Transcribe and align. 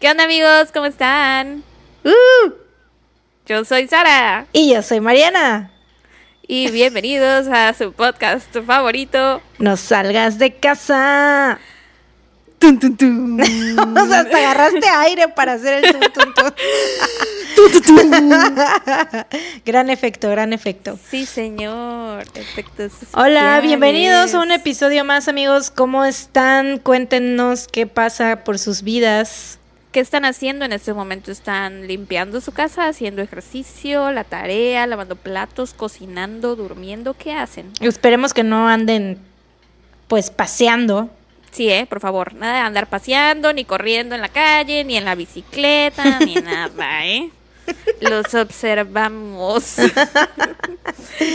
¿Qué 0.00 0.10
onda 0.10 0.24
amigos? 0.24 0.70
¿Cómo 0.72 0.86
están? 0.86 1.62
Uh, 2.04 2.50
Yo 3.46 3.64
soy 3.64 3.86
Sara 3.88 4.46
y 4.52 4.72
yo 4.72 4.82
soy 4.82 5.00
Mariana. 5.00 5.70
y 6.46 6.70
bienvenidos 6.70 7.46
a 7.48 7.72
su 7.74 7.92
podcast 7.92 8.56
favorito. 8.66 9.42
No 9.58 9.76
salgas 9.76 10.38
de 10.38 10.54
casa. 10.56 11.58
Tun, 12.58 12.78
tun, 12.78 12.96
tun. 12.96 13.40
O 13.80 14.06
sea, 14.06 14.20
hasta 14.20 14.36
agarraste 14.38 14.86
aire 14.88 15.28
para 15.28 15.52
hacer 15.54 15.82
el 15.84 15.92
tum, 15.92 16.34
tum, 16.34 16.34
tum. 17.82 18.28
gran 19.64 19.88
efecto, 19.90 20.30
gran 20.30 20.52
efecto. 20.52 20.98
Sí, 21.10 21.24
señor. 21.26 22.24
Efectos 22.34 22.92
Hola, 23.12 23.56
especiales. 23.56 23.62
bienvenidos 23.62 24.34
a 24.34 24.40
un 24.40 24.50
episodio 24.50 25.04
más, 25.04 25.28
amigos. 25.28 25.70
¿Cómo 25.70 26.04
están? 26.04 26.78
Cuéntenos 26.78 27.66
qué 27.68 27.86
pasa 27.86 28.44
por 28.44 28.58
sus 28.58 28.82
vidas. 28.82 29.58
¿Qué 29.92 29.98
están 29.98 30.24
haciendo 30.24 30.64
en 30.64 30.72
este 30.72 30.94
momento? 30.94 31.32
¿Están 31.32 31.88
limpiando 31.88 32.40
su 32.40 32.52
casa, 32.52 32.86
haciendo 32.86 33.22
ejercicio, 33.22 34.12
la 34.12 34.22
tarea, 34.22 34.86
lavando 34.86 35.16
platos, 35.16 35.74
cocinando, 35.74 36.54
durmiendo? 36.54 37.14
¿Qué 37.14 37.32
hacen? 37.32 37.72
Esperemos 37.80 38.32
que 38.32 38.44
no 38.44 38.68
anden, 38.68 39.18
pues, 40.06 40.30
paseando. 40.30 41.10
Sí, 41.50 41.68
eh, 41.70 41.86
por 41.88 41.98
favor, 41.98 42.34
nada 42.34 42.54
de 42.54 42.60
andar 42.60 42.88
paseando, 42.88 43.52
ni 43.52 43.64
corriendo 43.64 44.14
en 44.14 44.20
la 44.20 44.28
calle, 44.28 44.84
ni 44.84 44.96
en 44.96 45.04
la 45.04 45.16
bicicleta, 45.16 46.20
ni 46.20 46.34
nada, 46.36 47.04
¿eh? 47.06 47.30
Los 48.00 48.34
observamos. 48.34 49.76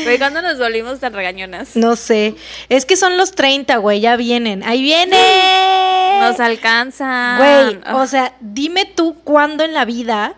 Güey, 0.04 0.18
¿cuándo 0.18 0.42
nos 0.42 0.58
volvimos 0.58 1.00
tan 1.00 1.14
regañonas? 1.14 1.76
No 1.76 1.96
sé. 1.96 2.36
Es 2.70 2.86
que 2.86 2.98
son 2.98 3.18
los 3.18 3.34
30, 3.34 3.78
güey. 3.78 4.00
Ya 4.02 4.16
vienen. 4.16 4.64
¡Ahí 4.64 4.82
viene! 4.82 6.20
Nos 6.22 6.40
alcanzan. 6.40 7.38
Güey, 7.38 7.80
Ah, 7.86 7.98
o 7.98 8.08
sea, 8.08 8.34
dime 8.40 8.86
tú 8.86 9.16
cuándo 9.24 9.64
en 9.64 9.74
la 9.76 9.86
vida 9.86 10.34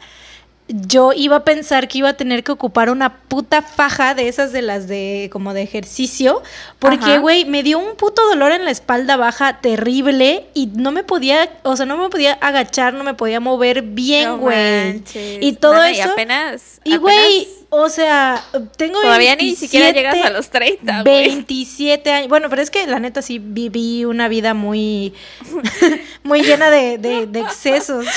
yo 0.70 1.14
iba 1.14 1.38
a 1.38 1.44
pensar 1.46 1.88
que 1.88 2.00
iba 2.00 2.10
a 2.10 2.14
tener 2.16 2.44
que 2.44 2.52
ocupar 2.52 2.90
una 2.90 3.20
puta 3.20 3.62
faja 3.62 4.14
de 4.16 4.28
esas 4.28 4.52
de 4.52 4.62
las 4.62 4.88
de 4.88 5.30
como 5.32 5.54
de 5.54 5.62
ejercicio, 5.62 6.42
porque 6.80 7.20
güey, 7.20 7.46
me 7.46 7.64
dio 7.64 7.80
un 7.80 7.96
puto 7.96 8.22
dolor 8.28 8.52
en 8.52 8.66
la 8.66 8.72
espalda 8.72 9.16
baja 9.16 9.62
terrible 9.62 10.46
y 10.54 10.68
no 10.68 10.92
me 10.92 11.04
podía, 11.04 11.50
o 11.64 11.78
sea, 11.78 11.86
no 11.86 11.96
me 11.98 12.10
podía 12.10 12.34
agachar, 12.34 12.94
no 12.94 13.04
me 13.06 13.14
podía 13.14 13.40
mover 13.40 13.82
bien, 13.82 14.38
güey. 14.40 15.04
y 15.40 15.54
todo 15.54 15.74
Bueno, 15.76 15.86
eso 15.88 16.08
Y 16.10 16.12
apenas. 16.12 16.82
y 16.84 16.98
güey, 16.98 17.48
o 17.70 17.88
sea, 17.90 18.44
tengo 18.78 19.00
Todavía 19.02 19.36
ni 19.36 19.56
siquiera 19.56 19.86
27, 19.92 19.94
llegas 20.18 20.30
a 20.30 20.34
los 20.34 20.50
30, 20.50 21.04
güey. 21.04 21.28
27 21.30 22.12
años. 22.12 22.30
Bueno, 22.30 22.50
pero 22.50 22.62
es 22.62 22.70
que 22.72 22.86
la 22.88 23.00
neta 23.00 23.22
sí 23.22 23.40
viví 23.40 24.04
una 24.06 24.28
vida 24.28 24.54
muy, 24.54 25.14
muy 26.24 26.42
llena 26.44 26.70
de, 26.70 26.98
de- 26.98 27.26
de 27.28 27.40
excesos. 27.40 28.06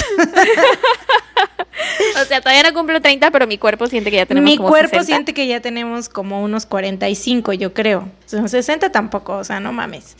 O 2.20 2.24
sea, 2.24 2.40
todavía 2.40 2.62
no 2.62 2.74
cumplo 2.74 3.00
30, 3.00 3.30
pero 3.30 3.46
mi 3.46 3.58
cuerpo 3.58 3.86
siente 3.86 4.10
que 4.10 4.16
ya 4.16 4.26
tenemos 4.26 4.50
Mi 4.50 4.56
como 4.56 4.68
cuerpo 4.68 4.98
60. 4.98 5.04
siente 5.04 5.34
que 5.34 5.46
ya 5.46 5.60
tenemos 5.60 6.08
como 6.08 6.42
unos 6.42 6.66
45, 6.66 7.52
yo 7.54 7.72
creo. 7.72 8.08
O 8.26 8.28
sea, 8.28 8.46
60 8.48 8.90
tampoco, 8.92 9.36
o 9.36 9.44
sea, 9.44 9.60
no 9.60 9.72
mames. 9.72 10.16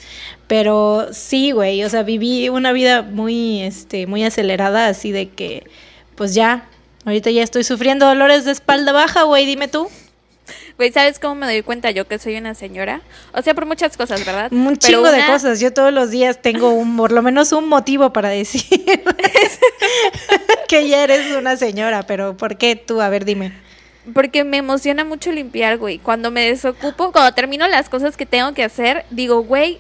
Pero 0.47 1.09
sí, 1.13 1.51
güey, 1.53 1.85
o 1.85 1.89
sea, 1.89 2.03
viví 2.03 2.49
una 2.49 2.73
vida 2.73 3.03
muy, 3.03 3.63
este, 3.63 4.07
muy 4.07 4.25
acelerada, 4.25 4.89
así 4.89 5.13
de 5.13 5.29
que, 5.29 5.65
pues 6.15 6.35
ya, 6.35 6.69
ahorita 7.05 7.31
ya 7.31 7.43
estoy 7.43 7.65
sufriendo 7.65 8.07
dolores 8.07 8.45
de 8.45 8.53
espalda 8.53 8.93
baja, 8.93 9.25
güey, 9.25 9.47
dime 9.47 9.69
tú. 9.69 9.89
Güey, 10.77 10.93
¿sabes 10.93 11.19
cómo 11.19 11.35
me 11.35 11.47
doy 11.47 11.63
cuenta 11.63 11.91
yo 11.91 12.07
que 12.07 12.19
soy 12.19 12.37
una 12.37 12.55
señora? 12.55 13.03
O 13.33 13.43
sea, 13.43 13.55
por 13.55 13.67
muchas 13.67 13.97
cosas, 13.97 14.25
¿verdad? 14.25 14.53
Un 14.53 14.77
chingo 14.77 15.11
de 15.11 15.25
cosas. 15.27 15.61
Yo 15.61 15.73
todos 15.73 15.93
los 15.93 16.11
días 16.11 16.41
tengo 16.43 16.71
un, 16.71 16.97
por 16.97 17.13
lo 17.13 17.23
menos 17.23 17.53
un 17.53 17.69
motivo 17.69 18.13
para 18.13 18.29
decir 18.29 18.65
que 20.69 20.89
ya 20.89 21.05
eres 21.05 21.35
una 21.37 21.57
señora, 21.57 22.05
pero 22.05 22.37
¿por 22.37 22.57
qué 22.57 22.77
tú? 22.77 23.01
A 23.01 23.09
ver, 23.09 23.25
dime. 23.25 23.53
Porque 24.15 24.45
me 24.45 24.57
emociona 24.57 25.05
mucho 25.05 25.31
limpiar, 25.31 25.77
güey. 25.79 25.99
Cuando 25.99 26.31
me 26.31 26.47
desocupo, 26.47 27.13
cuando 27.13 27.35
termino 27.35 27.69
las 27.69 27.89
cosas 27.89 28.17
que 28.17 28.27
tengo 28.27 28.55
que 28.55 28.65
hacer, 28.65 29.05
digo, 29.11 29.43
güey, 29.43 29.79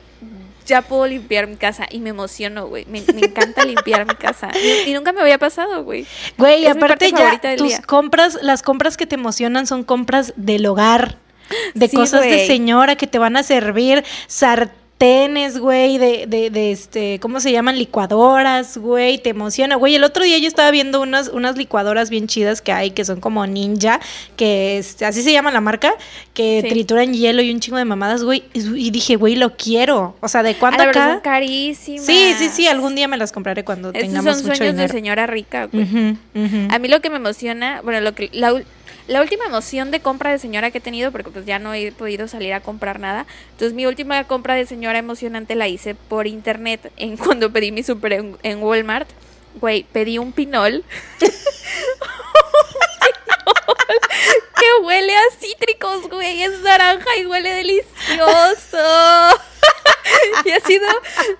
ya 0.70 0.82
puedo 0.82 1.06
limpiar 1.06 1.46
mi 1.46 1.56
casa. 1.56 1.86
Y 1.90 2.00
me 2.00 2.10
emociono, 2.10 2.66
güey. 2.66 2.86
Me, 2.86 3.02
me 3.12 3.26
encanta 3.26 3.64
limpiar 3.66 4.06
mi 4.06 4.14
casa. 4.14 4.48
Y, 4.54 4.90
y 4.90 4.94
nunca 4.94 5.12
me 5.12 5.20
había 5.20 5.36
pasado, 5.36 5.84
güey. 5.84 6.06
Güey, 6.38 6.66
aparte 6.66 7.10
ya 7.10 7.38
tus 7.58 7.68
día. 7.68 7.82
compras, 7.82 8.38
las 8.40 8.62
compras 8.62 8.96
que 8.96 9.06
te 9.06 9.16
emocionan 9.16 9.66
son 9.66 9.84
compras 9.84 10.32
del 10.36 10.64
hogar, 10.64 11.18
de 11.74 11.88
Sí, 11.88 11.96
cosas 11.96 12.22
de 12.22 12.46
señora 12.46 12.96
que 12.96 13.06
te 13.06 13.18
van 13.18 13.36
a 13.36 13.42
servir, 13.42 14.04
sartenes, 15.00 15.58
güey, 15.58 15.96
de, 15.98 16.26
de, 16.28 16.50
de 16.50 16.72
este, 16.72 17.18
¿cómo 17.20 17.40
se 17.40 17.50
llaman? 17.52 17.78
Licuadoras, 17.78 18.76
güey, 18.76 19.16
te 19.18 19.30
emociona, 19.30 19.76
güey. 19.76 19.94
El 19.94 20.04
otro 20.04 20.24
día 20.24 20.36
yo 20.38 20.46
estaba 20.46 20.70
viendo 20.70 21.00
unas, 21.00 21.28
unas 21.28 21.56
licuadoras 21.56 22.10
bien 22.10 22.26
chidas 22.26 22.60
que 22.60 22.72
hay, 22.72 22.90
que 22.90 23.04
son 23.06 23.18
como 23.20 23.46
ninja, 23.46 23.98
que 24.36 24.76
este, 24.78 25.06
así 25.06 25.22
se 25.22 25.32
llama 25.32 25.50
la 25.52 25.60
marca, 25.62 25.94
que 26.34 26.60
Sí. 26.62 26.68
trituran 26.68 27.14
hielo 27.14 27.40
y 27.40 27.50
un 27.50 27.60
chingo 27.60 27.78
de 27.78 27.84
mamadas, 27.86 28.22
güey. 28.24 28.44
Y, 28.52 28.90
dije, 28.90 29.16
güey, 29.16 29.36
lo 29.36 29.56
quiero. 29.56 30.16
O 30.20 30.28
sea, 30.28 30.42
¿de 30.42 30.54
cuánto 30.56 30.82
Ay, 30.82 30.88
pero 30.92 31.00
son 31.00 31.10
acá? 31.12 31.22
carísimas. 31.22 32.04
Sí, 32.04 32.34
sí, 32.36 32.50
sí, 32.52 32.66
algún 32.66 32.94
día 32.94 33.08
me 33.08 33.16
las 33.16 33.32
compraré 33.32 33.64
cuando 33.64 33.90
Esos 33.90 34.00
tengamos 34.02 34.36
son 34.36 34.44
mucho 34.46 34.56
sueños 34.56 34.76
de 34.76 34.82
dinero. 34.82 34.92
señora 34.92 35.26
rica, 35.26 35.66
güey. 35.72 35.86
A 36.70 36.78
mí 36.78 36.88
lo 36.88 37.00
que 37.00 37.08
me 37.08 37.16
emociona, 37.16 37.80
bueno, 37.82 38.00
lo 38.02 38.14
que 38.14 38.28
la, 38.32 38.52
la 39.06 39.20
última 39.20 39.44
emoción 39.44 39.90
de 39.90 40.00
compra 40.00 40.30
de 40.30 40.38
señora 40.38 40.70
que 40.70 40.78
he 40.78 40.80
tenido, 40.80 41.12
porque 41.12 41.30
pues 41.30 41.46
ya 41.46 41.58
no 41.58 41.74
he 41.74 41.92
podido 41.92 42.28
salir 42.28 42.52
a 42.52 42.60
comprar 42.60 43.00
nada. 43.00 43.26
Entonces 43.52 43.74
mi 43.74 43.86
última 43.86 44.22
compra 44.24 44.54
de 44.54 44.66
señora 44.66 44.98
emocionante 44.98 45.54
la 45.54 45.68
hice 45.68 45.94
por 45.94 46.26
internet 46.26 46.92
en 46.96 47.16
cuando 47.18 47.52
pedí 47.52 47.72
mi 47.72 47.82
super 47.82 48.12
en, 48.12 48.36
en 48.42 48.62
Walmart. 48.62 49.08
Güey, 49.60 49.84
pedí 49.92 50.18
un 50.18 50.32
pinol. 50.32 50.84
que 54.60 54.84
huele 54.84 55.16
a 55.16 55.22
cítricos, 55.38 56.08
güey. 56.08 56.42
Es 56.42 56.60
naranja 56.60 57.16
y 57.18 57.26
huele 57.26 57.52
delicioso. 57.52 58.78
y 60.44 60.50
ha 60.50 60.60
sido 60.60 60.86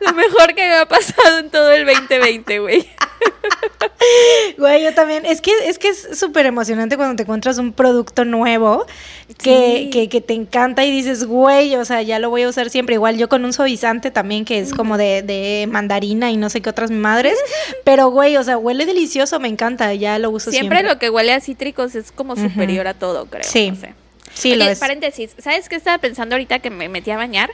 lo 0.00 0.12
mejor 0.14 0.54
que 0.54 0.66
me 0.66 0.74
ha 0.74 0.86
pasado 0.86 1.38
en 1.38 1.50
todo 1.50 1.70
el 1.70 1.86
2020, 1.86 2.58
güey. 2.58 2.90
Güey, 4.58 4.82
yo 4.82 4.94
también. 4.94 5.24
Es 5.24 5.40
que 5.40 5.52
es 5.66 5.78
que 5.78 5.88
es 5.88 6.18
súper 6.18 6.46
emocionante 6.46 6.96
cuando 6.96 7.16
te 7.16 7.22
encuentras 7.22 7.58
un 7.58 7.72
producto 7.72 8.24
nuevo 8.24 8.86
que, 9.38 9.82
Sí. 9.84 9.90
que, 9.90 10.08
que 10.08 10.20
te 10.20 10.34
encanta 10.34 10.84
y 10.84 10.90
dices, 10.90 11.24
güey, 11.24 11.76
o 11.76 11.84
sea, 11.84 12.02
ya 12.02 12.18
lo 12.18 12.30
voy 12.30 12.42
a 12.42 12.48
usar 12.48 12.70
siempre. 12.70 12.94
Igual 12.94 13.16
yo 13.16 13.28
con 13.28 13.44
un 13.44 13.52
suavizante 13.52 14.10
también 14.10 14.44
que 14.44 14.58
es 14.58 14.72
como 14.74 14.96
de, 14.98 15.22
de 15.22 15.66
mandarina 15.70 16.30
y 16.30 16.36
no 16.36 16.50
sé 16.50 16.60
qué 16.60 16.70
otras 16.70 16.90
madres. 16.90 17.34
Pero, 17.84 18.08
güey, 18.10 18.36
o 18.36 18.42
sea, 18.44 18.58
huele 18.58 18.86
delicioso, 18.86 19.38
me 19.40 19.48
encanta, 19.48 19.92
ya 19.94 20.18
lo 20.18 20.30
uso 20.30 20.50
siempre. 20.50 20.78
Siempre 20.78 20.92
lo 20.94 20.98
que 20.98 21.10
huele 21.10 21.32
a 21.32 21.40
cítricos 21.40 21.94
es 21.94 22.12
como 22.12 22.36
superior 22.36 22.86
a 22.86 22.94
todo, 22.94 23.26
creo. 23.26 23.44
Sí. 23.44 23.70
no 23.70 23.76
sé. 23.76 23.94
Sí, 24.32 24.54
lo 24.54 24.62
Oye, 24.64 24.72
es. 24.72 24.78
paréntesis, 24.78 25.32
¿sabes 25.38 25.68
qué 25.68 25.74
estaba 25.74 25.98
pensando 25.98 26.36
ahorita 26.36 26.60
que 26.60 26.70
me 26.70 26.88
metí 26.88 27.10
a 27.10 27.16
bañar? 27.16 27.50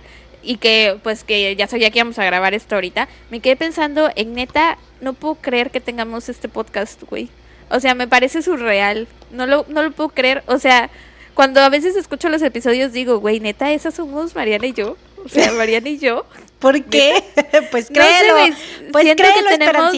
Y 0.47 0.59
que, 0.59 0.99
pues, 1.03 1.25
que 1.25 1.57
ya 1.57 1.67
sabía 1.67 1.91
que 1.91 1.99
íbamos 1.99 2.19
a 2.19 2.25
grabar 2.25 2.55
esto 2.55 2.77
ahorita. 2.77 3.09
Me 3.31 3.41
quedé 3.41 3.57
pensando, 3.57 4.11
en 4.15 4.34
neta, 4.34 4.79
no 5.01 5.12
puedo 5.12 5.34
creer 5.34 5.71
que 5.71 5.81
tengamos 5.81 6.29
este 6.29 6.49
podcast, 6.49 7.03
güey. 7.03 7.29
O 7.69 7.81
sea, 7.81 7.95
me 7.95 8.07
parece 8.07 8.43
surreal. 8.43 9.09
No 9.33 9.47
lo, 9.47 9.67
no 9.69 9.83
lo 9.83 9.91
puedo 9.91 10.11
creer. 10.11 10.45
O 10.47 10.59
sea, 10.59 10.89
cuando 11.35 11.61
a 11.61 11.69
veces 11.69 11.97
escucho 11.97 12.29
los 12.29 12.43
episodios 12.43 12.93
digo, 12.93 13.19
güey, 13.19 13.41
neta, 13.41 13.73
esas 13.73 13.95
somos 13.95 14.35
Mariana 14.37 14.67
y 14.69 14.73
yo. 14.73 14.97
O 15.25 15.29
sea, 15.29 15.51
Mariana 15.53 15.89
y 15.89 15.99
yo. 15.99 16.25
¿Por 16.61 16.83
qué? 16.85 17.12
pues 17.73 17.91
No 17.91 18.03
sé, 18.03 18.09
créelo. 18.09 18.56
pues 18.93 19.05
siento 19.05 19.25
que 19.25 19.31
créelo, 19.33 19.49
tenemos- 19.51 19.93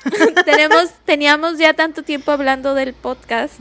tenemos, 0.44 0.90
teníamos 1.04 1.58
ya 1.58 1.74
tanto 1.74 2.02
tiempo 2.02 2.30
hablando 2.30 2.74
del 2.74 2.94
podcast 2.94 3.60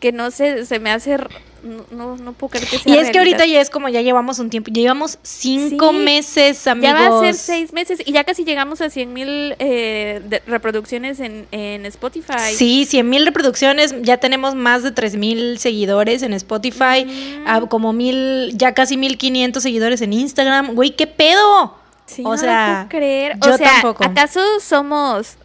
que 0.00 0.12
no 0.12 0.30
sé, 0.30 0.64
se 0.66 0.78
me 0.78 0.90
hace... 0.90 1.18
No, 1.64 1.86
no, 1.90 2.16
no 2.16 2.32
puedo 2.34 2.50
creer 2.50 2.68
que 2.68 2.78
sea 2.78 2.94
Y 2.94 2.98
es 2.98 3.10
que 3.10 3.18
ahorita 3.18 3.46
ya 3.46 3.58
es 3.60 3.70
como 3.70 3.88
ya 3.88 4.02
llevamos 4.02 4.38
un 4.38 4.50
tiempo, 4.50 4.70
ya 4.70 4.82
llevamos 4.82 5.18
cinco 5.22 5.92
Sí. 5.92 5.96
meses, 5.98 6.66
amigos. 6.66 6.98
Ya 7.00 7.08
va 7.10 7.18
a 7.18 7.20
ser 7.22 7.34
seis 7.34 7.72
meses 7.72 8.00
y 8.04 8.12
ya 8.12 8.22
casi 8.24 8.44
llegamos 8.44 8.82
a 8.82 8.90
100 8.90 9.12
mil 9.14 9.56
eh, 9.58 10.20
reproducciones 10.46 11.20
en, 11.20 11.46
en 11.52 11.86
Spotify. 11.86 12.52
Sí, 12.54 12.84
100 12.84 13.08
mil 13.08 13.24
reproducciones, 13.24 13.94
ya 14.02 14.18
tenemos 14.18 14.54
más 14.54 14.82
de 14.82 14.90
3 14.92 15.16
mil 15.16 15.58
seguidores 15.58 16.22
en 16.22 16.34
Spotify, 16.34 17.06
Mm. 17.06 17.66
como 17.68 17.92
mil, 17.94 18.52
ya 18.56 18.74
casi 18.74 18.96
1500 18.98 19.62
seguidores 19.62 20.02
en 20.02 20.12
Instagram. 20.12 20.74
Güey, 20.74 20.90
¿qué 20.96 21.06
pedo? 21.06 21.74
Sí, 22.06 22.22
o 22.26 22.30
no 22.32 22.36
sea, 22.36 22.86
puedo 22.88 23.00
creer. 23.00 23.38
yo 23.42 23.54
o 23.54 23.56
sea, 23.56 23.70
tampoco. 23.80 24.04
¿acaso 24.04 24.40
somos 24.60 25.36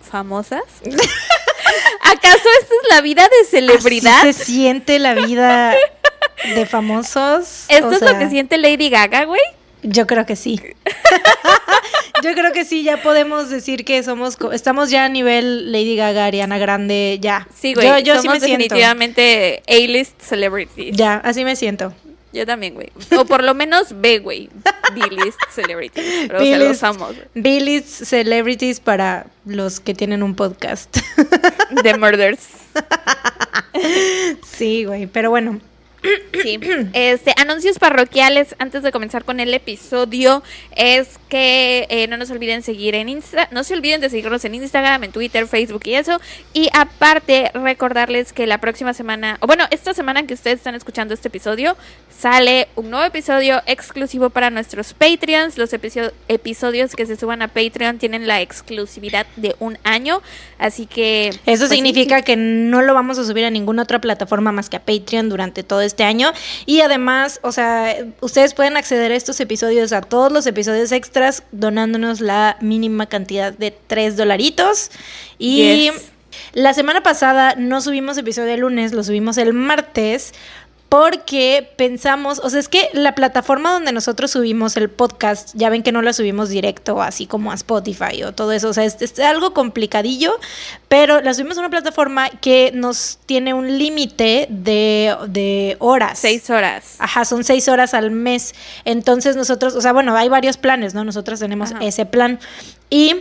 famosas? 0.00 0.62
¿Acaso 2.02 2.48
esta 2.60 2.74
es 2.82 2.88
la 2.90 3.00
vida 3.00 3.22
de 3.28 3.46
celebridad? 3.48 4.20
Así 4.20 4.32
se 4.32 4.44
siente 4.44 4.98
la 4.98 5.14
vida 5.14 5.74
de 6.54 6.66
famosos. 6.66 7.64
¿Esto 7.68 7.88
o 7.88 7.92
es 7.92 8.00
lo 8.00 8.18
que 8.18 8.28
siente 8.28 8.58
Lady 8.58 8.90
Gaga, 8.90 9.24
güey? 9.24 9.40
Yo 9.82 10.06
creo 10.06 10.24
que 10.24 10.36
sí. 10.36 10.60
Yo 12.22 12.32
creo 12.32 12.52
que 12.52 12.64
sí, 12.64 12.84
ya 12.84 13.02
podemos 13.02 13.50
decir 13.50 13.84
que 13.84 14.02
somos, 14.02 14.36
co- 14.36 14.52
estamos 14.52 14.88
ya 14.88 15.04
a 15.04 15.08
nivel 15.10 15.70
Lady 15.72 15.94
Gaga, 15.96 16.24
Ariana 16.24 16.56
Grande, 16.58 17.18
ya. 17.20 17.46
Sí, 17.54 17.74
güey. 17.74 17.86
Yo, 17.86 17.98
yo 17.98 18.20
sí 18.22 18.28
me 18.28 18.40
siento. 18.40 18.46
definitivamente 18.62 19.62
A-list 19.68 20.20
celebrities. 20.22 20.96
Ya, 20.96 21.16
así 21.16 21.44
me 21.44 21.54
siento. 21.56 21.92
Yo 22.34 22.44
también, 22.44 22.74
güey. 22.74 22.90
O 23.16 23.24
por 23.26 23.44
lo 23.44 23.54
menos 23.54 24.00
ve, 24.00 24.18
güey. 24.18 24.50
B-list 24.92 25.38
celebrities. 25.52 26.04
Pero 26.26 26.40
se 26.40 26.58
los 26.58 26.82
amos. 26.82 27.14
B-list 27.34 27.86
celebrities 27.86 28.80
para 28.80 29.26
los 29.44 29.78
que 29.78 29.94
tienen 29.94 30.20
un 30.24 30.34
podcast. 30.34 30.96
The 31.84 31.96
Murders. 31.96 32.48
sí, 34.44 34.84
güey. 34.84 35.06
Pero 35.06 35.30
bueno, 35.30 35.60
Sí. 36.42 36.58
Este, 36.92 37.32
anuncios 37.36 37.78
parroquiales 37.78 38.54
antes 38.58 38.82
de 38.82 38.92
comenzar 38.92 39.24
con 39.24 39.40
el 39.40 39.54
episodio 39.54 40.42
es 40.76 41.18
que 41.28 41.86
eh, 41.88 42.06
no 42.08 42.16
nos 42.16 42.30
olviden 42.30 42.62
seguir 42.62 42.94
en 42.94 43.08
Insta, 43.08 43.48
no 43.50 43.64
se 43.64 43.74
olviden 43.74 44.00
de 44.00 44.10
seguirnos 44.10 44.44
en 44.44 44.54
Instagram, 44.54 45.04
en 45.04 45.12
Twitter, 45.12 45.46
Facebook 45.46 45.82
y 45.84 45.94
eso. 45.94 46.20
Y 46.52 46.68
aparte 46.72 47.50
recordarles 47.54 48.32
que 48.32 48.46
la 48.46 48.58
próxima 48.58 48.94
semana, 48.94 49.38
o 49.40 49.46
bueno, 49.46 49.64
esta 49.70 49.94
semana 49.94 50.26
que 50.26 50.34
ustedes 50.34 50.58
están 50.58 50.74
escuchando 50.74 51.14
este 51.14 51.28
episodio, 51.28 51.76
sale 52.16 52.68
un 52.74 52.90
nuevo 52.90 53.06
episodio 53.06 53.62
exclusivo 53.66 54.30
para 54.30 54.50
nuestros 54.50 54.94
Patreons. 54.94 55.58
Los 55.58 55.72
episodios 55.72 56.96
que 56.96 57.06
se 57.06 57.16
suban 57.16 57.42
a 57.42 57.48
Patreon 57.48 57.98
tienen 57.98 58.26
la 58.26 58.40
exclusividad 58.40 59.26
de 59.36 59.54
un 59.60 59.78
año, 59.84 60.22
así 60.58 60.86
que... 60.86 61.28
Eso 61.46 61.66
pues, 61.66 61.70
significa 61.70 62.22
que 62.22 62.36
no 62.36 62.82
lo 62.82 62.94
vamos 62.94 63.18
a 63.18 63.24
subir 63.24 63.44
a 63.44 63.50
ninguna 63.50 63.82
otra 63.82 64.00
plataforma 64.00 64.52
más 64.52 64.68
que 64.68 64.76
a 64.76 64.80
Patreon 64.80 65.28
durante 65.28 65.62
todo 65.62 65.80
este 65.80 65.93
este 65.94 66.04
año. 66.04 66.32
Y 66.66 66.80
además, 66.80 67.38
o 67.42 67.52
sea, 67.52 67.96
ustedes 68.20 68.52
pueden 68.52 68.76
acceder 68.76 69.12
a 69.12 69.14
estos 69.14 69.38
episodios, 69.40 69.92
a 69.92 70.00
todos 70.00 70.32
los 70.32 70.46
episodios 70.46 70.90
extras, 70.90 71.44
donándonos 71.52 72.20
la 72.20 72.56
mínima 72.60 73.06
cantidad 73.06 73.52
de 73.52 73.70
3 73.86 74.16
dolaritos. 74.16 74.90
Y 75.38 75.90
la 76.52 76.74
semana 76.74 77.02
pasada 77.02 77.54
no 77.56 77.80
subimos 77.80 78.18
episodio 78.18 78.54
el 78.54 78.60
lunes, 78.60 78.92
lo 78.92 79.04
subimos 79.04 79.38
el 79.38 79.52
martes 79.52 80.32
porque 80.94 81.68
pensamos, 81.76 82.38
o 82.38 82.48
sea, 82.50 82.60
es 82.60 82.68
que 82.68 82.88
la 82.92 83.16
plataforma 83.16 83.72
donde 83.72 83.90
nosotros 83.90 84.30
subimos 84.30 84.76
el 84.76 84.88
podcast, 84.88 85.50
ya 85.54 85.68
ven 85.68 85.82
que 85.82 85.90
no 85.90 86.02
la 86.02 86.12
subimos 86.12 86.50
directo, 86.50 87.02
así 87.02 87.26
como 87.26 87.50
a 87.50 87.56
Spotify 87.56 88.22
o 88.22 88.32
todo 88.32 88.52
eso, 88.52 88.68
o 88.68 88.72
sea, 88.72 88.84
es, 88.84 89.18
algo 89.18 89.52
complicadillo, 89.54 90.38
pero 90.86 91.20
la 91.20 91.34
subimos 91.34 91.56
a 91.56 91.62
una 91.62 91.70
plataforma 91.70 92.30
que 92.30 92.70
nos 92.72 93.18
tiene 93.26 93.54
un 93.54 93.76
límite 93.76 94.46
de, 94.48 95.76
horas. 95.80 96.16
Seis 96.20 96.48
horas. 96.48 96.94
Ajá, 97.00 97.24
son 97.24 97.42
seis 97.42 97.66
horas 97.66 97.92
al 97.92 98.12
mes. 98.12 98.54
Entonces 98.84 99.34
nosotros, 99.34 99.74
o 99.74 99.80
sea, 99.80 99.92
bueno, 99.92 100.16
hay 100.16 100.28
varios 100.28 100.58
planes, 100.58 100.94
¿no? 100.94 101.02
Nosotros 101.02 101.40
tenemos 101.40 101.72
ese 101.80 102.06
plan. 102.06 102.38
Y 102.88 103.16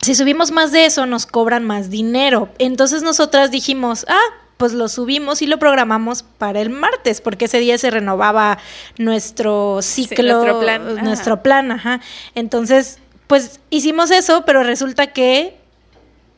si 0.00 0.14
subimos 0.14 0.52
más 0.52 0.70
de 0.70 0.86
eso, 0.86 1.06
nos 1.06 1.26
cobran 1.26 1.64
más 1.64 1.90
dinero. 1.90 2.50
Entonces 2.58 3.02
nosotras 3.02 3.50
dijimos, 3.50 4.06
ah, 4.08 4.43
pues 4.56 4.72
lo 4.72 4.88
subimos 4.88 5.42
y 5.42 5.46
lo 5.46 5.58
programamos 5.58 6.22
para 6.22 6.60
el 6.60 6.70
martes, 6.70 7.20
porque 7.20 7.46
ese 7.46 7.58
día 7.58 7.76
se 7.78 7.90
renovaba 7.90 8.58
nuestro 8.98 9.80
ciclo, 9.82 10.34
nuestro 10.34 10.60
plan, 10.60 11.04
nuestro 11.04 11.42
plan, 11.42 11.72
ajá. 11.72 12.00
Entonces, 12.34 12.98
pues 13.26 13.60
hicimos 13.70 14.10
eso, 14.10 14.44
pero 14.44 14.62
resulta 14.62 15.08
que 15.08 15.56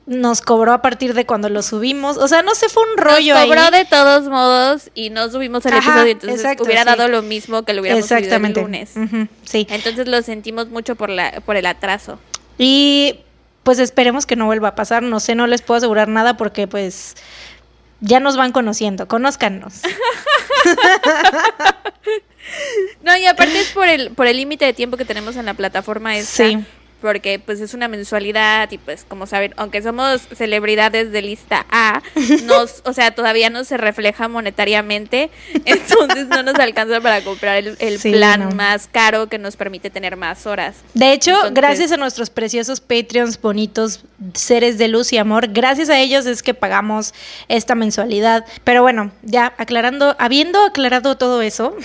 nos 0.06 0.40
cobró 0.40 0.72
a 0.72 0.82
partir 0.82 1.14
de 1.14 1.26
cuando 1.26 1.48
lo 1.48 1.62
subimos. 1.62 2.16
O 2.16 2.28
sea, 2.28 2.42
no 2.42 2.54
se 2.54 2.68
fue 2.68 2.84
un 2.90 2.96
rollo. 2.96 3.34
Nos 3.34 3.44
cobró 3.44 3.70
de 3.72 3.84
todos 3.84 4.28
modos 4.28 4.90
y 4.94 5.10
no 5.10 5.28
subimos 5.28 5.66
el 5.66 5.74
episodio. 5.74 6.12
Entonces 6.12 6.56
hubiera 6.60 6.84
dado 6.84 7.08
lo 7.08 7.22
mismo 7.22 7.64
que 7.64 7.74
lo 7.74 7.80
hubiéramos 7.80 8.10
Exactamente. 8.10 8.62
subido 8.62 8.84
el 8.84 9.02
lunes. 9.02 9.28
sí. 9.44 9.66
Entonces 9.68 10.06
lo 10.06 10.22
sentimos 10.22 10.68
mucho 10.68 10.94
por 10.94 11.10
la, 11.10 11.40
por 11.44 11.56
el 11.56 11.66
atraso. 11.66 12.20
Y 12.56 13.20
pues 13.64 13.80
esperemos 13.80 14.26
que 14.26 14.36
no 14.36 14.46
vuelva 14.46 14.68
a 14.68 14.74
pasar. 14.76 15.02
No 15.02 15.18
sé, 15.18 15.34
no 15.34 15.48
les 15.48 15.60
puedo 15.60 15.78
asegurar 15.78 16.06
nada 16.06 16.36
porque 16.36 16.68
pues 16.68 17.16
ya 18.00 18.20
nos 18.20 18.36
van 18.36 18.52
conociendo, 18.52 19.08
conózcanos. 19.08 19.74
no, 23.02 23.16
y 23.16 23.26
aparte 23.26 23.60
es 23.60 23.70
por 23.70 23.88
el 23.88 24.10
por 24.10 24.26
el 24.26 24.36
límite 24.36 24.64
de 24.64 24.72
tiempo 24.72 24.96
que 24.96 25.04
tenemos 25.04 25.36
en 25.36 25.46
la 25.46 25.54
plataforma 25.54 26.16
esta. 26.16 26.44
Sí 26.44 26.58
porque 27.00 27.38
pues 27.38 27.60
es 27.60 27.74
una 27.74 27.88
mensualidad 27.88 28.70
y 28.70 28.78
pues 28.78 29.04
como 29.08 29.26
saben, 29.26 29.52
aunque 29.56 29.82
somos 29.82 30.22
celebridades 30.34 31.12
de 31.12 31.22
lista 31.22 31.66
A, 31.70 32.02
nos, 32.44 32.82
o 32.84 32.92
sea, 32.92 33.12
todavía 33.12 33.50
no 33.50 33.64
se 33.64 33.76
refleja 33.76 34.28
monetariamente, 34.28 35.30
entonces 35.64 36.28
no 36.28 36.42
nos 36.42 36.56
alcanza 36.56 37.00
para 37.00 37.22
comprar 37.22 37.56
el, 37.56 37.98
plan 38.00 38.54
más 38.56 38.88
caro 38.90 39.28
que 39.28 39.38
nos 39.38 39.56
permite 39.56 39.90
tener 39.90 40.16
más 40.16 40.46
horas. 40.46 40.76
De 40.94 41.12
hecho, 41.12 41.34
gracias 41.52 41.92
a 41.92 41.96
nuestros 41.96 42.30
preciosos 42.30 42.80
Patreons 42.80 43.40
bonitos, 43.40 44.04
seres 44.34 44.78
de 44.78 44.88
luz 44.88 45.12
y 45.12 45.18
amor, 45.18 45.48
gracias 45.48 45.90
a 45.90 45.98
ellos 45.98 46.26
es 46.26 46.42
que 46.42 46.54
pagamos 46.54 47.14
esta 47.48 47.74
mensualidad. 47.74 48.44
Pero 48.64 48.82
bueno, 48.82 49.10
ya 49.22 49.54
aclarando, 49.58 50.16
habiendo 50.18 50.64
aclarado 50.64 51.16
todo 51.16 51.42
eso, 51.42 51.76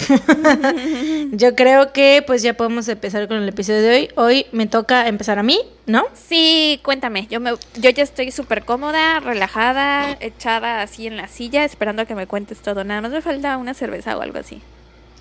yo 1.32 1.56
creo 1.56 1.94
que 1.94 2.24
pues 2.28 2.44
ya 2.44 2.54
podemos 2.54 2.88
empezar 2.90 3.28
con 3.28 3.38
el 3.38 3.48
episodio 3.48 3.82
de 3.82 3.90
hoy. 3.90 4.10
Hoy 4.16 4.46
me 4.52 4.68
toca 4.68 5.08
empezar 5.08 5.40
a 5.40 5.44
mí, 5.44 5.60
¿no? 5.86 6.04
Sí, 6.14 6.80
cuéntame. 6.84 7.28
Yo, 7.30 7.40
me, 7.40 7.52
yo 7.52 7.90
ya 7.90 8.04
estoy 8.04 8.32
súper 8.32 8.66
cómoda, 8.66 9.22
relajada, 9.22 10.18
echada 10.20 10.82
así 10.82 11.08
en 11.08 11.16
la 11.16 11.30
silla, 11.30 11.64
esperando 11.64 12.02
a 12.02 12.06
que 12.06 12.16
me 12.16 12.28
cuentes 12.28 12.60
todo. 12.60 12.84
Nada 12.84 13.00
más 13.00 13.12
me 13.12 13.22
falta 13.22 13.56
una 13.56 13.74
cerveza 13.74 14.18
o 14.18 14.22
algo 14.22 14.40
así. 14.40 14.62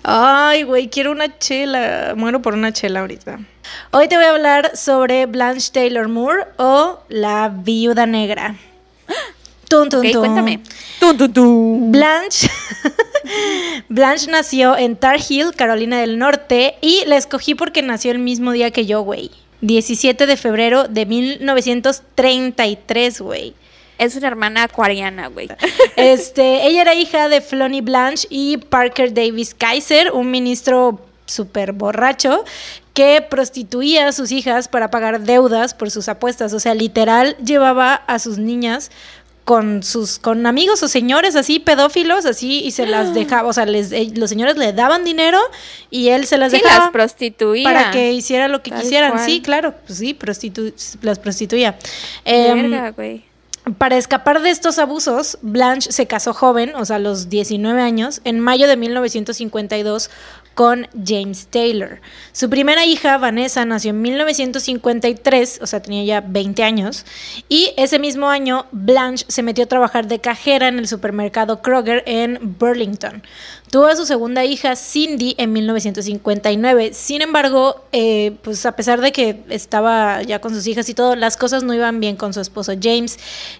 Ay, 0.03 0.63
güey, 0.63 0.89
quiero 0.89 1.11
una 1.11 1.37
chela. 1.39 2.13
Muero 2.17 2.41
por 2.41 2.55
una 2.55 2.73
chela 2.73 2.99
ahorita. 2.99 3.39
Hoy 3.91 4.09
te 4.09 4.17
voy 4.17 4.25
a 4.25 4.31
hablar 4.31 4.75
sobre 4.75 5.27
Blanche 5.27 5.71
Taylor 5.71 6.09
Moore 6.09 6.43
o 6.57 6.99
La 7.07 7.49
Viuda 7.49 8.05
Negra. 8.05 8.55
Tun, 9.71 9.89
cuéntame. 9.89 10.59
Blanche. 11.91 12.49
Blanche 13.89 14.29
nació 14.29 14.77
en 14.77 14.97
Tar 14.97 15.17
Heel, 15.17 15.55
Carolina 15.55 16.01
del 16.01 16.19
Norte, 16.19 16.75
y 16.81 17.05
la 17.05 17.15
escogí 17.15 17.55
porque 17.55 17.81
nació 17.81 18.11
el 18.11 18.19
mismo 18.19 18.51
día 18.51 18.71
que 18.71 18.85
yo, 18.85 18.99
güey. 19.01 19.31
17 19.61 20.25
de 20.25 20.35
febrero 20.35 20.89
de 20.89 21.05
1933, 21.05 23.21
güey. 23.21 23.53
Es 23.97 24.17
una 24.17 24.27
hermana 24.27 24.63
acuariana, 24.63 25.27
güey. 25.27 25.47
Este, 25.95 26.67
ella 26.67 26.81
era 26.81 26.95
hija 26.95 27.29
de 27.29 27.39
Flonnie 27.39 27.81
Blanche 27.81 28.27
y 28.29 28.57
Parker 28.57 29.13
Davis 29.13 29.53
Kaiser, 29.53 30.11
un 30.11 30.29
ministro 30.31 30.99
súper 31.27 31.71
borracho 31.71 32.43
que 32.93 33.25
prostituía 33.29 34.07
a 34.07 34.11
sus 34.11 34.31
hijas 34.31 34.67
para 34.67 34.91
pagar 34.91 35.21
deudas 35.21 35.73
por 35.73 35.91
sus 35.91 36.09
apuestas. 36.09 36.53
O 36.53 36.59
sea, 36.59 36.73
literal 36.73 37.37
llevaba 37.37 37.93
a 37.93 38.19
sus 38.19 38.37
niñas 38.37 38.91
con 39.45 39.81
sus 39.81 40.19
con 40.19 40.45
amigos 40.45 40.83
o 40.83 40.87
señores 40.87 41.35
así 41.35 41.59
pedófilos 41.59 42.25
así 42.25 42.61
y 42.63 42.71
se 42.71 42.85
las 42.85 43.13
dejaba 43.13 43.49
o 43.49 43.53
sea 43.53 43.65
les, 43.65 43.91
eh, 43.91 44.11
los 44.15 44.29
señores 44.29 44.55
le 44.55 44.71
daban 44.71 45.03
dinero 45.03 45.39
y 45.89 46.09
él 46.09 46.25
se 46.27 46.37
las 46.37 46.51
dejaba 46.51 46.85
las 46.85 46.91
prostituía. 46.91 47.63
para 47.63 47.91
que 47.91 48.11
hiciera 48.13 48.47
lo 48.47 48.61
que 48.61 48.71
quisieran. 48.71 49.17
Sí 49.25 49.41
claro 49.41 49.73
pues 49.85 49.99
sí 49.99 50.13
prostitu 50.13 50.73
las 51.01 51.19
prostituía. 51.19 51.77
Em, 52.23 52.93
para 53.77 53.95
escapar 53.95 54.41
de 54.41 54.49
estos 54.49 54.79
abusos, 54.79 55.37
Blanche 55.43 55.91
se 55.91 56.07
casó 56.07 56.33
joven, 56.33 56.73
o 56.75 56.83
sea, 56.83 56.95
a 56.95 56.99
los 56.99 57.29
19 57.29 57.79
años, 57.79 58.21
en 58.23 58.39
mayo 58.39 58.67
de 58.67 58.75
1952 58.75 60.09
James 61.05 61.47
Taylor. 61.49 61.99
Su 62.31 62.49
primera 62.49 62.85
hija, 62.85 63.17
Vanessa, 63.17 63.65
nació 63.65 63.91
en 63.91 64.01
1953, 64.01 65.59
o 65.61 65.67
sea, 65.67 65.81
tenía 65.81 66.03
ya 66.03 66.21
20 66.21 66.63
años, 66.63 67.05
y 67.49 67.71
ese 67.77 67.99
mismo 67.99 68.29
año 68.29 68.65
Blanche 68.71 69.25
se 69.27 69.43
metió 69.43 69.63
a 69.63 69.67
trabajar 69.67 70.07
de 70.07 70.19
cajera 70.19 70.67
en 70.67 70.79
el 70.79 70.87
supermercado 70.87 71.61
Kroger 71.61 72.03
en 72.05 72.55
Burlington. 72.59 73.23
Tuvo 73.71 73.85
a 73.85 73.95
su 73.95 74.05
segunda 74.05 74.43
hija, 74.43 74.75
Cindy, 74.75 75.33
en 75.37 75.53
1959. 75.53 76.93
Sin 76.93 77.21
embargo, 77.21 77.85
eh, 77.93 78.35
pues 78.41 78.65
a 78.65 78.73
pesar 78.75 78.99
de 78.99 79.13
que 79.13 79.43
estaba 79.49 80.21
ya 80.23 80.39
con 80.39 80.53
sus 80.53 80.67
hijas 80.67 80.89
y 80.89 80.93
todo, 80.93 81.15
las 81.15 81.37
cosas 81.37 81.63
no 81.63 81.73
iban 81.73 82.01
bien 82.01 82.17
con 82.17 82.33
su 82.33 82.41
esposo 82.41 82.73
James, 82.79 83.17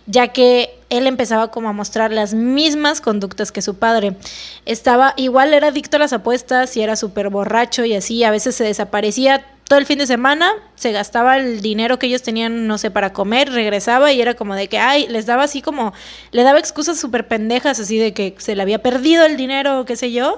ya 0.07 0.27
que 0.27 0.80
él 0.91 1.07
empezaba 1.07 1.49
como 1.49 1.69
a 1.69 1.73
mostrar 1.73 2.11
las 2.11 2.33
mismas 2.33 2.99
conductas 2.99 3.51
que 3.51 3.61
su 3.61 3.75
padre. 3.75 4.17
Estaba, 4.65 5.13
igual 5.15 5.53
era 5.53 5.69
adicto 5.69 5.95
a 5.95 6.01
las 6.01 6.13
apuestas 6.13 6.75
y 6.75 6.83
era 6.83 6.97
súper 6.97 7.29
borracho 7.29 7.85
y 7.85 7.95
así, 7.95 8.23
a 8.25 8.29
veces 8.29 8.55
se 8.55 8.65
desaparecía 8.65 9.45
todo 9.71 9.79
el 9.79 9.85
fin 9.85 9.99
de 9.99 10.05
semana, 10.05 10.51
se 10.75 10.91
gastaba 10.91 11.37
el 11.37 11.61
dinero 11.61 11.97
que 11.97 12.07
ellos 12.07 12.21
tenían, 12.21 12.67
no 12.67 12.77
sé, 12.77 12.91
para 12.91 13.13
comer, 13.13 13.49
regresaba 13.53 14.11
y 14.11 14.19
era 14.19 14.33
como 14.33 14.53
de 14.53 14.67
que, 14.67 14.77
ay, 14.77 15.07
les 15.07 15.25
daba 15.25 15.43
así 15.43 15.61
como, 15.61 15.93
le 16.31 16.43
daba 16.43 16.59
excusas 16.59 16.99
súper 16.99 17.25
pendejas, 17.25 17.79
así 17.79 17.97
de 17.97 18.13
que 18.13 18.35
se 18.37 18.53
le 18.53 18.63
había 18.63 18.79
perdido 18.79 19.25
el 19.25 19.37
dinero, 19.37 19.85
qué 19.85 19.95
sé 19.95 20.11
yo. 20.11 20.37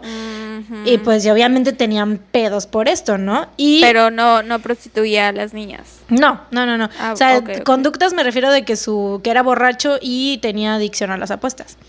Y 0.86 1.00
pues 1.00 1.24
ya 1.24 1.34
obviamente 1.34 1.74
tenían 1.74 2.20
pedos 2.20 2.68
por 2.68 2.88
esto, 2.88 3.18
¿no? 3.18 3.48
Y, 3.58 3.82
Pero 3.82 4.12
no, 4.12 4.44
no 4.44 4.60
prostituía 4.60 5.30
a 5.30 5.32
las 5.32 5.52
niñas. 5.52 6.02
No, 6.10 6.42
no, 6.52 6.68
no, 6.68 6.78
no. 6.78 6.92
Ah, 7.00 7.14
o 7.14 7.18
sea, 7.18 7.42
conductas 7.64 8.14
me 8.14 8.22
refiero 8.22 8.52
de 8.52 8.64
que 8.64 8.76
su, 8.76 9.20
que 9.24 9.32
era 9.32 9.42
borracho 9.42 9.98
y 10.00 10.38
tenía 10.44 10.76
adicción 10.76 11.10
a 11.10 11.18
las 11.18 11.32
apuestas. 11.32 11.80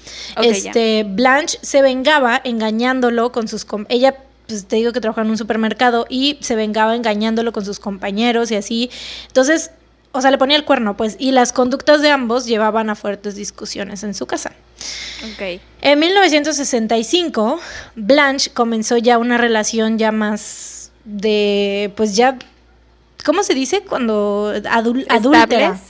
este, 0.42 1.04
Blanche 1.06 1.58
se 1.60 1.82
vengaba 1.82 2.40
engañándolo 2.42 3.32
con 3.32 3.48
sus, 3.48 3.66
ella 3.90 4.14
pues 4.46 4.66
te 4.66 4.76
digo 4.76 4.92
que 4.92 5.00
trabajaba 5.00 5.24
en 5.24 5.30
un 5.30 5.38
supermercado 5.38 6.06
y 6.08 6.38
se 6.40 6.56
vengaba 6.56 6.94
engañándolo 6.94 7.52
con 7.52 7.64
sus 7.64 7.80
compañeros 7.80 8.50
y 8.50 8.56
así. 8.56 8.90
Entonces, 9.28 9.70
o 10.12 10.20
sea, 10.20 10.30
le 10.30 10.38
ponía 10.38 10.56
el 10.56 10.64
cuerno, 10.64 10.96
pues, 10.96 11.16
y 11.18 11.32
las 11.32 11.52
conductas 11.52 12.00
de 12.00 12.10
ambos 12.10 12.46
llevaban 12.46 12.88
a 12.88 12.94
fuertes 12.94 13.34
discusiones 13.34 14.04
en 14.04 14.14
su 14.14 14.26
casa. 14.26 14.52
En 15.80 15.98
1965, 15.98 17.58
Blanche 17.96 18.50
comenzó 18.52 18.96
ya 18.96 19.18
una 19.18 19.38
relación 19.38 19.98
ya 19.98 20.12
más 20.12 20.92
de, 21.04 21.92
pues 21.96 22.14
ya, 22.14 22.38
¿cómo 23.24 23.42
se 23.42 23.54
dice? 23.54 23.82
Cuando 23.82 24.52
adul- 24.64 25.06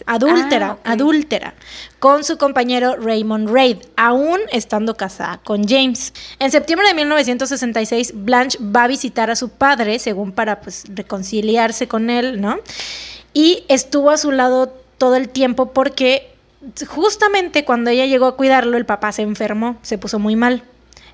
adúltera, 0.06 0.76
Ah, 0.84 0.92
adúltera, 0.92 1.54
con 1.98 2.24
su 2.24 2.38
compañero 2.38 2.96
Raymond 2.96 3.50
Reid, 3.50 3.78
aún 3.96 4.38
estando 4.52 4.96
casada 4.96 5.40
con 5.44 5.66
James. 5.68 6.12
En 6.38 6.50
septiembre 6.50 6.88
de 6.88 6.94
1966, 6.94 8.12
Blanche 8.14 8.58
va 8.60 8.84
a 8.84 8.88
visitar 8.88 9.30
a 9.30 9.36
su 9.36 9.48
padre, 9.50 9.98
según 9.98 10.32
para 10.32 10.60
pues 10.60 10.84
reconciliarse 10.94 11.88
con 11.88 12.10
él, 12.10 12.40
¿no? 12.40 12.58
Y 13.32 13.64
estuvo 13.68 14.10
a 14.10 14.16
su 14.16 14.30
lado 14.30 14.72
todo 14.98 15.16
el 15.16 15.28
tiempo 15.28 15.72
porque 15.72 16.30
justamente 16.88 17.64
cuando 17.64 17.90
ella 17.90 18.06
llegó 18.06 18.26
a 18.26 18.36
cuidarlo, 18.36 18.76
el 18.76 18.86
papá 18.86 19.12
se 19.12 19.22
enfermó, 19.22 19.76
se 19.82 19.98
puso 19.98 20.18
muy 20.18 20.36
mal. 20.36 20.62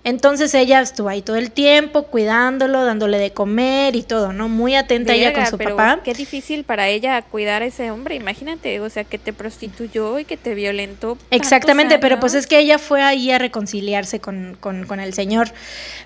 Entonces 0.02 0.54
ella 0.54 0.80
estuvo 0.80 1.10
ahí 1.10 1.20
todo 1.20 1.36
el 1.36 1.50
tiempo 1.50 2.04
cuidándolo, 2.04 2.84
dándole 2.86 3.18
de 3.18 3.32
comer 3.32 3.94
y 3.96 4.02
todo, 4.02 4.32
¿no? 4.32 4.48
Muy 4.48 4.74
atenta 4.74 5.12
ella 5.12 5.34
con 5.34 5.46
su 5.46 5.58
pero 5.58 5.76
papá. 5.76 6.02
Qué 6.02 6.14
difícil 6.14 6.64
para 6.64 6.88
ella 6.88 7.20
cuidar 7.20 7.60
a 7.62 7.66
ese 7.66 7.90
hombre, 7.90 8.14
imagínate, 8.14 8.80
o 8.80 8.88
sea, 8.88 9.04
que 9.04 9.18
te 9.18 9.34
prostituyó 9.34 10.18
y 10.18 10.24
que 10.24 10.38
te 10.38 10.54
violentó. 10.54 11.18
Exactamente, 11.30 11.98
pero 11.98 12.18
pues 12.18 12.32
es 12.32 12.46
que 12.46 12.58
ella 12.58 12.78
fue 12.78 13.02
ahí 13.02 13.30
a 13.30 13.38
reconciliarse 13.38 14.20
con, 14.20 14.56
con- 14.58 14.86
con 14.86 15.00
el 15.00 15.12
señor. 15.12 15.48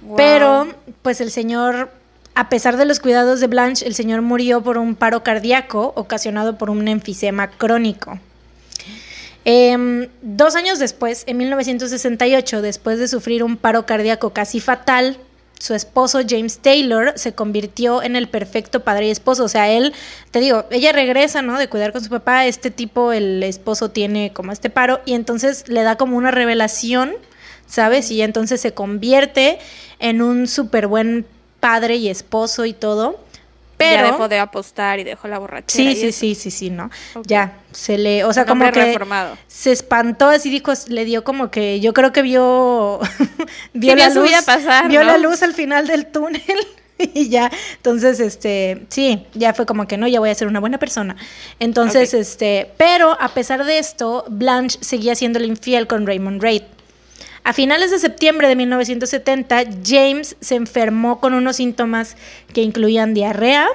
Wow. 0.02 0.16
Pero, 0.16 0.66
pues 1.02 1.20
el 1.20 1.30
señor, 1.30 1.90
a 2.34 2.48
pesar 2.48 2.76
de 2.76 2.86
los 2.86 2.98
cuidados 2.98 3.38
de 3.38 3.46
Blanche, 3.46 3.86
el 3.86 3.94
señor 3.94 4.22
murió 4.22 4.60
por 4.60 4.76
un 4.76 4.96
paro 4.96 5.22
cardíaco 5.22 5.92
ocasionado 5.94 6.58
por 6.58 6.68
un 6.68 6.88
enfisema 6.88 7.48
crónico. 7.48 8.18
Em, 9.44 10.08
dos 10.22 10.56
años 10.56 10.78
después, 10.78 11.24
en 11.26 11.36
1968, 11.36 12.62
después 12.62 12.98
de 12.98 13.08
sufrir 13.08 13.44
un 13.44 13.56
paro 13.56 13.84
cardíaco 13.84 14.30
casi 14.30 14.60
fatal, 14.60 15.18
su 15.58 15.74
esposo 15.74 16.20
James 16.28 16.58
Taylor 16.58 17.12
se 17.16 17.34
convirtió 17.34 18.02
en 18.02 18.16
el 18.16 18.28
perfecto 18.28 18.80
padre 18.80 19.06
y 19.06 19.10
esposo. 19.10 19.44
O 19.44 19.48
sea, 19.48 19.70
él, 19.70 19.94
te 20.30 20.40
digo, 20.40 20.66
ella 20.70 20.92
regresa, 20.92 21.42
¿no? 21.42 21.58
De 21.58 21.68
cuidar 21.68 21.92
con 21.92 22.02
su 22.02 22.10
papá. 22.10 22.46
Este 22.46 22.70
tipo, 22.70 23.12
el 23.12 23.42
esposo 23.42 23.90
tiene 23.90 24.32
como 24.32 24.52
este 24.52 24.70
paro 24.70 25.00
y 25.06 25.14
entonces 25.14 25.68
le 25.68 25.82
da 25.82 25.96
como 25.96 26.16
una 26.16 26.30
revelación, 26.30 27.12
¿sabes? 27.66 28.10
Y 28.10 28.22
entonces 28.22 28.60
se 28.60 28.74
convierte 28.74 29.58
en 30.00 30.22
un 30.22 30.48
súper 30.48 30.86
buen 30.86 31.24
padre 31.60 31.96
y 31.96 32.08
esposo 32.08 32.66
y 32.66 32.74
todo. 32.74 33.23
Pero 33.76 34.02
Ya 34.02 34.12
dejó 34.12 34.28
de 34.28 34.38
apostar 34.38 34.98
y 35.00 35.04
dejó 35.04 35.28
la 35.28 35.38
borrachera. 35.38 35.90
Sí, 35.90 35.96
sí, 35.96 36.06
eso. 36.08 36.18
sí, 36.20 36.34
sí, 36.34 36.50
sí, 36.50 36.70
¿no? 36.70 36.90
Ya, 37.26 37.58
se 37.72 37.98
le, 37.98 38.24
o 38.24 38.32
sea, 38.32 38.46
como 38.46 38.64
que 38.70 38.84
reformado. 38.84 39.36
se 39.48 39.72
espantó, 39.72 40.28
así 40.28 40.50
dijo, 40.50 40.72
le 40.88 41.04
dio 41.04 41.24
como 41.24 41.50
que, 41.50 41.80
yo 41.80 41.92
creo 41.92 42.12
que 42.12 42.22
vio, 42.22 43.00
vio 43.72 43.92
Sí, 43.92 43.98
la 43.98 44.08
luz, 44.10 44.28
vida 44.28 44.42
pasar, 44.42 44.88
vio 44.88 45.00
¿no? 45.04 45.06
la 45.12 45.18
luz 45.18 45.42
al 45.42 45.54
final 45.54 45.86
del 45.86 46.06
túnel 46.06 46.42
y 46.98 47.28
ya, 47.28 47.50
entonces, 47.76 48.20
este, 48.20 48.86
sí, 48.88 49.26
ya 49.34 49.52
fue 49.54 49.66
como 49.66 49.86
que 49.88 49.96
no, 49.96 50.06
ya 50.06 50.20
voy 50.20 50.30
a 50.30 50.34
ser 50.34 50.46
una 50.46 50.60
buena 50.60 50.78
persona. 50.78 51.16
Entonces, 51.58 52.14
este, 52.14 52.70
pero 52.76 53.20
a 53.20 53.34
pesar 53.34 53.64
de 53.64 53.78
esto, 53.78 54.24
Blanche 54.28 54.78
seguía 54.80 55.14
siendo 55.16 55.42
infiel 55.42 55.86
con 55.86 56.06
Raymond 56.06 56.40
Reid. 56.40 56.62
A 57.44 57.52
finales 57.52 57.90
de 57.90 57.98
septiembre 57.98 58.48
de 58.48 58.56
1970, 58.56 59.64
James 59.84 60.34
se 60.40 60.54
enfermó 60.54 61.20
con 61.20 61.34
unos 61.34 61.56
síntomas 61.56 62.16
que 62.54 62.62
incluían 62.62 63.12
diarrea, 63.12 63.68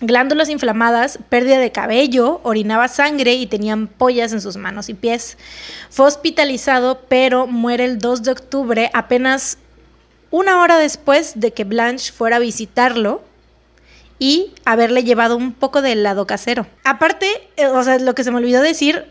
glándulas 0.00 0.48
inflamadas, 0.48 1.20
pérdida 1.28 1.58
de 1.58 1.70
cabello, 1.70 2.40
orinaba 2.42 2.88
sangre 2.88 3.34
y 3.34 3.46
tenía 3.46 3.74
ampollas 3.74 4.32
en 4.32 4.40
sus 4.40 4.56
manos 4.56 4.88
y 4.88 4.94
pies. 4.94 5.38
Fue 5.90 6.06
hospitalizado, 6.06 7.02
pero 7.08 7.46
muere 7.46 7.84
el 7.84 7.98
2 7.98 8.24
de 8.24 8.32
octubre, 8.32 8.90
apenas 8.94 9.58
una 10.32 10.60
hora 10.60 10.76
después 10.76 11.34
de 11.36 11.52
que 11.52 11.62
Blanche 11.62 12.10
fuera 12.10 12.36
a 12.36 12.40
visitarlo 12.40 13.22
y 14.18 14.54
haberle 14.64 15.04
llevado 15.04 15.36
un 15.36 15.52
poco 15.52 15.82
de 15.82 15.92
helado 15.92 16.26
casero. 16.26 16.66
Aparte, 16.82 17.28
eh, 17.56 17.68
o 17.68 17.84
sea, 17.84 18.00
lo 18.00 18.16
que 18.16 18.24
se 18.24 18.32
me 18.32 18.38
olvidó 18.38 18.60
decir, 18.60 19.06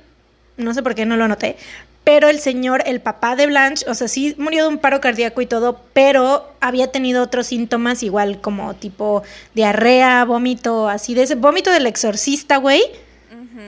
no 0.57 0.73
sé 0.73 0.83
por 0.83 0.93
qué 0.93 1.05
no 1.05 1.15
lo 1.15 1.23
anoté, 1.23 1.55
pero 2.03 2.29
el 2.29 2.39
señor, 2.39 2.83
el 2.85 2.99
papá 2.99 3.35
de 3.35 3.45
Blanche, 3.45 3.85
o 3.87 3.93
sea, 3.93 4.07
sí 4.07 4.35
murió 4.37 4.63
de 4.63 4.69
un 4.69 4.79
paro 4.79 4.99
cardíaco 5.01 5.41
y 5.41 5.45
todo, 5.45 5.81
pero 5.93 6.47
había 6.59 6.91
tenido 6.91 7.21
otros 7.23 7.47
síntomas 7.47 8.01
igual 8.01 8.41
como 8.41 8.73
tipo 8.73 9.23
diarrea, 9.53 10.25
vómito, 10.25 10.89
así 10.89 11.13
de 11.13 11.23
ese 11.23 11.35
vómito 11.35 11.71
del 11.71 11.85
exorcista, 11.87 12.57
güey. 12.57 12.81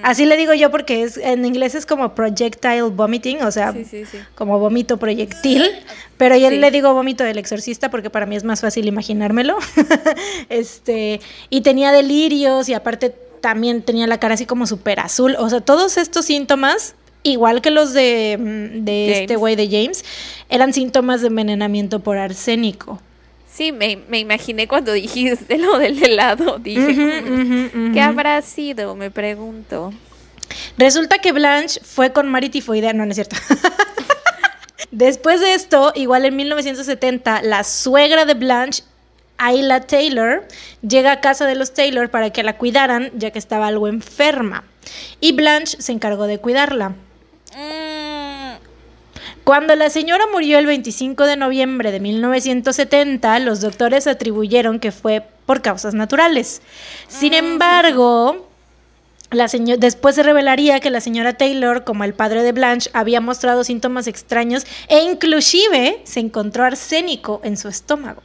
Así 0.01 0.25
le 0.25 0.35
digo 0.37 0.53
yo 0.53 0.71
porque 0.71 1.03
es 1.03 1.17
en 1.17 1.45
inglés 1.45 1.75
es 1.75 1.85
como 1.85 2.15
projectile 2.15 2.81
vomiting, 2.81 3.43
o 3.43 3.51
sea, 3.51 3.71
Sí, 3.71 3.85
sí, 3.85 4.05
sí. 4.05 4.17
como 4.33 4.57
vómito 4.59 4.97
proyectil, 4.97 5.69
pero 6.17 6.35
yo 6.35 6.49
le 6.49 6.71
digo 6.71 6.93
vómito 6.93 7.23
del 7.23 7.37
exorcista 7.37 7.89
porque 7.89 8.09
para 8.09 8.25
mí 8.25 8.35
es 8.35 8.43
más 8.43 8.61
fácil 8.61 8.87
imaginármelo. 8.87 9.57
este, 10.49 11.21
y 11.49 11.61
tenía 11.61 11.91
delirios 11.91 12.69
y 12.69 12.73
aparte 12.73 13.13
también 13.39 13.81
tenía 13.81 14.07
la 14.07 14.19
cara 14.19 14.33
así 14.33 14.45
como 14.45 14.65
súper 14.67 14.99
azul, 14.99 15.35
o 15.37 15.49
sea, 15.49 15.61
todos 15.61 15.97
estos 15.97 16.25
síntomas 16.25 16.95
igual 17.23 17.61
que 17.61 17.71
los 17.71 17.93
de, 17.93 18.37
mm, 18.39 18.87
este 18.87 19.35
güey 19.35 19.55
de 19.55 19.67
James, 19.67 20.03
eran 20.49 20.73
síntomas 20.73 21.21
de 21.21 21.27
envenenamiento 21.27 21.99
por 22.01 22.17
arsénico. 22.17 23.01
Sí, 23.51 23.71
me, 23.71 23.97
me 24.09 24.19
imaginé 24.19 24.67
cuando 24.67 24.93
dijiste 24.93 25.57
lo 25.57 25.77
del 25.77 26.01
helado. 26.03 26.57
Dije, 26.59 27.21
"Mm. 27.21 27.93
¿qué 27.93 28.01
habrá 28.01 28.41
sido? 28.41 28.95
Me 28.95 29.11
pregunto. 29.11 29.93
Resulta 30.77 31.19
que 31.19 31.31
Blanche 31.31 31.79
fue 31.83 32.11
con 32.11 32.29
Mari 32.29 32.49
tifoidea, 32.49 32.93
no, 32.93 33.05
no 33.05 33.11
es 33.11 33.15
cierto. 33.15 33.35
Después 34.91 35.39
de 35.39 35.53
esto, 35.53 35.91
igual 35.95 36.25
en 36.25 36.35
1970, 36.35 37.41
la 37.43 37.63
suegra 37.63 38.25
de 38.25 38.33
Blanche, 38.35 38.83
Ayla 39.37 39.81
Taylor, 39.81 40.47
llega 40.87 41.11
a 41.13 41.21
casa 41.21 41.45
de 41.47 41.55
los 41.55 41.73
Taylor 41.73 42.09
para 42.09 42.29
que 42.31 42.43
la 42.43 42.57
cuidaran, 42.57 43.11
ya 43.15 43.31
que 43.31 43.39
estaba 43.39 43.67
algo 43.67 43.87
enferma. 43.87 44.63
Y 45.19 45.31
Blanche 45.33 45.81
se 45.81 45.91
encargó 45.91 46.27
de 46.27 46.37
cuidarla. 46.37 46.93
Mm, 47.55 48.53
Cuando 49.43 49.75
la 49.75 49.89
señora 49.89 50.25
murió 50.31 50.57
el 50.57 50.65
25 50.65 51.25
de 51.25 51.35
noviembre 51.35 51.91
de 51.91 51.99
1970, 51.99 53.37
los 53.39 53.59
doctores 53.61 54.07
atribuyeron 54.07 54.79
que 54.79 54.91
fue 54.91 55.25
por 55.45 55.61
causas 55.61 55.93
naturales. 55.93 56.61
Sin 57.09 57.33
embargo, 57.33 58.47
la 59.31 59.47
seño- 59.49 59.77
después 59.77 60.15
se 60.15 60.23
revelaría 60.23 60.79
que 60.79 60.89
la 60.89 61.01
señora 61.01 61.33
Taylor, 61.33 61.83
como 61.83 62.05
el 62.05 62.13
padre 62.13 62.41
de 62.43 62.53
Blanche, 62.53 62.89
había 62.93 63.19
mostrado 63.19 63.63
síntomas 63.63 64.07
extraños 64.07 64.65
e 64.87 65.01
inclusive 65.03 66.01
se 66.05 66.21
encontró 66.21 66.63
arsénico 66.63 67.41
en 67.43 67.57
su 67.57 67.67
estómago. 67.67 68.21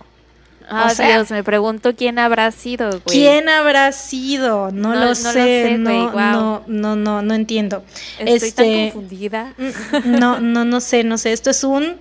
Ah, 0.70 0.88
O 0.90 0.94
sea- 0.94 1.08
Dios, 1.08 1.30
me 1.30 1.42
pregunto 1.42 1.94
quién 1.96 2.18
habrá 2.18 2.50
sido, 2.50 2.90
güey. 2.90 3.02
¿Quién 3.06 3.48
habrá 3.48 3.90
sido? 3.92 4.70
No, 4.70 4.90
No- 4.90 4.94
lo 4.94 5.00
no 5.00 5.06
lo 5.08 5.14
sé, 5.14 5.32
sé, 5.32 5.78
no, 5.78 6.10
guau. 6.12 6.32
no, 6.32 6.62
no, 6.66 6.96
no, 6.96 7.22
no 7.22 7.34
entiendo. 7.34 7.82
Estoy 8.18 8.52
tan 8.52 8.66
Este, 8.66 8.90
confundida. 8.92 9.54
mm, 9.56 10.18
No, 10.18 10.40
no, 10.40 10.64
no 10.64 10.80
sé, 10.80 11.04
no 11.04 11.16
sé. 11.18 11.32
Esto 11.32 11.50
es 11.50 11.64
un 11.64 11.96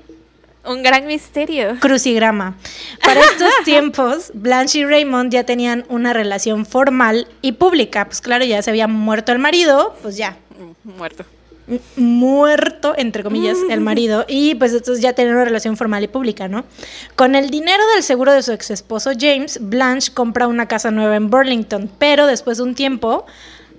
Un 0.66 0.84
gran 0.84 1.08
misterio. 1.08 1.78
crucigrama. 1.80 2.56
Para 3.04 3.22
estos 3.22 3.50
tiempos, 3.64 4.32
Blanche 4.34 4.80
y 4.80 4.86
Raymond 4.86 5.32
ya 5.32 5.46
tenían 5.46 5.86
una 5.88 6.12
relación 6.12 6.66
formal 6.66 7.28
y 7.42 7.54
pública. 7.54 8.04
Pues 8.06 8.20
claro, 8.20 8.44
ya 8.44 8.62
se 8.62 8.70
había 8.72 8.88
muerto 8.90 9.32
el 9.32 9.40
marido, 9.40 9.96
pues 10.02 10.18
ya, 10.18 10.36
Mm, 10.60 10.98
Muerto. 10.98 11.24
Muerto, 11.96 12.94
entre 12.98 13.24
comillas, 13.24 13.58
el 13.70 13.82
marido. 13.82 14.26
Y 14.28 14.56
pues 14.56 14.74
entonces 14.74 15.02
ya 15.02 15.14
tenían 15.14 15.36
una 15.36 15.46
relación 15.46 15.76
formal 15.78 16.04
y 16.04 16.08
pública, 16.08 16.48
¿no? 16.48 16.64
Con 17.16 17.36
el 17.36 17.50
dinero 17.50 17.84
del 17.94 18.04
seguro 18.04 18.32
de 18.32 18.44
su 18.44 18.52
ex 18.52 18.72
esposo 18.72 19.12
James, 19.18 19.60
Blanche 19.62 20.14
compra 20.14 20.48
una 20.48 20.68
casa 20.68 20.92
nueva 20.92 21.16
en 21.16 21.30
Burlington. 21.30 21.90
Pero 22.00 22.26
después 22.26 22.58
de 22.58 22.64
un 22.64 22.76
tiempo, 22.76 23.26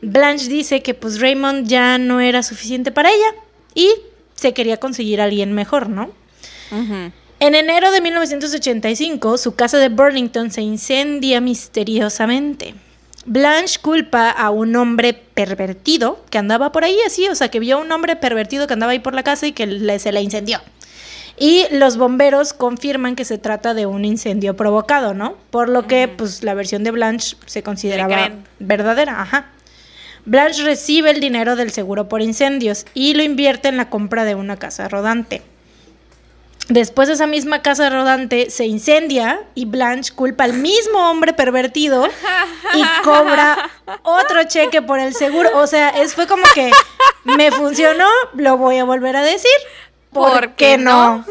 Blanche 0.03 0.49
dice 0.49 0.83
que 0.83 0.95
pues 0.95 1.21
Raymond 1.21 1.67
ya 1.67 1.99
no 1.99 2.21
era 2.21 2.43
suficiente 2.43 2.93
para 2.93 3.11
ella 3.11 3.35
y 3.75 3.91
se 4.35 4.53
quería 4.53 4.77
conseguir 4.77 5.21
a 5.21 5.25
alguien 5.25 5.53
mejor, 5.53 5.89
¿no? 5.89 6.11
En 7.41 7.55
enero 7.55 7.91
de 7.91 8.01
1985, 8.01 9.39
su 9.39 9.55
casa 9.55 9.79
de 9.79 9.89
Burlington 9.89 10.51
se 10.51 10.61
incendia 10.61 11.41
misteriosamente. 11.41 12.75
Blanche 13.31 13.79
culpa 13.83 14.31
a 14.31 14.49
un 14.49 14.75
hombre 14.75 15.13
pervertido 15.13 16.25
que 16.31 16.39
andaba 16.39 16.73
por 16.73 16.85
ahí 16.85 16.97
así, 17.07 17.29
o 17.29 17.35
sea, 17.35 17.51
que 17.51 17.61
vio 17.61 17.77
a 17.77 17.81
un 17.81 17.93
hombre 17.93 18.17
pervertido 18.17 18.67
que 18.67 18.73
andaba 18.73 18.93
ahí 18.93 19.01
por 19.01 19.13
la 19.15 19.23
casa 19.23 19.47
y 19.47 19.53
que 19.53 19.67
le- 19.67 19.99
se 19.99 20.13
la 20.13 20.21
incendió. 20.23 20.61
Y 21.37 21.65
los 21.71 21.99
bomberos 21.99 22.55
confirman 22.55 23.17
que 23.17 23.27
se 23.27 23.37
trata 23.37 23.75
de 23.75 23.85
un 23.85 24.07
incendio 24.07 24.57
provocado, 24.57 25.13
¿no? 25.13 25.37
Por 25.51 25.69
lo 25.69 25.87
que, 25.87 26.09
pues, 26.09 26.43
la 26.43 26.55
versión 26.55 26.85
de 26.85 26.91
Blanche 26.91 27.37
se 27.45 27.63
consideraba 27.63 28.09
verdadera, 28.61 29.21
ajá. 29.21 29.47
Blanche 30.25 30.63
recibe 30.65 31.11
el 31.11 31.21
dinero 31.21 31.55
del 31.55 31.71
seguro 31.71 32.09
por 32.09 32.23
incendios 32.23 32.87
y 32.95 33.13
lo 33.13 33.23
invierte 33.23 33.69
en 33.69 33.77
la 33.77 33.91
compra 33.91 34.25
de 34.25 34.35
una 34.37 34.57
casa 34.57 34.89
rodante. 34.89 35.43
Después 36.69 37.09
esa 37.09 37.27
misma 37.27 37.63
casa 37.63 37.89
rodante 37.89 38.51
se 38.51 38.67
incendia 38.67 39.41
y 39.55 39.65
Blanche 39.65 40.13
culpa 40.15 40.45
al 40.45 40.53
mismo 40.53 41.11
hombre 41.11 41.33
pervertido 41.33 42.07
y 42.75 42.83
cobra 43.05 43.71
otro 44.03 44.45
cheque 44.45 44.83
por 44.83 45.01
el 45.01 45.15
seguro. 45.15 45.59
O 45.59 45.67
sea, 45.67 45.89
es, 45.89 46.15
fue 46.15 46.27
como 46.27 46.45
que 46.55 46.71
me 47.25 47.51
funcionó, 47.51 48.07
lo 48.35 48.59
voy 48.59 48.77
a 48.77 48.85
volver 48.85 49.17
a 49.17 49.23
decir. 49.23 49.51
¿Por, 50.13 50.53
qué 50.57 50.77
no? 50.77 51.25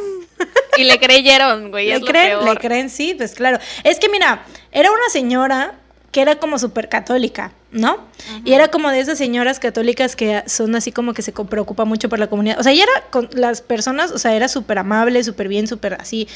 y 0.77 0.86
le 0.86 1.00
creyeron, 1.00 1.70
güey. 1.70 1.89
¿Le 1.89 2.01
creen? 2.01 2.44
¿Le 2.44 2.56
creen? 2.58 2.89
Sí, 2.89 3.13
pues 3.13 3.36
claro. 3.36 3.60
Es 3.84 4.00
que 4.00 4.10
mira, 4.10 4.44
era 4.72 4.91
una 4.91 5.10
señora 5.12 5.75
que 6.12 6.22
era 6.22 6.38
como 6.38 6.58
súper 6.58 6.89
católica, 6.89 7.51
¿no? 7.71 7.97
Y 8.45 8.53
era 8.53 8.69
como 8.69 8.89
de 8.89 9.00
esas 9.00 9.17
señoras 9.17 9.59
católicas 9.59 10.15
que 10.15 10.43
son 10.47 10.75
así 10.75 10.91
como 10.91 11.13
que 11.13 11.21
se 11.21 11.31
preocupa 11.31 11.86
mucho 11.86 12.09
por 12.09 12.17
la 12.19 12.27
comunidad. 12.27 12.59
O 12.59 12.63
sea, 12.63 12.71
ella 12.71 12.83
era 12.83 13.03
con 13.09 13.29
las 13.33 13.62
personas, 13.62 14.12
o 14.12 14.17
sea, 14.17 14.36
era 14.36 14.47
súper 14.47 14.79
amable, 14.79 15.24
súper 15.24 15.47
bien, 15.47 15.67
súper 15.67 15.95
así. 15.95 16.27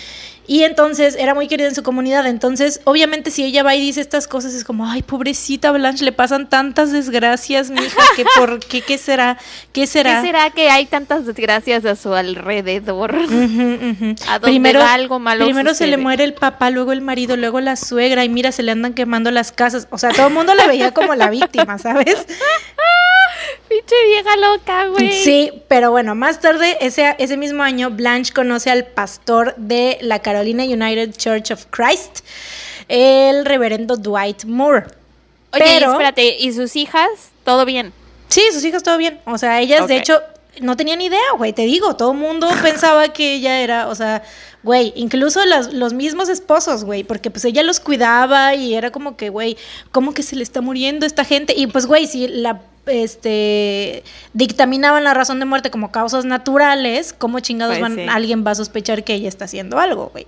Y 0.47 0.63
entonces 0.63 1.15
era 1.17 1.33
muy 1.33 1.47
querida 1.47 1.67
en 1.67 1.75
su 1.75 1.83
comunidad. 1.83 2.27
Entonces, 2.27 2.81
obviamente, 2.83 3.31
si 3.31 3.43
ella 3.43 3.63
va 3.63 3.75
y 3.75 3.81
dice 3.81 4.01
estas 4.01 4.27
cosas, 4.27 4.53
es 4.53 4.63
como, 4.63 4.85
ay, 4.85 5.01
pobrecita 5.01 5.71
Blanche, 5.71 6.03
le 6.03 6.11
pasan 6.11 6.49
tantas 6.49 6.91
desgracias, 6.91 7.69
mija, 7.69 8.01
que 8.15 8.25
por 8.35 8.59
qué, 8.59 8.81
qué 8.81 8.97
será, 8.97 9.37
qué 9.71 9.87
será. 9.87 10.21
¿Qué 10.21 10.27
será 10.27 10.49
que 10.49 10.69
hay 10.69 10.85
tantas 10.85 11.25
desgracias 11.25 11.85
a 11.85 11.95
su 11.95 12.13
alrededor? 12.13 13.15
A 14.27 14.39
donde 14.39 14.73
va 14.73 14.93
algo 14.93 15.19
malo 15.19 15.45
Primero 15.45 15.73
se 15.73 15.87
le 15.87 15.97
muere 15.97 16.23
el 16.23 16.33
papá, 16.33 16.69
luego 16.69 16.91
el 16.91 17.01
marido, 17.01 17.37
luego 17.37 17.59
la 17.61 17.75
suegra 17.75 18.25
y 18.25 18.29
mira, 18.29 18.51
se 18.51 18.63
le 18.63 18.71
andan 18.71 18.93
quemando 18.93 19.31
las 19.31 19.51
casas. 19.51 19.87
O 19.89 19.97
sea, 19.97 20.11
todo 20.11 20.27
el 20.27 20.33
mundo 20.33 20.53
la 20.53 20.67
veía 20.67 20.91
como 20.91 21.15
la 21.21 21.29
víctima, 21.29 21.77
¿sabes? 21.77 22.15
Pinche 23.69 23.95
vieja 24.07 24.35
loca, 24.37 24.87
güey. 24.87 25.11
Sí, 25.11 25.51
pero 25.67 25.91
bueno, 25.91 26.13
más 26.13 26.41
tarde, 26.41 26.77
ese, 26.81 27.15
ese 27.19 27.37
mismo 27.37 27.63
año, 27.63 27.89
Blanche 27.89 28.33
conoce 28.33 28.69
al 28.69 28.85
pastor 28.85 29.55
de 29.55 29.97
la 30.01 30.19
Carolina 30.19 30.63
United 30.63 31.15
Church 31.15 31.51
of 31.51 31.65
Christ, 31.69 32.19
el 32.89 33.45
reverendo 33.45 33.95
Dwight 33.95 34.43
Moore. 34.43 34.87
Oye, 35.53 35.63
pero- 35.63 35.91
espérate, 35.91 36.37
¿y 36.39 36.51
sus 36.51 36.75
hijas? 36.75 37.31
¿Todo 37.45 37.65
bien? 37.65 37.93
Sí, 38.27 38.43
sus 38.51 38.63
hijas 38.63 38.83
todo 38.83 38.97
bien. 38.97 39.19
O 39.25 39.37
sea, 39.37 39.59
ellas 39.61 39.87
de 39.87 39.97
hecho 39.97 40.21
no 40.59 40.75
tenían 40.75 41.01
idea, 41.01 41.19
güey. 41.37 41.53
Te 41.53 41.63
digo, 41.63 41.95
todo 41.95 42.11
el 42.11 42.17
mundo 42.17 42.49
pensaba 42.61 43.09
que 43.13 43.35
ella 43.35 43.61
era, 43.61 43.87
o 43.87 43.95
sea, 43.95 44.21
güey, 44.63 44.91
incluso 44.95 45.45
las- 45.45 45.73
los 45.73 45.93
mismos 45.93 46.27
esposos, 46.29 46.83
güey, 46.83 47.03
porque 47.03 47.31
pues 47.31 47.45
ella 47.45 47.63
los 47.63 47.79
cuidaba 47.79 48.53
y 48.55 48.73
era 48.75 48.91
como 48.91 49.15
que, 49.15 49.29
güey, 49.29 49.57
¿cómo 49.91 50.13
que 50.13 50.23
se 50.23 50.35
le 50.35 50.43
está 50.43 50.61
muriendo 50.61 51.05
esta 51.05 51.23
gente? 51.23 51.53
Y 51.55 51.67
pues, 51.67 51.85
güey, 51.85 52.05
si 52.07 52.27
la 52.27 52.61
este 52.85 54.03
dictaminaban 54.33 55.03
la 55.03 55.13
razón 55.13 55.39
de 55.39 55.45
muerte 55.45 55.69
como 55.71 55.91
causas 55.91 56.25
naturales, 56.25 57.13
¿cómo 57.13 57.39
chingados 57.39 57.77
Pues 57.77 57.81
van, 57.81 57.95
sí. 57.95 58.05
alguien 58.09 58.45
va 58.45 58.51
a 58.51 58.55
sospechar 58.55 59.03
que 59.03 59.13
ella 59.13 59.29
está 59.29 59.45
haciendo 59.45 59.79
algo, 59.79 60.09
güey? 60.09 60.27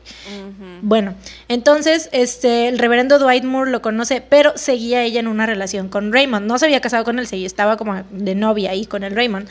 Bueno, 0.81 1.15
entonces 1.47 2.09
este 2.11 2.67
el 2.67 2.79
reverendo 2.79 3.19
Dwight 3.19 3.43
Moore 3.43 3.71
lo 3.71 3.81
conoce, 3.81 4.21
pero 4.21 4.53
seguía 4.55 5.03
ella 5.03 5.19
en 5.19 5.27
una 5.27 5.45
relación 5.45 5.89
con 5.89 6.13
Raymond. 6.13 6.45
No 6.45 6.57
se 6.57 6.65
había 6.65 6.81
casado 6.81 7.03
con 7.03 7.19
él, 7.19 7.27
seguía, 7.27 7.47
estaba 7.47 7.77
como 7.77 8.03
de 8.11 8.35
novia 8.35 8.71
ahí 8.71 8.85
con 8.85 9.03
el 9.03 9.15
Raymond. 9.15 9.47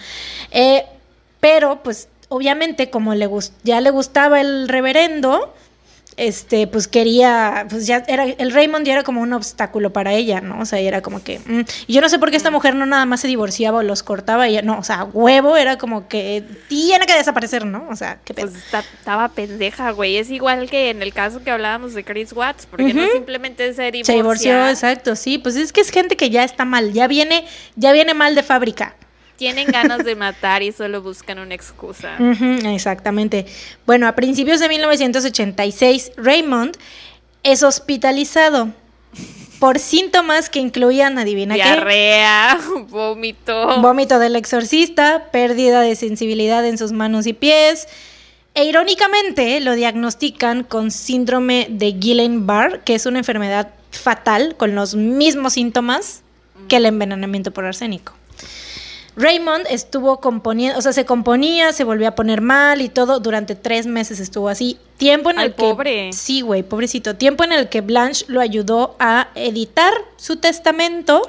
Eh, 0.51 0.85
pero, 1.41 1.83
pues, 1.83 2.09
obviamente, 2.29 2.89
como 2.91 3.15
le 3.15 3.29
ya 3.65 3.81
le 3.81 3.91
gustaba 3.91 4.41
el 4.41 4.69
reverendo, 4.69 5.53
este, 6.17 6.67
pues 6.67 6.89
quería, 6.89 7.67
pues 7.69 7.87
ya 7.87 8.05
era, 8.07 8.25
el 8.25 8.53
Raymond 8.53 8.87
ya 8.87 8.95
era 8.95 9.03
como 9.03 9.21
un 9.21 9.33
obstáculo 9.33 9.93
para 9.93 10.13
ella, 10.13 10.41
¿no? 10.41 10.61
O 10.61 10.65
sea, 10.65 10.79
era 10.79 11.03
como 11.03 11.23
que, 11.23 11.39
mm, 11.39 11.61
y 11.87 11.95
yo 11.95 12.01
no 12.01 12.09
sé 12.09 12.19
por 12.19 12.31
qué 12.31 12.37
esta 12.37 12.51
mujer 12.51 12.75
no 12.75 12.87
nada 12.87 13.07
más 13.07 13.21
se 13.21 13.29
divorciaba 13.29 13.79
o 13.79 13.83
los 13.83 14.03
cortaba, 14.03 14.49
ella, 14.49 14.63
no, 14.63 14.79
o 14.79 14.85
sea, 14.85 15.05
huevo 15.05 15.57
era 15.57 15.79
como 15.79 16.09
que 16.09 16.45
tiene 16.69 17.07
que 17.07 17.15
desaparecer, 17.15 17.65
¿no? 17.65 17.87
O 17.91 17.97
sea, 17.97 18.19
qué. 18.25 18.35
Pues 18.35 18.53
estaba 18.55 19.29
pendeja, 19.29 19.91
güey. 19.91 20.17
Es 20.17 20.31
igual 20.31 20.69
que 20.69 20.91
en 20.91 21.03
el 21.03 21.13
caso 21.13 21.43
que 21.43 21.51
hablábamos 21.51 21.95
de 21.95 22.05
Chris 22.05 22.33
Watts, 22.33 22.67
porque 22.67 22.95
no 22.95 23.07
simplemente 23.13 23.73
se 23.75 23.91
divorcia. 23.91 24.05
Se 24.05 24.13
divorció, 24.15 24.69
exacto, 24.69 25.17
sí, 25.17 25.39
pues 25.39 25.57
es 25.57 25.73
que 25.73 25.81
es 25.81 25.91
gente 25.91 26.17
que 26.17 26.31
ya 26.31 26.45
está 26.45 26.65
mal, 26.65 26.93
ya 26.93 27.07
viene, 27.07 27.45
ya 27.77 27.93
viene 27.93 28.15
mal 28.15 28.35
de 28.35 28.43
fábrica. 28.43 28.95
Tienen 29.37 29.67
ganas 29.69 30.05
de 30.05 30.15
matar 30.15 30.63
y 30.63 30.73
solo 30.73 31.03
buscan 31.03 31.39
una 31.39 31.55
excusa. 31.55 32.17
Exactamente. 32.67 33.47
Bueno, 33.87 34.07
a 34.07 34.13
principios 34.15 34.61
de 34.61 34.69
1986, 34.69 36.13
Raymond 36.17 36.77
es 37.43 37.63
hospitalizado 37.63 38.69
por 39.59 39.79
síntomas 39.79 40.51
que 40.51 40.59
incluían, 40.59 41.19
adivina 41.19 41.55
qué, 41.55 41.63
Diarrea, 41.63 42.59
vómito. 42.89 43.81
vómito 43.81 44.19
del 44.19 44.35
exorcista, 44.35 45.29
pérdida 45.31 45.81
de 45.83 45.95
sensibilidad 45.95 46.67
en 46.67 46.79
sus 46.79 46.91
manos 46.93 47.27
y 47.27 47.33
pies. 47.33 47.87
E 48.55 48.65
irónicamente 48.65 49.61
lo 49.61 49.75
diagnostican 49.75 50.65
con 50.65 50.91
síndrome 50.91 51.69
de 51.71 51.95
Guillain-Barré, 51.95 52.81
que 52.85 52.95
es 52.95 53.07
una 53.07 53.19
enfermedad 53.19 53.71
fatal 53.93 54.57
con 54.57 54.75
los 54.75 54.95
mismos 54.95 55.55
síntomas 55.55 56.23
que 56.69 56.77
el 56.77 56.87
envenenamiento 56.87 57.53
por 57.53 57.65
arsénico. 57.65 58.15
Raymond 59.17 59.67
estuvo 59.69 60.21
componiendo, 60.21 60.79
o 60.79 60.83
sea, 60.83 60.93
se 60.93 61.05
componía, 61.05 61.73
se 61.73 61.85
volvía 61.85 62.09
a 62.09 62.15
poner 62.15 62.41
mal 62.41 62.81
y 62.81 62.89
todo. 62.89 63.21
Durante 63.21 63.55
tres 63.55 63.87
meses 63.87 64.21
estuvo 64.21 64.49
así. 64.49 64.79
Tiempo 64.97 65.31
en 65.31 65.39
Ay, 65.39 65.47
el 65.47 65.55
que. 65.55 65.63
pobre. 65.63 66.13
Sí, 66.13 66.41
güey, 66.41 66.63
pobrecito. 66.63 67.17
Tiempo 67.17 67.45
en 67.45 67.53
el 67.53 67.69
que 67.69 67.81
Blanche 67.83 68.25
lo 68.29 68.41
ayudó 68.41 68.97
a 68.99 69.29
editar 69.35 69.93
su 70.17 70.37
testamento, 70.37 71.29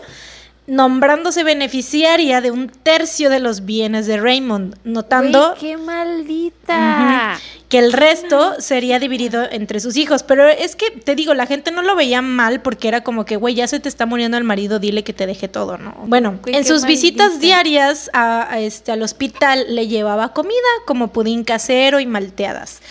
nombrándose 0.66 1.44
beneficiaria 1.44 2.40
de 2.40 2.52
un 2.52 2.70
tercio 2.70 3.30
de 3.30 3.40
los 3.40 3.66
bienes 3.66 4.08
de 4.08 4.18
Raymond, 4.18 4.78
notando 4.86 5.50
Güey, 5.50 5.60
¡Qué 5.60 5.78
maldita! 5.78 7.38
Que 7.74 7.80
el 7.80 7.92
resto 7.92 8.62
sería 8.62 9.00
dividido 9.00 9.48
entre 9.50 9.80
sus 9.80 9.98
hijos. 9.98 10.22
Pero 10.22 10.48
es 10.48 10.76
que, 10.76 10.92
te 10.92 11.16
digo, 11.16 11.34
la 11.34 11.48
gente 11.48 11.72
no 11.72 11.82
lo 11.82 11.96
veía 11.96 12.22
mal 12.22 12.62
porque 12.62 12.88
era 12.88 13.02
como 13.02 13.26
que, 13.26 13.36
güey, 13.36 13.56
ya 13.56 13.68
se 13.68 13.80
te 13.80 13.90
está 13.90 14.06
muriendo 14.06 14.38
el 14.38 14.44
marido, 14.44 14.78
dile 14.78 15.04
que 15.04 15.12
te 15.12 15.26
deje 15.26 15.48
todo, 15.48 15.80
¿no? 15.80 15.96
Bueno, 16.06 16.38
en 16.46 16.66
sus 16.66 16.86
visitas 16.86 17.40
diarias 17.40 18.12
a, 18.14 18.48
a 18.48 18.60
este, 18.60 18.92
al 18.92 19.02
hospital 19.02 19.66
le 19.70 19.88
llevaba 19.88 20.34
comida 20.34 20.54
como 20.86 21.08
pudín 21.08 21.44
casero 21.44 22.00
y 22.00 22.06
malteadas. 22.06 22.84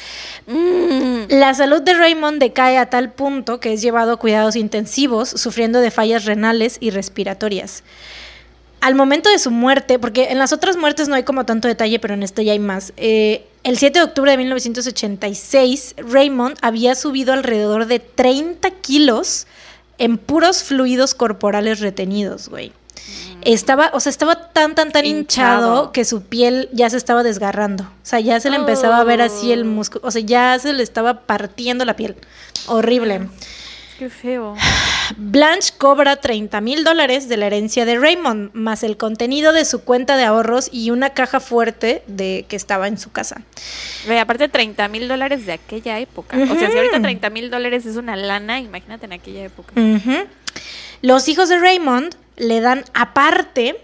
Mm. 0.49 1.27
La 1.29 1.55
salud 1.55 1.81
de 1.81 1.95
Raymond 1.95 2.40
decae 2.40 2.77
a 2.77 2.90
tal 2.90 3.12
punto 3.12 3.61
que 3.61 3.75
es 3.75 3.83
llevado 3.83 4.14
a 4.14 4.16
cuidados 4.16 4.57
intensivos, 4.57 5.29
sufriendo 5.29 5.79
de 5.79 5.92
fallas 5.92 6.25
renales 6.25 6.79
y 6.81 6.90
respiratorias. 6.90 7.85
Al 8.81 8.97
momento 8.97 9.31
de 9.31 9.38
su 9.38 9.53
muerte, 9.53 10.01
porque 10.01 10.31
en 10.33 10.38
las 10.40 10.53
otras 10.53 10.77
muertes 10.77 11.07
no 11.07 11.14
hay 11.14 11.23
como 11.23 11.47
tanto 11.47 11.68
detalle, 11.68 12.01
pero 12.01 12.14
en 12.14 12.25
esta 12.25 12.42
ya 12.42 12.51
hay 12.51 12.59
más. 12.59 12.92
eh, 12.97 13.47
el 13.64 13.79
7 13.79 13.98
de 13.98 14.05
octubre 14.05 14.31
de 14.31 14.37
1986, 14.38 15.94
Raymond 15.98 16.57
había 16.62 16.94
subido 16.94 17.33
alrededor 17.33 17.87
de 17.87 17.98
30 18.01 18.70
kilos 18.70 19.46
en 19.98 20.18
puros 20.18 20.62
fluidos 20.64 21.14
corporales 21.14 21.81
retenidos, 21.81 22.48
güey. 22.48 22.72
Estaba, 23.42 23.90
o 23.94 24.01
sea, 24.01 24.11
estaba 24.11 24.53
tan, 24.53 24.75
tan, 24.75 24.92
tan 24.92 25.05
hinchado. 25.05 25.68
Hinchado. 25.68 25.92
que 25.92 26.05
su 26.05 26.22
piel 26.22 26.68
ya 26.72 26.88
se 26.90 26.96
estaba 26.96 27.22
desgarrando. 27.25 27.85
O 27.85 28.05
sea, 28.05 28.20
ya 28.20 28.38
se 28.38 28.51
le 28.51 28.57
empezaba 28.57 28.98
a 28.98 29.05
ver 29.05 29.20
así 29.20 29.53
el 29.53 29.62
Oh. 29.62 29.66
músculo. 29.66 30.07
O 30.07 30.11
sea, 30.12 30.22
ya 30.22 30.57
se 30.61 30.72
le 30.72 30.83
estaba 30.83 31.22
partiendo 31.22 31.85
la 31.85 31.96
piel. 31.96 32.14
Horrible. 32.66 33.29
Qué 34.03 34.11
feo. 34.11 34.57
Blanche 35.17 35.75
cobra 35.79 36.17
30 36.17 36.61
mil 36.61 36.83
dólares 36.83 37.29
de 37.29 37.37
la 37.37 37.47
herencia 37.47 37.85
de 37.85 38.01
Raymond, 38.01 38.51
más 38.53 38.83
el 38.83 38.97
contenido 38.97 39.53
de 39.53 39.65
su 39.65 39.85
cuenta 39.85 40.17
de 40.17 40.25
ahorros 40.25 40.69
y 40.73 40.91
una 40.91 41.11
caja 41.11 41.38
fuerte 41.38 42.03
de 42.09 42.45
que 42.49 42.57
estaba 42.57 42.88
en 42.88 42.99
su 42.99 43.12
casa. 43.12 43.43
Güey, 44.07 44.19
aparte 44.19 44.49
30 44.49 44.88
mil 44.88 45.07
dólares 45.07 45.47
de 45.47 45.53
aquella 45.53 46.01
época. 46.01 46.37
O 46.37 46.47
sea, 46.57 46.69
si 46.69 46.77
ahorita 46.77 46.97
Ujú. 46.97 47.03
30 47.05 47.31
mil 47.31 47.49
dólares 47.49 47.87
es 47.87 47.95
una 47.95 48.17
lana, 48.17 48.59
imagínate 48.59 49.07
en 49.07 49.12
aquella 49.12 49.45
época. 49.45 49.73
Los 51.01 51.29
hijos 51.29 51.49
de 51.49 51.61
Raymond 51.61 52.17
le 52.37 52.61
dan 52.61 52.85
aparte, 52.95 53.77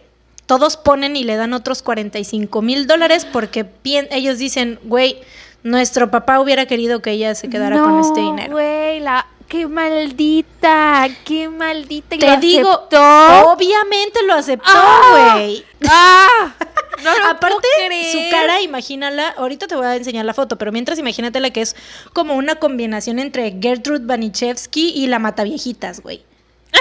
todos 0.47 0.77
ponen 0.77 1.15
y 1.15 1.23
le 1.23 1.37
dan 1.37 1.53
otros 1.53 1.81
45 1.83 2.61
mil 2.61 2.89
dólares 2.89 3.25
porque 3.25 3.67
ellos 3.85 4.39
dicen, 4.39 4.81
güey, 4.83 5.21
nuestro 5.63 6.11
papá 6.11 6.41
hubiera 6.41 6.67
querido 6.67 7.03
que 7.03 7.13
ella 7.13 7.37
se 7.37 7.49
quedara 7.49 7.79
con 7.79 8.01
este 8.01 8.19
dinero. 8.19 8.51
güey, 8.51 8.99
la... 8.99 9.25
¡Qué 9.49 9.67
maldita! 9.67 11.09
¡Qué 11.25 11.49
maldita! 11.49 12.15
¿Y 12.15 12.19
Te 12.19 12.27
lo 12.27 12.37
digo, 12.37 12.71
aceptó? 12.71 13.51
obviamente 13.53 14.23
lo 14.25 14.35
aceptó, 14.35 14.69
¡Ah! 14.73 15.33
güey. 15.35 15.65
¡Ah! 15.89 16.55
No 17.03 17.17
lo 17.19 17.27
Aparte, 17.27 17.57
puedo 17.61 17.87
creer. 17.87 18.13
su 18.13 18.19
cara, 18.31 18.61
imagínala, 18.61 19.29
ahorita 19.39 19.67
te 19.69 19.77
voy 19.77 19.87
a 19.87 19.97
enseñar 19.97 20.25
la 20.25 20.35
foto, 20.35 20.59
pero 20.59 20.73
mientras 20.73 20.99
imagínatela 20.99 21.51
que 21.51 21.61
es 21.63 21.77
como 22.13 22.35
una 22.35 22.57
combinación 22.57 23.19
entre 23.21 23.57
Gertrude 23.61 24.05
Banichevsky 24.05 24.91
y 24.95 25.07
la 25.07 25.19
Mataviejitas, 25.19 26.01
güey. 26.01 26.25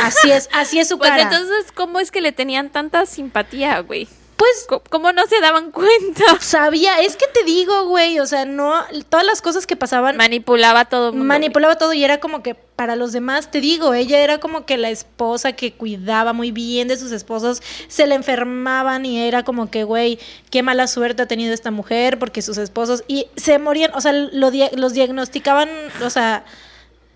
Así 0.01 0.31
es, 0.31 0.49
así 0.51 0.79
es 0.79 0.87
su 0.89 0.97
Pues 0.97 1.09
cara. 1.11 1.21
entonces, 1.23 1.71
¿cómo 1.73 1.99
es 1.99 2.11
que 2.11 2.21
le 2.21 2.31
tenían 2.31 2.69
tanta 2.69 3.05
simpatía, 3.05 3.79
güey? 3.81 4.07
Pues 4.37 4.65
Co- 4.69 4.83
¿Cómo 4.89 5.11
no 5.13 5.25
se 5.25 5.41
daban 5.41 5.71
cuenta? 5.71 6.23
sabía, 6.39 7.01
es 7.01 7.15
que 7.17 7.25
te 7.27 7.43
digo, 7.43 7.87
güey, 7.87 8.19
o 8.19 8.25
sea, 8.27 8.45
no, 8.45 8.73
todas 9.09 9.25
las 9.25 9.41
cosas 9.41 9.65
que 9.65 9.75
pasaban 9.75 10.15
Manipulaba 10.15 10.85
todo 10.85 11.11
mundo. 11.11 11.25
manipulaba 11.25 11.75
todo 11.77 11.91
y 11.93 12.03
era 12.03 12.19
como 12.19 12.43
que 12.43 12.53
para 12.53 12.95
los 12.95 13.11
demás, 13.11 13.49
te 13.49 13.59
digo, 13.59 13.95
ella 13.95 14.19
era 14.19 14.39
como 14.39 14.67
que 14.67 14.77
la 14.77 14.91
esposa 14.91 15.53
que 15.53 15.73
cuidaba 15.73 16.33
muy 16.33 16.51
bien 16.51 16.87
de 16.87 16.97
sus 16.97 17.11
esposos, 17.11 17.63
se 17.87 18.05
le 18.05 18.13
enfermaban 18.13 19.03
y 19.05 19.19
era 19.19 19.41
como 19.43 19.71
que, 19.71 19.83
güey, 19.83 20.19
qué 20.51 20.61
mala 20.61 20.85
suerte 20.85 21.23
ha 21.23 21.27
tenido 21.27 21.51
esta 21.55 21.71
mujer 21.71 22.19
porque 22.19 22.43
sus 22.43 22.59
esposos 22.59 23.03
y 23.07 23.25
se 23.35 23.57
morían, 23.57 23.91
o 23.95 24.01
sea, 24.01 24.13
lo 24.13 24.51
los 24.75 24.93
diagnosticaban, 24.93 25.69
o 26.03 26.09
sea, 26.11 26.45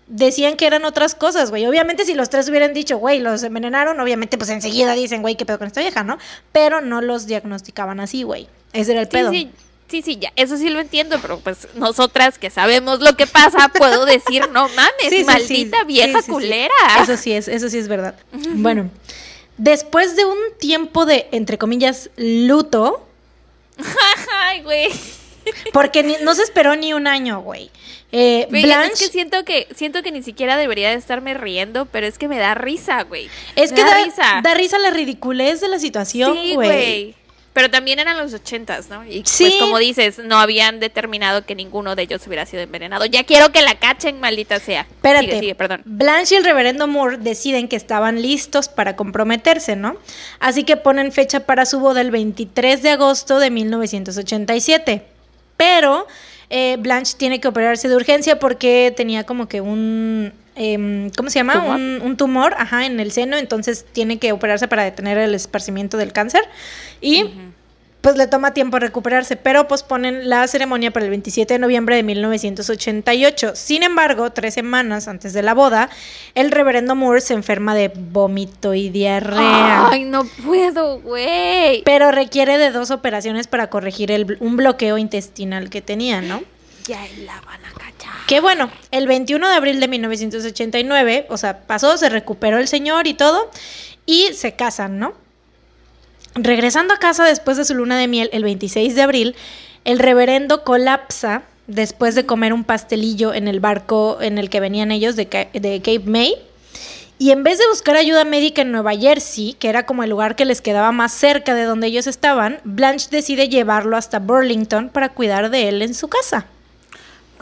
decían 0.06 0.56
que 0.56 0.66
eran 0.66 0.84
otras 0.84 1.14
cosas, 1.14 1.50
güey. 1.50 1.66
Obviamente 1.66 2.04
si 2.04 2.14
los 2.14 2.28
tres 2.30 2.48
hubieran 2.48 2.74
dicho, 2.74 2.98
güey, 2.98 3.18
los 3.20 3.42
envenenaron, 3.42 3.98
obviamente 4.00 4.36
pues 4.38 4.50
enseguida 4.50 4.92
dicen, 4.94 5.22
güey, 5.22 5.36
qué 5.36 5.46
pedo 5.46 5.58
con 5.58 5.66
esta 5.66 5.80
vieja, 5.80 6.02
¿no? 6.04 6.18
Pero 6.52 6.80
no 6.80 7.00
los 7.00 7.26
diagnosticaban 7.26 8.00
así, 8.00 8.22
güey. 8.22 8.48
Ese 8.72 8.92
era 8.92 9.02
el 9.02 9.06
Sí, 9.06 9.12
pedo. 9.12 9.30
sí, 9.30 9.50
sí, 9.88 10.02
sí, 10.02 10.16
ya, 10.16 10.32
eso 10.36 10.56
sí 10.56 10.68
lo 10.70 10.80
entiendo, 10.80 11.18
pero 11.22 11.38
pues 11.40 11.68
nosotras 11.74 12.38
que 12.38 12.50
sabemos 12.50 13.00
lo 13.00 13.16
que 13.16 13.26
pasa, 13.26 13.68
puedo 13.68 14.04
decir, 14.06 14.48
no 14.50 14.68
mames, 14.70 15.08
Sí, 15.10 15.24
maldita 15.24 15.84
vieja 15.84 16.22
culera. 16.22 16.72
Eso 17.02 17.16
sí 17.16 17.32
es, 17.32 17.48
eso 17.48 17.68
sí 17.68 17.78
es 17.78 17.88
verdad. 17.88 18.14
Bueno, 18.54 18.90
después 19.58 20.16
de 20.16 20.24
un 20.24 20.38
tiempo 20.58 21.06
de, 21.06 21.28
entre 21.32 21.58
comillas, 21.58 22.10
luto, 22.16 23.06
Ay, 24.42 24.62
güey. 24.62 24.88
Porque 25.72 26.02
ni- 26.02 26.16
no 26.22 26.34
se 26.34 26.42
esperó 26.42 26.76
ni 26.76 26.92
un 26.92 27.06
año, 27.06 27.40
güey. 27.40 27.70
Eh, 28.14 28.46
Güey, 28.50 28.64
Blanche, 28.64 28.92
Es 28.92 29.00
que 29.00 29.08
siento 29.08 29.42
que 29.44 29.66
siento 29.74 30.02
que 30.02 30.12
ni 30.12 30.22
siquiera 30.22 30.56
debería 30.58 30.90
de 30.90 30.96
estarme 30.96 31.32
riendo, 31.34 31.86
pero 31.86 32.06
es 32.06 32.18
que 32.18 32.28
me 32.28 32.38
da 32.38 32.54
risa, 32.54 33.02
güey. 33.04 33.28
es 33.56 33.70
Me 33.70 33.76
que 33.78 33.84
da, 33.84 34.04
risa. 34.04 34.40
da 34.42 34.54
risa 34.54 34.78
la 34.78 34.90
ridiculez 34.90 35.60
de 35.62 35.68
la 35.68 35.78
situación, 35.78 36.34
sí, 36.36 36.54
güey. 36.54 36.68
güey. 36.68 37.14
Pero 37.54 37.70
también 37.70 37.98
eran 37.98 38.16
los 38.16 38.32
ochentas, 38.32 38.88
¿no? 38.88 39.04
Y 39.04 39.22
Sí. 39.26 39.44
pues 39.44 39.56
como 39.56 39.76
dices, 39.78 40.18
no 40.24 40.38
habían 40.38 40.80
determinado 40.80 41.44
que 41.44 41.54
ninguno 41.54 41.94
de 41.96 42.02
ellos 42.04 42.26
hubiera 42.26 42.46
sido 42.46 42.62
envenenado. 42.62 43.04
Ya 43.04 43.24
quiero 43.24 43.52
que 43.52 43.60
la 43.60 43.74
cachen, 43.74 44.20
maldita 44.20 44.58
sea. 44.58 44.82
Espérate. 44.90 45.26
Sigue, 45.26 45.40
sigue, 45.40 45.54
perdón. 45.54 45.82
Blanche 45.84 46.34
y 46.34 46.38
el 46.38 46.44
reverendo 46.44 46.86
Moore 46.86 47.18
deciden 47.18 47.68
que 47.68 47.76
estaban 47.76 48.22
listos 48.22 48.70
para 48.70 48.96
comprometerse, 48.96 49.76
¿no? 49.76 49.96
Así 50.40 50.64
que 50.64 50.78
ponen 50.78 51.12
fecha 51.12 51.40
para 51.40 51.66
su 51.66 51.78
boda 51.78 52.00
el 52.00 52.10
23 52.10 52.80
de 52.82 52.88
agosto 52.90 53.38
de 53.38 53.50
1987. 53.50 55.02
Pero 55.62 56.08
eh, 56.50 56.76
Blanche 56.80 57.14
tiene 57.16 57.40
que 57.40 57.46
operarse 57.46 57.88
de 57.88 57.94
urgencia 57.94 58.40
porque 58.40 58.92
tenía 58.96 59.22
como 59.24 59.46
que 59.46 59.60
un... 59.60 60.32
em, 60.56 61.08
¿Cómo 61.16 61.30
se 61.30 61.38
llama? 61.38 61.52
¿Tumor? 61.52 61.76
Un, 61.76 62.00
un 62.02 62.16
tumor, 62.16 62.54
ajá, 62.58 62.84
en 62.84 62.98
el 62.98 63.12
seno, 63.12 63.36
entonces 63.36 63.86
tiene 63.92 64.18
que 64.18 64.32
operarse 64.32 64.66
para 64.66 64.82
detener 64.82 65.18
el 65.18 65.36
esparcimiento 65.36 65.96
del 65.98 66.12
cáncer. 66.12 66.42
Y 67.00 67.30
pues 68.02 68.16
le 68.16 68.26
toma 68.26 68.52
tiempo 68.52 68.80
recuperarse, 68.80 69.36
pero 69.36 69.68
posponen 69.68 70.28
la 70.28 70.46
ceremonia 70.48 70.90
para 70.90 71.04
el 71.04 71.10
27 71.10 71.54
de 71.54 71.58
noviembre 71.60 71.94
de 71.94 72.02
1988. 72.02 73.52
Sin 73.54 73.84
embargo, 73.84 74.30
tres 74.32 74.54
semanas 74.54 75.06
antes 75.06 75.32
de 75.32 75.42
la 75.42 75.54
boda, 75.54 75.88
el 76.34 76.50
reverendo 76.50 76.96
Moore 76.96 77.20
se 77.20 77.34
enferma 77.34 77.76
de 77.76 77.92
vómito 77.94 78.74
y 78.74 78.90
diarrea. 78.90 79.88
Ay, 79.88 80.04
no 80.04 80.24
puedo, 80.44 81.00
güey. 81.00 81.82
Pero 81.84 82.10
requiere 82.10 82.58
de 82.58 82.72
dos 82.72 82.90
operaciones 82.90 83.46
para 83.46 83.70
corregir 83.70 84.10
el 84.10 84.36
un 84.40 84.56
bloqueo 84.56 84.98
intestinal 84.98 85.70
que 85.70 85.80
tenía, 85.80 86.20
¿no? 86.20 86.42
Ya 86.88 87.06
la 87.24 87.40
van 87.42 87.64
a 87.64 87.70
cachar. 87.70 88.26
Que 88.26 88.40
bueno, 88.40 88.68
el 88.90 89.06
21 89.06 89.48
de 89.48 89.54
abril 89.54 89.78
de 89.78 89.86
1989, 89.86 91.26
o 91.28 91.36
sea, 91.36 91.60
pasó, 91.60 91.96
se 91.96 92.08
recuperó 92.08 92.58
el 92.58 92.66
señor 92.66 93.06
y 93.06 93.14
todo, 93.14 93.48
y 94.06 94.32
se 94.34 94.54
casan, 94.54 94.98
¿no? 94.98 95.21
Regresando 96.34 96.94
a 96.94 96.98
casa 96.98 97.24
después 97.24 97.56
de 97.56 97.64
su 97.64 97.74
luna 97.74 97.98
de 97.98 98.08
miel, 98.08 98.30
el 98.32 98.44
26 98.44 98.94
de 98.94 99.02
abril, 99.02 99.36
el 99.84 99.98
reverendo 99.98 100.64
colapsa 100.64 101.42
después 101.66 102.14
de 102.14 102.26
comer 102.26 102.52
un 102.52 102.64
pastelillo 102.64 103.34
en 103.34 103.48
el 103.48 103.60
barco 103.60 104.18
en 104.20 104.38
el 104.38 104.48
que 104.48 104.60
venían 104.60 104.92
ellos 104.92 105.14
de, 105.16 105.26
de 105.26 105.78
Cape 105.78 106.02
May. 106.06 106.34
Y 107.18 107.30
en 107.30 107.44
vez 107.44 107.58
de 107.58 107.68
buscar 107.68 107.96
ayuda 107.96 108.24
médica 108.24 108.62
en 108.62 108.72
Nueva 108.72 108.96
Jersey, 108.96 109.54
que 109.58 109.68
era 109.68 109.86
como 109.86 110.02
el 110.02 110.10
lugar 110.10 110.34
que 110.34 110.44
les 110.44 110.60
quedaba 110.60 110.90
más 110.90 111.12
cerca 111.12 111.54
de 111.54 111.64
donde 111.64 111.86
ellos 111.86 112.06
estaban, 112.06 112.58
Blanche 112.64 113.08
decide 113.10 113.48
llevarlo 113.48 113.96
hasta 113.96 114.18
Burlington 114.18 114.88
para 114.88 115.10
cuidar 115.10 115.50
de 115.50 115.68
él 115.68 115.82
en 115.82 115.94
su 115.94 116.08
casa. 116.08 116.46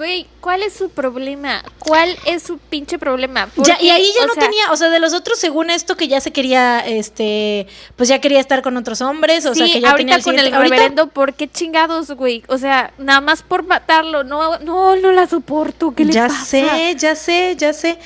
Güey, 0.00 0.26
¿cuál 0.40 0.62
es 0.62 0.72
su 0.72 0.88
problema? 0.88 1.62
¿Cuál 1.78 2.16
es 2.24 2.42
su 2.42 2.56
pinche 2.56 2.98
problema? 2.98 3.50
Ya, 3.56 3.76
y 3.78 3.90
ahí 3.90 4.10
ya 4.18 4.26
no 4.26 4.32
sea, 4.32 4.44
tenía, 4.44 4.72
o 4.72 4.76
sea, 4.78 4.88
de 4.88 4.98
los 4.98 5.12
otros, 5.12 5.38
según 5.38 5.68
esto, 5.68 5.94
que 5.94 6.08
ya 6.08 6.22
se 6.22 6.30
quería, 6.32 6.80
este, 6.80 7.66
pues 7.96 8.08
ya 8.08 8.18
quería 8.18 8.40
estar 8.40 8.62
con 8.62 8.78
otros 8.78 9.02
hombres, 9.02 9.44
o 9.44 9.52
sí, 9.52 9.58
sea, 9.58 9.66
que 9.66 9.80
ya 9.82 9.94
tenía 9.96 10.14
ahorita 10.14 10.24
con 10.30 10.38
el 10.38 10.54
ahorita- 10.54 10.74
reverendo, 10.74 11.08
¿por 11.08 11.34
qué 11.34 11.50
chingados, 11.50 12.10
güey? 12.12 12.42
O 12.48 12.56
sea, 12.56 12.94
nada 12.96 13.20
más 13.20 13.42
por 13.42 13.62
matarlo. 13.66 14.24
No, 14.24 14.58
no, 14.60 14.96
no 14.96 15.12
la 15.12 15.26
soporto. 15.26 15.94
¿Qué 15.94 16.06
le 16.06 16.14
ya 16.14 16.28
pasa? 16.28 16.46
sé, 16.46 16.94
ya 16.96 17.14
sé, 17.14 17.54
ya 17.58 17.74
sé. 17.74 17.98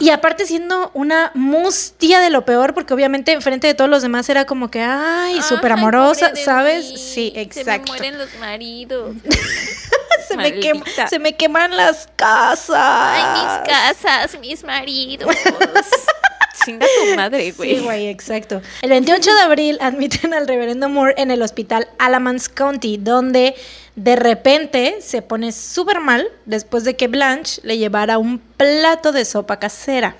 Y 0.00 0.10
aparte 0.10 0.44
siendo 0.44 0.90
una 0.92 1.30
mustia 1.34 2.20
de 2.20 2.28
lo 2.28 2.44
peor, 2.44 2.74
porque 2.74 2.92
obviamente 2.92 3.32
enfrente 3.32 3.66
de 3.66 3.72
todos 3.72 3.88
los 3.88 4.02
demás 4.02 4.28
era 4.28 4.44
como 4.44 4.70
que, 4.70 4.82
ay, 4.82 5.40
súper 5.40 5.72
amorosa, 5.72 6.32
¿sabes? 6.36 6.90
mí, 6.90 6.96
Sí, 6.98 7.30
Se 7.30 7.34
me 7.36 7.42
exacto. 7.42 7.92
mueren 7.92 8.18
los 8.18 8.28
maridos. 8.38 9.16
Se 10.28 10.36
me, 10.36 10.60
quema- 10.60 11.08
se 11.08 11.18
me 11.18 11.36
queman 11.36 11.76
las 11.76 12.08
casas. 12.16 12.76
Ay, 12.76 13.22
mis 13.42 13.68
casas, 13.72 14.38
mis 14.40 14.64
maridos. 14.64 15.34
Chinga 16.64 16.86
tu 16.86 17.16
madre, 17.16 17.50
güey. 17.52 17.76
Sí, 17.78 17.84
güey, 17.84 18.06
exacto. 18.08 18.62
El 18.82 18.90
28 18.90 19.34
de 19.34 19.40
abril 19.42 19.78
admiten 19.80 20.32
al 20.32 20.46
reverendo 20.48 20.88
Moore 20.88 21.14
en 21.18 21.30
el 21.30 21.42
hospital 21.42 21.88
Alamance 21.98 22.48
County, 22.50 22.96
donde 22.96 23.54
de 23.96 24.16
repente 24.16 24.98
se 25.00 25.20
pone 25.20 25.52
súper 25.52 26.00
mal 26.00 26.26
después 26.46 26.84
de 26.84 26.96
que 26.96 27.08
Blanche 27.08 27.60
le 27.64 27.76
llevara 27.76 28.18
un 28.18 28.38
plato 28.38 29.12
de 29.12 29.24
sopa 29.24 29.58
casera. 29.58 30.16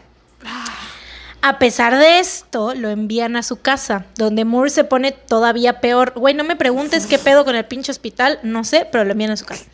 A 1.46 1.58
pesar 1.58 1.98
de 1.98 2.20
esto, 2.20 2.74
lo 2.74 2.88
envían 2.88 3.36
a 3.36 3.42
su 3.42 3.60
casa, 3.60 4.06
donde 4.16 4.46
Moore 4.46 4.70
se 4.70 4.82
pone 4.82 5.12
todavía 5.12 5.78
peor. 5.82 6.14
Güey, 6.16 6.32
no 6.32 6.42
me 6.42 6.56
preguntes 6.56 7.06
qué 7.06 7.18
pedo 7.18 7.44
con 7.44 7.54
el 7.54 7.66
pinche 7.66 7.92
hospital, 7.92 8.38
no 8.42 8.64
sé, 8.64 8.88
pero 8.90 9.04
lo 9.04 9.12
envían 9.12 9.32
a 9.32 9.36
su 9.36 9.44
casa. 9.44 9.66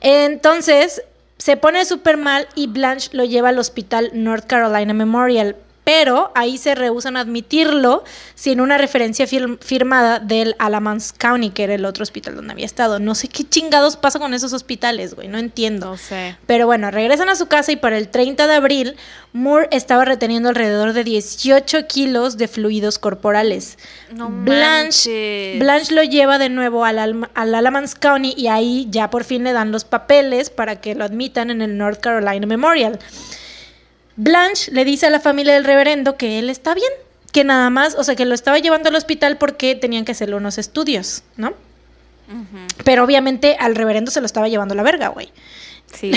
Entonces, 0.00 1.04
se 1.38 1.56
pone 1.56 1.84
súper 1.84 2.16
mal 2.16 2.48
y 2.56 2.66
Blanche 2.66 3.10
lo 3.12 3.22
lleva 3.22 3.50
al 3.50 3.60
hospital 3.60 4.10
North 4.14 4.48
Carolina 4.48 4.94
Memorial. 4.94 5.54
Pero 5.84 6.30
ahí 6.36 6.58
se 6.58 6.76
rehusan 6.76 7.16
a 7.16 7.20
admitirlo 7.20 8.04
sin 8.36 8.60
una 8.60 8.78
referencia 8.78 9.26
fir- 9.26 9.58
firmada 9.60 10.20
del 10.20 10.54
Alamance 10.60 11.12
County, 11.18 11.50
que 11.50 11.64
era 11.64 11.74
el 11.74 11.84
otro 11.84 12.04
hospital 12.04 12.36
donde 12.36 12.52
había 12.52 12.66
estado. 12.66 13.00
No 13.00 13.16
sé 13.16 13.26
qué 13.26 13.42
chingados 13.42 13.96
pasa 13.96 14.20
con 14.20 14.32
esos 14.32 14.52
hospitales, 14.52 15.14
güey, 15.14 15.26
no 15.26 15.38
entiendo. 15.38 15.86
No 15.86 15.96
sé. 15.96 16.36
Pero 16.46 16.66
bueno, 16.66 16.90
regresan 16.92 17.28
a 17.28 17.34
su 17.34 17.46
casa 17.46 17.72
y 17.72 17.76
para 17.76 17.98
el 17.98 18.08
30 18.08 18.46
de 18.46 18.54
abril, 18.54 18.96
Moore 19.32 19.66
estaba 19.72 20.04
reteniendo 20.04 20.50
alrededor 20.50 20.92
de 20.92 21.02
18 21.02 21.86
kilos 21.88 22.36
de 22.36 22.46
fluidos 22.46 23.00
corporales. 23.00 23.76
No 24.14 24.28
Blanche, 24.28 25.54
manches. 25.54 25.58
Blanche 25.58 25.94
lo 25.96 26.02
lleva 26.04 26.38
de 26.38 26.48
nuevo 26.48 26.84
al, 26.84 27.00
Alma- 27.00 27.30
al 27.34 27.54
Alamance 27.56 27.96
County 27.98 28.34
y 28.36 28.46
ahí 28.46 28.86
ya 28.90 29.10
por 29.10 29.24
fin 29.24 29.42
le 29.42 29.52
dan 29.52 29.72
los 29.72 29.84
papeles 29.84 30.50
para 30.50 30.80
que 30.80 30.94
lo 30.94 31.04
admitan 31.04 31.50
en 31.50 31.60
el 31.60 31.76
North 31.76 31.98
Carolina 31.98 32.46
Memorial. 32.46 33.00
Blanche 34.16 34.70
le 34.72 34.84
dice 34.84 35.06
a 35.06 35.10
la 35.10 35.20
familia 35.20 35.54
del 35.54 35.64
reverendo 35.64 36.16
que 36.16 36.38
él 36.38 36.50
está 36.50 36.74
bien, 36.74 36.92
que 37.32 37.44
nada 37.44 37.70
más, 37.70 37.94
o 37.94 38.04
sea, 38.04 38.14
que 38.14 38.24
lo 38.24 38.34
estaba 38.34 38.58
llevando 38.58 38.88
al 38.88 38.94
hospital 38.94 39.38
porque 39.38 39.74
tenían 39.74 40.04
que 40.04 40.12
hacerle 40.12 40.36
unos 40.36 40.58
estudios, 40.58 41.22
¿no? 41.36 41.54
Pero 42.84 43.04
obviamente 43.04 43.56
al 43.58 43.74
reverendo 43.74 44.10
se 44.10 44.20
lo 44.20 44.26
estaba 44.26 44.48
llevando 44.48 44.74
la 44.74 44.82
verga, 44.82 45.08
güey. 45.08 45.30
Sí. 45.92 46.12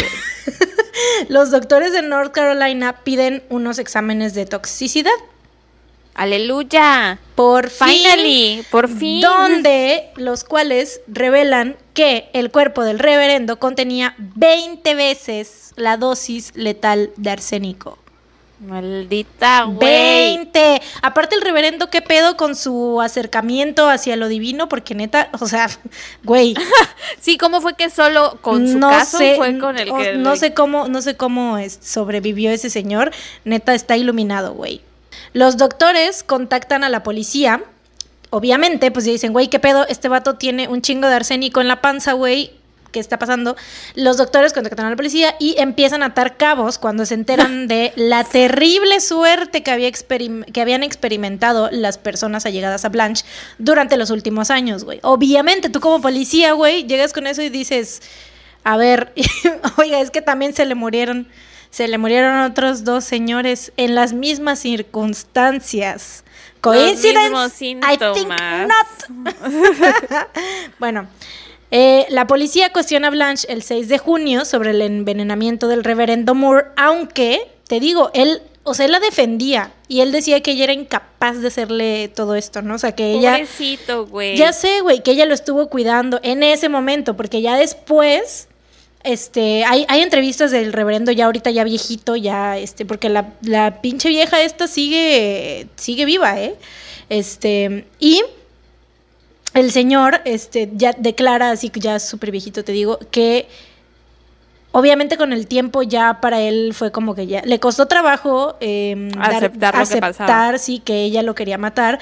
Los 1.29 1.51
doctores 1.51 1.91
de 1.91 2.01
North 2.01 2.31
Carolina 2.31 3.03
piden 3.03 3.43
unos 3.49 3.79
exámenes 3.79 4.33
de 4.33 4.45
toxicidad. 4.45 5.11
Aleluya. 6.15 7.19
Por 7.35 7.69
fin. 7.69 7.87
Finally, 7.89 8.63
por 8.71 8.87
fin. 8.87 9.21
Donde 9.21 10.09
los 10.15 10.43
cuales 10.43 11.01
revelan 11.07 11.75
que 11.93 12.29
el 12.33 12.51
cuerpo 12.51 12.83
del 12.83 12.99
reverendo 12.99 13.59
contenía 13.59 14.15
20 14.17 14.95
veces 14.95 15.73
la 15.75 15.97
dosis 15.97 16.51
letal 16.55 17.11
de 17.17 17.29
arsénico. 17.31 17.97
Maldita, 18.61 19.63
güey. 19.63 20.37
20. 20.37 20.81
Aparte 21.01 21.35
el 21.35 21.41
reverendo, 21.41 21.89
¿qué 21.89 22.01
pedo 22.01 22.37
con 22.37 22.55
su 22.55 23.01
acercamiento 23.01 23.89
hacia 23.89 24.15
lo 24.15 24.29
divino? 24.29 24.69
Porque 24.69 24.95
neta, 24.95 25.29
o 25.39 25.47
sea, 25.47 25.69
güey. 26.23 26.55
Sí, 27.19 27.37
¿cómo 27.37 27.59
fue 27.59 27.75
que 27.75 27.89
solo 27.89 28.37
con 28.41 28.67
su 28.67 28.77
no 28.79 28.89
caso 28.89 29.17
sé, 29.17 29.35
fue 29.35 29.57
con 29.59 29.77
el 29.77 29.91
que... 29.93 30.13
no 30.15 30.35
sé 30.35 30.53
cómo, 30.53 30.87
no 30.87 31.01
sé 31.01 31.17
cómo 31.17 31.57
es- 31.57 31.79
sobrevivió 31.81 32.51
ese 32.51 32.69
señor. 32.69 33.11
Neta 33.43 33.73
está 33.75 33.97
iluminado, 33.97 34.53
güey. 34.53 34.81
Los 35.33 35.57
doctores 35.57 36.23
contactan 36.23 36.83
a 36.83 36.89
la 36.89 37.03
policía. 37.03 37.63
Obviamente, 38.29 38.91
pues 38.91 39.05
dicen, 39.05 39.33
güey, 39.33 39.49
¿qué 39.49 39.59
pedo? 39.59 39.87
Este 39.87 40.09
vato 40.09 40.35
tiene 40.35 40.67
un 40.67 40.81
chingo 40.81 41.07
de 41.07 41.15
arsénico 41.15 41.61
en 41.61 41.67
la 41.67 41.81
panza, 41.81 42.13
güey. 42.13 42.51
qué 42.91 42.99
está 42.99 43.19
pasando. 43.19 43.55
Los 43.95 44.17
doctores 44.17 44.53
contactan 44.53 44.85
a 44.85 44.89
la 44.89 44.95
policía 44.95 45.35
y 45.39 45.55
empiezan 45.57 46.03
a 46.03 46.07
atar 46.07 46.37
cabos 46.37 46.77
cuando 46.77 47.05
se 47.05 47.13
enteran 47.13 47.67
de 47.69 47.93
la 47.95 48.23
terrible 48.23 48.99
suerte 49.01 49.63
que, 49.63 49.71
había 49.71 49.91
que 49.91 50.61
habían 50.61 50.83
experimentado 50.83 51.69
las 51.71 51.97
personas 51.97 52.45
allegadas 52.45 52.85
a 52.85 52.89
Blanche 52.89 53.25
durante 53.57 53.97
los 53.97 54.09
últimos 54.09 54.49
años, 54.49 54.83
güey. 54.83 54.99
Obviamente, 55.03 55.69
tú 55.69 55.79
como 55.79 56.01
policía, 56.01 56.53
güey, 56.53 56.87
llegas 56.87 57.13
con 57.13 57.27
eso 57.27 57.41
y 57.41 57.49
dices, 57.49 58.01
a 58.65 58.77
ver, 58.77 59.13
oiga, 59.77 60.01
es 60.01 60.11
que 60.11 60.21
también 60.21 60.53
se 60.53 60.65
le 60.65 60.75
murieron, 60.75 61.27
se 61.75 61.89
le 61.89 61.97
murieron 61.97 62.39
otros 62.39 62.85
dos 62.85 63.03
señores 63.03 63.73
en 63.75 63.95
las 63.95 64.13
mismas 64.13 64.59
circunstancias. 64.59 66.23
Coincidence? 66.61 67.65
I 67.65 67.97
think 67.97 68.29
not. 68.29 69.35
bueno, 70.79 71.09
eh, 71.71 72.05
la 72.07 72.27
policía 72.27 72.71
cuestiona 72.71 73.09
a 73.09 73.11
Blanche 73.11 73.51
el 73.51 73.61
6 73.61 73.89
de 73.89 73.97
junio 73.97 74.45
sobre 74.45 74.69
el 74.69 74.81
envenenamiento 74.81 75.67
del 75.67 75.83
reverendo 75.83 76.33
Moore, 76.33 76.67
aunque, 76.77 77.41
te 77.67 77.81
digo, 77.81 78.09
él, 78.13 78.41
o 78.63 78.73
sea, 78.73 78.85
él 78.85 78.93
la 78.93 79.01
defendía 79.01 79.73
y 79.89 79.99
él 79.99 80.13
decía 80.13 80.41
que 80.41 80.51
ella 80.51 80.63
era 80.63 80.73
incapaz 80.73 81.41
de 81.41 81.49
hacerle 81.49 82.07
todo 82.07 82.35
esto, 82.35 82.61
¿no? 82.61 82.75
O 82.75 82.79
sea, 82.79 82.93
que 82.93 83.15
ella... 83.15 83.33
Pobrecito, 83.33 84.07
güey. 84.07 84.37
Ya 84.37 84.53
sé, 84.53 84.79
güey, 84.79 85.03
que 85.03 85.11
ella 85.11 85.25
lo 85.25 85.33
estuvo 85.33 85.67
cuidando 85.67 86.21
en 86.23 86.41
ese 86.41 86.69
momento, 86.69 87.17
porque 87.17 87.41
ya 87.41 87.57
después 87.57 88.47
este, 89.05 89.63
hay, 89.65 89.85
hay 89.87 90.01
entrevistas 90.01 90.51
del 90.51 90.73
reverendo 90.73 91.11
ya 91.11 91.25
ahorita 91.25 91.51
ya 91.51 91.63
viejito, 91.63 92.15
ya, 92.15 92.57
este, 92.57 92.85
porque 92.85 93.07
la, 93.09 93.33
la 93.41 93.81
pinche 93.81 94.09
vieja 94.09 94.41
esta 94.41 94.67
sigue, 94.67 95.67
sigue 95.75 96.05
viva, 96.05 96.39
¿eh? 96.39 96.55
Este, 97.09 97.85
y 97.99 98.21
el 99.53 99.71
señor, 99.71 100.21
este, 100.25 100.69
ya 100.73 100.91
declara, 100.97 101.51
así 101.51 101.69
que 101.69 101.79
ya 101.79 101.99
súper 101.99 102.31
viejito 102.31 102.63
te 102.63 102.71
digo, 102.71 102.99
que 103.11 103.47
obviamente 104.75 105.15
con 105.15 105.31
el 105.31 105.47
tiempo 105.47 105.83
ya 105.83 106.19
para 106.19 106.41
él 106.41 106.73
fue 106.73 106.91
como 106.91 107.15
que 107.15 107.27
ya 107.27 107.41
le 107.45 107.61
costó 107.61 107.85
trabajo 107.85 108.57
eh, 108.59 109.09
aceptar, 109.21 109.73
dar, 109.73 109.81
aceptar 109.81 110.59
sí 110.59 110.79
que 110.79 111.03
ella 111.03 111.23
lo 111.23 111.33
quería 111.33 111.57
matar 111.57 111.97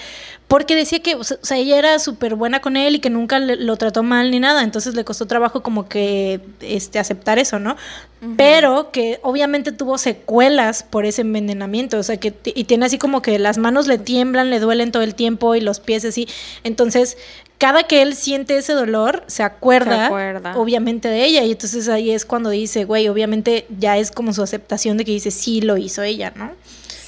porque 0.48 0.76
decía 0.76 1.00
que 1.00 1.14
o 1.14 1.24
sea 1.24 1.58
ella 1.58 1.78
era 1.78 2.00
súper 2.00 2.34
buena 2.34 2.62
con 2.62 2.76
él 2.76 2.96
y 2.96 3.00
que 3.00 3.12
nunca 3.12 3.38
lo 3.38 3.78
trató 3.78 4.02
mal 4.02 4.32
ni 4.32 4.40
nada 4.40 4.64
entonces 4.64 4.96
le 4.96 5.06
costó 5.06 5.28
trabajo 5.28 5.62
como 5.62 5.88
que 5.88 6.42
este 6.62 6.98
aceptar 6.98 7.38
eso 7.38 7.60
no 7.60 7.78
pero 8.38 8.90
que 8.92 9.20
obviamente 9.22 9.72
tuvo 9.72 9.98
secuelas 9.98 10.82
por 10.82 11.06
ese 11.06 11.22
envenenamiento 11.22 12.00
o 12.00 12.04
sea 12.04 12.18
que 12.18 12.34
y 12.44 12.64
tiene 12.64 12.88
así 12.88 12.98
como 12.98 13.22
que 13.22 13.38
las 13.38 13.60
manos 13.60 13.86
le 13.86 14.00
tiemblan 14.00 14.50
le 14.50 14.60
duelen 14.60 14.92
todo 14.92 15.04
el 15.04 15.14
tiempo 15.14 15.54
y 15.56 15.62
los 15.62 15.80
pies 15.80 16.06
así 16.06 16.28
entonces 16.64 17.18
cada 17.64 17.84
que 17.84 18.02
él 18.02 18.14
siente 18.14 18.58
ese 18.58 18.74
dolor, 18.74 19.24
se 19.28 19.42
acuerda, 19.42 20.10
obviamente 20.58 21.08
de 21.08 21.24
ella. 21.24 21.46
Y 21.46 21.52
entonces 21.54 21.88
ahí 21.88 22.12
es 22.12 22.26
cuando 22.26 22.50
dice, 22.50 22.84
güey, 22.84 23.08
obviamente 23.08 23.66
ya 23.80 23.98
es 23.98 24.12
como 24.12 24.34
su 24.34 24.44
aceptación 24.44 24.98
de 24.98 25.06
que 25.06 25.14
dice, 25.14 25.32
sí 25.32 25.62
lo 25.62 25.78
hizo 25.78 26.04
ella, 26.04 26.34
¿no? 26.36 26.52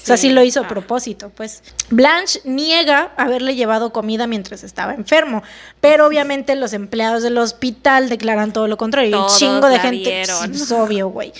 O 0.06 0.08
sea, 0.08 0.18
sí 0.18 0.30
lo 0.30 0.44
hizo 0.44 0.60
a 0.60 0.68
propósito, 0.68 1.32
pues. 1.34 1.63
Blanche 1.89 2.39
niega 2.44 3.12
haberle 3.18 3.56
llevado 3.56 3.91
comida 3.91 4.28
mientras 4.28 4.63
estaba 4.63 4.94
enfermo, 4.94 5.41
pero 5.82 6.06
obviamente 6.06 6.56
los 6.56 6.74
empleados 6.74 7.24
del 7.24 7.39
hospital 7.39 8.08
declaran 8.08 8.54
todo 8.54 8.68
lo 8.68 8.78
contrario. 8.78 9.24
un 9.24 9.30
chingo 9.36 9.68
de 9.68 9.80
gente. 9.80 10.22
Es 10.22 10.72
obvio, 10.72 11.10
güey. 11.10 11.34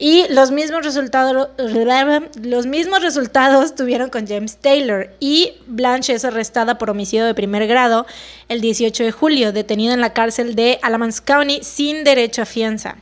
Y 0.00 0.24
los 0.30 0.50
mismos 0.50 0.84
resultados, 0.84 1.50
los 2.42 2.66
mismos 2.66 3.02
resultados 3.02 3.76
tuvieron 3.76 4.10
con 4.10 4.26
James 4.26 4.56
Taylor 4.56 5.10
y 5.20 5.52
Blanche 5.68 6.12
es 6.12 6.24
arrestada 6.24 6.76
por 6.76 6.90
homicidio 6.90 7.24
de 7.24 7.34
primer 7.34 7.68
grado 7.68 8.04
el 8.48 8.60
18 8.60 9.04
de 9.04 9.12
julio, 9.12 9.52
detenida 9.52 9.94
en 9.94 10.00
la 10.00 10.12
cárcel 10.12 10.56
de 10.56 10.80
Alamance 10.82 11.22
County 11.24 11.60
sin 11.62 12.02
derecho 12.02 12.42
a 12.42 12.46
fianza. 12.46 12.96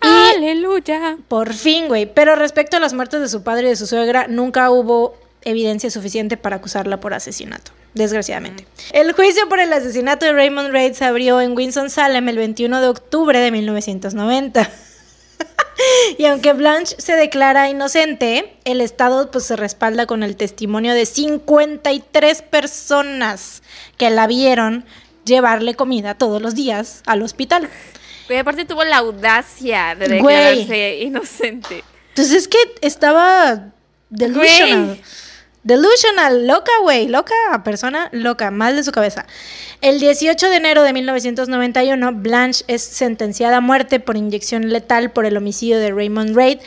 Aleluya. 0.00 1.16
Por 1.28 1.52
fin, 1.52 1.88
güey. 1.88 2.06
Pero 2.12 2.36
respecto 2.36 2.76
a 2.76 2.80
las 2.80 2.92
muertes 2.92 3.20
de 3.20 3.28
su 3.28 3.42
padre 3.42 3.66
y 3.66 3.70
de 3.70 3.76
su 3.76 3.86
suegra, 3.86 4.26
nunca 4.28 4.70
hubo 4.70 5.14
evidencia 5.46 5.90
suficiente 5.90 6.36
para 6.36 6.56
acusarla 6.56 6.98
por 6.98 7.14
asesinato, 7.14 7.70
desgraciadamente. 7.94 8.64
Mm. 8.64 8.96
El 8.96 9.12
juicio 9.12 9.48
por 9.48 9.60
el 9.60 9.72
asesinato 9.72 10.26
de 10.26 10.32
Raymond 10.32 10.70
Reid 10.70 10.94
se 10.94 11.04
abrió 11.04 11.40
en 11.40 11.56
Winston-Salem 11.56 12.28
el 12.28 12.36
21 12.36 12.80
de 12.80 12.88
octubre 12.88 13.38
de 13.38 13.50
1990. 13.52 14.68
y 16.18 16.24
aunque 16.26 16.52
Blanche 16.52 16.96
se 16.98 17.14
declara 17.14 17.70
inocente, 17.70 18.56
el 18.64 18.80
Estado 18.80 19.30
pues, 19.30 19.44
se 19.44 19.56
respalda 19.56 20.06
con 20.06 20.24
el 20.24 20.36
testimonio 20.36 20.94
de 20.94 21.06
53 21.06 22.42
personas 22.42 23.62
que 23.96 24.10
la 24.10 24.26
vieron 24.26 24.84
llevarle 25.24 25.74
comida 25.74 26.14
todos 26.14 26.42
los 26.42 26.54
días 26.54 27.02
al 27.06 27.22
hospital. 27.22 27.68
Y 28.28 28.34
aparte 28.34 28.64
tuvo 28.64 28.84
la 28.84 28.98
audacia 28.98 29.94
de 29.94 30.08
declararse 30.08 30.98
inocente. 30.98 31.84
Entonces 32.10 32.34
es 32.34 32.48
que 32.48 32.58
estaba 32.80 33.72
delusional. 34.10 35.00
Delusional, 35.62 36.46
loca, 36.46 36.70
güey, 36.82 37.08
loca, 37.08 37.34
persona 37.64 38.08
loca, 38.12 38.52
mal 38.52 38.76
de 38.76 38.84
su 38.84 38.92
cabeza. 38.92 39.26
El 39.80 39.98
18 39.98 40.48
de 40.48 40.56
enero 40.56 40.84
de 40.84 40.92
1991, 40.92 42.12
Blanche 42.14 42.64
es 42.68 42.82
sentenciada 42.82 43.56
a 43.56 43.60
muerte 43.60 43.98
por 43.98 44.16
inyección 44.16 44.68
letal 44.68 45.10
por 45.10 45.26
el 45.26 45.36
homicidio 45.36 45.80
de 45.80 45.90
Raymond 45.90 46.36
Reid, 46.36 46.58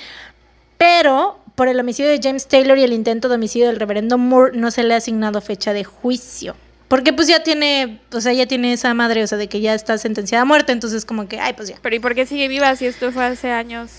pero 0.78 1.39
por 1.56 1.69
el 1.69 1.80
homicidio 1.80 2.10
de 2.10 2.19
James 2.22 2.48
Taylor 2.48 2.78
y 2.78 2.84
el 2.84 2.91
intento 2.91 3.30
de 3.30 3.36
homicidio 3.36 3.67
del 3.67 3.80
reverendo 3.80 4.17
Moore 4.17 4.58
no 4.58 4.69
se 4.69 4.84
le 4.84 4.93
ha 4.93 4.98
asignado 4.98 5.39
fecha 5.39 5.72
de 5.72 5.86
juicio. 5.86 6.58
Porque 6.89 7.13
pues 7.13 7.28
ya 7.28 7.43
tiene, 7.43 8.02
o 8.12 8.19
sea, 8.19 8.34
ya 8.34 8.47
tiene 8.47 8.73
esa 8.73 8.93
madre, 8.95 9.23
o 9.23 9.28
sea, 9.28 9.38
de 9.38 9.47
que 9.47 9.62
ya 9.62 9.75
está 9.75 9.97
sentenciada 9.99 10.41
a 10.41 10.45
muerte, 10.45 10.71
entonces 10.71 11.06
como 11.06 11.28
que, 11.28 11.39
ay, 11.39 11.54
pues 11.54 11.69
ya. 11.69 11.78
Pero 11.82 11.95
¿y 11.95 11.99
por 11.99 12.15
qué 12.15 12.25
sigue 12.25 12.47
viva 12.47 12.75
si 12.75 12.88
esto 12.88 13.12
fue 13.12 13.23
hace 13.23 13.52
años? 13.52 13.91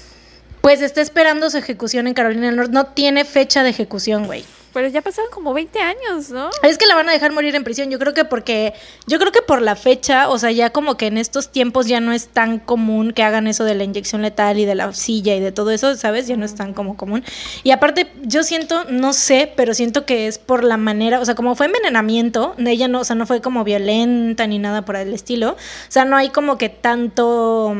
Pues 0.61 0.83
está 0.83 1.00
esperando 1.00 1.48
su 1.50 1.57
ejecución 1.57 2.09
en 2.09 2.14
Carolina 2.14 2.46
del 2.46 2.57
Norte. 2.57 2.72
No 2.72 2.87
tiene 2.87 3.24
fecha 3.24 3.62
de 3.62 3.70
ejecución, 3.70 4.26
güey. 4.26 4.44
Pero 4.72 4.88
ya 4.88 5.02
pasaron 5.02 5.30
como 5.33 5.52
20 5.52 5.78
años, 5.80 6.30
¿no? 6.30 6.50
Es 6.62 6.78
que 6.78 6.87
la 6.87 6.94
van 6.94 7.09
a 7.09 7.12
dejar 7.12 7.33
morir 7.33 7.54
en 7.56 7.64
prisión. 7.64 7.90
Yo 7.90 7.98
creo 7.98 8.14
que 8.14 8.24
porque. 8.24 8.74
Yo 9.06 9.18
creo 9.18 9.33
que 9.33 9.42
por 9.42 9.62
la 9.62 9.74
fecha, 9.74 10.28
o 10.28 10.38
sea, 10.38 10.50
ya 10.52 10.70
como 10.70 10.96
que 10.96 11.06
en 11.06 11.18
estos 11.18 11.50
tiempos 11.50 11.87
ya 11.87 12.00
no 12.00 12.12
es 12.12 12.28
tan 12.28 12.59
común 12.59 13.12
que 13.12 13.22
hagan 13.22 13.46
eso 13.46 13.64
de 13.64 13.74
la 13.74 13.85
inyección 13.85 14.22
letal 14.22 14.59
y 14.59 14.64
de 14.64 14.74
la 14.74 14.92
silla 14.92 15.35
y 15.35 15.40
de 15.40 15.52
todo 15.52 15.70
eso, 15.70 15.96
¿sabes? 15.96 16.26
Ya 16.28 16.37
no 16.37 16.44
es 16.44 16.54
tan 16.54 16.74
como 16.74 16.96
común. 16.96 17.24
Y 17.64 17.72
aparte, 17.72 18.12
yo 18.22 18.42
siento, 18.44 18.85
no 18.85 19.12
sé, 19.12 19.52
pero 19.56 19.74
siento 19.74 20.06
que 20.06 20.28
es 20.28 20.38
por 20.38 20.62
la 20.62 20.76
manera. 20.76 21.20
O 21.20 21.24
sea, 21.24 21.35
como 21.35 21.56
fue 21.56 21.66
envenenamiento, 21.66 22.54
ella 22.59 22.88
no, 22.88 23.00
o 23.00 23.04
sea, 23.04 23.16
no 23.16 23.26
fue 23.26 23.40
como 23.40 23.64
violenta 23.64 24.46
ni 24.46 24.59
nada 24.59 24.85
por 24.85 24.96
el 24.96 25.12
estilo. 25.12 25.52
O 25.52 25.56
sea, 25.90 26.04
no 26.04 26.16
hay 26.16 26.30
como 26.30 26.59
que 26.59 26.68
tanto. 26.68 27.74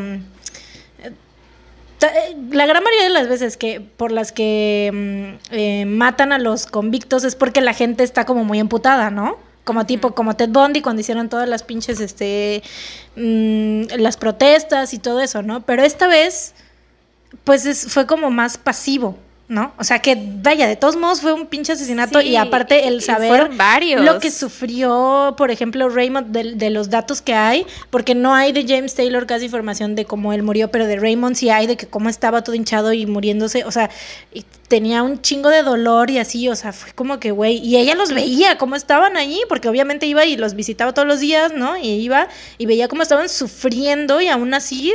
Eh, 2.02 2.36
la 2.50 2.66
gran 2.66 2.82
mayoría 2.82 3.04
de 3.04 3.10
las 3.14 3.28
veces 3.28 3.56
que 3.56 3.80
por 3.80 4.12
las 4.12 4.32
que 4.32 4.90
mm, 4.92 5.54
eh, 5.54 5.84
matan 5.86 6.32
a 6.32 6.38
los 6.38 6.66
convictos 6.66 7.24
es 7.24 7.34
porque 7.34 7.60
la 7.60 7.74
gente 7.74 8.04
está 8.04 8.24
como 8.24 8.44
muy 8.44 8.58
emputada, 8.58 9.10
¿no? 9.10 9.36
Como 9.64 9.84
tipo, 9.86 10.14
como 10.14 10.34
Ted 10.36 10.48
Bundy 10.48 10.80
cuando 10.80 11.00
hicieron 11.00 11.28
todas 11.28 11.48
las 11.48 11.62
pinches, 11.62 12.00
este, 12.00 12.62
mm, 13.16 13.82
las 13.98 14.16
protestas 14.16 14.94
y 14.94 14.98
todo 14.98 15.20
eso, 15.20 15.42
¿no? 15.42 15.62
Pero 15.62 15.82
esta 15.82 16.06
vez, 16.06 16.54
pues 17.44 17.86
fue 17.92 18.06
como 18.06 18.30
más 18.30 18.56
pasivo. 18.56 19.18
¿No? 19.50 19.74
O 19.78 19.84
sea 19.84 19.98
que, 19.98 20.16
vaya, 20.16 20.68
de 20.68 20.76
todos 20.76 20.94
modos 20.94 21.20
fue 21.20 21.32
un 21.32 21.46
pinche 21.46 21.72
asesinato 21.72 22.20
y 22.20 22.36
aparte 22.36 22.86
el 22.86 23.02
saber 23.02 23.50
lo 23.98 24.20
que 24.20 24.30
sufrió, 24.30 25.34
por 25.36 25.50
ejemplo, 25.50 25.88
Raymond, 25.88 26.28
de, 26.28 26.70
los 26.70 26.88
datos 26.88 27.20
que 27.20 27.34
hay, 27.34 27.66
porque 27.90 28.14
no 28.14 28.32
hay 28.32 28.52
de 28.52 28.64
James 28.64 28.94
Taylor 28.94 29.26
casi 29.26 29.46
información 29.46 29.96
de 29.96 30.04
cómo 30.04 30.32
él 30.32 30.44
murió, 30.44 30.70
pero 30.70 30.86
de 30.86 30.94
Raymond 30.94 31.34
sí 31.34 31.50
hay 31.50 31.66
de 31.66 31.76
que 31.76 31.88
cómo 31.88 32.08
estaba 32.08 32.44
todo 32.44 32.54
hinchado 32.54 32.92
y 32.92 33.06
muriéndose, 33.06 33.64
o 33.64 33.72
sea, 33.72 33.90
tenía 34.68 35.02
un 35.02 35.20
chingo 35.20 35.48
de 35.48 35.64
dolor 35.64 36.10
y 36.10 36.18
así, 36.18 36.48
o 36.48 36.54
sea, 36.54 36.72
fue 36.72 36.92
como 36.92 37.18
que, 37.18 37.32
güey, 37.32 37.56
y 37.56 37.76
ella 37.76 37.96
los 37.96 38.14
veía, 38.14 38.56
cómo 38.56 38.76
estaban 38.76 39.16
ahí, 39.16 39.40
porque 39.48 39.68
obviamente 39.68 40.06
iba 40.06 40.24
y 40.26 40.36
los 40.36 40.54
visitaba 40.54 40.94
todos 40.94 41.08
los 41.08 41.18
días, 41.18 41.52
¿no? 41.52 41.76
Y 41.76 41.88
iba 41.88 42.28
y 42.56 42.66
veía 42.66 42.86
cómo 42.86 43.02
estaban 43.02 43.28
sufriendo 43.28 44.20
y 44.20 44.28
aún 44.28 44.54
así 44.54 44.94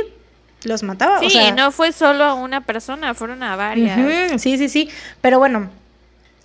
los 0.66 0.82
mataba. 0.82 1.20
Sí, 1.20 1.38
no 1.56 1.72
fue 1.72 1.92
solo 1.92 2.24
a 2.24 2.34
una 2.34 2.62
persona, 2.62 3.14
fueron 3.14 3.42
a 3.42 3.56
varias. 3.56 3.98
sí, 4.40 4.58
sí, 4.58 4.68
sí. 4.68 4.90
Pero 5.20 5.38
bueno, 5.38 5.70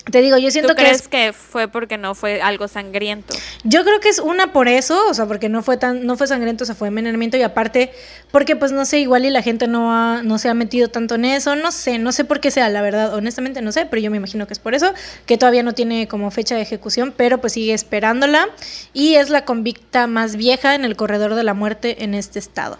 te 0.09 0.21
digo, 0.21 0.37
yo 0.39 0.49
siento 0.49 0.75
que 0.75 0.81
crees 0.81 1.07
que 1.07 1.31
fue 1.31 1.67
porque 1.67 1.97
no 1.97 2.15
fue 2.15 2.41
algo 2.41 2.67
sangriento? 2.67 3.35
Yo 3.63 3.83
creo 3.83 3.99
que 3.99 4.09
es 4.09 4.17
una 4.17 4.51
por 4.51 4.67
eso, 4.67 4.99
o 5.07 5.13
sea, 5.13 5.27
porque 5.27 5.47
no 5.47 5.61
fue 5.61 5.77
tan 5.77 6.07
no 6.07 6.17
fue 6.17 6.25
sangriento, 6.25 6.63
o 6.63 6.65
sea, 6.65 6.73
fue 6.73 6.87
envenenamiento 6.87 7.37
y 7.37 7.43
aparte 7.43 7.91
porque 8.31 8.55
pues 8.55 8.71
no 8.71 8.85
sé, 8.85 8.99
igual 8.99 9.25
y 9.25 9.29
la 9.29 9.43
gente 9.43 9.67
no 9.67 9.93
ha, 9.93 10.23
no 10.23 10.39
se 10.39 10.49
ha 10.49 10.55
metido 10.55 10.87
tanto 10.87 11.15
en 11.15 11.25
eso, 11.25 11.55
no 11.55 11.71
sé, 11.71 11.99
no 11.99 12.11
sé 12.11 12.25
por 12.25 12.39
qué 12.39 12.49
sea, 12.49 12.67
la 12.69 12.81
verdad, 12.81 13.13
honestamente 13.13 13.61
no 13.61 13.71
sé, 13.71 13.85
pero 13.85 14.01
yo 14.01 14.09
me 14.09 14.17
imagino 14.17 14.47
que 14.47 14.53
es 14.53 14.59
por 14.59 14.73
eso, 14.73 14.91
que 15.27 15.37
todavía 15.37 15.61
no 15.61 15.73
tiene 15.73 16.07
como 16.07 16.31
fecha 16.31 16.55
de 16.55 16.61
ejecución, 16.61 17.13
pero 17.15 17.39
pues 17.39 17.53
sigue 17.53 17.73
esperándola 17.73 18.49
y 18.93 19.15
es 19.15 19.29
la 19.29 19.45
convicta 19.45 20.07
más 20.07 20.35
vieja 20.35 20.73
en 20.73 20.83
el 20.83 20.95
corredor 20.95 21.35
de 21.35 21.43
la 21.43 21.53
muerte 21.53 22.03
en 22.03 22.15
este 22.15 22.39
estado. 22.39 22.79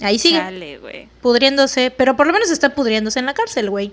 Ahí 0.00 0.18
sigue. 0.18 0.78
güey. 0.78 1.08
Pudriéndose, 1.20 1.90
pero 1.90 2.16
por 2.16 2.26
lo 2.26 2.32
menos 2.32 2.50
está 2.50 2.74
pudriéndose 2.74 3.18
en 3.18 3.26
la 3.26 3.34
cárcel, 3.34 3.70
güey. 3.70 3.92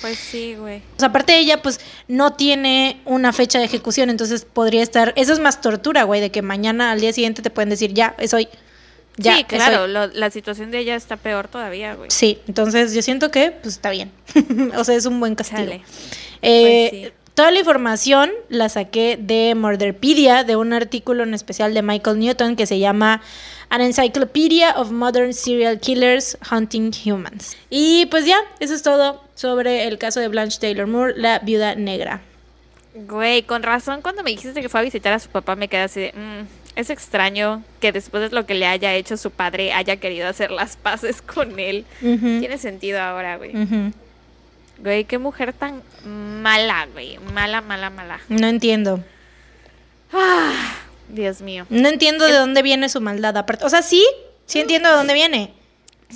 Pues 0.00 0.18
sí, 0.18 0.54
güey. 0.56 0.82
Sea, 0.98 1.08
aparte 1.08 1.36
ella, 1.38 1.62
pues, 1.62 1.78
no 2.08 2.32
tiene 2.32 3.00
una 3.04 3.32
fecha 3.32 3.58
de 3.58 3.66
ejecución, 3.66 4.10
entonces 4.10 4.44
podría 4.44 4.82
estar... 4.82 5.12
Eso 5.16 5.32
es 5.32 5.38
más 5.38 5.60
tortura, 5.60 6.02
güey, 6.04 6.20
de 6.20 6.30
que 6.30 6.42
mañana 6.42 6.90
al 6.90 7.00
día 7.00 7.12
siguiente 7.12 7.40
te 7.42 7.50
pueden 7.50 7.68
decir, 7.68 7.92
ya, 7.92 8.14
es 8.18 8.34
hoy. 8.34 8.48
Ya, 9.18 9.36
sí, 9.36 9.44
claro, 9.44 9.86
lo- 9.86 10.06
la 10.08 10.30
situación 10.30 10.70
de 10.70 10.78
ella 10.78 10.96
está 10.96 11.16
peor 11.18 11.46
todavía, 11.46 11.94
güey. 11.94 12.10
Sí, 12.10 12.38
entonces 12.48 12.94
yo 12.94 13.02
siento 13.02 13.30
que 13.30 13.50
pues 13.50 13.74
está 13.74 13.90
bien. 13.90 14.10
o 14.76 14.82
sea, 14.84 14.94
es 14.96 15.04
un 15.06 15.20
buen 15.20 15.34
castigo. 15.34 15.72
Eh, 16.40 16.88
Pues 16.90 17.02
sí. 17.04 17.12
Toda 17.34 17.50
la 17.50 17.60
información 17.60 18.30
la 18.50 18.68
saqué 18.68 19.16
de 19.18 19.54
Murderpedia, 19.54 20.44
de 20.44 20.56
un 20.56 20.74
artículo 20.74 21.22
en 21.22 21.32
especial 21.32 21.72
de 21.72 21.80
Michael 21.80 22.18
Newton 22.18 22.56
que 22.56 22.66
se 22.66 22.78
llama 22.78 23.22
An 23.70 23.80
Encyclopedia 23.80 24.72
of 24.76 24.90
Modern 24.90 25.32
Serial 25.32 25.80
Killers 25.80 26.36
Hunting 26.50 26.90
Humans. 27.06 27.56
Y 27.70 28.04
pues 28.06 28.26
ya, 28.26 28.36
eso 28.60 28.74
es 28.74 28.82
todo 28.82 29.22
sobre 29.34 29.86
el 29.88 29.96
caso 29.96 30.20
de 30.20 30.28
Blanche 30.28 30.58
Taylor 30.60 30.86
Moore, 30.86 31.14
la 31.16 31.38
viuda 31.38 31.74
negra. 31.74 32.20
Güey, 32.94 33.44
con 33.44 33.62
razón 33.62 34.02
cuando 34.02 34.22
me 34.22 34.30
dijiste 34.30 34.60
que 34.60 34.68
fue 34.68 34.80
a 34.80 34.82
visitar 34.82 35.14
a 35.14 35.18
su 35.18 35.30
papá 35.30 35.56
me 35.56 35.68
quedé 35.68 35.80
así 35.80 36.00
de, 36.00 36.12
"Mm, 36.12 36.46
es 36.76 36.90
extraño 36.90 37.62
que 37.80 37.92
después 37.92 38.28
de 38.30 38.34
lo 38.36 38.44
que 38.44 38.52
le 38.52 38.66
haya 38.66 38.92
hecho 38.94 39.16
su 39.16 39.30
padre 39.30 39.72
haya 39.72 39.96
querido 39.96 40.28
hacer 40.28 40.50
las 40.50 40.76
paces 40.76 41.22
con 41.22 41.58
él. 41.58 41.86
Tiene 42.00 42.58
sentido 42.58 43.00
ahora, 43.00 43.38
güey. 43.38 43.56
ujú. 43.56 43.92
Güey, 44.82 45.04
qué 45.04 45.18
mujer 45.18 45.52
tan 45.52 45.82
mala, 46.04 46.86
güey. 46.92 47.18
Mala, 47.32 47.60
mala, 47.60 47.88
mala. 47.90 48.20
No 48.28 48.46
entiendo. 48.48 49.02
Ah, 50.12 50.74
Dios 51.08 51.40
mío. 51.40 51.66
No 51.70 51.88
entiendo 51.88 52.24
de 52.26 52.32
dónde 52.34 52.62
viene 52.62 52.88
su 52.88 53.00
maldad. 53.00 53.36
aparte- 53.36 53.64
O 53.64 53.70
sea, 53.70 53.82
sí, 53.82 54.04
sí 54.46 54.58
entiendo 54.60 54.90
de 54.90 54.96
dónde 54.96 55.14
viene. 55.14 55.54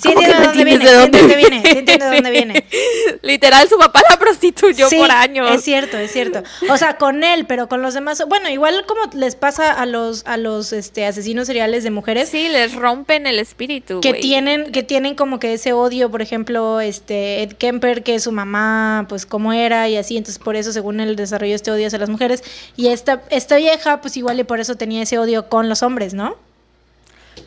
Sí 0.01 0.13
¿Cómo 0.13 0.21
entiendo 0.21 0.37
de 0.37 0.47
no 0.47 0.53
dónde 0.53 0.65
viene. 0.65 0.85
entiendes 0.85 0.91
de 0.91 0.97
Sí 0.97 1.01
dónde 1.01 1.19
entiendo 1.19 1.29
de 1.29 1.37
viene. 1.37 1.63
Sí 1.63 1.79
entiendo 1.79 2.05
de 2.05 2.15
dónde 2.15 2.31
viene. 2.31 2.65
Literal, 3.23 3.69
su 3.69 3.79
papá 3.79 4.03
la 4.11 4.19
prostituyó 4.19 4.89
Sí, 4.89 4.97
por 4.97 5.11
años. 5.11 5.51
Es 5.51 5.63
cierto, 5.63 5.97
es 5.97 6.13
cierto. 6.13 6.43
O 6.71 6.77
sea, 6.77 6.99
con 6.99 7.25
él, 7.25 7.47
pero 7.47 7.69
con 7.69 7.83
los 7.83 7.95
demás, 7.95 8.23
bueno, 8.29 8.49
igual 8.51 8.85
como 8.87 9.01
les 9.15 9.37
pasa 9.37 9.73
a 9.73 9.87
los 9.87 10.27
a 10.27 10.37
los 10.37 10.73
este 10.73 11.07
asesinos 11.07 11.47
seriales 11.47 11.83
de 11.85 11.91
mujeres 11.91 12.29
Sí, 12.29 12.49
les 12.49 12.75
rompen 12.75 13.27
el 13.27 13.39
espíritu, 13.39 14.01
que 14.01 14.15
tienen 14.15 14.73
que 14.73 14.83
tienen 14.83 15.15
como 15.15 15.39
que 15.39 15.55
ese 15.55 15.73
odio, 15.73 16.11
por 16.11 16.23
ejemplo, 16.23 16.81
este 16.81 17.43
Ed 17.43 17.53
Kemper 17.53 18.03
que 18.03 18.19
su 18.21 18.33
mamá 18.33 19.07
pues 19.09 19.27
cómo 19.27 19.53
era 19.53 19.89
y 19.89 19.97
así, 19.97 20.17
entonces 20.17 20.43
por 20.43 20.57
eso 20.57 20.73
según 20.73 21.01
él 21.01 21.17
desarrolló 21.17 21.55
este 21.55 21.71
odio 21.71 21.87
hacia 21.87 21.99
las 21.99 22.09
mujeres 22.11 22.43
y 22.77 22.89
esta 22.89 23.23
esta 23.31 23.57
vieja 23.57 24.01
pues 24.01 24.17
igual 24.17 24.39
y 24.41 24.45
por 24.45 24.61
eso 24.61 24.77
tenía 24.77 25.03
ese 25.03 25.19
odio 25.19 25.49
con 25.49 25.69
los 25.69 25.83
hombres, 25.83 26.15
¿no? 26.15 26.37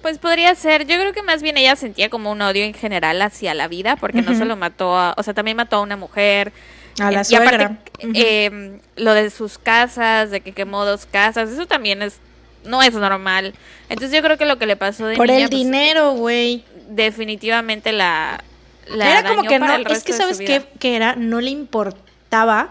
Pues 0.01 0.17
podría 0.17 0.53
ser. 0.55 0.85
Yo 0.85 0.97
creo 0.97 1.13
que 1.13 1.23
más 1.23 1.41
bien 1.41 1.57
ella 1.57 1.75
sentía 1.75 2.09
como 2.09 2.31
un 2.31 2.41
odio 2.41 2.63
en 2.63 2.73
general 2.73 3.21
hacia 3.21 3.53
la 3.53 3.67
vida, 3.67 3.95
porque 3.95 4.21
no 4.21 4.31
Ujú. 4.31 4.39
solo 4.39 4.55
mató 4.55 4.97
a, 4.97 5.13
o 5.17 5.23
sea, 5.23 5.33
también 5.33 5.57
mató 5.57 5.77
a 5.77 5.81
una 5.81 5.97
mujer. 5.97 6.53
A 6.99 7.11
la 7.11 7.23
y 7.27 7.35
aparte, 7.35 7.77
eh, 8.13 8.79
lo 8.95 9.13
de 9.13 9.29
sus 9.29 9.57
casas, 9.57 10.31
de 10.31 10.41
que 10.41 10.51
quemó 10.51 10.85
dos 10.85 11.05
casas, 11.05 11.49
eso 11.49 11.65
también 11.65 12.01
es, 12.01 12.17
no 12.65 12.81
es 12.81 12.93
normal. 12.93 13.53
Entonces 13.89 14.15
yo 14.15 14.21
creo 14.23 14.37
que 14.37 14.45
lo 14.45 14.57
que 14.57 14.65
le 14.65 14.75
pasó 14.75 15.05
de 15.05 15.15
Por 15.15 15.27
niña, 15.27 15.43
el 15.43 15.49
pues, 15.49 15.61
dinero, 15.61 16.11
güey. 16.13 16.63
definitivamente 16.89 17.91
la, 17.93 18.43
la 18.87 19.11
Era 19.11 19.29
como 19.29 19.43
que 19.43 19.59
no, 19.59 19.75
es 19.75 20.03
que 20.03 20.13
sabes 20.13 20.39
qué 20.39 20.95
era, 20.95 21.15
no 21.15 21.39
le 21.41 21.51
importaba 21.51 22.69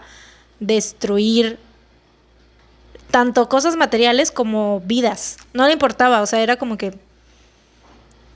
destruir 0.59 1.57
tanto 3.11 3.49
cosas 3.49 3.75
materiales 3.75 4.31
como 4.31 4.81
vidas. 4.81 5.37
No 5.53 5.65
le 5.65 5.73
importaba, 5.73 6.21
o 6.21 6.25
sea, 6.25 6.41
era 6.41 6.57
como 6.57 6.77
que 6.77 6.93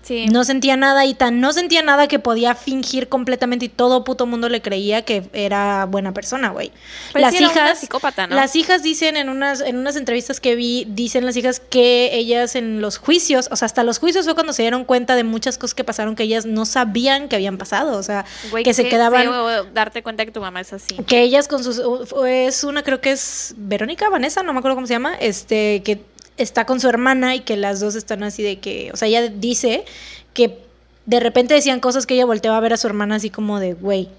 Sí. 0.03 0.25
no 0.27 0.43
sentía 0.43 0.75
nada 0.77 1.05
y 1.05 1.13
tan 1.13 1.39
no 1.39 1.53
sentía 1.53 1.81
nada 1.81 2.07
que 2.07 2.19
podía 2.19 2.55
fingir 2.55 3.07
completamente 3.07 3.65
y 3.65 3.69
todo 3.69 4.03
puto 4.03 4.25
mundo 4.25 4.49
le 4.49 4.61
creía 4.61 5.03
que 5.03 5.23
era 5.33 5.85
buena 5.85 6.13
persona, 6.13 6.49
güey. 6.49 6.71
Pues 7.13 7.21
las 7.21 7.33
sí, 7.33 7.43
hijas, 7.43 7.79
psicópata, 7.79 8.27
¿no? 8.27 8.35
las 8.35 8.55
hijas 8.55 8.83
dicen 8.83 9.15
en 9.15 9.29
unas 9.29 9.61
en 9.61 9.77
unas 9.77 9.95
entrevistas 9.95 10.39
que 10.39 10.55
vi, 10.55 10.85
dicen 10.89 11.25
las 11.25 11.37
hijas 11.37 11.61
que 11.61 12.11
ellas 12.13 12.55
en 12.55 12.81
los 12.81 12.97
juicios, 12.97 13.47
o 13.49 13.55
sea, 13.55 13.65
hasta 13.65 13.83
los 13.83 13.97
juicios 13.99 14.25
fue 14.25 14.33
cuando 14.33 14.53
se 14.53 14.63
dieron 14.63 14.83
cuenta 14.83 15.15
de 15.15 15.23
muchas 15.23 15.57
cosas 15.57 15.73
que 15.73 15.83
pasaron 15.83 16.15
que 16.15 16.23
ellas 16.23 16.45
no 16.45 16.65
sabían 16.65 17.29
que 17.29 17.37
habían 17.37 17.57
pasado, 17.57 17.97
o 17.97 18.03
sea, 18.03 18.25
Güey, 18.51 18.63
que 18.63 18.73
se 18.73 18.87
quedaban 18.89 19.21
feo 19.21 19.63
darte 19.73 20.03
cuenta 20.03 20.25
que 20.25 20.31
tu 20.31 20.41
mamá 20.41 20.59
es 20.61 20.73
así. 20.73 20.95
que 21.07 21.21
ellas 21.21 21.47
con 21.47 21.63
sus 21.63 21.81
es 22.27 22.63
una 22.63 22.83
creo 22.83 22.99
que 22.99 23.11
es 23.11 23.53
Verónica 23.57 24.09
Vanessa 24.09 24.43
no 24.43 24.51
me 24.53 24.59
acuerdo 24.59 24.75
cómo 24.75 24.87
se 24.87 24.93
llama 24.93 25.15
este 25.15 25.81
que 25.83 26.01
está 26.37 26.65
con 26.65 26.79
su 26.79 26.89
hermana 26.89 27.35
y 27.35 27.41
que 27.41 27.57
las 27.57 27.79
dos 27.79 27.95
están 27.95 28.23
así 28.23 28.43
de 28.43 28.59
que 28.59 28.89
o 28.93 28.97
sea 28.97 29.07
ella 29.07 29.27
dice 29.29 29.85
que 30.33 30.59
de 31.05 31.19
repente 31.19 31.53
decían 31.53 31.79
cosas 31.79 32.05
que 32.05 32.15
ella 32.15 32.25
volteaba 32.25 32.57
a 32.57 32.59
ver 32.61 32.73
a 32.73 32.77
su 32.77 32.87
hermana 32.87 33.15
así 33.15 33.29
como 33.29 33.59
de 33.59 33.73
güey 33.73 34.09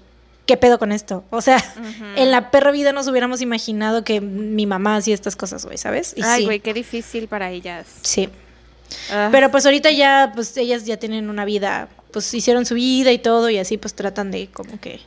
qué 0.45 0.55
pedo 0.57 0.77
con 0.79 0.91
esto 0.91 1.23
o 1.29 1.41
sea 1.41 1.61
en 2.15 2.31
la 2.31 2.51
perra 2.51 2.71
vida 2.71 2.93
nos 2.93 3.07
hubiéramos 3.07 3.41
imaginado 3.41 4.03
que 4.03 4.21
mi 4.21 4.65
mamá 4.65 4.95
hacía 4.97 5.13
estas 5.13 5.35
cosas 5.35 5.65
güey 5.65 5.77
sabes 5.77 6.13
y 6.15 6.21
Ay, 6.23 6.41
sí. 6.41 6.45
güey, 6.45 6.59
qué 6.59 6.73
difícil 6.73 7.27
para 7.27 7.49
ellas. 7.51 7.87
sí. 8.01 8.29
Ah. 9.11 9.29
pero 9.31 9.49
pues 9.49 9.65
ahorita 9.65 9.89
ya 9.91 10.31
pues 10.35 10.55
ellas 10.57 10.85
ya 10.85 10.97
tienen 10.97 11.29
una 11.29 11.43
vida 11.43 11.89
pues 12.11 12.31
hicieron 12.33 12.65
su 12.67 12.75
vida 12.75 13.11
y 13.11 13.17
todo 13.17 13.49
y 13.49 13.57
así 13.57 13.77
pues 13.77 13.95
tratan 13.95 14.29
de 14.29 14.47
como 14.47 14.79
que 14.79 14.99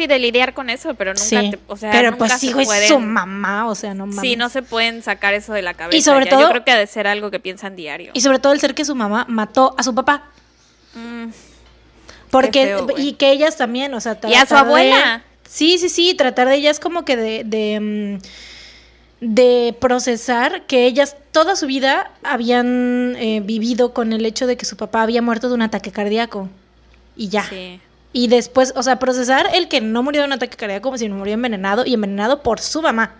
Sí, 0.00 0.06
de 0.06 0.18
lidiar 0.18 0.54
con 0.54 0.70
eso, 0.70 0.94
pero 0.94 1.10
nunca 1.12 1.22
sí 1.24 1.50
te, 1.50 1.58
o 1.66 1.76
sea, 1.76 1.90
pero 1.90 2.10
nunca 2.12 2.26
pues 2.40 2.52
pueden- 2.66 2.88
su 2.88 2.98
mamá 3.00 3.68
o 3.68 3.74
sea 3.74 3.92
no 3.92 4.06
mames 4.06 4.22
Sí, 4.22 4.34
no 4.36 4.48
se 4.48 4.62
pueden 4.62 5.02
sacar 5.02 5.34
eso 5.34 5.52
de 5.52 5.60
la 5.62 5.74
cabeza. 5.74 5.96
Y 5.98 6.00
sobre 6.00 6.24
ya. 6.24 6.30
todo- 6.30 6.40
Yo 6.42 6.48
creo 6.50 6.64
que 6.64 6.70
ha 6.70 6.78
de 6.78 6.86
ser 6.86 7.06
algo 7.06 7.30
que 7.30 7.38
piensan 7.40 7.76
diario. 7.76 8.12
Y 8.14 8.20
sobre 8.22 8.38
todo 8.38 8.52
el 8.54 8.60
ser 8.60 8.74
que 8.74 8.84
su 8.86 8.94
mamá 8.94 9.26
mató 9.28 9.74
a 9.76 9.82
su 9.82 9.94
papá. 9.94 10.24
Mm, 10.94 11.26
Porque, 12.30 12.64
feo, 12.64 12.86
y 12.96 13.12
que 13.14 13.30
ellas 13.32 13.56
también, 13.56 13.92
o 13.92 14.00
sea, 14.00 14.18
Y 14.28 14.34
a 14.34 14.46
su 14.46 14.54
de- 14.54 14.60
abuela. 14.60 15.22
sí, 15.48 15.76
sí, 15.78 15.88
sí, 15.88 16.14
tratar 16.14 16.48
de 16.48 16.54
ellas 16.56 16.80
como 16.80 17.04
que 17.04 17.16
de, 17.16 17.42
de, 17.44 18.18
mm, 19.20 19.24
de 19.34 19.76
procesar 19.80 20.62
que 20.66 20.86
ellas 20.86 21.14
toda 21.32 21.54
su 21.56 21.66
vida 21.66 22.10
habían 22.22 23.16
eh, 23.18 23.42
vivido 23.44 23.92
con 23.92 24.12
el 24.14 24.24
hecho 24.24 24.46
de 24.46 24.56
que 24.56 24.64
su 24.64 24.76
papá 24.78 25.02
había 25.02 25.20
muerto 25.20 25.48
de 25.48 25.54
un 25.56 25.62
ataque 25.62 25.92
cardíaco. 25.92 26.48
Y 27.16 27.28
ya. 27.28 27.42
Sí. 27.44 27.80
Y 28.12 28.26
después, 28.28 28.72
o 28.76 28.82
sea, 28.82 28.98
procesar 28.98 29.48
el 29.54 29.68
que 29.68 29.80
no 29.80 30.02
murió 30.02 30.22
de 30.22 30.26
un 30.26 30.32
ataque 30.32 30.56
cardíaco 30.56 30.84
como 30.88 30.98
si 30.98 31.08
no 31.08 31.16
murió 31.16 31.34
envenenado 31.34 31.86
y 31.86 31.94
envenenado 31.94 32.42
por 32.42 32.60
su 32.60 32.82
mamá. 32.82 33.14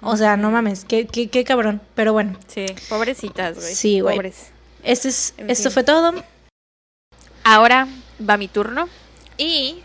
O 0.00 0.16
sea, 0.16 0.36
no 0.36 0.50
mames, 0.50 0.84
qué, 0.84 1.06
qué, 1.06 1.28
qué 1.28 1.44
cabrón. 1.44 1.80
Pero 1.94 2.12
bueno, 2.12 2.36
Sí, 2.48 2.66
pobrecitas, 2.88 3.56
güey. 3.56 3.74
Sí, 3.74 4.00
güey. 4.00 4.16
Pobres. 4.16 4.50
este 4.82 5.08
es, 5.08 5.34
En 5.36 5.50
esto 5.50 5.70
fin. 5.70 5.72
fue 5.74 5.84
todo. 5.84 6.14
Ahora 7.44 7.86
va 8.28 8.36
mi 8.36 8.48
turno. 8.48 8.88
Y 9.36 9.82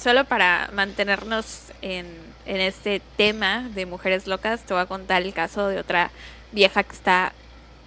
solo 0.00 0.24
para 0.24 0.70
mantenernos 0.72 1.62
en, 1.82 2.06
en 2.46 2.60
este 2.60 3.02
tema 3.16 3.68
de 3.74 3.86
mujeres 3.86 4.26
locas, 4.26 4.62
te 4.62 4.74
voy 4.74 4.82
a 4.82 4.86
contar 4.86 5.22
el 5.22 5.32
caso 5.34 5.68
de 5.68 5.78
otra 5.78 6.10
vieja 6.52 6.82
que 6.84 6.94
está 6.94 7.32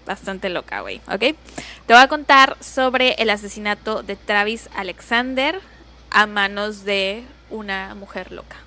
bastante 0.10 0.50
loca, 0.50 0.82
güey. 0.82 1.02
¿Ok? 1.08 1.20
Te 1.20 1.94
voy 1.94 2.02
a 2.02 2.08
contar 2.08 2.58
sobre 2.62 3.14
el 3.20 3.30
asesinato 3.30 4.02
de 4.02 4.16
Travis 4.16 4.68
Alexander 4.76 5.62
a 6.10 6.26
manos 6.26 6.84
de 6.84 7.24
una 7.52 7.94
mujer 7.94 8.32
loca. 8.32 8.58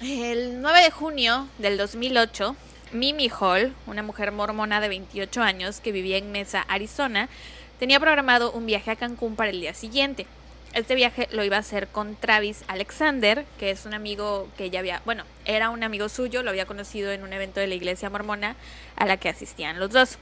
El 0.00 0.62
9 0.62 0.82
de 0.82 0.90
junio 0.92 1.48
del 1.58 1.76
2008, 1.76 2.54
Mimi 2.92 3.28
Hall, 3.28 3.74
una 3.88 4.04
mujer 4.04 4.30
mormona 4.30 4.80
de 4.80 4.88
28 4.88 5.42
años 5.42 5.80
que 5.80 5.90
vivía 5.90 6.16
en 6.16 6.30
Mesa, 6.30 6.64
Arizona, 6.68 7.28
tenía 7.80 7.98
programado 7.98 8.52
un 8.52 8.64
viaje 8.64 8.92
a 8.92 8.96
Cancún 8.96 9.34
para 9.34 9.50
el 9.50 9.60
día 9.60 9.74
siguiente. 9.74 10.28
Este 10.74 10.94
viaje 10.94 11.26
lo 11.32 11.42
iba 11.42 11.56
a 11.56 11.60
hacer 11.60 11.88
con 11.88 12.14
Travis 12.14 12.62
Alexander, 12.68 13.44
que 13.58 13.72
es 13.72 13.84
un 13.84 13.94
amigo 13.94 14.48
que 14.56 14.66
ella 14.66 14.78
había, 14.78 15.02
bueno, 15.04 15.24
era 15.44 15.70
un 15.70 15.82
amigo 15.82 16.08
suyo, 16.08 16.44
lo 16.44 16.50
había 16.50 16.66
conocido 16.66 17.10
en 17.10 17.24
un 17.24 17.32
evento 17.32 17.58
de 17.58 17.66
la 17.66 17.74
iglesia 17.74 18.10
mormona 18.10 18.54
a 18.94 19.06
la 19.06 19.16
que 19.16 19.28
asistían 19.28 19.80
los 19.80 19.90
dos. 19.90 20.18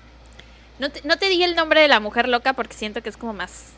No 0.78 0.90
te, 0.90 1.00
no 1.04 1.16
te 1.16 1.28
di 1.28 1.42
el 1.42 1.54
nombre 1.54 1.80
de 1.80 1.88
la 1.88 2.00
mujer 2.00 2.28
loca 2.28 2.52
porque 2.52 2.74
siento 2.74 3.02
que 3.02 3.08
es 3.08 3.16
como 3.16 3.32
más, 3.32 3.72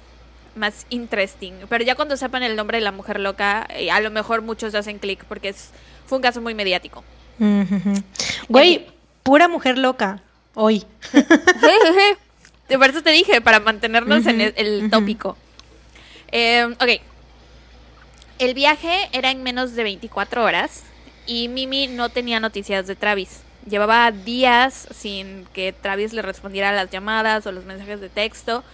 más 0.54 0.86
interesting. 0.90 1.52
Pero 1.68 1.84
ya 1.84 1.94
cuando 1.94 2.16
sepan 2.16 2.42
el 2.42 2.56
nombre 2.56 2.78
de 2.78 2.84
la 2.84 2.92
mujer 2.92 3.20
loca, 3.20 3.66
eh, 3.70 3.90
a 3.90 4.00
lo 4.00 4.10
mejor 4.10 4.42
muchos 4.42 4.74
hacen 4.74 4.98
clic 4.98 5.24
porque 5.24 5.50
es, 5.50 5.70
fue 6.06 6.16
un 6.18 6.22
caso 6.22 6.40
muy 6.40 6.54
mediático. 6.54 7.04
Güey, 8.48 8.86
pura 9.22 9.48
mujer 9.48 9.78
loca. 9.78 10.20
Hoy. 10.54 10.84
Por 12.68 12.90
eso 12.90 13.02
te 13.02 13.10
dije, 13.10 13.40
para 13.40 13.60
mantenernos 13.60 14.26
en 14.26 14.40
el, 14.40 14.90
tópico. 14.90 15.36
Eh, 16.32 16.64
ok. 16.64 17.00
El 18.38 18.54
viaje 18.54 19.08
era 19.12 19.30
en 19.30 19.42
menos 19.42 19.74
de 19.74 19.84
24 19.84 20.44
horas 20.44 20.82
y 21.26 21.48
Mimi 21.48 21.86
no 21.86 22.08
tenía 22.08 22.40
noticias 22.40 22.86
de 22.86 22.96
Travis. 22.96 23.42
Llevaba 23.68 24.10
días 24.10 24.88
sin 24.94 25.46
que 25.52 25.72
Travis 25.72 26.12
le 26.12 26.22
respondiera 26.22 26.70
a 26.70 26.72
las 26.72 26.90
llamadas 26.90 27.46
o 27.46 27.52
los 27.52 27.64
mensajes 27.64 28.00
de 28.00 28.08
texto, 28.08 28.64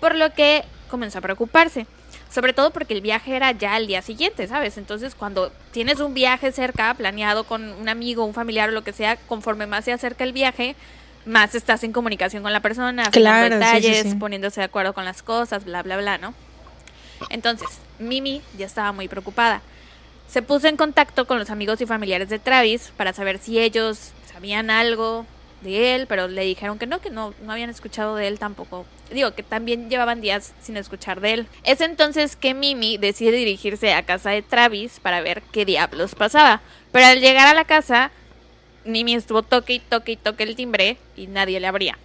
por 0.00 0.14
lo 0.14 0.32
que 0.34 0.64
comenzó 0.90 1.18
a 1.18 1.22
preocuparse. 1.22 1.86
Sobre 2.30 2.52
todo 2.54 2.70
porque 2.70 2.94
el 2.94 3.02
viaje 3.02 3.36
era 3.36 3.52
ya 3.52 3.74
al 3.74 3.86
día 3.86 4.00
siguiente, 4.02 4.48
¿sabes? 4.48 4.78
Entonces, 4.78 5.14
cuando 5.14 5.52
tienes 5.70 6.00
un 6.00 6.14
viaje 6.14 6.50
cerca, 6.50 6.94
planeado 6.94 7.44
con 7.44 7.72
un 7.72 7.88
amigo, 7.88 8.24
un 8.24 8.32
familiar 8.34 8.70
o 8.70 8.72
lo 8.72 8.82
que 8.82 8.92
sea, 8.92 9.16
conforme 9.16 9.66
más 9.66 9.84
se 9.84 9.92
acerca 9.92 10.24
el 10.24 10.32
viaje, 10.32 10.74
más 11.26 11.54
estás 11.54 11.84
en 11.84 11.92
comunicación 11.92 12.42
con 12.42 12.52
la 12.52 12.60
persona, 12.60 13.10
Claro, 13.10 13.46
afinando 13.46 13.66
sí, 13.66 13.82
sí, 13.82 13.88
detalles, 13.88 14.12
sí. 14.12 14.18
poniéndose 14.18 14.60
de 14.60 14.64
acuerdo 14.64 14.94
con 14.94 15.04
las 15.04 15.22
cosas, 15.22 15.64
bla, 15.64 15.82
bla, 15.82 15.98
bla, 15.98 16.18
¿no? 16.18 16.34
Entonces, 17.28 17.68
Mimi 17.98 18.40
ya 18.58 18.66
estaba 18.66 18.92
muy 18.92 19.08
preocupada. 19.08 19.60
Se 20.26 20.40
puso 20.40 20.66
en 20.66 20.76
contacto 20.76 21.26
con 21.26 21.38
los 21.38 21.50
amigos 21.50 21.80
y 21.82 21.86
familiares 21.86 22.30
de 22.30 22.38
Travis 22.38 22.92
para 22.96 23.12
saber 23.12 23.38
si 23.38 23.58
ellos 23.60 24.12
sabían 24.42 24.70
algo 24.70 25.24
de 25.60 25.94
él, 25.94 26.08
pero 26.08 26.26
le 26.26 26.42
dijeron 26.42 26.76
que 26.76 26.88
no, 26.88 27.00
que 27.00 27.10
no, 27.10 27.32
no 27.42 27.52
habían 27.52 27.70
escuchado 27.70 28.16
de 28.16 28.26
él 28.26 28.40
tampoco. 28.40 28.84
Digo, 29.12 29.36
que 29.36 29.44
también 29.44 29.88
llevaban 29.88 30.20
días 30.20 30.52
sin 30.60 30.76
escuchar 30.76 31.20
de 31.20 31.34
él. 31.34 31.46
Es 31.62 31.80
entonces 31.80 32.34
que 32.34 32.52
Mimi 32.52 32.98
decide 32.98 33.36
dirigirse 33.36 33.94
a 33.94 34.02
casa 34.02 34.30
de 34.30 34.42
Travis 34.42 34.98
para 34.98 35.20
ver 35.20 35.42
qué 35.52 35.64
diablos 35.64 36.16
pasaba. 36.16 36.60
Pero 36.90 37.06
al 37.06 37.20
llegar 37.20 37.46
a 37.46 37.54
la 37.54 37.64
casa, 37.66 38.10
Mimi 38.84 39.14
estuvo 39.14 39.44
toque 39.44 39.74
y 39.74 39.78
toque 39.78 40.10
y 40.10 40.16
toque 40.16 40.42
el 40.42 40.56
timbre 40.56 40.96
y 41.14 41.28
nadie 41.28 41.60
le 41.60 41.68
abría. 41.68 41.96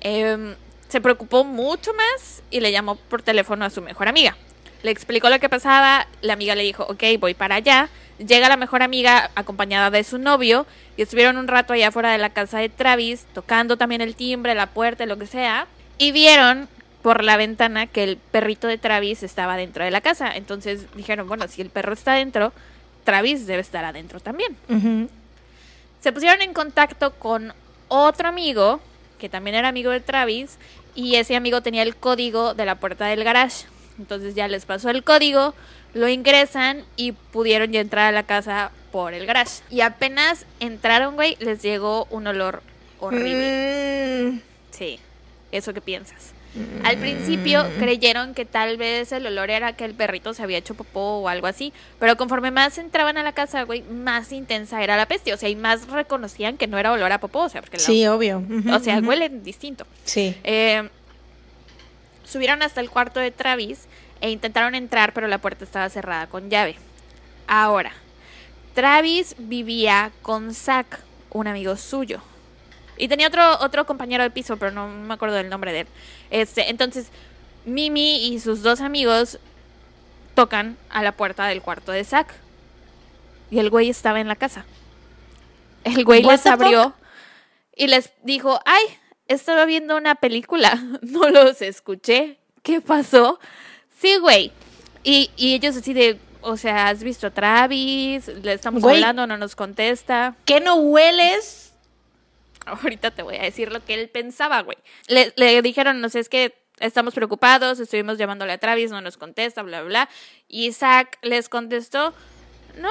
Em, 0.00 0.54
se 0.88 1.00
preocupó 1.00 1.42
mucho 1.42 1.94
más 1.94 2.42
y 2.50 2.60
le 2.60 2.70
llamó 2.70 2.96
por 2.96 3.22
teléfono 3.22 3.64
a 3.64 3.70
su 3.70 3.80
mejor 3.80 4.08
amiga. 4.08 4.36
Le 4.82 4.90
explicó 4.90 5.30
lo 5.30 5.38
que 5.38 5.48
pasaba, 5.48 6.06
la 6.22 6.32
amiga 6.32 6.54
le 6.54 6.62
dijo, 6.62 6.84
ok, 6.84 7.02
voy 7.18 7.34
para 7.34 7.56
allá. 7.56 7.88
Llega 8.18 8.48
la 8.48 8.56
mejor 8.56 8.82
amiga 8.82 9.30
acompañada 9.34 9.90
de 9.90 10.04
su 10.04 10.18
novio 10.18 10.66
y 10.96 11.02
estuvieron 11.02 11.36
un 11.36 11.48
rato 11.48 11.72
allá 11.72 11.88
afuera 11.88 12.12
de 12.12 12.18
la 12.18 12.30
casa 12.30 12.58
de 12.58 12.68
Travis, 12.68 13.26
tocando 13.32 13.76
también 13.76 14.00
el 14.00 14.14
timbre, 14.14 14.54
la 14.54 14.66
puerta, 14.66 15.06
lo 15.06 15.18
que 15.18 15.26
sea, 15.26 15.66
y 15.98 16.12
vieron 16.12 16.68
por 17.02 17.24
la 17.24 17.36
ventana 17.36 17.86
que 17.86 18.04
el 18.04 18.16
perrito 18.16 18.68
de 18.68 18.78
Travis 18.78 19.22
estaba 19.22 19.56
dentro 19.56 19.84
de 19.84 19.90
la 19.90 20.00
casa. 20.00 20.36
Entonces 20.36 20.86
dijeron, 20.94 21.26
bueno, 21.26 21.48
si 21.48 21.62
el 21.62 21.70
perro 21.70 21.94
está 21.94 22.14
dentro, 22.14 22.52
Travis 23.04 23.46
debe 23.46 23.62
estar 23.62 23.84
adentro 23.84 24.20
también. 24.20 24.56
Se 26.00 26.12
pusieron 26.12 26.42
en 26.42 26.52
contacto 26.52 27.12
con 27.14 27.52
otro 27.88 28.28
amigo, 28.28 28.80
que 29.18 29.28
también 29.28 29.56
era 29.56 29.68
amigo 29.68 29.90
de 29.90 30.00
Travis, 30.00 30.58
y 30.94 31.16
ese 31.16 31.34
amigo 31.36 31.60
tenía 31.60 31.82
el 31.82 31.96
código 31.96 32.54
de 32.54 32.66
la 32.66 32.76
puerta 32.76 33.06
del 33.06 33.24
garage. 33.24 33.66
Entonces 33.98 34.34
ya 34.34 34.48
les 34.48 34.64
pasó 34.64 34.90
el 34.90 35.04
código, 35.04 35.54
lo 35.94 36.08
ingresan 36.08 36.84
y 36.96 37.12
pudieron 37.12 37.70
ya 37.72 37.80
entrar 37.80 38.06
a 38.06 38.12
la 38.12 38.22
casa 38.24 38.70
por 38.90 39.14
el 39.14 39.26
garage. 39.26 39.62
Y 39.70 39.80
apenas 39.82 40.46
entraron, 40.60 41.14
güey, 41.14 41.36
les 41.40 41.62
llegó 41.62 42.06
un 42.10 42.26
olor 42.26 42.62
horrible. 43.00 44.30
Mm. 44.32 44.40
Sí, 44.70 44.98
eso 45.50 45.72
que 45.74 45.80
piensas. 45.80 46.32
Al 46.84 46.98
principio 46.98 47.64
creyeron 47.78 48.34
que 48.34 48.44
tal 48.44 48.76
vez 48.76 49.10
el 49.12 49.26
olor 49.26 49.48
era 49.48 49.72
que 49.74 49.86
el 49.86 49.94
perrito 49.94 50.34
se 50.34 50.42
había 50.42 50.58
hecho 50.58 50.74
popó 50.74 51.20
o 51.20 51.28
algo 51.28 51.46
así, 51.46 51.72
pero 51.98 52.18
conforme 52.18 52.50
más 52.50 52.76
entraban 52.76 53.16
a 53.16 53.22
la 53.22 53.32
casa, 53.32 53.62
güey, 53.62 53.80
más 53.84 54.32
intensa 54.32 54.82
era 54.82 54.98
la 54.98 55.06
peste, 55.06 55.32
o 55.32 55.38
sea, 55.38 55.48
y 55.48 55.56
más 55.56 55.88
reconocían 55.88 56.58
que 56.58 56.66
no 56.66 56.76
era 56.78 56.92
olor 56.92 57.10
a 57.10 57.20
popó, 57.20 57.44
o 57.44 57.48
sea, 57.48 57.62
porque 57.62 57.78
la- 57.78 57.82
Sí, 57.82 58.06
obvio. 58.06 58.40
Ujú, 58.40 58.70
o 58.70 58.80
sea, 58.80 58.98
ujú. 58.98 59.08
huelen 59.08 59.42
distinto. 59.42 59.86
Sí. 60.04 60.36
Eh, 60.44 60.90
subieron 62.32 62.62
hasta 62.62 62.80
el 62.80 62.88
cuarto 62.88 63.20
de 63.20 63.30
Travis 63.30 63.86
e 64.22 64.30
intentaron 64.30 64.74
entrar, 64.74 65.12
pero 65.12 65.28
la 65.28 65.38
puerta 65.38 65.64
estaba 65.64 65.88
cerrada 65.90 66.26
con 66.26 66.48
llave. 66.48 66.76
Ahora, 67.46 67.92
Travis 68.74 69.34
vivía 69.38 70.10
con 70.22 70.54
Zach, 70.54 70.86
un 71.30 71.46
amigo 71.46 71.76
suyo. 71.76 72.22
Y 72.96 73.08
tenía 73.08 73.28
otro, 73.28 73.58
otro 73.60 73.84
compañero 73.84 74.22
de 74.22 74.30
piso, 74.30 74.56
pero 74.56 74.70
no 74.72 74.88
me 74.88 75.12
acuerdo 75.12 75.36
del 75.36 75.50
nombre 75.50 75.72
de 75.72 75.80
él. 75.80 75.86
Este, 76.30 76.70
entonces, 76.70 77.10
Mimi 77.66 78.28
y 78.28 78.40
sus 78.40 78.62
dos 78.62 78.80
amigos 78.80 79.38
tocan 80.34 80.78
a 80.88 81.02
la 81.02 81.12
puerta 81.12 81.46
del 81.46 81.60
cuarto 81.60 81.92
de 81.92 82.04
Zach. 82.04 82.28
Y 83.50 83.58
el 83.58 83.68
güey 83.68 83.90
estaba 83.90 84.20
en 84.20 84.28
la 84.28 84.36
casa. 84.36 84.64
El 85.84 86.04
güey 86.04 86.22
les 86.22 86.46
abrió 86.46 86.94
y 87.76 87.88
les 87.88 88.10
dijo, 88.22 88.60
ay, 88.64 88.82
estaba 89.32 89.64
viendo 89.64 89.96
una 89.96 90.14
película, 90.14 90.74
no 91.02 91.28
los 91.28 91.62
escuché, 91.62 92.38
¿qué 92.62 92.80
pasó? 92.80 93.38
Sí, 94.00 94.16
güey. 94.18 94.52
Y, 95.04 95.30
y 95.36 95.54
ellos 95.54 95.76
así 95.76 95.92
de, 95.92 96.18
o 96.40 96.56
sea, 96.56 96.88
¿has 96.88 97.02
visto 97.02 97.26
a 97.26 97.30
Travis? 97.30 98.28
Le 98.28 98.52
estamos 98.52 98.82
Güey. 98.82 98.96
hablando, 98.96 99.26
no 99.26 99.36
nos 99.36 99.56
contesta. 99.56 100.36
¿Qué 100.44 100.60
no 100.60 100.76
hueles? 100.76 101.72
Ahorita 102.66 103.10
te 103.10 103.22
voy 103.22 103.36
a 103.36 103.42
decir 103.42 103.72
lo 103.72 103.84
que 103.84 103.94
él 103.94 104.08
pensaba, 104.08 104.60
güey. 104.62 104.78
Le, 105.08 105.32
le 105.36 105.60
dijeron, 105.62 106.00
no 106.00 106.08
sé, 106.08 106.20
es 106.20 106.28
que 106.28 106.54
estamos 106.78 107.14
preocupados, 107.14 107.80
estuvimos 107.80 108.18
llamándole 108.18 108.52
a 108.52 108.58
Travis, 108.58 108.90
no 108.90 109.00
nos 109.00 109.16
contesta, 109.16 109.62
bla, 109.62 109.80
bla, 109.82 109.88
bla. 109.88 110.08
Y 110.48 110.66
Isaac 110.66 111.18
les 111.22 111.48
contestó, 111.48 112.14
no, 112.78 112.90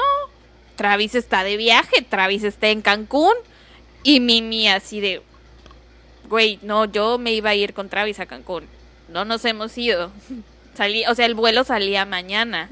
Travis 0.76 1.16
está 1.16 1.44
de 1.44 1.58
viaje, 1.58 2.02
Travis 2.02 2.44
está 2.44 2.70
en 2.70 2.82
Cancún. 2.82 3.34
Y 4.04 4.20
Mimi 4.20 4.68
así 4.68 5.00
de, 5.00 5.22
güey, 6.32 6.58
no, 6.64 6.86
yo 6.86 7.20
me 7.20 7.32
iba 7.34 7.52
a 7.52 7.56
ir 7.56 7.76
con 7.76 7.90
Travis 7.90 8.20
a 8.20 8.26
Cancún. 8.26 8.64
No 9.10 9.24
nos 9.26 9.46
hemos 9.46 9.78
ido. 9.78 10.10
Salí, 10.74 11.04
o 11.06 11.14
sea, 11.16 11.26
el 11.26 11.36
vuelo 11.36 11.66
salía 11.66 12.06
mañana. 12.06 12.70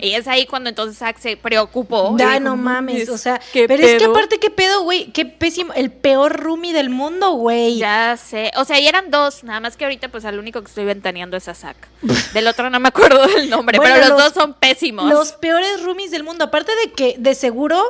Y 0.00 0.14
es 0.14 0.26
ahí 0.26 0.46
cuando 0.46 0.70
entonces 0.70 0.96
Isaac 0.96 1.18
se 1.20 1.36
preocupó. 1.36 2.16
Ay, 2.18 2.38
dijo, 2.38 2.40
no 2.40 2.56
mames, 2.56 3.10
o 3.10 3.18
sea, 3.18 3.38
¿qué 3.52 3.68
pero 3.68 3.84
es 3.84 3.92
que 3.92 3.98
pedo? 3.98 4.10
aparte 4.10 4.38
qué 4.38 4.48
pedo, 4.48 4.82
güey, 4.84 5.12
qué 5.12 5.26
pésimo, 5.26 5.74
el 5.74 5.92
peor 5.92 6.32
roomie 6.40 6.72
del 6.72 6.88
mundo, 6.88 7.32
güey. 7.32 7.76
Ya 7.76 8.16
sé. 8.16 8.50
O 8.56 8.64
sea, 8.64 8.80
y 8.80 8.86
eran 8.86 9.10
dos. 9.10 9.44
Nada 9.44 9.60
más 9.60 9.76
que 9.76 9.84
ahorita, 9.84 10.08
pues 10.08 10.24
al 10.24 10.38
único 10.38 10.62
que 10.62 10.68
estoy 10.68 10.86
ventaneando 10.86 11.36
es 11.36 11.46
a 11.46 11.54
Zack. 11.54 11.76
Del 12.32 12.46
otro 12.48 12.70
no 12.70 12.80
me 12.80 12.88
acuerdo 12.88 13.26
del 13.26 13.50
nombre, 13.50 13.76
Bueno, 13.76 13.96
pero 13.96 14.08
los, 14.08 14.18
los- 14.18 14.32
dos 14.34 14.42
son 14.42 14.54
pésimos. 14.54 15.10
Los 15.10 15.32
peores 15.32 15.82
roomies 15.82 16.10
del 16.10 16.24
mundo. 16.24 16.44
Aparte 16.44 16.72
de 16.86 16.92
que 16.92 17.16
de 17.18 17.34
seguro 17.34 17.84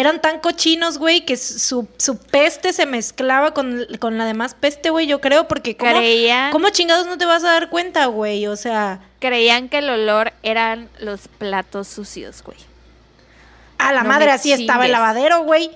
eran 0.00 0.20
tan 0.20 0.38
cochinos, 0.38 0.96
güey, 0.98 1.24
que 1.24 1.36
su, 1.36 1.88
su 1.96 2.18
peste 2.18 2.72
se 2.72 2.86
mezclaba 2.86 3.52
con, 3.52 3.84
con 3.98 4.16
la 4.16 4.26
demás 4.26 4.54
peste, 4.54 4.90
güey, 4.90 5.06
yo 5.08 5.20
creo, 5.20 5.48
porque 5.48 5.76
¿cómo, 5.76 5.90
Creían- 5.90 6.52
¿cómo 6.52 6.70
chingados 6.70 7.06
no 7.06 7.18
te 7.18 7.24
vas 7.26 7.42
a 7.42 7.50
dar 7.50 7.68
cuenta, 7.68 8.06
güey? 8.06 8.46
O 8.46 8.54
sea, 8.56 9.00
Creían 9.18 9.68
que 9.68 9.78
el 9.78 9.90
olor 9.90 10.32
eran 10.44 10.88
los 11.00 11.26
platos 11.26 11.88
sucios, 11.88 12.42
güey. 12.44 12.58
a 13.78 13.92
la 13.92 14.02
No 14.04 14.08
madre 14.10 14.30
así 14.30 14.52
estaba 14.52 14.86
el 14.86 14.92
lavadero, 14.92 15.42
güey. 15.42 15.70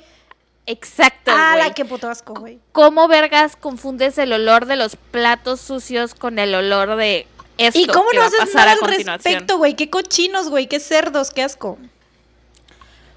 Exacto, 0.67 1.33
A 1.33 1.55
güey. 1.55 1.65
la 1.69 1.75
qué 1.75 1.85
puto 1.85 2.09
asco, 2.09 2.35
güey. 2.35 2.61
¿Cómo 2.71 3.09
vergas 3.09 3.57
confundes 3.57 4.17
el 4.19 4.33
olor 4.33 4.67
de 4.67 4.77
los 4.77 4.95
platos 4.95 5.61
sucios 5.61 6.15
con 6.15 6.39
el 6.39 6.55
olor 6.55 6.95
de 6.95 7.27
esto 7.59 7.81
¿Y 7.81 7.87
cómo 7.87 8.09
que 8.11 8.17
no 8.19 8.21
va 8.21 8.27
a 8.27 8.29
haces 8.29 8.39
pasar 8.41 8.67
nada 8.69 8.71
a 8.71 8.75
al 8.75 8.97
respecto, 8.97 9.59
güey? 9.59 9.75
Qué 9.75 9.91
cochinos, 9.91 10.49
güey, 10.49 10.69
qué 10.69 10.79
cerdos, 10.79 11.33
qué 11.33 11.43
asco. 11.43 11.79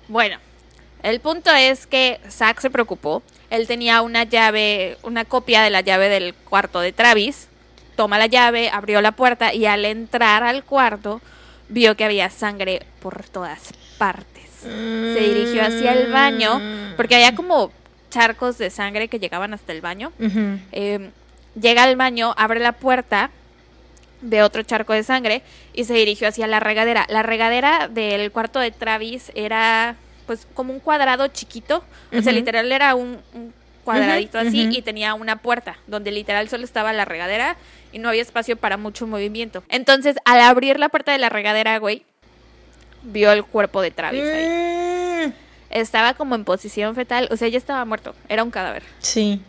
Bueno, 0.08 0.38
el 1.06 1.20
punto 1.20 1.52
es 1.52 1.86
que 1.86 2.20
Zack 2.30 2.60
se 2.62 2.72
preocupó. 2.72 3.22
Él 3.52 3.68
tenía 3.68 4.02
una 4.02 4.24
llave, 4.24 4.98
una 5.04 5.24
copia 5.24 5.62
de 5.62 5.70
la 5.70 5.82
llave 5.82 6.10
del 6.10 6.34
cuarto 6.34 6.80
de 6.80 6.94
Travis. 6.94 7.48
Toma 7.96 8.18
la 8.18 8.26
llave, 8.26 8.70
abrió 8.70 9.02
la 9.02 9.12
puerta 9.12 9.54
y 9.54 9.68
al 9.68 9.86
entrar 9.86 10.44
al 10.44 10.64
cuarto 10.64 11.22
vio 11.70 11.96
que 11.96 12.06
había 12.06 12.32
sangre 12.32 12.82
por 13.02 13.24
todas 13.30 13.72
partes. 14.00 14.50
Se 14.62 15.20
dirigió 15.20 15.64
hacia 15.64 15.94
el 15.94 16.12
baño 16.12 16.60
porque 16.98 17.14
había 17.14 17.36
como 17.36 17.72
charcos 18.10 18.58
de 18.58 18.72
sangre 18.72 19.08
que 19.08 19.20
llegaban 19.20 19.54
hasta 19.54 19.74
el 19.74 19.82
baño. 19.82 20.12
Eh, 20.72 21.12
llega 21.60 21.84
al 21.84 21.98
baño, 21.98 22.34
abre 22.36 22.60
la 22.60 22.72
puerta, 22.72 23.30
ve 24.22 24.42
otro 24.42 24.64
charco 24.64 24.94
de 24.94 25.04
sangre 25.04 25.44
y 25.72 25.84
se 25.84 25.94
dirigió 25.94 26.28
hacia 26.28 26.48
la 26.48 26.60
regadera. 26.60 27.06
La 27.10 27.22
regadera 27.22 27.90
del 27.90 28.32
cuarto 28.32 28.60
de 28.60 28.72
Travis 28.72 29.32
era 29.36 29.98
pues 30.26 30.48
como 30.54 30.74
un 30.74 30.80
cuadrado 30.80 31.28
chiquito, 31.28 31.84
o 32.18 32.22
sea, 32.22 32.34
literal 32.34 32.72
era 32.72 32.96
un, 32.96 33.20
un 33.34 33.54
cuadradito 33.84 34.40
así 34.40 34.68
y 34.72 34.82
tenía 34.82 35.14
una 35.14 35.38
puerta 35.38 35.78
donde 35.88 36.12
literal 36.12 36.50
solo 36.50 36.64
estaba 36.64 36.92
la 36.94 37.06
regadera 37.06 37.56
y 37.92 38.00
no 38.00 38.10
había 38.10 38.22
espacio 38.22 38.58
para 38.58 38.78
mucho 38.78 39.08
movimiento. 39.08 39.64
Entonces, 39.70 40.18
al 40.26 40.42
abrir 40.42 40.80
la 40.80 40.90
puerta 40.90 41.12
de 41.12 41.20
la 41.20 41.30
regadera, 41.30 41.78
güey, 41.78 42.04
vio 43.04 43.32
el 43.32 43.44
cuerpo 43.44 43.82
de 43.82 43.92
Travis 43.92 44.24
ahí. 44.24 45.28
Mm, 45.28 45.34
Estaba 45.70 46.14
como 46.14 46.36
en 46.36 46.44
posición 46.46 46.96
fetal, 46.96 47.28
o 47.32 47.38
sea, 47.38 47.48
ya 47.48 47.58
estaba 47.58 47.86
muerto, 47.86 48.16
era 48.30 48.44
un 48.44 48.52
cadáver. 48.52 48.84
Sí. 49.00 49.42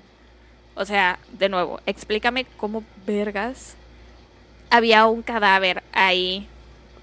O 0.74 0.84
sea, 0.84 1.18
de 1.32 1.48
nuevo, 1.48 1.80
explícame 1.86 2.46
cómo 2.58 2.84
vergas 3.06 3.74
había 4.70 5.06
un 5.06 5.22
cadáver 5.22 5.82
ahí 5.92 6.46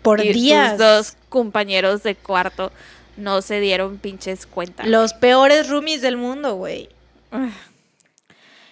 Por 0.02 0.24
y 0.24 0.34
días. 0.34 0.72
sus 0.72 0.80
dos 0.80 1.18
compañeros 1.30 2.04
de 2.04 2.16
cuarto 2.16 2.72
no 3.18 3.42
se 3.42 3.60
dieron 3.60 3.98
pinches 3.98 4.46
cuenta. 4.46 4.86
Los 4.86 5.14
peores 5.14 5.70
roomies 5.70 6.02
del 6.02 6.18
mundo, 6.18 6.56
güey. 6.56 6.90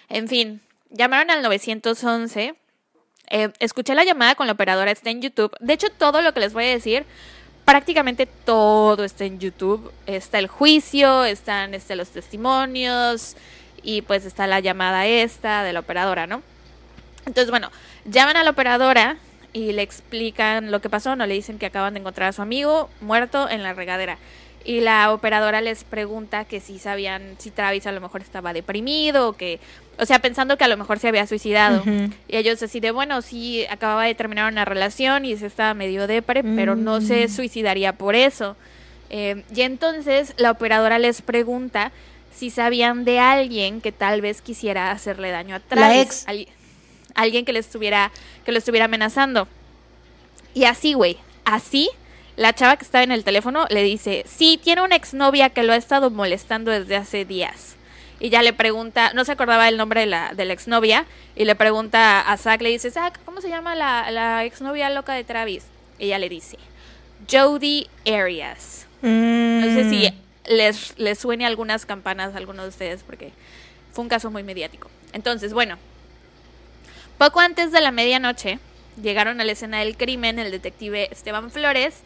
En 0.08 0.28
fin, 0.28 0.60
llamaron 0.90 1.30
al 1.30 1.40
911. 1.40 2.54
Eh, 3.30 3.50
escuché 3.60 3.94
la 3.94 4.04
llamada 4.04 4.34
con 4.34 4.46
la 4.46 4.52
operadora, 4.52 4.90
está 4.90 5.08
en 5.08 5.22
YouTube. 5.22 5.56
De 5.58 5.72
hecho, 5.72 5.88
todo 5.88 6.20
lo 6.20 6.34
que 6.34 6.40
les 6.40 6.52
voy 6.52 6.64
a 6.64 6.68
decir, 6.68 7.06
prácticamente 7.64 8.26
todo 8.26 9.04
está 9.04 9.24
en 9.24 9.40
YouTube. 9.40 9.90
Está 10.06 10.38
el 10.38 10.48
juicio, 10.48 11.24
están 11.24 11.72
este, 11.72 11.96
los 11.96 12.10
testimonios 12.10 13.36
y 13.82 14.02
pues 14.02 14.26
está 14.26 14.46
la 14.46 14.60
llamada 14.60 15.06
esta 15.06 15.62
de 15.62 15.72
la 15.72 15.80
operadora, 15.80 16.26
¿no? 16.26 16.42
Entonces, 17.24 17.50
bueno, 17.50 17.70
llaman 18.04 18.36
a 18.36 18.44
la 18.44 18.50
operadora 18.50 19.16
y 19.52 19.72
le 19.72 19.82
explican 19.82 20.70
lo 20.70 20.80
que 20.80 20.88
pasó, 20.88 21.14
no 21.16 21.26
le 21.26 21.34
dicen 21.34 21.58
que 21.58 21.66
acaban 21.66 21.94
de 21.94 22.00
encontrar 22.00 22.28
a 22.30 22.32
su 22.32 22.42
amigo 22.42 22.88
muerto 23.00 23.48
en 23.50 23.62
la 23.62 23.74
regadera. 23.74 24.18
Y 24.64 24.80
la 24.80 25.12
operadora 25.12 25.60
les 25.60 25.82
pregunta 25.82 26.44
que 26.44 26.60
si 26.60 26.78
sabían 26.78 27.34
si 27.38 27.50
Travis 27.50 27.86
a 27.88 27.92
lo 27.92 28.00
mejor 28.00 28.20
estaba 28.22 28.52
deprimido 28.52 29.28
o 29.30 29.32
que, 29.32 29.58
o 29.98 30.06
sea, 30.06 30.20
pensando 30.20 30.56
que 30.56 30.62
a 30.62 30.68
lo 30.68 30.76
mejor 30.76 31.00
se 31.00 31.08
había 31.08 31.26
suicidado. 31.26 31.82
Y 32.28 32.36
ellos 32.36 32.62
así 32.62 32.78
de, 32.78 32.92
bueno, 32.92 33.22
sí, 33.22 33.66
acababa 33.68 34.04
de 34.04 34.14
terminar 34.14 34.50
una 34.52 34.64
relación 34.64 35.24
y 35.24 35.36
se 35.36 35.46
estaba 35.46 35.74
medio 35.74 36.06
depre, 36.06 36.44
pero 36.44 36.76
no 36.76 37.00
se 37.00 37.26
Mm. 37.26 37.28
suicidaría 37.28 37.92
por 37.94 38.14
eso. 38.14 38.56
Eh, 39.10 39.42
y 39.54 39.62
entonces 39.62 40.32
la 40.36 40.52
operadora 40.52 40.98
les 41.00 41.22
pregunta 41.22 41.90
si 42.32 42.48
sabían 42.50 43.04
de 43.04 43.18
alguien 43.18 43.80
que 43.80 43.90
tal 43.92 44.20
vez 44.22 44.40
quisiera 44.42 44.92
hacerle 44.92 45.30
daño 45.30 45.56
a 45.56 45.60
Travis. 45.60 46.24
La 46.26 46.34
ex. 46.34 46.48
Alguien 47.14 47.44
que 47.44 47.52
le 47.52 47.58
estuviera, 47.58 48.10
que 48.44 48.52
lo 48.52 48.58
estuviera 48.58 48.86
amenazando. 48.86 49.48
Y 50.54 50.64
así, 50.64 50.94
güey, 50.94 51.16
así, 51.44 51.88
la 52.36 52.52
chava 52.54 52.76
que 52.76 52.84
estaba 52.84 53.04
en 53.04 53.12
el 53.12 53.24
teléfono 53.24 53.66
le 53.70 53.82
dice, 53.82 54.24
sí, 54.26 54.58
tiene 54.62 54.82
una 54.82 54.96
exnovia 54.96 55.50
que 55.50 55.62
lo 55.62 55.72
ha 55.72 55.76
estado 55.76 56.10
molestando 56.10 56.70
desde 56.70 56.96
hace 56.96 57.24
días. 57.24 57.76
Y 58.20 58.28
ya 58.28 58.42
le 58.42 58.52
pregunta, 58.52 59.12
no 59.14 59.24
se 59.24 59.32
acordaba 59.32 59.68
el 59.68 59.76
nombre 59.76 60.00
de 60.00 60.06
la, 60.06 60.32
de 60.34 60.44
la 60.44 60.52
exnovia, 60.52 61.06
y 61.34 61.44
le 61.44 61.54
pregunta 61.56 62.20
a 62.20 62.36
Zack, 62.36 62.62
le 62.62 62.68
dice, 62.68 62.90
Zack, 62.90 63.18
¿cómo 63.24 63.40
se 63.40 63.48
llama 63.48 63.74
la, 63.74 64.10
la 64.10 64.44
exnovia 64.44 64.90
loca 64.90 65.14
de 65.14 65.24
Travis? 65.24 65.64
Y 65.98 66.06
ella 66.06 66.18
le 66.18 66.28
dice, 66.28 66.58
Jody 67.30 67.88
Arias. 68.06 68.86
No 69.02 69.66
sé 69.66 69.88
si 69.90 70.10
Mm. 70.10 70.54
les, 70.54 70.98
les 70.98 71.18
suene 71.18 71.46
algunas 71.46 71.86
campanas 71.86 72.34
a 72.34 72.38
algunos 72.38 72.64
de 72.64 72.68
ustedes 72.68 73.02
porque 73.02 73.32
fue 73.92 74.02
un 74.02 74.08
caso 74.08 74.30
muy 74.30 74.42
mediático. 74.44 74.88
Entonces, 75.12 75.52
bueno, 75.52 75.76
poco 77.22 77.38
antes 77.38 77.70
de 77.70 77.80
la 77.80 77.92
medianoche 77.92 78.58
llegaron 79.00 79.40
a 79.40 79.44
la 79.44 79.52
escena 79.52 79.78
del 79.78 79.96
crimen 79.96 80.40
el 80.40 80.50
detective 80.50 81.08
Esteban 81.12 81.52
Flores 81.52 82.00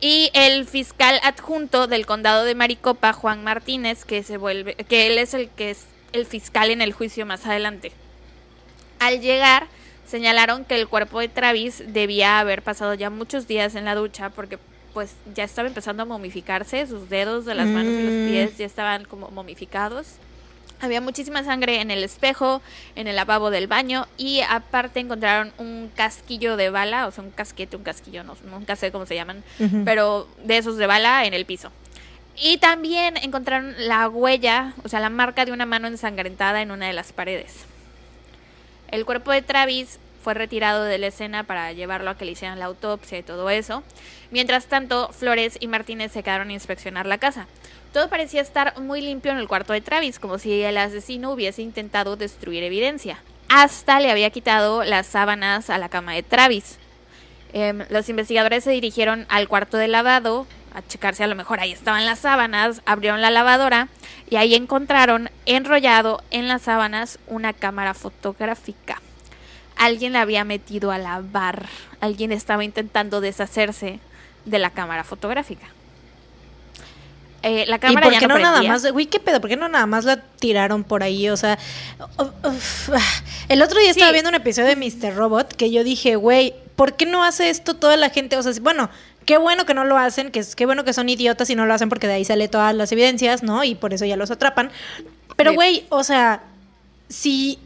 y 0.00 0.30
el 0.34 0.66
fiscal 0.66 1.18
adjunto 1.22 1.86
del 1.86 2.04
condado 2.04 2.44
de 2.44 2.54
Maricopa, 2.54 3.14
Juan 3.14 3.42
Martínez, 3.42 4.04
que 4.04 4.22
se 4.22 4.36
vuelve, 4.36 4.74
que 4.74 5.06
él 5.06 5.16
es 5.16 5.32
el 5.32 5.48
que 5.48 5.70
es 5.70 5.86
el 6.12 6.26
fiscal 6.26 6.70
en 6.70 6.82
el 6.82 6.92
juicio 6.92 7.24
más 7.24 7.46
adelante. 7.46 7.92
Al 8.98 9.22
llegar, 9.22 9.66
señalaron 10.06 10.66
que 10.66 10.74
el 10.78 10.88
cuerpo 10.88 11.20
de 11.20 11.28
Travis 11.28 11.82
debía 11.94 12.38
haber 12.38 12.60
pasado 12.60 12.92
ya 12.92 13.08
muchos 13.08 13.48
días 13.48 13.74
en 13.76 13.86
la 13.86 13.94
ducha 13.94 14.28
porque 14.28 14.58
pues 14.92 15.14
ya 15.34 15.44
estaba 15.44 15.68
empezando 15.68 16.02
a 16.02 16.06
momificarse, 16.06 16.86
sus 16.86 17.08
dedos 17.08 17.46
de 17.46 17.54
las 17.54 17.66
manos 17.66 17.94
y 17.94 17.96
Mm. 17.96 18.04
los 18.04 18.30
pies 18.30 18.58
ya 18.58 18.66
estaban 18.66 19.06
como 19.06 19.30
momificados. 19.30 20.16
Había 20.80 21.00
muchísima 21.00 21.44
sangre 21.44 21.80
en 21.80 21.90
el 21.90 22.02
espejo, 22.02 22.62
en 22.96 23.06
el 23.06 23.16
lavabo 23.16 23.50
del 23.50 23.66
baño 23.66 24.06
y 24.16 24.40
aparte 24.40 25.00
encontraron 25.00 25.52
un 25.58 25.90
casquillo 25.94 26.56
de 26.56 26.70
bala, 26.70 27.06
o 27.06 27.10
sea, 27.10 27.22
un 27.22 27.30
casquete, 27.30 27.76
un 27.76 27.82
casquillo, 27.82 28.24
no, 28.24 28.36
nunca 28.50 28.76
sé 28.76 28.90
cómo 28.90 29.04
se 29.04 29.14
llaman, 29.14 29.44
pero 29.84 30.26
de 30.42 30.58
esos 30.58 30.76
de 30.76 30.86
bala 30.86 31.24
en 31.26 31.34
el 31.34 31.44
piso. 31.44 31.70
Y 32.42 32.56
también 32.58 33.18
encontraron 33.18 33.74
la 33.76 34.08
huella, 34.08 34.72
o 34.82 34.88
sea, 34.88 35.00
la 35.00 35.10
marca 35.10 35.44
de 35.44 35.52
una 35.52 35.66
mano 35.66 35.88
ensangrentada 35.88 36.62
en 36.62 36.70
una 36.70 36.86
de 36.86 36.94
las 36.94 37.12
paredes. 37.12 37.66
El 38.90 39.04
cuerpo 39.04 39.30
de 39.30 39.42
Travis 39.42 39.98
fue 40.22 40.34
retirado 40.34 40.84
de 40.84 40.98
la 40.98 41.08
escena 41.08 41.44
para 41.44 41.72
llevarlo 41.72 42.10
a 42.10 42.16
que 42.16 42.24
le 42.24 42.32
hicieran 42.32 42.58
la 42.58 42.66
autopsia 42.66 43.18
y 43.18 43.22
todo 43.22 43.50
eso. 43.50 43.82
Mientras 44.30 44.66
tanto, 44.66 45.10
Flores 45.12 45.56
y 45.60 45.66
Martínez 45.66 46.12
se 46.12 46.22
quedaron 46.22 46.48
a 46.48 46.52
inspeccionar 46.52 47.06
la 47.06 47.18
casa. 47.18 47.46
Todo 47.92 48.08
parecía 48.08 48.40
estar 48.40 48.78
muy 48.78 49.00
limpio 49.00 49.32
en 49.32 49.38
el 49.38 49.48
cuarto 49.48 49.72
de 49.72 49.80
Travis, 49.80 50.20
como 50.20 50.38
si 50.38 50.62
el 50.62 50.78
asesino 50.78 51.32
hubiese 51.32 51.62
intentado 51.62 52.16
destruir 52.16 52.62
evidencia. 52.62 53.18
Hasta 53.48 53.98
le 53.98 54.12
había 54.12 54.30
quitado 54.30 54.84
las 54.84 55.08
sábanas 55.08 55.70
a 55.70 55.78
la 55.78 55.88
cama 55.88 56.12
de 56.14 56.22
Travis. 56.22 56.78
Em, 57.52 57.84
los 57.88 58.08
investigadores 58.08 58.62
se 58.62 58.70
dirigieron 58.70 59.26
al 59.28 59.48
cuarto 59.48 59.76
de 59.76 59.88
lavado 59.88 60.46
a 60.72 60.82
checar 60.86 61.16
si 61.16 61.24
a 61.24 61.26
lo 61.26 61.34
mejor 61.34 61.58
ahí 61.58 61.72
estaban 61.72 62.06
las 62.06 62.20
sábanas, 62.20 62.80
abrieron 62.86 63.20
la 63.20 63.30
lavadora 63.30 63.88
y 64.28 64.36
ahí 64.36 64.54
encontraron 64.54 65.28
enrollado 65.44 66.22
en 66.30 66.46
las 66.46 66.62
sábanas 66.62 67.18
una 67.26 67.52
cámara 67.52 67.94
fotográfica. 67.94 69.02
Alguien 69.76 70.12
la 70.12 70.20
había 70.20 70.44
metido 70.44 70.92
a 70.92 70.98
lavar, 70.98 71.66
alguien 72.00 72.30
estaba 72.30 72.62
intentando 72.62 73.20
deshacerse 73.20 73.98
de 74.44 74.58
la 74.60 74.70
cámara 74.70 75.02
fotográfica. 75.02 75.66
Eh, 77.42 77.64
la 77.66 77.76
¿Y 77.76 77.78
cámara 77.78 78.02
por 78.02 78.12
ya 78.12 78.18
qué 78.18 78.26
no, 78.26 78.34
no, 78.34 78.40
nada 78.40 78.62
más? 78.62 78.90
Güey, 78.92 79.06
¿qué 79.06 79.18
pedo? 79.18 79.40
¿Por 79.40 79.48
qué 79.48 79.56
no 79.56 79.68
nada 79.68 79.86
más 79.86 80.04
la 80.04 80.20
tiraron 80.20 80.84
por 80.84 81.02
ahí? 81.02 81.28
O 81.30 81.36
sea, 81.36 81.58
uf, 82.18 82.90
ah. 82.90 83.00
el 83.48 83.62
otro 83.62 83.80
día 83.80 83.90
estaba 83.90 84.12
viendo 84.12 84.28
un 84.28 84.34
episodio 84.34 84.68
de 84.68 84.76
Mr. 84.76 85.14
Robot 85.14 85.54
que 85.54 85.70
yo 85.70 85.82
dije, 85.82 86.16
güey, 86.16 86.54
¿por 86.76 86.94
qué 86.94 87.06
no 87.06 87.24
hace 87.24 87.50
esto 87.50 87.74
toda 87.74 87.96
la 87.96 88.10
gente? 88.10 88.36
O 88.36 88.42
sea, 88.42 88.52
bueno, 88.60 88.90
qué 89.24 89.38
bueno 89.38 89.64
que 89.64 89.74
no 89.74 89.84
lo 89.84 89.96
hacen, 89.96 90.30
que 90.30 90.40
es, 90.40 90.54
qué 90.54 90.66
bueno 90.66 90.84
que 90.84 90.92
son 90.92 91.08
idiotas 91.08 91.48
y 91.50 91.54
no 91.54 91.66
lo 91.66 91.72
hacen 91.72 91.88
porque 91.88 92.06
de 92.06 92.14
ahí 92.14 92.24
sale 92.24 92.48
todas 92.48 92.74
las 92.74 92.92
evidencias, 92.92 93.42
¿no? 93.42 93.64
Y 93.64 93.74
por 93.74 93.94
eso 93.94 94.04
ya 94.04 94.16
los 94.16 94.30
atrapan. 94.30 94.70
Pero, 95.36 95.54
güey, 95.54 95.86
o 95.88 96.04
sea, 96.04 96.42
si 97.08 97.58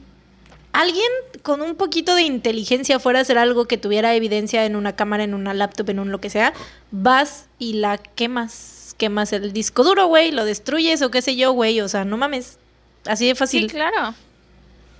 alguien 0.73 1.09
con 1.43 1.63
un 1.63 1.77
poquito 1.77 2.15
de 2.15 2.23
inteligencia 2.23 2.99
fuera 2.99 3.21
a 3.21 3.23
hacer 3.23 3.39
algo 3.39 3.67
que 3.67 3.79
tuviera 3.79 4.15
evidencia 4.15 4.65
en 4.65 4.77
una 4.77 4.97
cámara, 4.97 5.25
en 5.25 5.35
una 5.35 5.55
laptop, 5.55 5.91
en 5.91 6.01
un 6.01 6.11
lo 6.11 6.21
que 6.21 6.31
sea, 6.31 6.53
vas 6.91 7.47
y 7.59 7.75
la 7.75 7.99
quemas. 7.99 8.74
Quemas 8.99 9.33
el 9.33 9.53
disco 9.53 9.83
duro, 9.85 10.07
güey, 10.07 10.31
lo 10.31 10.45
destruyes 10.45 11.03
o 11.03 11.11
qué 11.11 11.21
sé 11.23 11.37
yo, 11.37 11.53
güey. 11.53 11.81
O 11.81 11.89
sea, 11.89 12.05
no 12.05 12.17
mames. 12.17 12.59
Así 13.07 13.27
de 13.27 13.35
Sí, 13.35 13.39
fácil. 13.39 13.71
claro. 13.71 14.15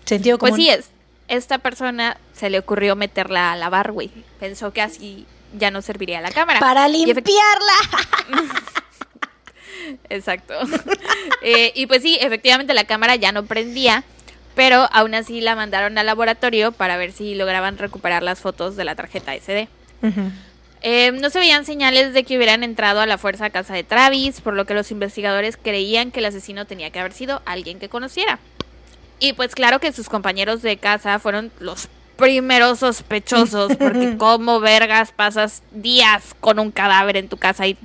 Sentido 0.05 0.39
Pues 0.39 0.51
común. 0.53 0.65
sí, 0.65 0.71
es. 0.71 0.91
Esta 1.29 1.59
persona 1.59 2.19
se 2.35 2.51
le 2.51 2.59
ocurrió 2.59 2.97
meterla 2.97 3.53
a 3.53 3.57
lavar, 3.57 3.93
güey. 3.93 4.11
Pensó 4.41 4.73
que 4.73 4.83
así 4.83 5.27
ya 5.59 5.71
no 5.71 5.81
serviría 5.81 6.21
la 6.21 6.31
cámara. 6.33 6.61
Para 6.61 6.87
limpiarla. 6.89 7.23
Exacto. 10.11 10.55
Eh, 11.47 11.73
y 11.75 11.87
pues 11.87 12.01
sí, 12.03 12.17
efectivamente 12.23 12.73
la 12.73 12.85
cámara 12.85 13.17
ya 13.17 13.31
no 13.31 13.45
prendía, 13.45 14.03
pero 14.55 14.89
aún 14.93 15.15
así 15.15 15.43
la 15.43 15.55
mandaron 15.57 15.99
al 15.99 16.07
laboratorio 16.07 16.73
para 16.73 16.97
ver 16.97 17.13
si 17.13 17.35
lograban 17.35 17.77
recuperar 17.77 18.23
las 18.23 18.41
fotos 18.41 18.77
de 18.77 18.85
la 18.85 18.95
tarjeta 18.95 19.35
SD. 19.35 19.69
Eh, 20.87 21.13
no 21.13 21.31
se 21.31 21.39
veían 21.39 21.65
señales 21.65 22.13
de 22.13 22.25
que 22.25 22.37
hubieran 22.37 22.63
entrado 22.63 23.01
a 23.01 23.07
la 23.07 23.17
fuerza 23.17 23.47
a 23.47 23.51
casa 23.51 23.73
de 23.73 23.85
Travis, 23.85 24.43
por 24.43 24.53
lo 24.53 24.67
que 24.67 24.75
los 24.75 24.91
investigadores 24.91 25.57
creían 25.57 26.11
que 26.11 26.21
el 26.21 26.27
asesino 26.27 26.67
tenía 26.67 26.91
que 26.91 27.01
haber 27.01 27.15
sido 27.15 27.41
alguien 27.47 27.79
que 27.79 27.89
conociera. 27.89 28.39
Y 29.19 29.33
pues 29.33 29.55
claro 29.55 29.81
que 29.81 29.93
sus 29.93 30.11
compañeros 30.11 30.61
de 30.61 30.77
casa 30.77 31.19
fueron 31.19 31.51
los 31.59 31.89
primeros 32.19 32.81
sospechosos, 32.81 33.77
porque 33.79 34.19
como 34.19 34.61
vergas 34.61 35.11
pasas 35.11 35.63
días 35.71 36.35
con 36.39 36.59
un 36.59 36.71
cadáver 36.71 37.17
en 37.17 37.31
tu 37.31 37.39
casa 37.39 37.67
y 37.67 37.79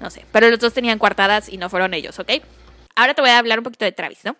no 0.00 0.10
sé, 0.10 0.26
pero 0.32 0.50
los 0.50 0.58
dos 0.58 0.74
tenían 0.74 0.98
coartadas 0.98 1.48
y 1.48 1.56
no 1.56 1.70
fueron 1.70 1.94
ellos, 1.94 2.18
¿ok? 2.18 2.30
Ahora 2.94 3.14
te 3.14 3.22
voy 3.22 3.30
a 3.30 3.38
hablar 3.38 3.58
un 3.58 3.64
poquito 3.64 3.86
de 3.86 3.92
Travis, 3.92 4.22
¿no? 4.22 4.36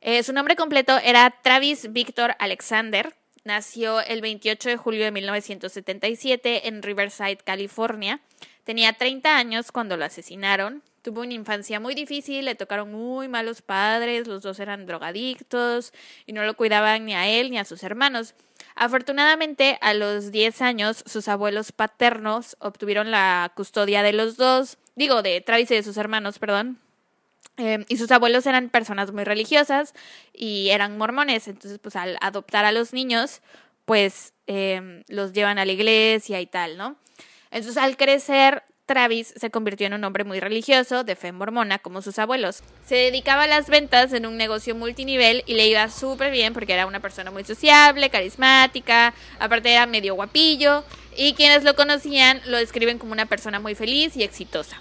Eh, 0.00 0.22
su 0.22 0.32
nombre 0.32 0.56
completo 0.56 0.98
era 1.04 1.34
Travis 1.42 1.92
Victor 1.92 2.34
Alexander. 2.38 3.14
Nació 3.48 4.02
el 4.02 4.20
28 4.20 4.68
de 4.68 4.76
julio 4.76 5.04
de 5.04 5.10
1977 5.10 6.68
en 6.68 6.82
Riverside, 6.82 7.38
California. 7.38 8.20
Tenía 8.64 8.92
30 8.92 9.38
años 9.38 9.72
cuando 9.72 9.96
lo 9.96 10.04
asesinaron. 10.04 10.82
Tuvo 11.00 11.22
una 11.22 11.32
infancia 11.32 11.80
muy 11.80 11.94
difícil, 11.94 12.44
le 12.44 12.56
tocaron 12.56 12.92
muy 12.92 13.26
malos 13.26 13.62
padres, 13.62 14.26
los 14.26 14.42
dos 14.42 14.60
eran 14.60 14.84
drogadictos 14.84 15.94
y 16.26 16.34
no 16.34 16.44
lo 16.44 16.58
cuidaban 16.58 17.06
ni 17.06 17.14
a 17.14 17.26
él 17.26 17.50
ni 17.50 17.56
a 17.56 17.64
sus 17.64 17.82
hermanos. 17.84 18.34
Afortunadamente, 18.74 19.78
a 19.80 19.94
los 19.94 20.30
10 20.30 20.60
años, 20.60 21.02
sus 21.06 21.26
abuelos 21.26 21.72
paternos 21.72 22.54
obtuvieron 22.60 23.10
la 23.10 23.50
custodia 23.54 24.02
de 24.02 24.12
los 24.12 24.36
dos, 24.36 24.76
digo, 24.94 25.22
de 25.22 25.40
Travis 25.40 25.70
y 25.70 25.76
de 25.76 25.82
sus 25.82 25.96
hermanos, 25.96 26.38
perdón, 26.38 26.78
eh, 27.58 27.84
y 27.88 27.96
sus 27.96 28.10
abuelos 28.10 28.46
eran 28.46 28.70
personas 28.70 29.12
muy 29.12 29.24
religiosas 29.24 29.94
y 30.32 30.70
eran 30.70 30.96
mormones. 30.96 31.48
Entonces, 31.48 31.78
pues 31.78 31.96
al 31.96 32.16
adoptar 32.20 32.64
a 32.64 32.72
los 32.72 32.92
niños, 32.92 33.42
pues 33.84 34.32
eh, 34.46 35.02
los 35.08 35.32
llevan 35.32 35.58
a 35.58 35.64
la 35.64 35.72
iglesia 35.72 36.40
y 36.40 36.46
tal, 36.46 36.76
¿no? 36.76 36.96
Entonces, 37.50 37.76
al 37.76 37.96
crecer, 37.96 38.62
Travis 38.86 39.34
se 39.36 39.50
convirtió 39.50 39.86
en 39.86 39.94
un 39.94 40.04
hombre 40.04 40.24
muy 40.24 40.40
religioso, 40.40 41.04
de 41.04 41.16
fe 41.16 41.32
mormona, 41.32 41.78
como 41.78 42.00
sus 42.00 42.18
abuelos. 42.18 42.62
Se 42.86 42.94
dedicaba 42.94 43.42
a 43.42 43.46
las 43.46 43.68
ventas 43.68 44.12
en 44.14 44.24
un 44.24 44.36
negocio 44.36 44.74
multinivel 44.74 45.42
y 45.46 45.54
le 45.54 45.66
iba 45.66 45.88
súper 45.90 46.30
bien 46.32 46.54
porque 46.54 46.72
era 46.72 46.86
una 46.86 47.00
persona 47.00 47.30
muy 47.30 47.44
sociable, 47.44 48.08
carismática, 48.08 49.12
aparte 49.38 49.72
era 49.72 49.86
medio 49.86 50.14
guapillo 50.14 50.84
y 51.16 51.34
quienes 51.34 51.64
lo 51.64 51.76
conocían 51.76 52.40
lo 52.46 52.56
describen 52.56 52.98
como 52.98 53.12
una 53.12 53.26
persona 53.26 53.60
muy 53.60 53.74
feliz 53.74 54.16
y 54.16 54.22
exitosa. 54.22 54.80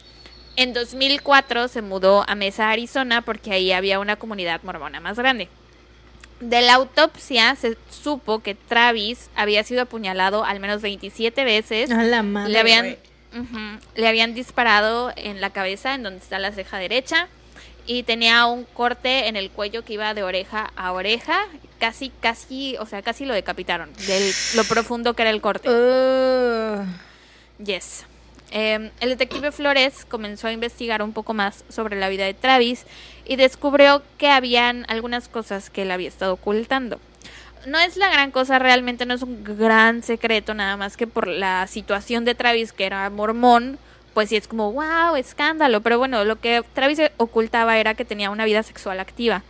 En 0.58 0.74
2004 0.74 1.68
se 1.68 1.84
mudó 1.84 2.26
a 2.28 2.34
Mesa, 2.34 2.72
Arizona, 2.72 3.22
porque 3.22 3.52
ahí 3.54 3.72
había 3.72 4.00
una 4.00 4.16
comunidad 4.16 4.62
mormona 4.64 5.00
más 5.00 5.16
grande. 5.16 5.50
De 6.40 6.62
la 6.62 6.74
autopsia 6.74 7.56
se 7.56 7.78
supo 7.92 8.40
que 8.40 8.56
Travis 8.56 9.30
había 9.36 9.64
sido 9.64 9.84
apuñalado 9.84 10.44
al 10.44 10.60
menos 10.60 10.82
27 10.82 11.44
veces. 11.44 11.92
A 11.92 12.04
la 12.04 12.24
madre. 12.24 12.52
le, 12.52 12.60
habían, 12.60 12.98
le 13.96 14.34
disparado 14.34 15.14
en 15.16 15.42
la 15.42 15.52
cabeza, 15.52 15.94
en 15.94 16.02
donde 16.02 16.20
está 16.22 16.40
la 16.40 16.52
ceja 16.52 16.80
derecha, 16.80 17.28
y 17.86 18.02
tenía 18.02 18.48
un 18.48 18.64
corte 18.64 19.28
en 19.28 19.36
el 19.36 19.52
cuello 19.52 19.86
que 19.86 19.94
iba 19.94 20.16
de 20.16 20.24
oreja 20.24 20.72
a 20.76 20.92
oreja. 20.92 21.46
Casi, 21.80 22.12
casi, 22.20 22.78
o 22.80 22.88
sea, 22.88 23.04
casi 23.04 23.26
lo 23.26 23.36
decapitaron, 23.36 23.94
de 23.94 24.34
lo 24.56 24.64
profundo 24.64 25.14
que 25.14 25.22
era 25.22 25.30
el 25.30 25.42
corte. 25.42 25.70
Uh, 25.70 26.84
Yes. 27.64 28.06
Eh, 28.52 28.92
el 29.00 29.10
detective 29.10 29.52
Flores 29.52 30.06
comenzó 30.06 30.48
a 30.48 30.52
investigar 30.52 31.02
un 31.02 31.14
poco 31.14 31.34
más 31.34 31.66
sobre 31.70 32.00
la 32.00 32.10
vida 32.10 32.26
de 32.26 32.34
Travis 32.34 32.86
y 33.26 33.36
descubrió 33.36 34.02
que 34.18 34.30
habían 34.30 34.86
algunas 34.88 35.28
cosas 35.28 35.70
que 35.70 35.82
él 35.82 35.92
había 35.92 36.08
estado 36.08 36.34
ocultando. 36.34 37.00
No 37.66 37.80
es 37.80 37.98
la 37.98 38.10
gran 38.10 38.32
cosa, 38.32 38.60
realmente 38.60 39.06
no 39.06 39.14
es 39.14 39.24
un 39.24 39.44
gran 39.44 40.02
secreto, 40.02 40.54
nada 40.54 40.78
más 40.78 40.96
que 40.96 41.08
por 41.08 41.28
la 41.28 41.68
situación 41.68 42.24
de 42.24 42.36
Travis, 42.36 42.72
que 42.72 42.86
era 42.86 43.10
mormón, 43.10 43.78
pues 44.14 44.30
sí 44.30 44.38
es 44.38 44.48
como, 44.48 44.72
wow, 44.72 45.16
escándalo. 45.18 45.82
Pero 45.82 45.98
bueno, 46.00 46.24
lo 46.24 46.40
que 46.40 46.64
Travis 46.74 47.02
ocultaba 47.18 47.78
era 47.78 47.94
que 47.94 48.06
tenía 48.06 48.30
una 48.30 48.46
vida 48.46 48.64
sexual 48.64 49.00
activa. 49.00 49.44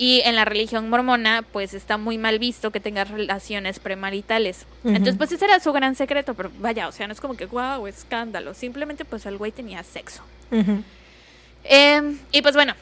Y 0.00 0.22
en 0.24 0.34
la 0.34 0.46
religión 0.46 0.88
mormona, 0.88 1.44
pues 1.52 1.74
está 1.74 1.98
muy 1.98 2.16
mal 2.16 2.38
visto 2.38 2.70
que 2.70 2.80
tengas 2.80 3.10
relaciones 3.10 3.78
premaritales. 3.80 4.64
Entonces, 4.82 5.16
pues 5.18 5.30
ese 5.30 5.44
era 5.44 5.60
su 5.60 5.74
gran 5.74 5.94
secreto, 5.94 6.32
pero 6.32 6.50
vaya, 6.58 6.88
o 6.88 6.92
sea, 6.92 7.06
no 7.06 7.12
es 7.12 7.20
como 7.20 7.36
que, 7.36 7.44
wow, 7.44 7.86
escándalo. 7.86 8.54
Simplemente, 8.54 9.04
pues 9.04 9.26
el 9.26 9.36
güey 9.36 9.52
tenía 9.52 9.82
sexo. 9.82 10.22
Em, 11.64 12.18
y 12.32 12.40
pues 12.40 12.54
bueno, 12.54 12.72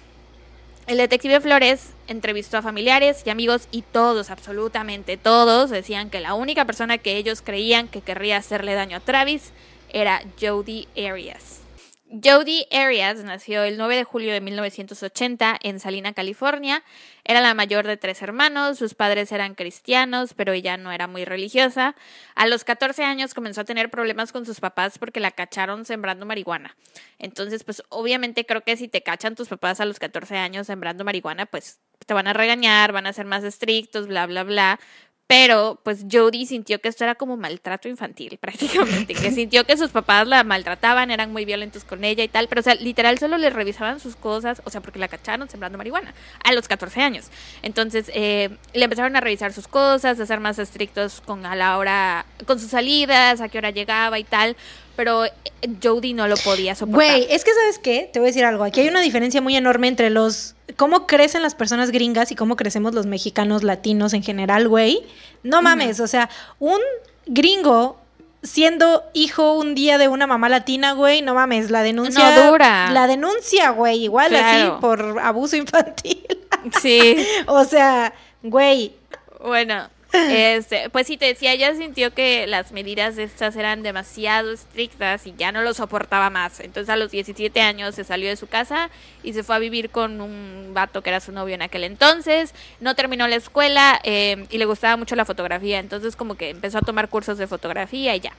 el 0.86 0.98
detective 0.98 1.40
Flores 1.40 1.90
entrevistó 2.06 2.58
a 2.58 2.62
familiares 2.62 3.24
y 3.26 3.30
amigos 3.30 3.66
y 3.72 3.82
todos, 3.82 4.30
absolutamente 4.30 5.16
todos, 5.16 5.70
decían 5.70 6.10
que 6.10 6.20
la 6.20 6.34
única 6.34 6.66
persona 6.66 6.98
que 6.98 7.16
ellos 7.16 7.42
creían 7.42 7.88
que 7.88 8.00
querría 8.00 8.36
hacerle 8.36 8.74
daño 8.74 8.98
a 8.98 9.00
Travis 9.00 9.50
era 9.88 10.22
Jody 10.40 10.86
Arias. 10.96 11.62
Jody 12.10 12.66
Arias 12.72 13.22
nació 13.22 13.64
el 13.64 13.76
9 13.76 13.96
de 13.96 14.04
julio 14.04 14.32
de 14.32 14.40
1980 14.40 15.58
en 15.62 15.78
Salina, 15.78 16.14
California. 16.14 16.82
Era 17.22 17.42
la 17.42 17.52
mayor 17.52 17.86
de 17.86 17.98
tres 17.98 18.22
hermanos, 18.22 18.78
sus 18.78 18.94
padres 18.94 19.30
eran 19.30 19.54
cristianos, 19.54 20.32
pero 20.32 20.52
ella 20.52 20.78
no 20.78 20.90
era 20.90 21.06
muy 21.06 21.26
religiosa. 21.26 21.94
A 22.34 22.46
los 22.46 22.64
14 22.64 23.04
años 23.04 23.34
comenzó 23.34 23.60
a 23.60 23.64
tener 23.64 23.90
problemas 23.90 24.32
con 24.32 24.46
sus 24.46 24.58
papás 24.58 24.98
porque 24.98 25.20
la 25.20 25.32
cacharon 25.32 25.84
sembrando 25.84 26.24
marihuana. 26.24 26.76
Entonces, 27.18 27.62
pues 27.62 27.82
obviamente 27.90 28.46
creo 28.46 28.62
que 28.62 28.78
si 28.78 28.88
te 28.88 29.02
cachan 29.02 29.34
tus 29.34 29.48
papás 29.48 29.80
a 29.80 29.84
los 29.84 29.98
14 29.98 30.38
años 30.38 30.66
sembrando 30.66 31.04
marihuana, 31.04 31.44
pues 31.44 31.78
te 32.06 32.14
van 32.14 32.26
a 32.26 32.32
regañar, 32.32 32.92
van 32.92 33.06
a 33.06 33.12
ser 33.12 33.26
más 33.26 33.44
estrictos, 33.44 34.06
bla, 34.06 34.26
bla, 34.26 34.44
bla. 34.44 34.80
Pero 35.28 35.78
pues 35.84 36.06
Jodie 36.10 36.46
sintió 36.46 36.80
que 36.80 36.88
esto 36.88 37.04
era 37.04 37.14
como 37.14 37.36
maltrato 37.36 37.86
infantil 37.86 38.38
prácticamente, 38.40 39.14
que 39.14 39.30
sintió 39.30 39.64
que 39.64 39.76
sus 39.76 39.90
papás 39.90 40.26
la 40.26 40.42
maltrataban, 40.42 41.10
eran 41.10 41.32
muy 41.32 41.44
violentos 41.44 41.84
con 41.84 42.02
ella 42.02 42.24
y 42.24 42.28
tal, 42.28 42.48
pero 42.48 42.60
o 42.62 42.64
sea, 42.64 42.74
literal 42.74 43.18
solo 43.18 43.36
le 43.36 43.50
revisaban 43.50 44.00
sus 44.00 44.16
cosas, 44.16 44.62
o 44.64 44.70
sea, 44.70 44.80
porque 44.80 44.98
la 44.98 45.06
cacharon 45.06 45.48
sembrando 45.50 45.76
marihuana 45.76 46.14
a 46.42 46.52
los 46.52 46.66
14 46.66 47.02
años. 47.02 47.26
Entonces 47.62 48.10
eh, 48.14 48.48
le 48.72 48.84
empezaron 48.84 49.14
a 49.16 49.20
revisar 49.20 49.52
sus 49.52 49.68
cosas, 49.68 50.18
a 50.18 50.24
ser 50.24 50.40
más 50.40 50.58
estrictos 50.58 51.20
con 51.20 51.44
a 51.44 51.54
la 51.54 51.76
hora, 51.76 52.24
con 52.46 52.58
sus 52.58 52.70
salidas, 52.70 53.42
a 53.42 53.50
qué 53.50 53.58
hora 53.58 53.70
llegaba 53.70 54.18
y 54.18 54.24
tal 54.24 54.56
pero 54.98 55.26
eh, 55.26 55.32
Jodie 55.80 56.12
no 56.12 56.26
lo 56.26 56.34
podía 56.38 56.74
soportar. 56.74 56.96
Güey, 56.96 57.28
es 57.30 57.44
que 57.44 57.54
sabes 57.54 57.78
qué, 57.78 58.10
te 58.12 58.18
voy 58.18 58.26
a 58.26 58.30
decir 58.30 58.44
algo, 58.44 58.64
aquí 58.64 58.80
hay 58.80 58.88
una 58.88 59.00
diferencia 59.00 59.40
muy 59.40 59.54
enorme 59.54 59.86
entre 59.86 60.10
los 60.10 60.56
cómo 60.74 61.06
crecen 61.06 61.40
las 61.40 61.54
personas 61.54 61.92
gringas 61.92 62.32
y 62.32 62.34
cómo 62.34 62.56
crecemos 62.56 62.94
los 62.94 63.06
mexicanos 63.06 63.62
latinos 63.62 64.12
en 64.12 64.24
general, 64.24 64.66
güey. 64.66 65.06
No 65.44 65.62
mames, 65.62 66.00
o 66.00 66.08
sea, 66.08 66.28
un 66.58 66.80
gringo 67.26 68.00
siendo 68.42 69.04
hijo 69.14 69.52
un 69.52 69.76
día 69.76 69.98
de 69.98 70.08
una 70.08 70.26
mamá 70.26 70.48
latina, 70.48 70.94
güey, 70.94 71.22
no 71.22 71.32
mames, 71.32 71.70
la 71.70 71.84
denuncia 71.84 72.34
no, 72.34 72.50
dura. 72.50 72.90
la 72.90 73.06
denuncia, 73.06 73.70
güey, 73.70 74.02
igual 74.02 74.34
así 74.34 74.68
por 74.80 75.20
abuso 75.20 75.54
infantil. 75.54 76.26
Sí. 76.82 77.24
o 77.46 77.64
sea, 77.64 78.12
güey, 78.42 78.96
bueno, 79.44 79.90
este, 80.12 80.88
pues 80.90 81.06
sí, 81.06 81.18
te 81.18 81.26
decía, 81.26 81.52
ella 81.52 81.74
sintió 81.74 82.14
que 82.14 82.46
las 82.46 82.72
medidas 82.72 83.18
estas 83.18 83.56
eran 83.56 83.82
demasiado 83.82 84.52
estrictas 84.52 85.26
y 85.26 85.34
ya 85.36 85.52
no 85.52 85.62
lo 85.62 85.74
soportaba 85.74 86.30
más. 86.30 86.60
Entonces 86.60 86.88
a 86.88 86.96
los 86.96 87.10
17 87.10 87.60
años 87.60 87.94
se 87.94 88.04
salió 88.04 88.28
de 88.28 88.36
su 88.36 88.46
casa 88.46 88.90
y 89.22 89.34
se 89.34 89.42
fue 89.42 89.56
a 89.56 89.58
vivir 89.58 89.90
con 89.90 90.20
un 90.20 90.70
vato 90.72 91.02
que 91.02 91.10
era 91.10 91.20
su 91.20 91.32
novio 91.32 91.54
en 91.54 91.62
aquel 91.62 91.84
entonces. 91.84 92.54
No 92.80 92.94
terminó 92.94 93.28
la 93.28 93.36
escuela 93.36 94.00
eh, 94.02 94.46
y 94.50 94.58
le 94.58 94.64
gustaba 94.64 94.96
mucho 94.96 95.14
la 95.14 95.26
fotografía. 95.26 95.78
Entonces 95.78 96.16
como 96.16 96.36
que 96.36 96.50
empezó 96.50 96.78
a 96.78 96.82
tomar 96.82 97.08
cursos 97.08 97.36
de 97.36 97.46
fotografía 97.46 98.16
y 98.16 98.20
ya. 98.20 98.32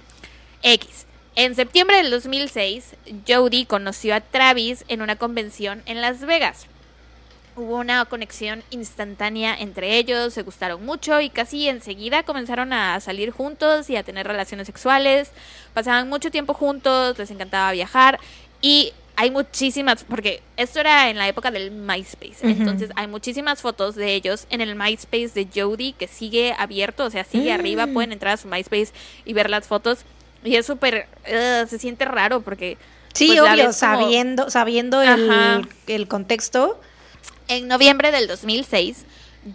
X. 0.64 1.06
En 1.36 1.56
septiembre 1.56 1.98
del 1.98 2.10
2006, 2.10 2.96
Jodie 3.28 3.66
conoció 3.66 4.16
a 4.16 4.22
Travis 4.22 4.84
en 4.88 5.02
una 5.02 5.16
convención 5.16 5.84
en 5.86 6.02
Las 6.02 6.22
Vegas. 6.22 6.68
Hubo 7.60 7.76
una 7.76 8.06
conexión 8.06 8.64
instantánea 8.70 9.54
entre 9.54 9.98
ellos, 9.98 10.34
se 10.34 10.44
gustaron 10.44 10.86
mucho 10.86 11.20
y 11.20 11.30
casi 11.30 11.68
enseguida 11.68 12.24
comenzaron 12.24 12.72
a 12.72 12.98
salir 13.02 13.32
juntos 13.32 13.90
y 13.90 13.98
a 13.98 14.04
tener 14.04 14.26
relaciones 14.26 14.66
sexuales. 14.66 15.32
Pasaban 15.74 16.08
mucho 16.08 16.32
tiempo 16.32 16.54
juntos, 16.54 17.18
les 17.18 17.30
encantaba 17.32 17.74
viajar 17.74 18.18
y 18.62 18.94
hay 19.18 19.30
muchísimas, 19.30 20.06
porque 20.06 20.42
esto 20.56 20.80
era 20.80 21.10
en 21.10 21.18
la 21.18 21.28
época 21.28 21.52
del 21.52 21.72
MySpace, 21.72 22.38
entonces 22.42 22.92
hay 22.96 23.08
muchísimas 23.08 23.62
fotos 23.62 23.96
de 23.96 24.16
ellos 24.16 24.48
en 24.50 24.62
el 24.62 24.76
MySpace 24.76 25.32
de 25.36 25.46
Jodie 25.54 25.92
que 25.92 26.08
sigue 26.08 26.56
abierto, 26.58 27.04
o 27.04 27.10
sea, 27.10 27.26
sigue 27.26 27.52
arriba, 27.52 27.86
mm. 27.86 27.94
pueden 27.94 28.14
entrar 28.14 28.36
a 28.36 28.38
su 28.38 28.48
MySpace 28.48 28.94
y 29.26 29.34
ver 29.34 29.50
las 29.50 29.68
fotos 29.68 30.06
y 30.46 30.56
es 30.56 30.66
súper, 30.66 31.10
se 31.26 31.78
siente 31.80 32.06
raro 32.06 32.40
porque... 32.40 32.78
Sí, 33.12 33.28
pues, 33.28 33.42
obvio, 33.42 33.74
sabiendo, 33.74 34.50
sabiendo 34.50 35.02
el, 35.02 35.68
el 35.88 36.08
contexto 36.08 36.80
en 37.50 37.68
noviembre 37.68 38.12
del 38.12 38.28
2006, 38.28 39.06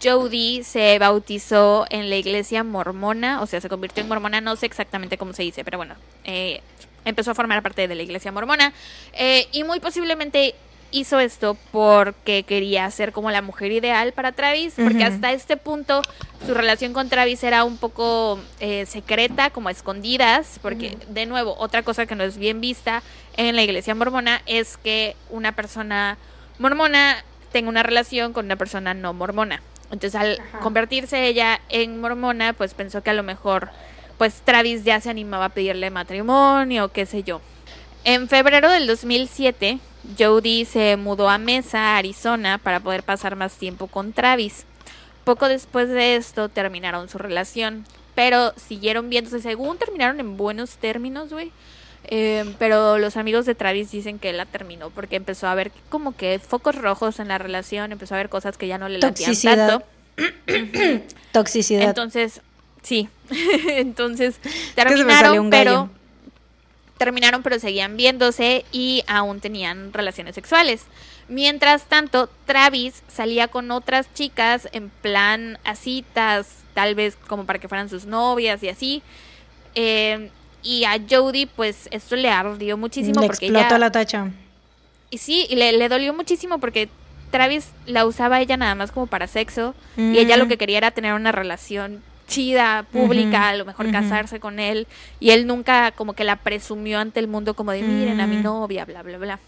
Jodie 0.03 0.65
se 0.65 0.99
bautizó 0.99 1.87
en 1.91 2.11
la 2.11 2.17
iglesia 2.17 2.65
mormona, 2.65 3.41
o 3.41 3.47
sea, 3.47 3.61
se 3.61 3.69
convirtió 3.69 4.03
en 4.03 4.09
mormona, 4.09 4.41
no 4.41 4.57
sé 4.57 4.67
exactamente 4.67 5.17
cómo 5.17 5.33
se 5.33 5.45
dice, 5.45 5.65
pero 5.65 5.79
bueno, 5.79 5.95
eh, 6.25 6.61
empezó 7.05 7.31
a 7.31 7.35
formar 7.35 7.63
parte 7.63 7.87
de 7.87 7.95
la 7.95 8.03
iglesia 8.03 8.33
mormona 8.33 8.73
eh, 9.13 9.47
y 9.53 9.63
muy 9.65 9.79
posiblemente 9.79 10.55
hizo 10.91 11.19
esto 11.21 11.57
porque 11.71 12.45
quería 12.45 12.91
ser 12.91 13.13
como 13.13 13.31
la 13.31 13.43
mujer 13.43 13.73
ideal 13.73 14.13
para 14.13 14.33
Travis, 14.33 14.75
porque 14.77 15.05
hasta 15.05 15.33
este 15.33 15.57
punto 15.57 16.03
su 16.47 16.55
relación 16.55 16.93
con 16.93 17.09
Travis 17.09 17.43
era 17.43 17.65
un 17.65 17.79
poco 17.79 18.41
eh, 18.61 18.87
secreta, 18.87 19.51
como 19.51 19.71
escondidas, 19.71 20.59
porque 20.63 20.97
de 21.09 21.27
nuevo, 21.27 21.57
otra 21.59 21.83
cosa 21.83 22.07
que 22.07 22.15
no 22.15 22.25
es 22.25 22.39
bien 22.39 22.61
vista 22.61 23.03
en 23.37 23.57
la 23.57 23.63
iglesia 23.63 23.95
mormona 23.95 24.43
es 24.47 24.77
que 24.77 25.17
una 25.31 25.53
persona 25.53 26.17
mormona 26.59 27.25
tenga 27.55 27.69
una 27.69 27.85
relación 27.85 28.33
con 28.33 28.47
una 28.47 28.57
persona 28.57 28.95
no 28.95 29.15
mormona. 29.15 29.63
Entonces 29.93 30.17
al 30.17 30.41
convertirse 30.61 31.29
ella 31.29 31.61
en 31.69 32.01
mormona, 32.01 32.53
pues 32.53 32.75
pensó 32.75 33.05
que 33.05 33.11
a 33.11 33.15
lo 33.15 33.23
mejor 33.23 33.71
pues 34.19 34.43
Travis 34.45 34.83
ya 34.83 35.01
se 35.01 35.09
animaba 35.09 35.47
a 35.47 35.49
pedirle 35.51 35.89
matrimonio, 35.91 36.89
qué 36.89 37.07
sé 37.07 37.23
yo. 37.23 37.41
En 38.03 38.29
febrero 38.29 38.69
del 38.71 38.89
2007, 38.89 39.79
Jodie 40.19 40.65
se 40.65 40.97
mudó 40.97 41.31
a 41.31 41.39
Mesa, 41.39 41.97
Arizona, 41.97 42.59
para 42.59 42.81
poder 42.81 43.05
pasar 43.05 43.37
más 43.37 43.55
tiempo 43.55 43.87
con 43.87 44.13
Travis. 44.13 44.67
Poco 45.23 45.47
después 45.47 45.89
de 45.89 46.17
esto 46.17 46.49
terminaron 46.49 47.09
su 47.09 47.19
relación, 47.19 47.85
pero 48.17 48.53
siguieron 48.57 49.11
viéndose, 49.11 49.41
según 49.41 49.79
terminaron 49.79 50.19
en 50.19 50.37
buenos 50.37 50.77
términos, 50.77 51.31
güey. 51.33 51.53
Eh, 52.07 52.55
pero 52.59 52.99
los 52.99 53.17
amigos 53.17 53.47
de 53.47 53.55
Travis 53.55 53.91
dicen 53.91 54.19
que 54.19 54.31
él 54.31 54.37
la 54.37 54.47
terminó 54.47 54.91
porque 54.91 55.17
empezó 55.17 55.47
a 55.47 55.55
ver 55.55 55.73
como 55.89 56.15
que 56.15 56.39
focos 56.39 56.77
rojos 56.77 57.19
en 57.19 57.29
la 57.29 57.39
relación, 57.39 57.93
empezó 57.93 58.15
a 58.15 58.19
ver 58.19 58.29
cosas 58.29 58.59
que 58.59 58.67
ya 58.67 58.79
no 58.79 58.89
le 58.89 58.99
latían 58.99 59.35
tanto. 59.35 59.87
Toxicidad. 61.33 61.83
Entonces, 61.89 62.41
sí. 62.83 63.09
Entonces, 63.69 64.37
terminaron, 64.75 65.51
pero 65.51 65.91
terminaron, 66.99 67.43
pero 67.43 67.59
seguían 67.59 67.97
viéndose 67.97 68.65
y 68.71 69.03
aún 69.07 69.41
tenían 69.41 69.93
relaciones 69.93 70.35
sexuales. 70.35 70.83
Mientras 71.29 71.85
tanto, 71.85 72.29
Travis 72.45 73.03
salía 73.09 73.49
con 73.49 73.71
otras 73.71 74.13
chicas 74.15 74.69
en 74.73 74.91
plan 74.91 75.59
a 75.65 75.75
citas, 75.75 76.49
tal 76.75 76.95
vez 76.95 77.17
como 77.29 77.47
para 77.47 77.59
que 77.59 77.69
fueran 77.69 77.89
sus 77.89 78.05
novias 78.07 78.63
y 78.63 78.69
así. 78.69 79.03
Eh, 79.75 80.31
y 80.65 80.85
a 80.85 80.99
Jodie, 81.09 81.47
pues 81.47 81.89
esto 81.93 82.17
le 82.17 82.31
ardió 82.31 82.77
muchísimo 82.79 83.21
le 83.21 83.27
porque 83.27 83.47
explotó 83.47 83.79
la 83.79 83.93
tacha. 83.93 84.31
Y 85.11 85.19
sí, 85.19 85.47
y 85.49 85.57
le, 85.57 85.89
dolió 85.89 86.15
muchísimo 86.15 86.59
porque 86.59 86.89
Travis 87.31 87.69
la 87.87 88.07
usaba 88.07 88.41
ella 88.41 88.57
nada 88.57 88.75
más 88.75 88.91
como 88.91 89.07
para 89.07 89.27
sexo. 89.27 89.75
Y 89.97 90.19
ella 90.19 90.37
lo 90.37 90.47
mm. 90.47 90.49
que 90.49 90.59
quería 90.59 90.79
era 90.79 90.91
tener 90.91 91.13
una 91.13 91.31
relación 91.31 92.03
chida, 92.27 92.87
pública, 92.91 93.51
a 93.51 93.57
lo 93.57 93.67
mejor 93.67 93.93
casarse 93.93 94.41
con 94.41 94.59
él. 94.59 94.87
Y 95.21 95.31
él 95.31 95.47
nunca 95.47 95.93
como 95.93 96.15
que 96.15 96.25
la 96.25 96.37
presumió 96.37 96.99
ante 96.99 97.21
el 97.21 97.29
mundo 97.29 97.55
como 97.55 97.71
de 97.71 97.83
miren 97.83 98.21
a 98.21 98.27
mi 98.27 98.39
mm. 98.39 98.43
novia, 98.43 98.85
bla, 98.87 99.03
bla, 99.03 99.19
bla. 99.19 99.39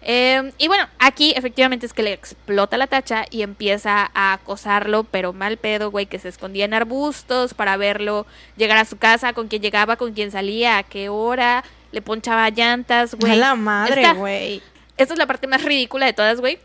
Em, 0.00 0.52
y 0.58 0.68
bueno, 0.68 0.86
aquí 0.98 1.32
efectivamente 1.36 1.84
es 1.84 1.92
que 1.92 2.02
le 2.02 2.12
explota 2.12 2.76
la 2.76 2.86
tacha 2.86 3.24
y 3.30 3.42
empieza 3.42 4.10
a 4.14 4.32
acosarlo, 4.32 5.04
pero 5.04 5.32
mal 5.32 5.56
pedo, 5.56 5.90
güey, 5.90 6.06
que 6.06 6.18
se 6.18 6.28
escondía 6.28 6.64
en 6.64 6.74
arbustos 6.74 7.52
para 7.54 7.76
verlo 7.76 8.26
llegar 8.56 8.78
a 8.78 8.84
su 8.84 8.96
casa, 8.96 9.32
con 9.32 9.48
quién 9.48 9.60
llegaba, 9.60 9.96
con 9.96 10.12
quién 10.12 10.30
salía, 10.30 10.78
a 10.78 10.82
qué 10.84 11.08
hora, 11.08 11.64
le 11.90 12.00
ponchaba 12.00 12.48
llantas, 12.50 13.14
güey. 13.14 13.32
A 13.32 13.36
la 13.36 13.54
madre, 13.54 14.12
güey. 14.14 14.62
Esta 14.96 15.14
es 15.14 15.18
la 15.18 15.26
parte 15.26 15.46
más 15.46 15.62
ridícula 15.62 16.06
de 16.06 16.12
todas, 16.12 16.40
güey. 16.40 16.58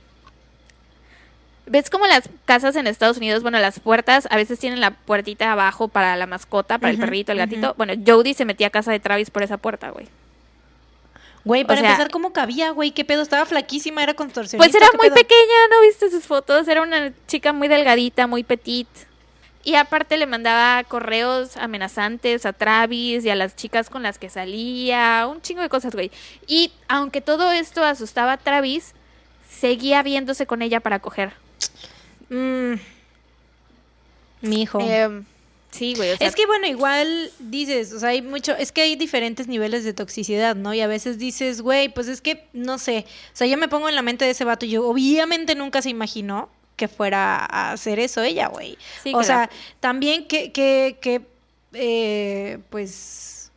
¿Ves 1.65 1.89
como 1.89 2.05
las 2.07 2.29
casas 2.45 2.75
en 2.75 2.87
Estados 2.87 3.17
Unidos, 3.17 3.41
bueno, 3.41 3.57
las 3.59 3.79
puertas 3.79 4.27
a 4.29 4.35
veces 4.35 4.59
tienen 4.59 4.81
la 4.81 4.91
puertita 4.91 5.51
abajo 5.51 5.87
para 5.87 6.15
la 6.17 6.27
mascota, 6.27 6.77
para 6.77 6.91
el 6.91 6.99
perrito, 6.99 7.31
el 7.31 7.37
gatito? 7.37 7.73
Bueno, 7.77 7.93
Jody 8.05 8.33
se 8.33 8.43
metía 8.43 8.67
a 8.67 8.69
casa 8.69 8.91
de 8.91 8.99
Travis 8.99 9.31
por 9.31 9.43
esa 9.43 9.57
puerta, 9.57 9.89
güey. 9.89 10.07
Güey, 11.45 11.65
para 11.65 11.81
empezar, 11.81 12.09
¿cómo 12.09 12.31
cabía, 12.31 12.71
güey? 12.71 12.91
¿Qué 12.91 13.03
pedo? 13.03 13.21
Estaba 13.21 13.45
flaquísima, 13.45 14.01
era 14.01 14.13
contorsionista. 14.13 14.57
Pues 14.57 14.73
era 14.73 14.87
muy 14.97 15.09
pequeña, 15.09 15.67
¿no 15.69 15.81
viste 15.81 16.09
sus 16.09 16.23
fotos? 16.23 16.67
Era 16.67 16.81
una 16.81 17.11
chica 17.27 17.51
muy 17.51 17.67
delgadita, 17.67 18.27
muy 18.27 18.43
petit. 18.43 18.87
Y 19.65 19.75
aparte 19.75 20.17
le 20.17 20.25
mandaba 20.25 20.83
correos 20.83 21.57
amenazantes 21.57 22.45
a 22.45 22.53
Travis 22.53 23.23
y 23.25 23.29
a 23.29 23.35
las 23.35 23.55
chicas 23.55 23.89
con 23.89 24.03
las 24.03 24.19
que 24.19 24.29
salía, 24.29 25.27
un 25.29 25.41
chingo 25.41 25.61
de 25.61 25.69
cosas, 25.69 25.93
güey. 25.93 26.11
Y 26.47 26.71
aunque 26.87 27.21
todo 27.21 27.51
esto 27.51 27.83
asustaba 27.83 28.33
a 28.33 28.37
Travis, 28.37 28.93
seguía 29.49 30.03
viéndose 30.03 30.45
con 30.45 30.61
ella 30.61 30.79
para 30.79 30.99
coger. 30.99 31.33
Mm. 32.29 32.73
Mi 34.41 34.61
hijo. 34.61 34.79
Em, 34.81 35.25
sí, 35.73 35.95
güey. 35.95 36.11
o 36.11 36.17
sea, 36.17 36.27
Es 36.27 36.35
que 36.35 36.45
bueno, 36.45 36.67
igual 36.67 37.31
dices, 37.39 37.91
o 37.93 37.99
sea, 37.99 38.09
hay 38.09 38.21
mucho, 38.21 38.55
es 38.55 38.71
que 38.71 38.81
hay 38.81 38.95
diferentes 38.95 39.47
niveles 39.47 39.83
de 39.83 39.93
toxicidad, 39.93 40.55
¿no? 40.55 40.73
Y 40.73 40.81
a 40.81 40.87
veces 40.87 41.17
dices, 41.17 41.61
güey, 41.61 41.89
pues 41.89 42.07
es 42.07 42.21
que, 42.21 42.45
no 42.53 42.77
sé, 42.77 43.05
o 43.07 43.35
sea, 43.35 43.47
yo 43.47 43.57
me 43.57 43.67
pongo 43.67 43.89
en 43.89 43.95
la 43.95 44.01
mente 44.01 44.25
de 44.25 44.31
ese 44.31 44.45
vato 44.45 44.65
y 44.65 44.69
yo 44.69 44.87
obviamente 44.87 45.55
nunca 45.55 45.81
se 45.81 45.89
imaginó 45.89 46.49
que 46.75 46.87
fuera 46.87 47.37
a 47.37 47.71
hacer 47.73 47.99
eso 47.99 48.21
ella, 48.21 48.47
güey. 48.47 48.77
Sí, 49.03 49.13
o 49.13 49.23
sea, 49.23 49.49
también 49.79 50.27
que, 50.27 50.51
que, 50.51 50.97
que, 51.01 51.21
eh, 51.73 52.59
pues, 52.69 53.51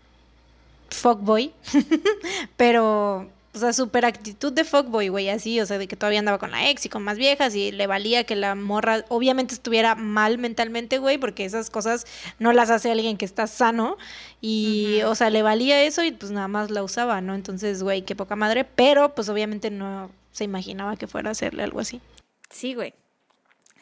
fuckboy, 0.90 1.52
pero... 2.56 3.30
O 3.57 3.59
sea, 3.59 3.72
super 3.72 4.04
actitud 4.04 4.52
de 4.52 4.64
fuckboy, 4.64 5.09
güey, 5.09 5.30
así, 5.30 5.59
o 5.62 5.64
sea, 5.64 5.78
de 5.78 5.88
que 5.88 5.96
todavía 5.96 6.18
andaba 6.18 6.36
con 6.36 6.50
la 6.50 6.68
ex 6.68 6.84
y 6.84 6.90
con 6.90 7.02
más 7.02 7.16
viejas 7.16 7.54
y 7.54 7.72
le 7.72 7.86
valía 7.86 8.24
que 8.24 8.36
la 8.36 8.54
morra 8.54 9.07
obviamente 9.09 9.54
estuviera 9.54 9.94
mal 9.94 10.36
mentalmente, 10.36 10.98
güey, 10.98 11.16
porque 11.16 11.46
esas 11.46 11.70
cosas 11.70 12.07
no 12.38 12.52
las 12.52 12.68
hace 12.68 12.90
alguien 12.90 13.16
que 13.16 13.24
está 13.24 13.46
sano 13.46 13.96
y, 14.42 15.00
o 15.07 15.14
sea, 15.14 15.30
le 15.30 15.40
valía 15.40 15.82
eso 15.82 16.04
y 16.04 16.12
pues 16.12 16.32
nada 16.32 16.48
más 16.48 16.70
la 16.70 16.82
usaba, 16.82 17.22
¿no? 17.22 17.34
Entonces, 17.34 17.82
güey, 17.82 18.02
qué 18.02 18.14
poca 18.14 18.36
madre, 18.36 18.64
pero 18.64 19.14
pues 19.14 19.30
obviamente 19.30 19.70
no 19.70 20.11
se 20.32 20.44
imaginaba 20.44 20.96
que 20.96 21.07
fuera 21.07 21.30
a 21.30 21.32
hacerle 21.32 21.62
algo 21.62 21.80
así. 21.80 22.02
Sí, 22.50 22.74
güey. 22.74 22.92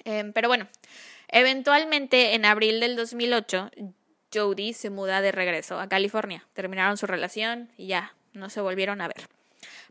Em, 0.05 0.33
pero 0.33 0.47
bueno, 0.47 0.69
eventualmente 1.27 2.37
en 2.37 2.45
abril 2.45 2.79
del 2.79 2.95
2008, 2.95 3.73
Jody 4.33 4.73
se 4.73 4.91
muda 4.91 5.21
de 5.21 5.33
regreso 5.33 5.81
a 5.81 5.89
California. 5.89 6.47
Terminaron 6.53 6.97
su 6.97 7.09
relación 7.09 7.73
y 7.77 7.89
ya 7.89 8.15
no 8.35 8.51
se 8.51 8.61
volvieron 8.61 9.01
a 9.01 9.09
ver. 9.09 9.27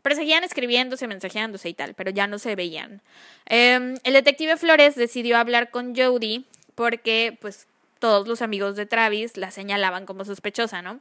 Pero 0.04 0.16
seguían 0.16 0.44
escribiéndose, 0.44 1.06
mensajeándose 1.06 1.70
y 1.70 1.72
tal, 1.72 1.94
pero 1.94 2.10
ya 2.10 2.26
no 2.26 2.38
se 2.38 2.54
veían. 2.56 3.00
Em, 3.46 3.96
el 4.04 4.12
detective 4.12 4.58
Flores 4.58 4.96
decidió 4.96 5.38
hablar 5.38 5.70
con 5.70 5.96
Jody 5.96 6.44
porque, 6.74 7.38
pues, 7.40 7.66
todos 8.00 8.28
los 8.28 8.42
amigos 8.42 8.76
de 8.76 8.84
Travis 8.84 9.38
la 9.38 9.50
señalaban 9.50 10.04
como 10.04 10.26
sospechosa, 10.26 10.82
¿no? 10.82 11.00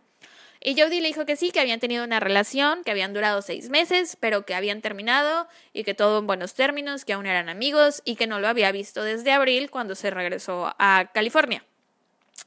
Y 0.62 0.80
Jody 0.80 1.02
le 1.02 1.10
dijo 1.10 1.26
que 1.26 1.36
sí, 1.36 1.52
que 1.52 1.60
habían 1.60 1.82
tenido 1.82 2.06
una 2.06 2.22
relación, 2.22 2.86
que 2.86 2.92
habían 2.92 3.14
durado 3.14 3.42
seis 3.42 3.70
meses, 3.70 4.16
pero 4.22 4.46
que 4.46 4.56
habían 4.56 4.80
terminado 4.80 5.50
y 5.74 5.84
que 5.84 5.94
todo 5.94 6.20
en 6.20 6.28
buenos 6.28 6.54
términos, 6.54 7.04
que 7.04 7.12
aún 7.12 7.26
eran 7.26 7.50
amigos 7.50 8.02
y 8.06 8.16
que 8.16 8.26
no 8.26 8.40
lo 8.40 8.48
había 8.48 8.72
visto 8.72 9.04
desde 9.04 9.34
abril 9.34 9.70
cuando 9.70 9.96
se 9.96 10.12
regresó 10.12 10.74
a 10.80 11.12
California. 11.14 11.66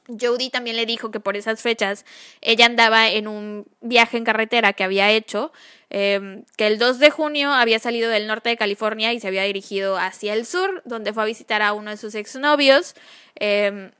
Jody 0.07 0.49
también 0.49 0.75
le 0.75 0.85
dijo 0.85 1.11
que 1.11 1.19
por 1.19 1.35
esas 1.35 1.61
fechas 1.61 2.05
ella 2.41 2.65
andaba 2.65 3.09
en 3.09 3.27
un 3.27 3.65
viaje 3.81 4.17
en 4.17 4.23
carretera 4.23 4.73
que 4.73 4.83
había 4.83 5.11
hecho, 5.11 5.51
eh, 5.89 6.43
que 6.55 6.67
el 6.67 6.79
2 6.79 6.99
de 6.99 7.09
junio 7.09 7.51
había 7.51 7.79
salido 7.79 8.09
del 8.09 8.27
norte 8.27 8.49
de 8.49 8.57
California 8.57 9.13
y 9.13 9.19
se 9.19 9.27
había 9.27 9.43
dirigido 9.43 9.97
hacia 9.97 10.33
el 10.33 10.45
sur, 10.45 10.81
donde 10.85 11.13
fue 11.13 11.23
a 11.23 11.25
visitar 11.25 11.61
a 11.61 11.73
uno 11.73 11.91
de 11.91 11.97
sus 11.97 12.15
exnovios. 12.15 12.95
eh, 13.35 13.91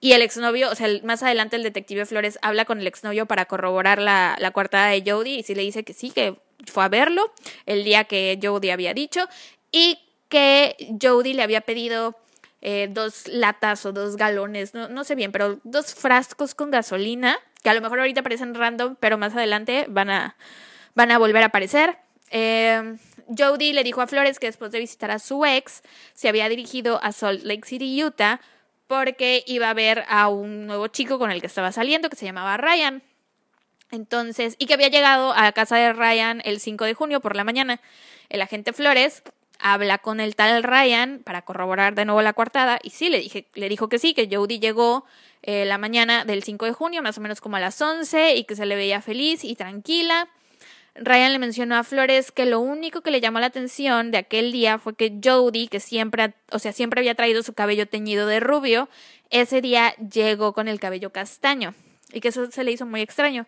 y 0.00 0.12
el 0.12 0.22
exnovio, 0.22 0.70
o 0.70 0.74
sea, 0.74 0.88
más 1.02 1.22
adelante 1.22 1.56
el 1.56 1.64
detective 1.64 2.06
Flores 2.06 2.38
habla 2.42 2.64
con 2.64 2.80
el 2.80 2.86
exnovio 2.86 3.26
para 3.26 3.46
corroborar 3.46 4.00
la, 4.00 4.36
la 4.38 4.52
coartada 4.52 4.88
de 4.88 5.02
Jody 5.04 5.38
y 5.38 5.42
sí 5.42 5.54
le 5.54 5.62
dice 5.62 5.82
que 5.82 5.92
sí, 5.92 6.10
que 6.10 6.36
fue 6.66 6.84
a 6.84 6.88
verlo 6.88 7.32
el 7.66 7.84
día 7.84 8.04
que 8.04 8.38
Jody 8.40 8.70
había 8.70 8.94
dicho 8.94 9.28
y 9.72 9.98
que 10.28 10.76
Jody 11.02 11.32
le 11.32 11.42
había 11.42 11.62
pedido 11.62 12.16
eh, 12.60 12.88
dos 12.90 13.28
latas 13.28 13.86
o 13.86 13.92
dos 13.92 14.16
galones, 14.16 14.74
no, 14.74 14.88
no 14.88 15.04
sé 15.04 15.14
bien, 15.14 15.32
pero 15.32 15.60
dos 15.64 15.94
frascos 15.94 16.54
con 16.54 16.70
gasolina, 16.70 17.36
que 17.62 17.70
a 17.70 17.74
lo 17.74 17.80
mejor 17.80 18.00
ahorita 18.00 18.22
parecen 18.22 18.54
random, 18.54 18.96
pero 18.98 19.18
más 19.18 19.34
adelante 19.34 19.86
van 19.88 20.10
a, 20.10 20.36
van 20.94 21.10
a 21.10 21.18
volver 21.18 21.42
a 21.42 21.46
aparecer. 21.46 21.98
Eh, 22.30 22.96
Jody 23.36 23.72
le 23.72 23.84
dijo 23.84 24.00
a 24.00 24.06
Flores 24.06 24.38
que 24.38 24.46
después 24.46 24.72
de 24.72 24.78
visitar 24.78 25.10
a 25.10 25.18
su 25.18 25.44
ex, 25.44 25.82
se 26.14 26.28
había 26.28 26.48
dirigido 26.48 27.02
a 27.02 27.12
Salt 27.12 27.44
Lake 27.44 27.66
City, 27.66 28.02
Utah, 28.02 28.40
porque 28.86 29.44
iba 29.46 29.68
a 29.70 29.74
ver 29.74 30.04
a 30.08 30.28
un 30.28 30.66
nuevo 30.66 30.88
chico 30.88 31.18
con 31.18 31.30
el 31.30 31.40
que 31.40 31.46
estaba 31.46 31.72
saliendo, 31.72 32.08
que 32.08 32.16
se 32.16 32.24
llamaba 32.24 32.56
Ryan. 32.56 33.02
Entonces, 33.90 34.56
y 34.58 34.66
que 34.66 34.74
había 34.74 34.88
llegado 34.88 35.32
a 35.34 35.52
casa 35.52 35.76
de 35.76 35.92
Ryan 35.92 36.42
el 36.44 36.60
5 36.60 36.84
de 36.84 36.94
junio 36.94 37.20
por 37.20 37.36
la 37.36 37.44
mañana. 37.44 37.80
El 38.28 38.42
agente 38.42 38.72
Flores 38.72 39.22
habla 39.58 39.98
con 39.98 40.20
el 40.20 40.36
tal 40.36 40.62
Ryan 40.62 41.20
para 41.24 41.42
corroborar 41.42 41.94
de 41.94 42.04
nuevo 42.04 42.22
la 42.22 42.32
coartada 42.32 42.78
y 42.82 42.90
sí, 42.90 43.08
le, 43.08 43.18
dije, 43.18 43.46
le 43.54 43.68
dijo 43.68 43.88
que 43.88 43.98
sí, 43.98 44.14
que 44.14 44.28
Jody 44.30 44.58
llegó 44.58 45.04
eh, 45.42 45.64
la 45.64 45.78
mañana 45.78 46.24
del 46.24 46.42
5 46.42 46.64
de 46.66 46.72
junio, 46.72 47.02
más 47.02 47.18
o 47.18 47.20
menos 47.20 47.40
como 47.40 47.56
a 47.56 47.60
las 47.60 47.80
11, 47.80 48.36
y 48.36 48.44
que 48.44 48.56
se 48.56 48.66
le 48.66 48.76
veía 48.76 49.00
feliz 49.00 49.44
y 49.44 49.54
tranquila. 49.54 50.28
Ryan 50.94 51.32
le 51.32 51.38
mencionó 51.38 51.76
a 51.76 51.84
Flores 51.84 52.32
que 52.32 52.44
lo 52.44 52.60
único 52.60 53.02
que 53.02 53.10
le 53.10 53.20
llamó 53.20 53.38
la 53.38 53.46
atención 53.46 54.10
de 54.10 54.18
aquel 54.18 54.50
día 54.50 54.78
fue 54.78 54.96
que 54.96 55.20
Jody, 55.22 55.68
que 55.68 55.80
siempre, 55.80 56.34
o 56.50 56.58
sea, 56.58 56.72
siempre 56.72 57.00
había 57.00 57.14
traído 57.14 57.42
su 57.42 57.52
cabello 57.52 57.86
teñido 57.86 58.26
de 58.26 58.40
rubio, 58.40 58.88
ese 59.30 59.60
día 59.60 59.94
llegó 59.96 60.52
con 60.52 60.66
el 60.66 60.80
cabello 60.80 61.10
castaño 61.10 61.74
y 62.12 62.20
que 62.20 62.28
eso 62.28 62.50
se 62.50 62.64
le 62.64 62.72
hizo 62.72 62.86
muy 62.86 63.00
extraño 63.00 63.46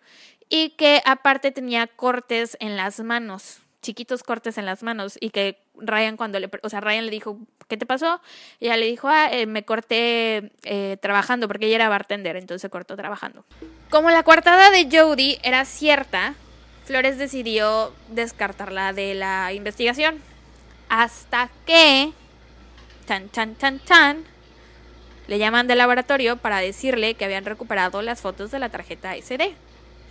y 0.49 0.71
que 0.71 1.01
aparte 1.05 1.53
tenía 1.53 1.87
cortes 1.87 2.57
en 2.61 2.77
las 2.77 3.01
manos, 3.01 3.61
chiquitos 3.83 4.23
cortes 4.23 4.59
en 4.59 4.67
las 4.67 4.83
manos 4.83 5.17
y 5.21 5.31
que 5.31 5.59
Ryan 5.81 6.17
cuando 6.17 6.39
le, 6.39 6.51
o 6.63 6.69
sea, 6.69 6.81
Ryan 6.81 7.07
le 7.07 7.11
dijo, 7.11 7.39
¿qué 7.69 7.77
te 7.77 7.87
pasó? 7.87 8.21
Y 8.59 8.67
ella 8.67 8.77
le 8.77 8.87
dijo, 8.87 9.09
ah, 9.09 9.29
eh, 9.31 9.47
me 9.47 9.65
corté 9.65 10.53
eh, 10.65 10.97
trabajando 11.01 11.49
porque 11.49 11.67
ella 11.67 11.77
era 11.77 11.89
bartender, 11.89 12.37
entonces 12.37 12.63
se 12.63 12.71
cortó 12.71 12.97
trabajando. 12.97 13.45
Como 13.91 14.11
la 14.11 14.23
coartada 14.23 14.71
de 14.71 14.89
Jody 14.91 15.39
era 15.43 15.65
cierta, 15.65 16.35
Flores 16.85 17.19
decidió 17.19 17.93
descartarla 18.09 18.93
de 18.93 19.15
la 19.15 19.53
investigación. 19.53 20.19
Hasta 20.89 21.49
que, 21.65 22.13
chan, 23.07 23.31
chan, 23.31 23.57
chan, 23.57 23.81
chan, 23.85 24.25
le 25.29 25.39
llaman 25.39 25.69
del 25.69 25.79
laboratorio 25.79 26.37
para 26.37 26.59
decirle 26.59 27.15
que 27.15 27.25
habían 27.25 27.45
recuperado 27.45 28.03
las 28.03 28.21
fotos 28.21 28.51
de 28.51 28.59
la 28.59 28.69
tarjeta 28.69 29.15
SD 29.17 29.55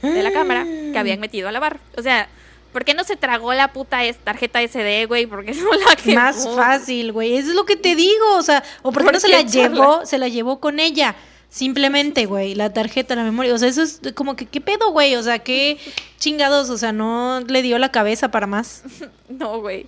de 0.01 0.23
la 0.23 0.31
cámara 0.31 0.63
que 0.63 0.97
habían 0.97 1.19
metido 1.19 1.49
a 1.49 1.51
lavar. 1.51 1.79
O 1.97 2.01
sea, 2.01 2.29
¿por 2.71 2.85
qué 2.85 2.93
no 2.93 3.03
se 3.03 3.15
tragó 3.15 3.53
la 3.53 3.73
puta 3.73 3.99
tarjeta 4.23 4.61
SD, 4.61 5.05
güey? 5.07 5.25
¿Por 5.25 5.45
qué 5.45 5.53
no 5.53 5.73
la 5.73 5.95
quemó? 5.95 6.15
Más 6.15 6.47
fácil, 6.55 7.11
güey. 7.11 7.35
Eso 7.35 7.49
es 7.49 7.55
lo 7.55 7.65
que 7.65 7.75
te 7.75 7.95
digo. 7.95 8.35
O 8.35 8.41
sea, 8.41 8.63
o 8.81 8.91
por 8.91 9.01
qué 9.01 9.05
¿Por 9.05 9.13
no 9.13 9.19
se 9.19 9.27
la 9.27 9.39
echarla? 9.39 9.69
llevó, 9.69 10.05
se 10.05 10.17
la 10.17 10.27
llevó 10.27 10.59
con 10.59 10.79
ella. 10.79 11.15
Simplemente, 11.49 12.25
güey, 12.27 12.53
la 12.53 12.71
tarjeta, 12.71 13.15
la 13.15 13.23
memoria. 13.23 13.53
O 13.53 13.57
sea, 13.57 13.67
eso 13.69 13.81
es 13.81 13.99
como 14.13 14.35
que, 14.35 14.45
¿qué 14.45 14.61
pedo, 14.61 14.91
güey? 14.91 15.15
O 15.15 15.23
sea, 15.23 15.39
qué 15.39 15.77
chingados. 16.19 16.69
O 16.69 16.77
sea, 16.77 16.91
no 16.91 17.39
le 17.41 17.61
dio 17.61 17.79
la 17.79 17.91
cabeza 17.91 18.29
para 18.31 18.47
más. 18.47 18.83
No, 19.29 19.59
güey. 19.59 19.85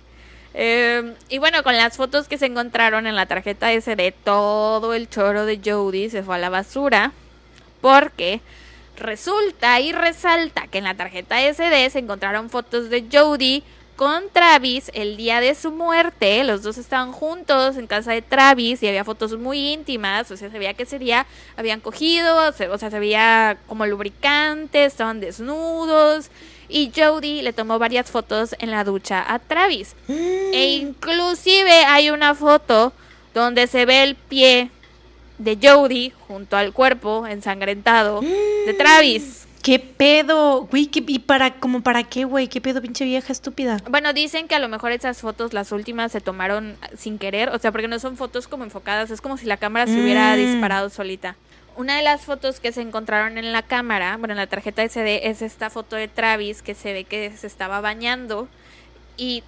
Eh, 0.54 1.14
y 1.28 1.38
bueno, 1.38 1.62
con 1.62 1.76
las 1.76 1.96
fotos 1.96 2.28
que 2.28 2.36
se 2.38 2.46
encontraron 2.46 3.06
en 3.06 3.16
la 3.16 3.26
tarjeta 3.26 3.72
SD, 3.72 4.12
todo 4.24 4.92
el 4.94 5.08
choro 5.08 5.46
de 5.46 5.60
Jody 5.64 6.10
se 6.10 6.22
fue 6.22 6.34
a 6.36 6.38
la 6.38 6.50
basura. 6.50 7.12
Porque 7.80 8.40
resulta 8.96 9.80
y 9.80 9.92
resalta 9.92 10.66
que 10.66 10.78
en 10.78 10.84
la 10.84 10.94
tarjeta 10.94 11.40
SD 11.40 11.90
se 11.90 11.98
encontraron 11.98 12.50
fotos 12.50 12.90
de 12.90 13.06
Jody 13.10 13.62
con 13.96 14.30
Travis 14.32 14.90
el 14.94 15.16
día 15.16 15.40
de 15.40 15.54
su 15.54 15.70
muerte. 15.70 16.42
Los 16.44 16.62
dos 16.62 16.78
estaban 16.78 17.12
juntos 17.12 17.76
en 17.76 17.86
casa 17.86 18.12
de 18.12 18.22
Travis 18.22 18.82
y 18.82 18.88
había 18.88 19.04
fotos 19.04 19.38
muy 19.38 19.72
íntimas. 19.72 20.30
O 20.30 20.36
sea, 20.36 20.50
se 20.50 20.58
veía 20.58 20.74
que 20.74 20.84
ese 20.84 20.98
día 20.98 21.26
habían 21.56 21.80
cogido, 21.80 22.48
o 22.48 22.52
sea, 22.52 22.90
se 22.90 22.98
veía 22.98 23.58
como 23.66 23.86
lubricante, 23.86 24.84
estaban 24.84 25.20
desnudos. 25.20 26.30
Y 26.68 26.90
Jody 26.96 27.42
le 27.42 27.52
tomó 27.52 27.78
varias 27.78 28.10
fotos 28.10 28.56
en 28.58 28.70
la 28.70 28.84
ducha 28.84 29.24
a 29.26 29.38
Travis. 29.38 29.94
E 30.08 30.74
inclusive 30.74 31.84
hay 31.86 32.10
una 32.10 32.34
foto 32.34 32.92
donde 33.34 33.66
se 33.66 33.86
ve 33.86 34.02
el 34.02 34.16
pie 34.16 34.70
de 35.44 35.58
Jody 35.62 36.12
junto 36.28 36.56
al 36.56 36.72
cuerpo 36.72 37.26
ensangrentado 37.26 38.20
de 38.20 38.74
Travis. 38.76 39.46
¿Qué 39.62 39.78
pedo? 39.78 40.62
Güey, 40.66 40.86
¿qué, 40.86 41.04
¿y 41.06 41.20
para, 41.20 41.54
como 41.54 41.82
para 41.82 42.02
qué, 42.02 42.24
güey? 42.24 42.48
¿Qué 42.48 42.60
pedo, 42.60 42.82
pinche 42.82 43.04
vieja 43.04 43.32
estúpida? 43.32 43.76
Bueno, 43.88 44.12
dicen 44.12 44.48
que 44.48 44.56
a 44.56 44.58
lo 44.58 44.68
mejor 44.68 44.90
esas 44.90 45.20
fotos, 45.20 45.52
las 45.52 45.70
últimas, 45.70 46.10
se 46.10 46.20
tomaron 46.20 46.76
sin 46.98 47.16
querer, 47.16 47.48
o 47.50 47.58
sea, 47.60 47.70
porque 47.70 47.86
no 47.86 48.00
son 48.00 48.16
fotos 48.16 48.48
como 48.48 48.64
enfocadas, 48.64 49.10
es 49.12 49.20
como 49.20 49.36
si 49.36 49.46
la 49.46 49.56
cámara 49.58 49.86
se 49.86 50.02
hubiera 50.02 50.34
Mm. 50.34 50.38
disparado 50.38 50.90
solita. 50.90 51.36
Una 51.76 51.96
de 51.96 52.02
las 52.02 52.22
fotos 52.22 52.58
que 52.58 52.72
se 52.72 52.82
encontraron 52.82 53.38
en 53.38 53.52
la 53.52 53.62
cámara, 53.62 54.16
bueno, 54.16 54.32
en 54.32 54.38
la 54.38 54.48
tarjeta 54.48 54.82
SD, 54.82 55.28
es 55.28 55.42
esta 55.42 55.70
foto 55.70 55.94
de 55.94 56.08
Travis 56.08 56.60
que 56.60 56.74
se 56.74 56.92
ve 56.92 57.04
que 57.04 57.30
se 57.36 57.46
estaba 57.46 57.80
bañando 57.80 58.48
y 59.16 59.44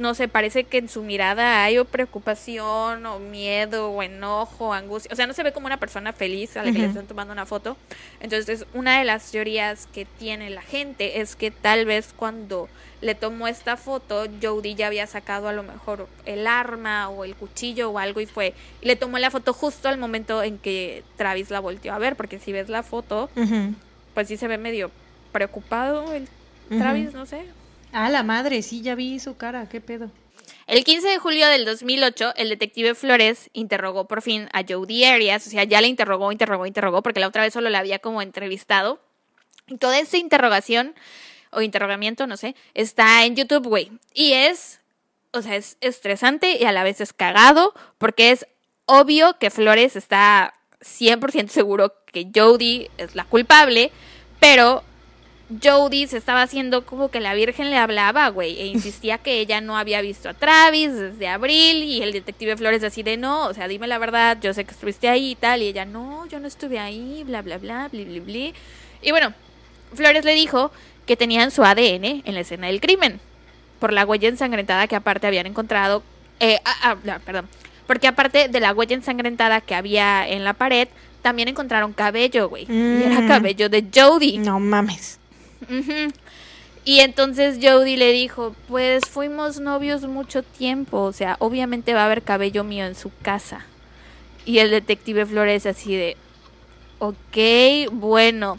no 0.00 0.14
sé, 0.14 0.28
parece 0.28 0.64
que 0.64 0.78
en 0.78 0.88
su 0.88 1.02
mirada 1.02 1.62
hay 1.62 1.78
o 1.78 1.84
preocupación 1.84 3.04
o 3.04 3.18
miedo 3.18 3.90
o 3.90 4.02
enojo 4.02 4.68
o 4.68 4.72
angustia. 4.72 5.12
O 5.12 5.16
sea, 5.16 5.26
no 5.26 5.34
se 5.34 5.42
ve 5.42 5.52
como 5.52 5.66
una 5.66 5.76
persona 5.76 6.12
feliz 6.12 6.56
a 6.56 6.64
la 6.64 6.72
que 6.72 6.78
le 6.78 6.86
están 6.86 7.06
tomando 7.06 7.32
una 7.32 7.46
foto. 7.46 7.76
Entonces, 8.20 8.64
una 8.72 8.98
de 8.98 9.04
las 9.04 9.30
teorías 9.30 9.86
que 9.92 10.06
tiene 10.06 10.50
la 10.50 10.62
gente 10.62 11.20
es 11.20 11.36
que 11.36 11.50
tal 11.50 11.84
vez 11.84 12.14
cuando 12.16 12.68
le 13.02 13.14
tomó 13.14 13.46
esta 13.46 13.76
foto, 13.76 14.24
Jodie 14.42 14.74
ya 14.74 14.86
había 14.86 15.06
sacado 15.06 15.48
a 15.48 15.52
lo 15.52 15.62
mejor 15.62 16.08
el 16.24 16.46
arma 16.46 17.08
o 17.10 17.24
el 17.24 17.34
cuchillo 17.34 17.90
o 17.90 17.98
algo 17.98 18.20
y 18.20 18.26
fue. 18.26 18.54
Y 18.80 18.86
le 18.86 18.96
tomó 18.96 19.18
la 19.18 19.30
foto 19.30 19.52
justo 19.52 19.88
al 19.88 19.98
momento 19.98 20.42
en 20.42 20.58
que 20.58 21.04
Travis 21.16 21.50
la 21.50 21.60
volteó 21.60 21.92
a 21.92 21.98
ver, 21.98 22.16
porque 22.16 22.38
si 22.38 22.52
ves 22.52 22.68
la 22.68 22.82
foto, 22.82 23.28
pues 24.14 24.28
sí 24.28 24.36
se 24.38 24.48
ve 24.48 24.58
medio 24.58 24.90
preocupado 25.32 26.12
el. 26.12 26.26
Travis, 26.68 27.12
no 27.12 27.26
sé. 27.26 27.44
Ah, 27.92 28.08
la 28.08 28.22
madre, 28.22 28.62
sí, 28.62 28.82
ya 28.82 28.94
vi 28.94 29.18
su 29.18 29.36
cara, 29.36 29.68
qué 29.68 29.80
pedo. 29.80 30.10
El 30.66 30.84
15 30.84 31.08
de 31.08 31.18
julio 31.18 31.48
del 31.48 31.64
2008, 31.64 32.34
el 32.36 32.48
detective 32.48 32.94
Flores 32.94 33.50
interrogó 33.52 34.06
por 34.06 34.22
fin 34.22 34.48
a 34.52 34.62
Jodie 34.62 35.08
Arias, 35.08 35.44
o 35.46 35.50
sea, 35.50 35.64
ya 35.64 35.80
le 35.80 35.88
interrogó, 35.88 36.30
interrogó, 36.30 36.66
interrogó, 36.66 37.02
porque 37.02 37.18
la 37.18 37.26
otra 37.26 37.42
vez 37.42 37.52
solo 37.52 37.70
la 37.70 37.80
había 37.80 37.98
como 37.98 38.22
entrevistado. 38.22 39.00
Y 39.66 39.78
toda 39.78 39.98
esa 39.98 40.16
interrogación 40.16 40.94
o 41.50 41.62
interrogamiento, 41.62 42.28
no 42.28 42.36
sé, 42.36 42.54
está 42.74 43.24
en 43.24 43.34
YouTube, 43.34 43.66
güey. 43.66 43.90
Y 44.14 44.34
es, 44.34 44.80
o 45.32 45.42
sea, 45.42 45.56
es 45.56 45.76
estresante 45.80 46.56
y 46.60 46.64
a 46.64 46.72
la 46.72 46.84
vez 46.84 47.00
es 47.00 47.12
cagado, 47.12 47.74
porque 47.98 48.30
es 48.30 48.46
obvio 48.86 49.38
que 49.38 49.50
Flores 49.50 49.96
está 49.96 50.54
100% 50.80 51.48
seguro 51.48 51.94
que 52.06 52.30
Jodie 52.32 52.90
es 52.96 53.16
la 53.16 53.24
culpable, 53.24 53.90
pero 54.38 54.84
Jodie 55.62 56.06
se 56.06 56.16
estaba 56.16 56.42
haciendo 56.42 56.86
como 56.86 57.10
que 57.10 57.18
la 57.20 57.34
Virgen 57.34 57.70
le 57.70 57.76
hablaba, 57.76 58.28
güey, 58.28 58.58
e 58.60 58.66
insistía 58.66 59.18
que 59.18 59.40
ella 59.40 59.60
no 59.60 59.76
había 59.76 60.00
visto 60.00 60.28
a 60.28 60.34
Travis 60.34 60.94
desde 60.94 61.28
abril 61.28 61.82
y 61.82 62.02
el 62.02 62.12
detective 62.12 62.56
Flores 62.56 62.84
así 62.84 63.02
de 63.02 63.16
no, 63.16 63.46
o 63.46 63.54
sea, 63.54 63.66
dime 63.68 63.86
la 63.88 63.98
verdad, 63.98 64.38
yo 64.40 64.54
sé 64.54 64.64
que 64.64 64.70
estuviste 64.72 65.08
ahí 65.08 65.32
y 65.32 65.34
tal, 65.34 65.62
y 65.62 65.66
ella 65.66 65.84
no, 65.84 66.26
yo 66.26 66.38
no 66.40 66.46
estuve 66.46 66.78
ahí, 66.78 67.24
bla, 67.26 67.42
bla, 67.42 67.58
bla, 67.58 67.88
bli, 67.90 68.04
bli, 68.04 68.20
bli. 68.20 68.54
Y 69.02 69.10
bueno, 69.10 69.32
Flores 69.94 70.24
le 70.24 70.34
dijo 70.34 70.70
que 71.06 71.16
tenían 71.16 71.50
su 71.50 71.64
ADN 71.64 72.22
en 72.24 72.34
la 72.34 72.40
escena 72.40 72.68
del 72.68 72.80
crimen, 72.80 73.20
por 73.80 73.92
la 73.92 74.04
huella 74.06 74.28
ensangrentada 74.28 74.86
que 74.86 74.96
aparte 74.96 75.26
habían 75.26 75.46
encontrado, 75.46 76.02
eh, 76.38 76.58
ah, 76.64 76.76
ah, 76.82 76.96
no, 77.02 77.18
perdón, 77.20 77.48
porque 77.86 78.06
aparte 78.06 78.48
de 78.48 78.60
la 78.60 78.72
huella 78.72 78.94
ensangrentada 78.94 79.60
que 79.60 79.74
había 79.74 80.28
en 80.28 80.44
la 80.44 80.52
pared, 80.54 80.86
también 81.22 81.48
encontraron 81.48 81.92
cabello, 81.92 82.48
güey, 82.48 82.66
y 82.68 83.02
era 83.04 83.20
Mm. 83.20 83.28
cabello 83.28 83.68
de 83.68 83.84
Jodie. 83.94 84.38
No 84.38 84.60
mames. 84.60 85.18
Y 86.84 87.00
entonces 87.00 87.58
Jodie 87.62 87.96
le 87.96 88.12
dijo, 88.12 88.54
pues 88.68 89.02
fuimos 89.08 89.60
novios 89.60 90.02
mucho 90.02 90.42
tiempo, 90.42 91.02
o 91.02 91.12
sea, 91.12 91.36
obviamente 91.38 91.94
va 91.94 92.02
a 92.02 92.06
haber 92.06 92.22
cabello 92.22 92.64
mío 92.64 92.86
en 92.86 92.94
su 92.94 93.10
casa. 93.22 93.66
Y 94.46 94.58
el 94.58 94.70
detective 94.70 95.26
Flores 95.26 95.66
así 95.66 95.94
de, 95.94 96.16
ok, 96.98 97.92
bueno, 97.92 98.58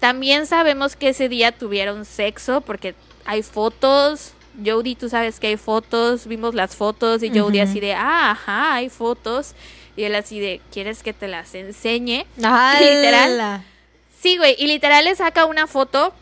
también 0.00 0.46
sabemos 0.46 0.96
que 0.96 1.10
ese 1.10 1.28
día 1.28 1.52
tuvieron 1.52 2.04
sexo 2.04 2.60
porque 2.62 2.94
hay 3.24 3.42
fotos. 3.42 4.32
Jodie, 4.64 4.96
tú 4.96 5.08
sabes 5.08 5.38
que 5.38 5.48
hay 5.48 5.56
fotos, 5.56 6.26
vimos 6.26 6.54
las 6.54 6.74
fotos 6.74 7.22
y 7.22 7.30
Ujú. 7.30 7.52
así 7.62 7.78
de, 7.78 7.94
ah, 7.94 8.32
ajá, 8.32 8.74
hay 8.74 8.88
fotos. 8.88 9.54
Y 9.96 10.04
él 10.04 10.14
así 10.14 10.40
de, 10.40 10.60
¿quieres 10.72 11.02
que 11.02 11.12
te 11.12 11.28
las 11.28 11.54
enseñe? 11.54 12.24
Literal. 12.36 13.64
Sí, 14.18 14.36
güey, 14.36 14.56
y 14.58 14.66
literal 14.66 15.04
le 15.04 15.14
saca 15.14 15.44
una 15.44 15.68
foto 15.68 16.12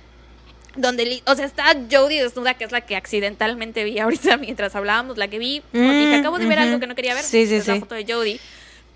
donde, 0.77 1.23
o 1.27 1.35
sea, 1.35 1.45
está 1.47 1.65
Jodie 1.91 2.23
desnuda, 2.23 2.55
que 2.55 2.65
es 2.65 2.73
la 2.73 2.81
que 2.83 2.97
accidentalmente 2.97 3.85
vi 3.85 3.99
ahorita 3.99 4.37
mientras 4.39 4.75
hablábamos, 4.77 5.17
la 5.19 5.29
que 5.29 5.39
vi, 5.39 5.63
dije, 5.73 6.17
Mm, 6.17 6.21
acabo 6.21 6.39
de 6.39 6.47
ver 6.47 6.59
algo 6.59 6.79
que 6.81 6.87
no 6.87 6.95
quería 6.95 7.15
ver, 7.15 7.25
Sí, 7.25 7.47
sí, 7.47 7.57
es 7.57 7.67
la 7.67 7.75
sí. 7.75 7.81
foto 7.81 7.95
de 7.95 8.05
Jodie, 8.13 8.41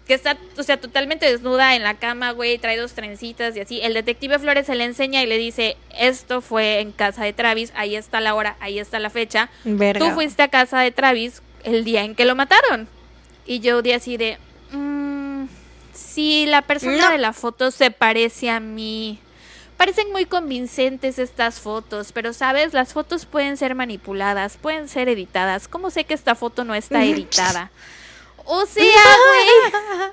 que 0.06 0.14
está, 0.14 0.36
o 0.58 0.62
sea, 0.62 0.76
totalmente 0.80 1.30
desnuda 1.30 1.76
en 1.76 1.82
la 1.84 1.94
cama, 1.94 2.32
güey, 2.32 2.58
trae 2.58 2.76
dos 2.76 2.92
trencitas 2.94 3.56
y 3.56 3.60
así. 3.60 3.80
El 3.80 3.94
detective 3.94 4.38
Flores 4.40 4.66
se 4.66 4.74
le 4.74 4.84
enseña 4.84 5.22
y 5.22 5.26
le 5.26 5.38
dice, 5.38 5.76
esto 5.98 6.40
fue 6.40 6.80
en 6.80 6.90
casa 6.92 7.24
de 7.24 7.32
Travis, 7.32 7.72
ahí 7.76 7.94
está 7.94 8.20
la 8.20 8.34
hora, 8.34 8.56
ahí 8.60 8.78
está 8.80 8.98
la 8.98 9.10
fecha, 9.10 9.50
Verga. 9.64 10.04
Tú 10.04 10.12
fuiste 10.14 10.42
a 10.42 10.48
casa 10.48 10.80
de 10.80 10.90
Travis 10.90 11.42
el 11.62 11.84
día 11.84 12.02
en 12.04 12.14
que 12.16 12.24
lo 12.24 12.34
mataron. 12.34 12.88
Y 13.46 13.60
Jodie 13.68 13.94
así 13.94 14.16
de... 14.16 14.38
"Mm, 14.72 15.44
sí, 15.92 16.44
la 16.46 16.62
persona 16.62 16.96
No. 16.98 17.10
de 17.10 17.18
la 17.18 17.32
foto 17.32 17.70
se 17.70 17.90
parece 17.90 18.50
a 18.50 18.58
mí. 18.60 19.18
Parecen 19.80 20.12
muy 20.12 20.26
convincentes 20.26 21.18
estas 21.18 21.58
fotos, 21.58 22.12
pero 22.12 22.34
sabes, 22.34 22.74
las 22.74 22.92
fotos 22.92 23.24
pueden 23.24 23.56
ser 23.56 23.74
manipuladas, 23.74 24.58
pueden 24.58 24.88
ser 24.88 25.08
editadas. 25.08 25.68
¿Cómo 25.68 25.90
sé 25.90 26.04
que 26.04 26.12
esta 26.12 26.34
foto 26.34 26.64
no 26.64 26.74
está 26.74 27.02
editada? 27.02 27.70
O 28.44 28.66
sea, 28.66 28.84
güey. 28.84 30.12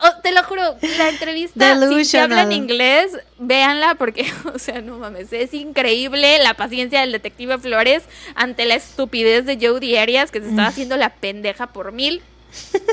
Oh, 0.00 0.20
te 0.22 0.30
lo 0.30 0.44
juro, 0.44 0.62
la 0.96 1.08
entrevista, 1.08 1.76
si, 2.04 2.16
hablan 2.18 2.52
inglés, 2.52 3.10
véanla 3.38 3.96
porque, 3.96 4.30
o 4.54 4.58
sea, 4.58 4.80
no 4.80 4.96
mames, 4.96 5.32
es 5.32 5.52
increíble 5.54 6.38
la 6.38 6.54
paciencia 6.54 7.00
del 7.00 7.10
detective 7.10 7.58
Flores 7.58 8.04
ante 8.36 8.64
la 8.64 8.76
estupidez 8.76 9.44
de 9.44 9.58
Jodie 9.60 9.98
Arias 9.98 10.30
que 10.30 10.40
se 10.40 10.50
estaba 10.50 10.68
haciendo 10.68 10.96
la 10.96 11.10
pendeja 11.14 11.66
por 11.68 11.90
mil. 11.90 12.22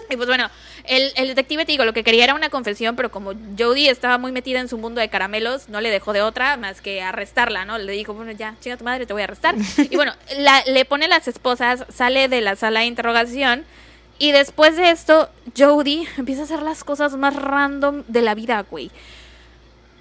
Y 0.10 0.16
pues 0.16 0.28
bueno, 0.28 0.50
el, 0.88 1.12
el 1.16 1.28
detective, 1.28 1.66
te 1.66 1.72
digo, 1.72 1.86
lo 1.86 1.94
que 1.94 2.04
quería 2.04 2.24
era 2.24 2.34
una 2.36 2.50
confesión, 2.50 2.96
pero 2.96 3.12
como 3.12 3.34
Jodie 3.58 3.90
estaba 3.90 4.18
muy 4.18 4.32
metida 4.32 4.60
en 4.60 4.68
su 4.70 4.78
mundo 4.78 5.02
de 5.02 5.10
caramelos, 5.10 5.70
no 5.70 5.82
le 5.82 5.90
dejó 5.90 6.14
de 6.14 6.22
otra 6.22 6.58
más 6.58 6.82
que 6.82 7.02
arrestarla, 7.02 7.66
¿no? 7.66 7.78
Le 7.78 7.92
dijo, 7.94 8.14
bueno, 8.14 8.32
ya, 8.32 8.56
chinga 8.62 8.78
tu 8.78 8.84
madre, 8.84 9.06
te 9.06 9.14
voy 9.14 9.22
a 9.22 9.26
arrestar. 9.26 9.56
Y 9.78 9.96
bueno, 9.96 10.14
la- 10.38 10.64
le 10.66 10.86
pone 10.86 11.08
las 11.08 11.28
esposas, 11.28 11.86
sale 11.94 12.28
de 12.28 12.42
la 12.42 12.56
sala 12.56 12.82
de 12.82 12.86
interrogación. 12.88 13.66
Y 14.18 14.32
después 14.32 14.78
de 14.78 14.92
esto, 14.92 15.30
Jodie 15.58 16.08
empieza 16.18 16.42
a 16.42 16.46
hacer 16.46 16.62
las 16.62 16.84
cosas 16.84 17.16
más 17.18 17.36
random 17.36 18.04
de 18.08 18.22
la 18.22 18.34
vida, 18.34 18.66
güey. 18.70 18.90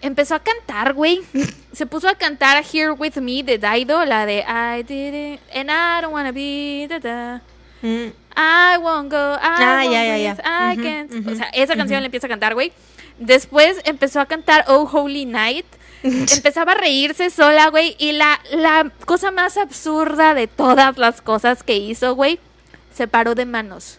Empezó 0.02 0.34
a 0.34 0.40
cantar, 0.40 0.92
güey. 0.92 1.20
Se 1.72 1.86
puso 1.86 2.08
a 2.08 2.14
cantar 2.14 2.62
Here 2.72 2.90
With 2.92 3.16
Me 3.16 3.42
de 3.42 3.58
Dido, 3.58 4.04
la 4.04 4.26
de 4.26 4.40
I 4.46 4.82
did 4.82 5.34
it 5.34 5.40
and 5.54 5.70
I 5.70 6.02
don't 6.02 6.12
wanna 6.12 6.30
be 6.30 6.86
da, 6.88 6.98
da. 7.00 7.40
Mm, 7.82 8.12
I 8.36 8.78
won't 8.78 9.10
go, 9.10 9.34
I 9.34 9.38
Ah, 9.42 9.80
won't 9.82 9.92
ya, 9.92 10.04
ya, 10.04 10.18
ya. 10.18 10.32
I 10.72 10.76
can't. 10.76 11.12
ujú, 11.12 11.32
o 11.32 11.34
sea, 11.36 11.48
esa 11.52 11.76
canción 11.76 11.98
ujú. 11.98 12.00
le 12.02 12.06
empieza 12.06 12.26
a 12.26 12.30
cantar, 12.30 12.54
güey. 12.54 12.72
Después 13.18 13.80
empezó 13.84 14.20
a 14.20 14.26
cantar 14.26 14.64
Oh 14.68 14.88
Holy 14.90 15.24
Night. 15.26 15.66
Empezaba 16.02 16.72
a 16.72 16.74
reírse 16.74 17.30
sola, 17.30 17.68
güey. 17.70 17.96
Y 17.98 18.12
la, 18.12 18.38
la 18.52 18.90
cosa 19.06 19.30
más 19.30 19.56
absurda 19.56 20.34
de 20.34 20.48
todas 20.48 20.98
las 20.98 21.22
cosas 21.22 21.62
que 21.62 21.76
hizo, 21.76 22.14
güey, 22.14 22.38
se 22.92 23.06
paró 23.08 23.34
de 23.34 23.46
manos. 23.46 23.98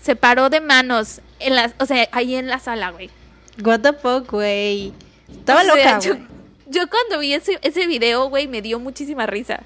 Se 0.00 0.16
paró 0.16 0.48
de 0.48 0.60
manos. 0.60 1.20
En 1.40 1.56
las, 1.56 1.74
o 1.78 1.84
sea, 1.86 2.08
ahí 2.12 2.36
en 2.36 2.46
la 2.48 2.58
sala, 2.58 2.90
güey. 2.90 3.10
What 3.62 3.80
the 3.80 3.92
fuck, 3.92 4.30
güey. 4.30 4.92
Estaba 5.30 5.60
O 5.60 5.64
sea, 5.64 5.74
loca, 5.74 5.98
yo, 5.98 6.14
yo 6.68 6.88
cuando 6.88 7.18
vi 7.18 7.34
ese, 7.34 7.58
ese 7.62 7.86
video, 7.86 8.28
güey, 8.28 8.46
me 8.46 8.62
dio 8.62 8.78
muchísima 8.78 9.26
risa. 9.26 9.62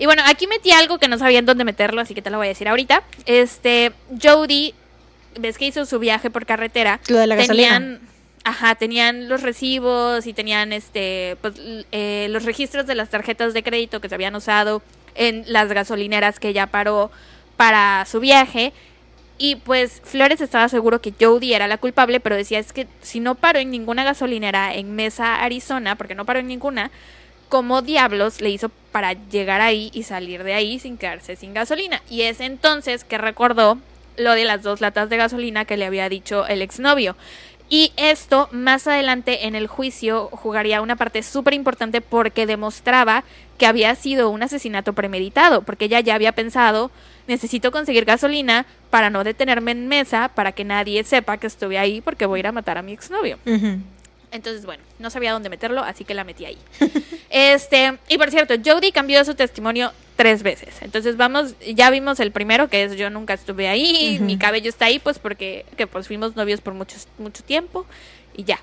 Y 0.00 0.06
bueno, 0.06 0.22
aquí 0.24 0.46
metí 0.46 0.70
algo 0.70 0.98
que 0.98 1.08
no 1.08 1.18
sabía 1.18 1.40
en 1.40 1.44
dónde 1.44 1.62
meterlo, 1.62 2.00
así 2.00 2.14
que 2.14 2.22
te 2.22 2.30
lo 2.30 2.38
voy 2.38 2.46
a 2.46 2.48
decir 2.48 2.66
ahorita. 2.66 3.02
Este, 3.26 3.92
Jodie, 4.20 4.72
ves 5.38 5.58
que 5.58 5.66
hizo 5.66 5.84
su 5.84 5.98
viaje 5.98 6.30
por 6.30 6.46
carretera. 6.46 7.00
Lo 7.08 7.18
de 7.18 7.26
la 7.26 7.36
tenían, 7.36 8.00
ajá, 8.42 8.76
tenían 8.76 9.28
los 9.28 9.42
recibos 9.42 10.26
y 10.26 10.32
tenían 10.32 10.72
este, 10.72 11.36
pues, 11.42 11.52
eh, 11.92 12.28
los 12.30 12.46
registros 12.46 12.86
de 12.86 12.94
las 12.94 13.10
tarjetas 13.10 13.52
de 13.52 13.62
crédito 13.62 14.00
que 14.00 14.08
se 14.08 14.14
habían 14.14 14.34
usado 14.34 14.80
en 15.16 15.44
las 15.46 15.70
gasolineras 15.70 16.40
que 16.40 16.48
ella 16.48 16.66
paró 16.66 17.10
para 17.58 18.06
su 18.06 18.20
viaje. 18.20 18.72
Y 19.36 19.56
pues 19.56 20.00
Flores 20.02 20.40
estaba 20.40 20.70
seguro 20.70 21.02
que 21.02 21.12
Jodie 21.20 21.54
era 21.54 21.68
la 21.68 21.76
culpable, 21.76 22.20
pero 22.20 22.36
decía 22.36 22.58
es 22.58 22.72
que 22.72 22.86
si 23.02 23.20
no 23.20 23.34
paró 23.34 23.58
en 23.58 23.70
ninguna 23.70 24.04
gasolinera 24.04 24.74
en 24.74 24.96
Mesa, 24.96 25.42
Arizona, 25.42 25.96
porque 25.96 26.14
no 26.14 26.24
paró 26.24 26.40
en 26.40 26.46
ninguna, 26.46 26.90
¿cómo 27.50 27.82
diablos 27.82 28.40
le 28.40 28.48
hizo 28.48 28.70
para 28.92 29.12
llegar 29.12 29.60
ahí 29.60 29.90
y 29.92 30.04
salir 30.04 30.44
de 30.44 30.54
ahí 30.54 30.78
sin 30.78 30.96
quedarse 30.96 31.36
sin 31.36 31.52
gasolina? 31.52 32.00
Y 32.08 32.22
es 32.22 32.40
entonces 32.40 33.04
que 33.04 33.18
recordó 33.18 33.76
lo 34.16 34.32
de 34.32 34.44
las 34.44 34.62
dos 34.62 34.80
latas 34.80 35.10
de 35.10 35.18
gasolina 35.18 35.66
que 35.66 35.76
le 35.76 35.84
había 35.84 36.08
dicho 36.08 36.46
el 36.46 36.62
exnovio. 36.62 37.16
Y 37.68 37.92
esto 37.96 38.48
más 38.52 38.86
adelante 38.86 39.46
en 39.46 39.54
el 39.54 39.66
juicio 39.66 40.28
jugaría 40.32 40.80
una 40.80 40.96
parte 40.96 41.22
súper 41.22 41.54
importante 41.54 42.00
porque 42.00 42.46
demostraba 42.46 43.22
que 43.58 43.66
había 43.66 43.94
sido 43.94 44.30
un 44.30 44.42
asesinato 44.42 44.92
premeditado, 44.92 45.62
porque 45.62 45.84
ella 45.84 46.00
ya 46.00 46.14
había 46.14 46.32
pensado, 46.32 46.90
necesito 47.28 47.70
conseguir 47.70 48.04
gasolina 48.04 48.66
para 48.90 49.10
no 49.10 49.22
detenerme 49.22 49.72
en 49.72 49.86
mesa, 49.86 50.30
para 50.34 50.52
que 50.52 50.64
nadie 50.64 51.04
sepa 51.04 51.36
que 51.36 51.46
estuve 51.46 51.78
ahí 51.78 52.00
porque 52.00 52.26
voy 52.26 52.38
a 52.38 52.40
ir 52.40 52.46
a 52.48 52.52
matar 52.52 52.78
a 52.78 52.82
mi 52.82 52.92
exnovio. 52.92 53.38
Ujú. 53.46 53.78
Entonces, 54.32 54.64
bueno, 54.64 54.82
no 54.98 55.10
sabía 55.10 55.32
dónde 55.32 55.48
meterlo, 55.48 55.82
así 55.82 56.04
que 56.04 56.14
la 56.14 56.24
metí 56.24 56.44
ahí. 56.44 56.58
este, 57.30 57.98
y 58.08 58.18
por 58.18 58.30
cierto, 58.30 58.54
Jodie 58.64 58.92
cambió 58.92 59.24
su 59.24 59.34
testimonio 59.34 59.92
tres 60.16 60.42
veces. 60.42 60.74
Entonces, 60.82 61.16
vamos, 61.16 61.54
ya 61.74 61.90
vimos 61.90 62.20
el 62.20 62.30
primero, 62.30 62.68
que 62.68 62.84
es 62.84 62.96
yo 62.96 63.10
nunca 63.10 63.34
estuve 63.34 63.68
ahí, 63.68 64.18
mi 64.20 64.38
cabello 64.38 64.68
está 64.68 64.86
ahí, 64.86 64.98
pues 64.98 65.18
porque 65.18 65.64
que, 65.76 65.86
pues 65.86 66.06
fuimos 66.06 66.36
novios 66.36 66.60
por 66.60 66.74
mucho, 66.74 66.96
mucho 67.18 67.42
tiempo 67.42 67.86
y 68.36 68.44
ya. 68.44 68.60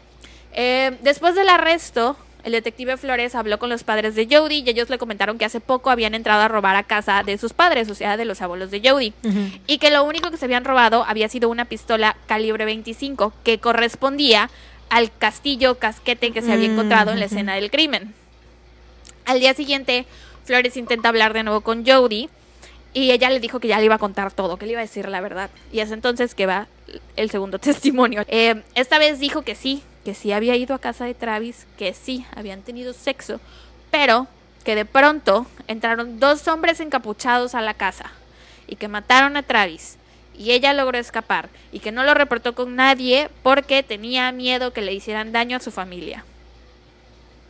Eh, 0.54 0.98
después 1.02 1.36
del 1.36 1.50
arresto 1.50 2.18
el 2.48 2.54
detective 2.54 2.96
Flores 2.96 3.36
habló 3.36 3.60
con 3.60 3.70
los 3.70 3.84
padres 3.84 4.16
de 4.16 4.26
Jody 4.32 4.64
y 4.66 4.70
ellos 4.70 4.90
le 4.90 4.98
comentaron 4.98 5.38
que 5.38 5.44
hace 5.44 5.60
poco 5.60 5.90
habían 5.90 6.16
entrado 6.16 6.44
a 6.44 6.48
robar 6.48 6.78
a 6.78 6.84
casa 6.84 7.22
de 7.24 7.38
sus 7.38 7.52
padres, 7.52 7.90
o 7.90 7.96
sea, 7.96 8.16
de 8.16 8.24
los 8.24 8.42
abuelos 8.42 8.72
de 8.72 8.82
Jody, 8.88 9.14
y 9.68 9.80
que 9.80 9.92
lo 9.92 10.06
único 10.06 10.32
que 10.32 10.38
se 10.38 10.46
habían 10.46 10.64
robado 10.64 11.04
había 11.04 11.28
sido 11.28 11.50
una 11.50 11.66
pistola 11.66 12.16
calibre 12.26 12.64
25 12.64 13.34
que 13.44 13.60
correspondía 13.60 14.50
al 14.90 15.12
castillo 15.18 15.76
casquete 15.80 16.32
que 16.32 16.42
se 16.42 16.52
había 16.52 16.70
Mm, 16.70 16.72
encontrado 16.74 17.12
en 17.12 17.20
la 17.20 17.26
ujú. 17.26 17.36
escena 17.36 17.56
del 17.56 17.70
crimen. 17.72 18.14
Al 19.26 19.40
día 19.40 19.54
siguiente, 19.54 20.06
Flores 20.46 20.78
intenta 20.78 21.10
hablar 21.10 21.34
de 21.34 21.44
nuevo 21.44 21.62
con 21.62 21.86
Jody 21.86 22.30
y 22.94 23.12
ella 23.12 23.30
le 23.30 23.40
dijo 23.40 23.60
que 23.60 23.68
ya 23.68 23.80
le 23.80 23.86
iba 23.86 23.96
a 23.96 24.00
contar 24.00 24.32
todo, 24.32 24.58
que 24.58 24.66
le 24.66 24.72
iba 24.74 24.82
a 24.82 24.84
decir 24.86 25.10
la 25.10 25.20
verdad. 25.22 25.50
Y 25.72 25.82
es 25.82 25.92
entonces 25.92 26.34
que 26.36 26.46
va 26.46 26.68
el 27.16 27.30
segundo 27.30 27.60
testimonio. 27.60 28.24
Eh, 28.28 28.64
esta 28.76 28.98
vez 28.98 29.20
dijo 29.20 29.42
que 29.42 29.56
sí, 29.56 29.84
que 30.06 30.14
sí 30.14 30.32
había 30.32 30.56
ido 30.56 30.74
a 30.74 30.80
casa 30.80 31.06
de 31.06 31.14
Travis, 31.14 31.68
que 31.78 31.94
sí 31.94 32.26
habían 32.36 32.62
tenido 32.62 32.94
sexo, 32.94 33.42
pero 33.92 34.28
que 34.64 34.76
de 34.76 34.86
pronto 34.86 35.46
entraron 35.68 36.20
dos 36.20 36.48
hombres 36.48 36.80
encapuchados 36.80 37.56
a 37.56 37.62
la 37.62 37.74
casa 37.74 38.12
y 38.68 38.78
que 38.78 38.88
mataron 38.88 39.36
a 39.38 39.44
Travis. 39.44 39.98
Y 40.38 40.52
ella 40.52 40.74
logró 40.74 40.98
escapar 40.98 41.50
y 41.72 41.80
que 41.80 41.92
no 41.92 42.04
lo 42.04 42.14
reportó 42.14 42.54
con 42.54 42.76
nadie 42.76 43.30
porque 43.44 43.84
tenía 43.84 44.32
miedo 44.32 44.72
que 44.72 44.82
le 44.82 44.94
hicieran 44.94 45.32
daño 45.32 45.58
a 45.58 45.62
su 45.62 45.72
familia. 45.72 46.24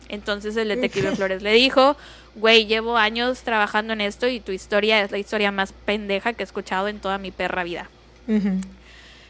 Entonces 0.08 0.56
el 0.56 0.68
detective 0.68 1.14
Flores 1.14 1.42
le 1.42 1.52
dijo, 1.52 1.96
güey, 2.34 2.66
llevo 2.66 2.96
años 2.96 3.42
trabajando 3.42 3.92
en 3.92 4.00
esto 4.00 4.26
y 4.26 4.40
tu 4.40 4.52
historia 4.52 5.02
es 5.02 5.10
la 5.10 5.18
historia 5.18 5.52
más 5.52 5.72
pendeja 5.72 6.32
que 6.32 6.42
he 6.42 6.44
escuchado 6.44 6.88
en 6.88 6.98
toda 6.98 7.18
mi 7.18 7.30
perra 7.30 7.62
vida. 7.64 7.90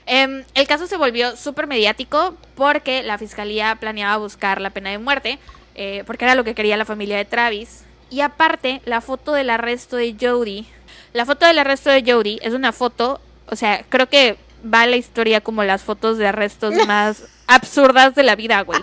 Em, 0.07 0.45
el 0.55 0.67
caso 0.67 0.87
se 0.87 0.97
volvió 0.97 1.37
súper 1.37 1.67
mediático 1.67 2.37
porque 2.55 3.03
la 3.03 3.19
fiscalía 3.19 3.77
planeaba 3.77 4.17
buscar 4.17 4.61
la 4.61 4.71
pena 4.71 4.91
de 4.91 4.99
muerte, 4.99 5.39
eh, 5.75 6.03
porque 6.07 6.25
era 6.25 6.35
lo 6.35 6.45
que 6.45 6.55
quería 6.55 6.77
la 6.77 6.85
familia 6.85 7.19
de 7.19 7.25
Travis. 7.25 7.85
Y 8.11 8.21
aparte, 8.23 8.81
la 8.87 9.01
foto 9.01 9.33
del 9.35 9.51
arresto 9.51 9.97
de 9.97 10.17
Jody, 10.19 10.67
la 11.13 11.27
foto 11.27 11.47
del 11.47 11.59
arresto 11.59 11.91
de 11.91 12.03
Jody 12.11 12.39
es 12.43 12.55
una 12.55 12.73
foto, 12.73 13.21
o 13.51 13.57
sea, 13.57 13.85
creo 13.89 14.09
que 14.09 14.37
va 14.63 14.87
la 14.87 14.97
historia 14.97 15.41
como 15.41 15.63
las 15.65 15.83
fotos 15.83 16.19
de 16.19 16.27
arrestos 16.27 16.75
más 16.87 17.25
absurdas 17.47 18.15
de 18.15 18.23
la 18.23 18.37
vida, 18.37 18.61
güey. 18.63 18.81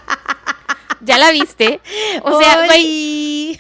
¿Ya 1.02 1.18
la 1.18 1.32
viste? 1.32 1.82
O 2.24 2.40
sea, 2.42 2.66
güey, 2.66 3.60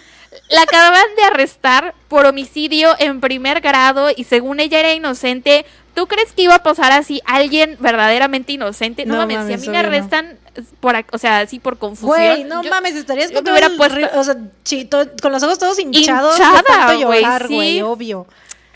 la 0.49 0.62
acaban 0.64 1.03
de 1.18 1.24
arrestar 1.24 1.93
por 2.08 2.26
homicidio 2.26 2.95
en 2.99 3.20
primer 3.22 3.62
grado 3.62 4.08
y 4.16 4.24
según 4.24 4.60
ella 4.60 4.80
era 4.80 4.93
inocente. 4.93 5.66
¿Tú 5.93 6.08
crees 6.08 6.34
que 6.34 6.41
iba 6.41 6.56
a 6.56 6.64
pasar 6.64 6.91
así 6.91 7.22
alguien 7.26 7.78
verdaderamente 7.80 8.51
inocente? 8.51 9.06
No, 9.06 9.14
No 9.16 9.20
mames, 9.22 9.47
si 9.47 9.53
a 9.53 9.58
mí 9.58 9.68
me 9.68 9.74
no. 9.82 9.88
arrestan 9.88 10.38
por, 10.82 10.95
o 11.12 11.18
sea, 11.18 11.39
así 11.39 11.60
por 11.60 11.78
confusión. 11.78 12.10
Güey, 12.10 12.43
no 12.43 12.64
yo- 12.64 12.70
mames, 12.70 12.95
estarías 12.95 13.32
con 13.32 13.43
todo 13.45 13.56
el 13.56 13.78
puesto- 13.78 14.10
o 14.20 14.24
sea, 14.24 14.36
chi- 14.64 14.86
to- 14.86 15.08
con 15.22 15.32
los 15.32 15.41
ojos 15.43 15.58
todos 15.58 15.80
hinchados 15.80 16.36
Hinchada, 16.38 16.58
de 16.58 16.64
tanto 16.64 17.06
güey, 17.08 17.24
sí. 17.47 17.53
güey, 17.56 17.82
obvio. 17.82 18.28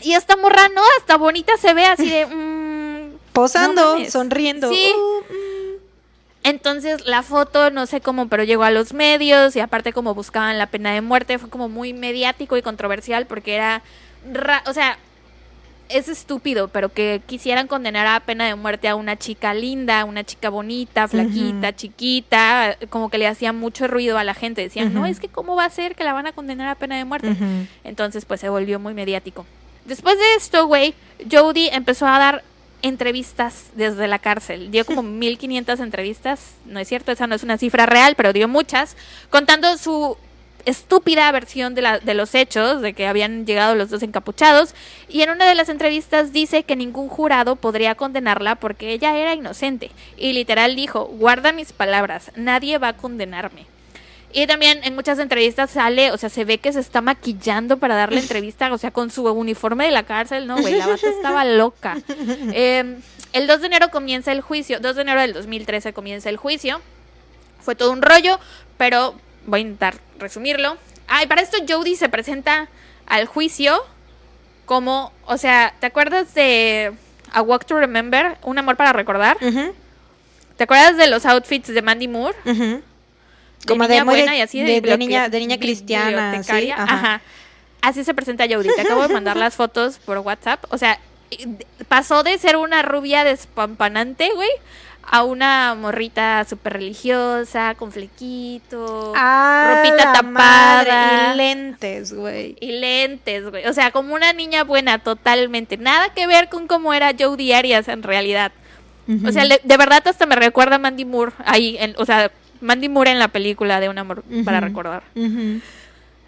Y 0.02 0.14
esta 0.14 0.36
morra 0.36 0.68
no, 0.74 0.82
hasta 0.98 1.16
bonita 1.16 1.52
se 1.58 1.74
ve 1.74 1.84
así 1.86 2.08
de... 2.08 2.26
mm, 3.14 3.16
Posando, 3.32 3.98
No 3.98 4.04
sonriendo. 4.10 4.70
Sí. 4.72 4.92
Uh, 4.96 5.20
mm. 5.32 5.50
Entonces 6.42 7.06
la 7.06 7.22
foto, 7.22 7.70
no 7.70 7.86
sé 7.86 8.00
cómo, 8.00 8.28
pero 8.28 8.44
llegó 8.44 8.62
a 8.64 8.70
los 8.70 8.92
medios 8.94 9.54
y 9.56 9.60
aparte 9.60 9.92
como 9.92 10.14
buscaban 10.14 10.56
la 10.58 10.66
pena 10.66 10.92
de 10.94 11.02
muerte, 11.02 11.38
fue 11.38 11.50
como 11.50 11.68
muy 11.68 11.92
mediático 11.92 12.56
y 12.56 12.62
controversial 12.62 13.26
porque 13.26 13.54
era, 13.56 13.82
ra- 14.32 14.62
o 14.66 14.72
sea, 14.72 14.96
es 15.90 16.08
estúpido, 16.08 16.68
pero 16.68 16.88
que 16.92 17.20
quisieran 17.26 17.66
condenar 17.66 18.06
a 18.06 18.20
pena 18.20 18.46
de 18.46 18.54
muerte 18.54 18.88
a 18.88 18.94
una 18.94 19.16
chica 19.16 19.52
linda, 19.52 20.04
una 20.04 20.24
chica 20.24 20.48
bonita, 20.48 21.08
flaquita, 21.08 21.74
chiquita, 21.76 22.76
como 22.90 23.10
que 23.10 23.18
le 23.18 23.26
hacía 23.26 23.52
mucho 23.52 23.86
ruido 23.88 24.16
a 24.16 24.24
la 24.24 24.34
gente. 24.34 24.62
Decían, 24.62 24.94
no, 24.94 25.04
es 25.04 25.18
que 25.20 25.28
cómo 25.28 25.56
va 25.56 25.64
a 25.64 25.70
ser 25.70 25.96
que 25.96 26.04
la 26.04 26.12
van 26.12 26.28
a 26.28 26.32
condenar 26.32 26.68
a 26.68 26.76
pena 26.76 26.96
de 26.96 27.04
muerte. 27.04 27.34
Entonces, 27.82 28.24
pues 28.24 28.40
se 28.40 28.48
volvió 28.48 28.78
muy 28.78 28.94
mediático. 28.94 29.44
Después 29.84 30.18
de 30.18 30.34
esto, 30.36 30.66
güey, 30.66 30.94
Jody 31.30 31.68
empezó 31.72 32.06
a 32.06 32.18
dar 32.18 32.44
entrevistas 32.82 33.66
desde 33.74 34.08
la 34.08 34.18
cárcel. 34.18 34.70
Dio 34.70 34.84
como 34.84 35.02
1500 35.04 35.80
entrevistas. 35.80 36.54
No 36.66 36.80
es 36.80 36.88
cierto, 36.88 37.12
esa 37.12 37.26
no 37.26 37.34
es 37.34 37.42
una 37.42 37.58
cifra 37.58 37.86
real, 37.86 38.14
pero 38.16 38.32
dio 38.32 38.48
muchas. 38.48 38.96
Contando 39.30 39.76
su 39.78 40.16
estúpida 40.66 41.30
versión 41.32 41.74
de, 41.74 41.82
la, 41.82 41.98
de 42.00 42.14
los 42.14 42.34
hechos, 42.34 42.82
de 42.82 42.92
que 42.92 43.06
habían 43.06 43.46
llegado 43.46 43.74
los 43.74 43.90
dos 43.90 44.02
encapuchados. 44.02 44.74
Y 45.08 45.22
en 45.22 45.30
una 45.30 45.48
de 45.48 45.54
las 45.54 45.68
entrevistas 45.68 46.32
dice 46.32 46.64
que 46.64 46.76
ningún 46.76 47.08
jurado 47.08 47.56
podría 47.56 47.94
condenarla 47.94 48.56
porque 48.56 48.92
ella 48.92 49.16
era 49.16 49.34
inocente. 49.34 49.90
Y 50.16 50.32
literal 50.32 50.76
dijo, 50.76 51.04
guarda 51.06 51.52
mis 51.52 51.72
palabras, 51.72 52.30
nadie 52.36 52.78
va 52.78 52.88
a 52.88 52.96
condenarme. 52.96 53.66
Y 54.32 54.46
también 54.46 54.80
en 54.84 54.94
muchas 54.94 55.18
entrevistas 55.18 55.70
sale, 55.70 56.12
o 56.12 56.16
sea, 56.16 56.28
se 56.28 56.44
ve 56.44 56.58
que 56.58 56.72
se 56.72 56.80
está 56.80 57.00
maquillando 57.00 57.78
para 57.78 57.96
darle 57.96 58.20
entrevista, 58.20 58.72
o 58.72 58.78
sea, 58.78 58.90
con 58.90 59.10
su 59.10 59.24
uniforme 59.30 59.86
de 59.86 59.90
la 59.90 60.04
cárcel, 60.04 60.46
¿no, 60.46 60.56
güey? 60.58 60.74
La 60.76 60.86
bata 60.86 61.08
estaba 61.16 61.44
loca. 61.44 61.98
Eh, 62.52 62.98
el 63.32 63.46
2 63.46 63.60
de 63.60 63.66
enero 63.66 63.90
comienza 63.90 64.32
el 64.32 64.40
juicio, 64.40 64.80
2 64.80 64.96
de 64.96 65.02
enero 65.02 65.20
del 65.20 65.32
2013 65.32 65.92
comienza 65.92 66.28
el 66.28 66.36
juicio. 66.36 66.80
Fue 67.60 67.74
todo 67.74 67.92
un 67.92 68.02
rollo, 68.02 68.38
pero 68.78 69.14
voy 69.46 69.60
a 69.60 69.62
intentar 69.62 69.94
resumirlo. 70.18 70.76
Ah, 71.08 71.22
y 71.22 71.26
para 71.26 71.42
esto 71.42 71.58
Jody 71.68 71.96
se 71.96 72.08
presenta 72.08 72.68
al 73.06 73.26
juicio 73.26 73.82
como, 74.64 75.12
o 75.26 75.36
sea, 75.36 75.74
¿te 75.80 75.86
acuerdas 75.86 76.32
de 76.34 76.92
A 77.32 77.42
Walk 77.42 77.66
to 77.66 77.78
Remember? 77.78 78.38
Un 78.42 78.58
amor 78.58 78.76
para 78.76 78.92
recordar. 78.92 79.36
¿Te 80.56 80.64
acuerdas 80.64 80.96
de 80.96 81.08
los 81.08 81.26
outfits 81.26 81.68
de 81.68 81.82
Mandy 81.82 82.06
Moore? 82.06 82.36
de 82.44 82.82
Como 83.66 83.84
de 83.84 83.88
niña 83.94 84.00
de- 84.04 84.04
buena 84.04 84.36
y 84.36 84.40
así 84.40 84.60
de, 84.62 84.80
de- 84.80 84.98
niña- 84.98 85.28
de 85.28 85.38
niña 85.38 85.58
cristiana, 85.58 86.30
bibliotecaria. 86.32 86.76
sí, 86.76 86.82
ajá. 86.82 86.94
ajá. 86.94 87.20
Así 87.82 88.04
se 88.04 88.12
presenta 88.14 88.44
Jody. 88.50 88.68
Te 88.74 88.82
acabo 88.82 89.02
de 89.06 89.12
mandar 89.14 89.36
las 89.36 89.54
fotos 89.54 89.98
por 89.98 90.18
WhatsApp. 90.18 90.64
O 90.70 90.76
sea, 90.78 90.98
pasó 91.88 92.22
de 92.22 92.36
ser 92.38 92.56
una 92.56 92.82
rubia 92.82 93.24
despampanante, 93.24 94.30
güey, 94.34 94.50
a 95.02 95.24
una 95.24 95.74
morrita 95.74 96.44
súper 96.48 96.74
religiosa, 96.74 97.74
con 97.76 97.90
flequito, 97.90 99.12
Ah, 99.16 99.82
ropita 99.82 100.12
tapada. 100.12 100.22
madre, 100.30 100.92
Y 101.32 101.36
lentes, 101.36 102.12
güey. 102.12 102.56
y 102.60 102.72
lentes, 102.72 103.48
güey. 103.50 103.66
O 103.66 103.72
sea, 103.72 103.90
como 103.92 104.14
una 104.14 104.32
niña 104.34 104.62
buena, 104.64 104.98
totalmente. 104.98 105.76
Nada 105.78 106.10
que 106.10 106.26
ver 106.26 106.48
con 106.48 106.66
cómo 106.66 106.92
era 106.92 107.12
Jody 107.18 107.52
Arias 107.52 107.88
en 107.88 108.02
realidad. 108.02 108.52
O 109.26 109.32
sea, 109.32 109.44
le- 109.44 109.60
de 109.64 109.76
verdad 109.76 110.06
hasta 110.06 110.24
me 110.26 110.36
recuerda 110.36 110.76
a 110.76 110.78
Mandy 110.78 111.04
Moore 111.04 111.32
ahí, 111.44 111.76
en- 111.80 111.94
o 111.98 112.04
sea, 112.04 112.30
Mandy 112.60 112.88
Moore 112.88 113.10
en 113.12 113.18
la 113.18 113.28
película 113.28 113.80
de 113.80 113.88
Un 113.88 113.98
amor 113.98 114.22
para 114.44 114.60
recordar. 114.60 115.02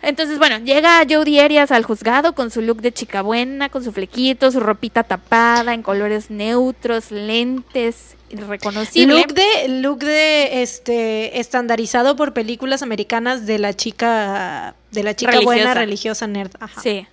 Entonces, 0.05 0.39
bueno, 0.39 0.59
llega 0.59 1.01
Jody 1.09 1.39
Arias 1.39 1.71
al 1.71 1.85
juzgado 1.85 2.35
con 2.35 2.51
su 2.51 2.61
look 2.61 2.83
de 2.83 2.93
chica 2.93 3.23
buena, 3.23 3.69
con 3.69 3.85
su 3.85 3.93
flequito, 3.93 4.51
su 4.51 4.59
ropita 4.59 5.05
tapada, 5.05 5.75
en 5.75 5.83
colores 5.83 6.29
neutros, 6.29 7.13
lentes, 7.13 8.17
irreconocible. 8.29 9.15
Look 9.15 9.35
de, 9.35 9.69
look 9.69 9.99
de 10.01 10.63
este 10.63 11.39
estandarizado 11.39 12.17
por 12.17 12.33
películas 12.33 12.83
americanas 12.83 13.47
de 13.47 13.61
la 13.61 13.75
chica 13.75 14.75
de 14.91 15.03
la 15.05 15.15
chica 15.15 15.41
buena 15.41 15.73
Religiosa. 15.75 15.75
religiosa 15.75 16.27
nerd. 16.27 16.51
Ajá. 16.59 16.81
Sí. 16.81 17.07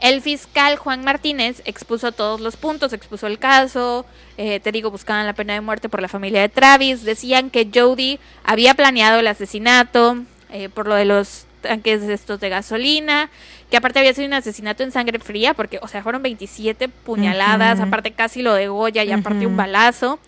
El 0.00 0.20
fiscal 0.20 0.76
Juan 0.76 1.04
Martínez 1.04 1.62
expuso 1.64 2.12
todos 2.12 2.40
los 2.40 2.56
puntos, 2.56 2.92
expuso 2.92 3.26
el 3.26 3.38
caso, 3.38 4.04
eh, 4.36 4.60
te 4.60 4.70
digo, 4.70 4.90
buscaban 4.90 5.26
la 5.26 5.32
pena 5.32 5.54
de 5.54 5.62
muerte 5.62 5.88
por 5.88 6.02
la 6.02 6.08
familia 6.08 6.42
de 6.42 6.50
Travis, 6.50 7.02
decían 7.02 7.48
que 7.48 7.68
Jody 7.72 8.18
había 8.44 8.74
planeado 8.74 9.20
el 9.20 9.26
asesinato 9.26 10.18
eh, 10.50 10.68
por 10.68 10.86
lo 10.86 10.94
de 10.94 11.06
los 11.06 11.46
tanques 11.62 12.02
estos 12.02 12.38
de 12.40 12.50
gasolina, 12.50 13.30
que 13.70 13.76
aparte 13.76 13.98
había 13.98 14.14
sido 14.14 14.28
un 14.28 14.34
asesinato 14.34 14.82
en 14.82 14.92
sangre 14.92 15.18
fría, 15.18 15.54
porque, 15.54 15.78
o 15.82 15.88
sea, 15.88 16.02
fueron 16.02 16.22
27 16.22 16.88
puñaladas, 16.88 17.80
aparte 17.80 18.12
casi 18.12 18.42
lo 18.42 18.54
de 18.54 18.68
Goya 18.68 19.02
y 19.02 19.10
aparte 19.10 19.46
un 19.46 19.56
balazo, 19.56 20.20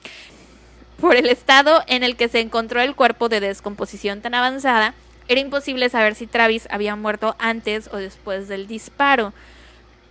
por 1.00 1.14
el 1.14 1.28
estado 1.28 1.84
en 1.86 2.02
el 2.02 2.16
que 2.16 2.28
se 2.28 2.40
encontró 2.40 2.80
el 2.80 2.96
cuerpo 2.96 3.28
de 3.28 3.40
descomposición 3.40 4.20
tan 4.20 4.34
avanzada, 4.34 4.94
era 5.28 5.40
imposible 5.40 5.88
saber 5.90 6.14
si 6.14 6.26
Travis 6.26 6.66
había 6.70 6.96
muerto 6.96 7.36
antes 7.38 7.88
o 7.92 7.98
después 7.98 8.48
del 8.48 8.66
disparo. 8.66 9.32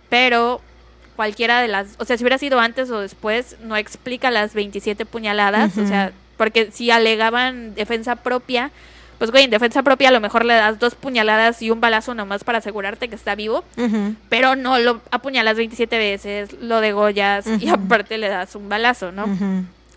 Pero 0.08 0.60
cualquiera 1.16 1.60
de 1.60 1.68
las, 1.68 1.88
o 1.98 2.04
sea, 2.04 2.16
si 2.16 2.22
hubiera 2.24 2.38
sido 2.38 2.60
antes 2.60 2.90
o 2.90 3.00
después, 3.00 3.56
no 3.62 3.76
explica 3.76 4.30
las 4.30 4.54
27 4.54 5.04
puñaladas, 5.04 5.76
o 5.76 5.86
sea, 5.86 6.12
porque 6.36 6.70
si 6.70 6.90
alegaban 6.90 7.74
defensa 7.74 8.16
propia, 8.16 8.70
pues 9.18 9.32
güey, 9.32 9.44
en 9.44 9.50
defensa 9.50 9.82
propia 9.82 10.10
a 10.10 10.12
lo 10.12 10.20
mejor 10.20 10.44
le 10.44 10.54
das 10.54 10.78
dos 10.78 10.94
puñaladas 10.94 11.60
y 11.60 11.72
un 11.72 11.80
balazo 11.80 12.14
nomás 12.14 12.44
para 12.44 12.58
asegurarte 12.58 13.08
que 13.08 13.16
está 13.16 13.34
vivo, 13.34 13.64
pero 14.28 14.54
no 14.54 14.78
lo 14.78 15.00
apuñalas 15.10 15.56
27 15.56 15.98
veces, 15.98 16.52
lo 16.60 16.80
degollas 16.80 17.46
y 17.48 17.66
Ujú. 17.66 17.74
aparte 17.74 18.16
le 18.16 18.28
das 18.28 18.54
un 18.54 18.68
balazo, 18.68 19.10
¿no? 19.10 19.24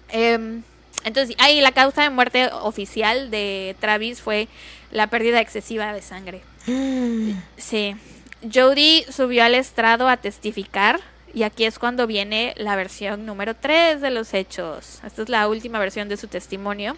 Em, 0.09 0.63
entonces, 1.03 1.35
ahí 1.39 1.61
la 1.61 1.71
causa 1.71 2.01
de 2.01 2.09
muerte 2.09 2.49
oficial 2.63 3.29
de 3.31 3.75
Travis 3.79 4.21
fue 4.21 4.47
la 4.91 5.07
pérdida 5.07 5.39
excesiva 5.39 5.93
de 5.93 6.01
sangre. 6.01 6.41
Sí. 7.57 7.95
Jody 8.41 9.05
subió 9.09 9.43
al 9.43 9.53
estrado 9.53 10.07
a 10.07 10.17
testificar 10.17 10.99
y 11.33 11.43
aquí 11.43 11.65
es 11.65 11.77
cuando 11.77 12.07
viene 12.07 12.53
la 12.57 12.75
versión 12.75 13.25
número 13.25 13.55
3 13.55 14.01
de 14.01 14.09
los 14.09 14.33
hechos. 14.33 14.99
Esta 15.05 15.21
es 15.21 15.29
la 15.29 15.47
última 15.47 15.77
versión 15.77 16.09
de 16.09 16.17
su 16.17 16.27
testimonio. 16.27 16.97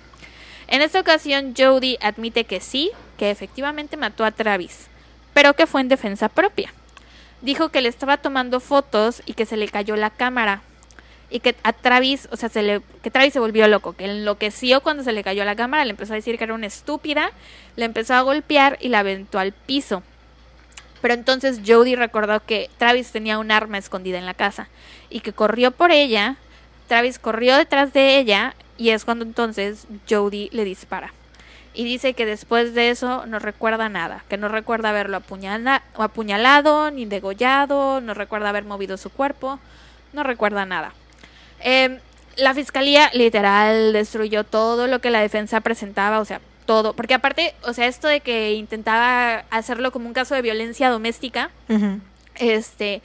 En 0.68 0.82
esta 0.82 1.02
ocasión, 1.02 1.54
Jody 1.58 1.98
admite 2.02 2.46
que 2.46 2.62
sí, 2.62 2.92
que 3.18 3.30
efectivamente 3.30 3.98
mató 3.98 4.24
a 4.24 4.32
Travis, 4.32 4.88
pero 5.34 5.54
que 5.54 5.68
fue 5.68 5.82
en 5.82 5.90
defensa 5.90 6.30
propia. 6.30 6.74
Dijo 7.42 7.70
que 7.70 7.82
le 7.82 7.90
estaba 7.90 8.18
tomando 8.18 8.62
fotos 8.62 9.22
y 9.26 9.34
que 9.34 9.46
se 9.46 9.58
le 9.58 9.68
cayó 9.68 9.98
la 9.98 10.12
cámara. 10.12 10.62
Y 11.30 11.42
que 11.42 11.56
a 11.64 11.74
Travis, 11.74 12.30
o 12.32 12.38
sea, 12.38 12.48
se 12.48 12.64
le, 12.64 12.82
que 13.02 13.12
Travis 13.12 13.34
se 13.34 13.40
volvió 13.40 13.68
loco, 13.68 13.94
que 13.94 14.06
enloqueció 14.06 14.82
cuando 14.82 15.04
se 15.04 15.12
le 15.12 15.24
cayó 15.24 15.44
la 15.44 15.56
cámara, 15.56 15.84
le 15.84 15.92
empezó 15.92 16.14
a 16.14 16.16
decir 16.16 16.38
que 16.38 16.46
era 16.46 16.54
una 16.54 16.68
estúpida, 16.68 17.32
le 17.76 17.84
empezó 17.86 18.14
a 18.14 18.22
golpear 18.22 18.78
y 18.80 18.88
la 18.88 19.00
aventó 19.00 19.40
al 19.40 19.52
piso. 19.52 20.04
Pero 21.04 21.16
entonces 21.16 21.60
Jody 21.68 21.98
recordó 21.98 22.40
que 22.46 22.70
Travis 22.78 23.12
tenía 23.12 23.38
un 23.38 23.52
arma 23.52 23.78
escondida 23.78 24.18
en 24.18 24.26
la 24.26 24.34
casa 24.34 24.70
y 25.10 25.20
que 25.20 25.34
corrió 25.34 25.72
por 25.72 25.92
ella. 25.92 26.38
Travis 26.88 27.20
corrió 27.20 27.58
detrás 27.58 27.92
de 27.92 28.18
ella 28.18 28.56
y 28.78 28.92
es 28.92 29.04
cuando 29.04 29.26
entonces 29.26 29.86
Jody 30.10 30.48
le 30.54 30.64
dispara. 30.64 31.12
Y 31.74 31.84
dice 31.84 32.14
que 32.14 32.26
después 32.26 32.74
de 32.74 32.90
eso 32.90 33.26
no 33.26 33.40
recuerda 33.40 33.90
nada, 33.90 34.24
que 34.30 34.38
no 34.38 34.48
recuerda 34.48 34.92
haberlo 34.92 35.18
apuñala- 35.18 35.82
apuñalado 35.98 36.90
ni 36.90 37.04
degollado, 37.06 38.00
no 38.00 38.14
recuerda 38.14 38.48
haber 38.48 38.64
movido 38.64 38.96
su 38.96 39.10
cuerpo, 39.10 39.60
no 40.14 40.24
recuerda 40.24 40.66
nada. 40.66 40.94
Eh, 41.60 42.00
la 42.38 42.54
fiscalía 42.54 43.10
literal 43.14 43.92
destruyó 43.92 44.46
todo 44.46 44.88
lo 44.88 45.00
que 45.00 45.10
la 45.10 45.20
defensa 45.20 45.60
presentaba, 45.60 46.22
o 46.22 46.26
sea, 46.26 46.40
todo, 46.66 46.94
porque 46.94 47.14
aparte, 47.14 47.54
o 47.64 47.74
sea, 47.74 47.88
esto 47.88 48.08
de 48.08 48.20
que 48.22 48.54
intentaba 48.54 49.46
hacerlo 49.50 49.92
como 49.92 50.08
un 50.08 50.14
caso 50.14 50.36
de 50.36 50.42
violencia 50.42 50.90
doméstica, 50.90 51.52
este, 52.36 53.02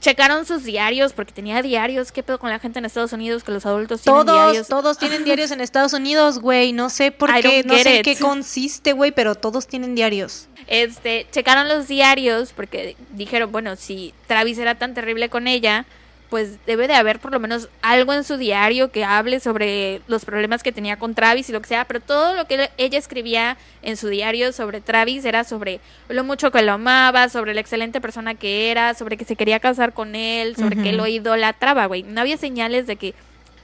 checaron 0.00 0.46
sus 0.46 0.64
diarios, 0.64 1.12
porque 1.12 1.32
tenía 1.32 1.62
diarios, 1.62 2.12
¿qué 2.12 2.22
pedo 2.22 2.38
con 2.38 2.50
la 2.50 2.58
gente 2.58 2.78
en 2.78 2.84
Estados 2.84 3.12
Unidos 3.12 3.44
que 3.44 3.52
los 3.52 3.66
adultos 3.66 4.00
tienen 4.02 4.24
Todos, 4.26 4.42
diarios? 4.44 4.68
todos 4.68 4.98
tienen 4.98 5.24
diarios 5.24 5.50
en 5.50 5.60
Estados 5.60 5.92
Unidos, 5.92 6.38
güey. 6.38 6.72
No 6.72 6.88
sé 6.90 7.12
por 7.12 7.30
I 7.30 7.42
qué, 7.42 7.62
no 7.64 7.74
sé 7.76 7.90
en 7.90 7.96
it. 7.98 8.04
qué 8.04 8.16
consiste, 8.16 8.92
güey, 8.92 9.12
pero 9.12 9.34
todos 9.34 9.66
tienen 9.66 9.94
diarios. 9.94 10.48
Este, 10.66 11.26
checaron 11.32 11.68
los 11.68 11.88
diarios 11.88 12.52
porque 12.54 12.96
dijeron, 13.10 13.52
bueno, 13.52 13.76
si 13.76 14.14
Travis 14.26 14.58
era 14.58 14.76
tan 14.76 14.94
terrible 14.94 15.28
con 15.28 15.46
ella, 15.48 15.84
pues 16.30 16.64
debe 16.64 16.86
de 16.86 16.94
haber 16.94 17.18
por 17.18 17.32
lo 17.32 17.40
menos 17.40 17.68
algo 17.82 18.14
en 18.14 18.22
su 18.22 18.36
diario 18.36 18.92
que 18.92 19.04
hable 19.04 19.40
sobre 19.40 20.00
los 20.06 20.24
problemas 20.24 20.62
que 20.62 20.70
tenía 20.70 20.96
con 20.96 21.14
Travis 21.14 21.48
y 21.48 21.52
lo 21.52 21.60
que 21.60 21.68
sea, 21.68 21.84
pero 21.84 22.00
todo 22.00 22.34
lo 22.34 22.46
que 22.46 22.70
ella 22.78 22.98
escribía 22.98 23.58
en 23.82 23.96
su 23.96 24.08
diario 24.08 24.52
sobre 24.52 24.80
Travis 24.80 25.24
era 25.24 25.42
sobre 25.42 25.80
lo 26.08 26.22
mucho 26.22 26.52
que 26.52 26.62
lo 26.62 26.72
amaba, 26.72 27.28
sobre 27.28 27.52
la 27.52 27.60
excelente 27.60 28.00
persona 28.00 28.36
que 28.36 28.70
era, 28.70 28.94
sobre 28.94 29.16
que 29.16 29.24
se 29.24 29.34
quería 29.34 29.58
casar 29.58 29.92
con 29.92 30.14
él, 30.14 30.54
sobre 30.56 30.80
que 30.80 30.92
lo 30.92 31.06
idolatraba, 31.08 31.86
güey. 31.86 32.04
No 32.04 32.20
había 32.20 32.36
señales 32.36 32.86
de 32.86 32.94
que 32.94 33.14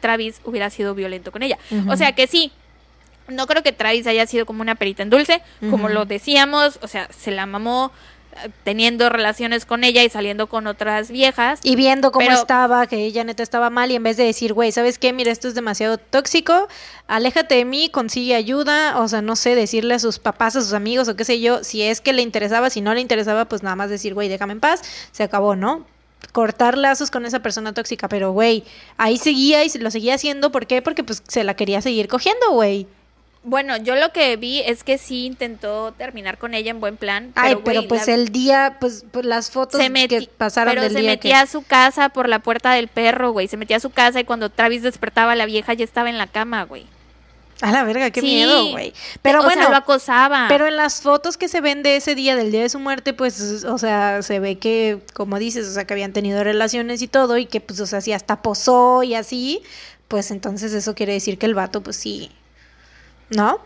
Travis 0.00 0.40
hubiera 0.44 0.68
sido 0.68 0.94
violento 0.94 1.30
con 1.30 1.44
ella. 1.44 1.58
O 1.88 1.96
sea 1.96 2.12
que 2.12 2.26
sí, 2.26 2.50
no 3.28 3.46
creo 3.46 3.62
que 3.62 3.72
Travis 3.72 4.08
haya 4.08 4.26
sido 4.26 4.44
como 4.44 4.62
una 4.62 4.74
perita 4.74 5.04
en 5.04 5.10
dulce, 5.10 5.40
como 5.70 5.88
lo 5.88 6.04
decíamos, 6.04 6.80
o 6.82 6.88
sea, 6.88 7.08
se 7.12 7.30
la 7.30 7.46
mamó 7.46 7.92
teniendo 8.64 9.08
relaciones 9.08 9.64
con 9.66 9.84
ella 9.84 10.02
y 10.04 10.10
saliendo 10.10 10.46
con 10.48 10.66
otras 10.66 11.10
viejas. 11.10 11.60
Y 11.62 11.76
viendo 11.76 12.12
cómo 12.12 12.26
Pero- 12.26 12.40
estaba, 12.40 12.86
que 12.86 13.04
ella 13.04 13.24
neta 13.24 13.42
estaba 13.42 13.70
mal, 13.70 13.90
y 13.90 13.94
en 13.94 14.02
vez 14.02 14.16
de 14.16 14.24
decir, 14.24 14.52
güey, 14.52 14.72
¿sabes 14.72 14.98
qué? 14.98 15.12
Mira, 15.12 15.30
esto 15.32 15.48
es 15.48 15.54
demasiado 15.54 15.98
tóxico, 15.98 16.68
aléjate 17.08 17.56
de 17.56 17.64
mí, 17.64 17.88
consigue 17.90 18.34
ayuda, 18.34 19.00
o 19.00 19.08
sea, 19.08 19.22
no 19.22 19.36
sé, 19.36 19.54
decirle 19.54 19.94
a 19.94 19.98
sus 19.98 20.18
papás, 20.18 20.56
a 20.56 20.60
sus 20.60 20.72
amigos, 20.72 21.08
o 21.08 21.16
qué 21.16 21.24
sé 21.24 21.40
yo, 21.40 21.64
si 21.64 21.82
es 21.82 22.00
que 22.00 22.12
le 22.12 22.22
interesaba, 22.22 22.70
si 22.70 22.80
no 22.80 22.94
le 22.94 23.00
interesaba, 23.00 23.44
pues 23.46 23.62
nada 23.62 23.76
más 23.76 23.90
decir, 23.90 24.14
güey, 24.14 24.28
déjame 24.28 24.52
en 24.52 24.60
paz, 24.60 24.82
se 25.12 25.22
acabó, 25.22 25.56
¿no? 25.56 25.84
Cortar 26.32 26.76
lazos 26.76 27.10
con 27.10 27.24
esa 27.26 27.40
persona 27.40 27.72
tóxica, 27.74 28.08
pero 28.08 28.32
güey, 28.32 28.64
ahí 28.96 29.16
seguía 29.18 29.64
y 29.64 29.70
lo 29.78 29.90
seguía 29.90 30.14
haciendo, 30.14 30.50
¿por 30.50 30.66
qué? 30.66 30.82
Porque 30.82 31.04
pues 31.04 31.22
se 31.28 31.44
la 31.44 31.54
quería 31.54 31.80
seguir 31.82 32.08
cogiendo, 32.08 32.50
güey. 32.52 32.86
Bueno, 33.48 33.76
yo 33.76 33.94
lo 33.94 34.10
que 34.10 34.36
vi 34.36 34.60
es 34.62 34.82
que 34.82 34.98
sí 34.98 35.24
intentó 35.24 35.92
terminar 35.92 36.36
con 36.36 36.52
ella 36.52 36.72
en 36.72 36.80
buen 36.80 36.96
plan. 36.96 37.30
Ay, 37.36 37.56
pero, 37.64 37.86
pues 37.86 38.08
la- 38.08 38.14
el 38.14 38.30
día, 38.30 38.76
pues, 38.80 39.04
pues, 39.12 39.24
las 39.24 39.52
fotos 39.52 39.80
se 39.80 40.08
que 40.08 40.28
pasaron 40.36 40.72
pero 40.72 40.82
del 40.82 40.92
se 40.92 40.98
día 40.98 41.10
metía 41.12 41.30
que... 41.38 41.42
a 41.42 41.46
su 41.46 41.62
casa 41.62 42.08
por 42.08 42.28
la 42.28 42.40
puerta 42.40 42.72
del 42.72 42.88
perro, 42.88 43.30
güey. 43.30 43.46
Se 43.46 43.56
metía 43.56 43.76
a 43.76 43.80
su 43.80 43.90
casa 43.90 44.18
y 44.18 44.24
cuando 44.24 44.50
Travis 44.50 44.82
despertaba, 44.82 45.36
la 45.36 45.46
vieja 45.46 45.74
ya 45.74 45.84
estaba 45.84 46.10
en 46.10 46.18
la 46.18 46.26
cama, 46.26 46.64
güey. 46.64 46.86
A 47.60 47.70
la 47.70 47.84
verga, 47.84 48.10
qué 48.10 48.20
Sí. 48.20 48.26
miedo, 48.26 48.70
güey. 48.72 48.92
Pero 49.22 49.38
o 49.40 49.44
bueno, 49.44 49.62
sea, 49.62 49.70
lo 49.70 49.76
acosaba. 49.76 50.46
Pero 50.48 50.66
en 50.66 50.74
las 50.76 51.00
fotos 51.00 51.36
que 51.36 51.46
se 51.46 51.60
ven 51.60 51.84
de 51.84 51.94
ese 51.96 52.16
día, 52.16 52.34
del 52.34 52.50
día 52.50 52.62
de 52.62 52.68
su 52.68 52.80
muerte, 52.80 53.14
pues, 53.14 53.62
o 53.64 53.78
sea, 53.78 54.22
se 54.22 54.40
ve 54.40 54.58
que, 54.58 54.98
como 55.14 55.38
dices, 55.38 55.68
o 55.68 55.72
sea, 55.72 55.86
que 55.86 55.94
habían 55.94 56.12
tenido 56.12 56.42
relaciones 56.42 57.00
y 57.00 57.06
todo, 57.06 57.38
y 57.38 57.46
que, 57.46 57.60
pues, 57.60 57.78
o 57.78 57.86
sea, 57.86 58.00
si 58.00 58.12
hasta 58.12 58.42
posó 58.42 59.04
y 59.04 59.14
así, 59.14 59.62
pues 60.08 60.32
entonces 60.32 60.72
eso 60.74 60.96
quiere 60.96 61.12
decir 61.12 61.38
que 61.38 61.46
el 61.46 61.54
vato, 61.54 61.80
pues 61.80 61.94
sí. 61.96 62.30
¿No? 63.30 63.58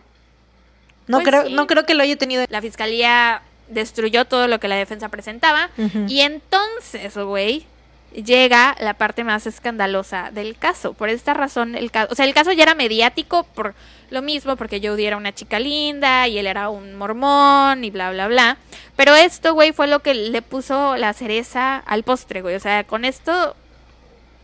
No 1.07 1.19
Pues 1.19 1.29
creo, 1.29 1.47
sí. 1.47 1.53
no 1.53 1.67
creo 1.67 1.85
que 1.87 1.95
lo 1.95 2.03
haya 2.03 2.17
tenido. 2.17 2.45
La 2.49 2.61
fiscalía 2.63 3.43
destruyó 3.69 4.25
todo 4.25 4.49
lo 4.49 4.61
que 4.61 4.69
la 4.69 4.77
defensa 4.77 5.09
presentaba. 5.09 5.71
Y 6.07 6.21
entonces, 6.21 7.17
güey, 7.17 7.67
llega 8.13 8.77
la 8.81 8.95
parte 8.95 9.25
más 9.25 9.47
escandalosa 9.47 10.31
del 10.33 10.57
caso. 10.57 10.93
Por 10.95 11.09
esta 11.09 11.35
razón, 11.35 11.75
el 11.77 11.91
caso, 11.91 12.13
o 12.13 12.15
sea, 12.15 12.25
el 12.27 12.35
caso 12.35 12.53
ya 12.53 12.63
era 12.65 12.75
mediático 12.75 13.45
por 13.45 13.75
lo 14.11 14.23
mismo, 14.23 14.57
porque 14.57 14.81
Jodie 14.83 15.07
era 15.07 15.17
una 15.17 15.33
chica 15.33 15.61
linda 15.61 16.27
y 16.27 16.39
él 16.39 16.47
era 16.49 16.69
un 16.69 16.97
mormón 16.97 17.85
y 17.85 17.91
bla, 17.91 18.11
bla, 18.11 18.27
bla. 18.27 18.57
Pero 18.97 19.15
esto, 19.15 19.55
güey, 19.55 19.73
fue 19.73 19.87
lo 19.87 20.01
que 20.01 20.15
le 20.15 20.43
puso 20.43 20.97
la 20.97 21.13
cereza 21.13 21.77
al 21.77 22.03
postre, 22.03 22.43
güey. 22.43 22.57
O 22.57 22.61
sea, 22.61 22.85
con 22.85 23.05
esto, 23.05 23.55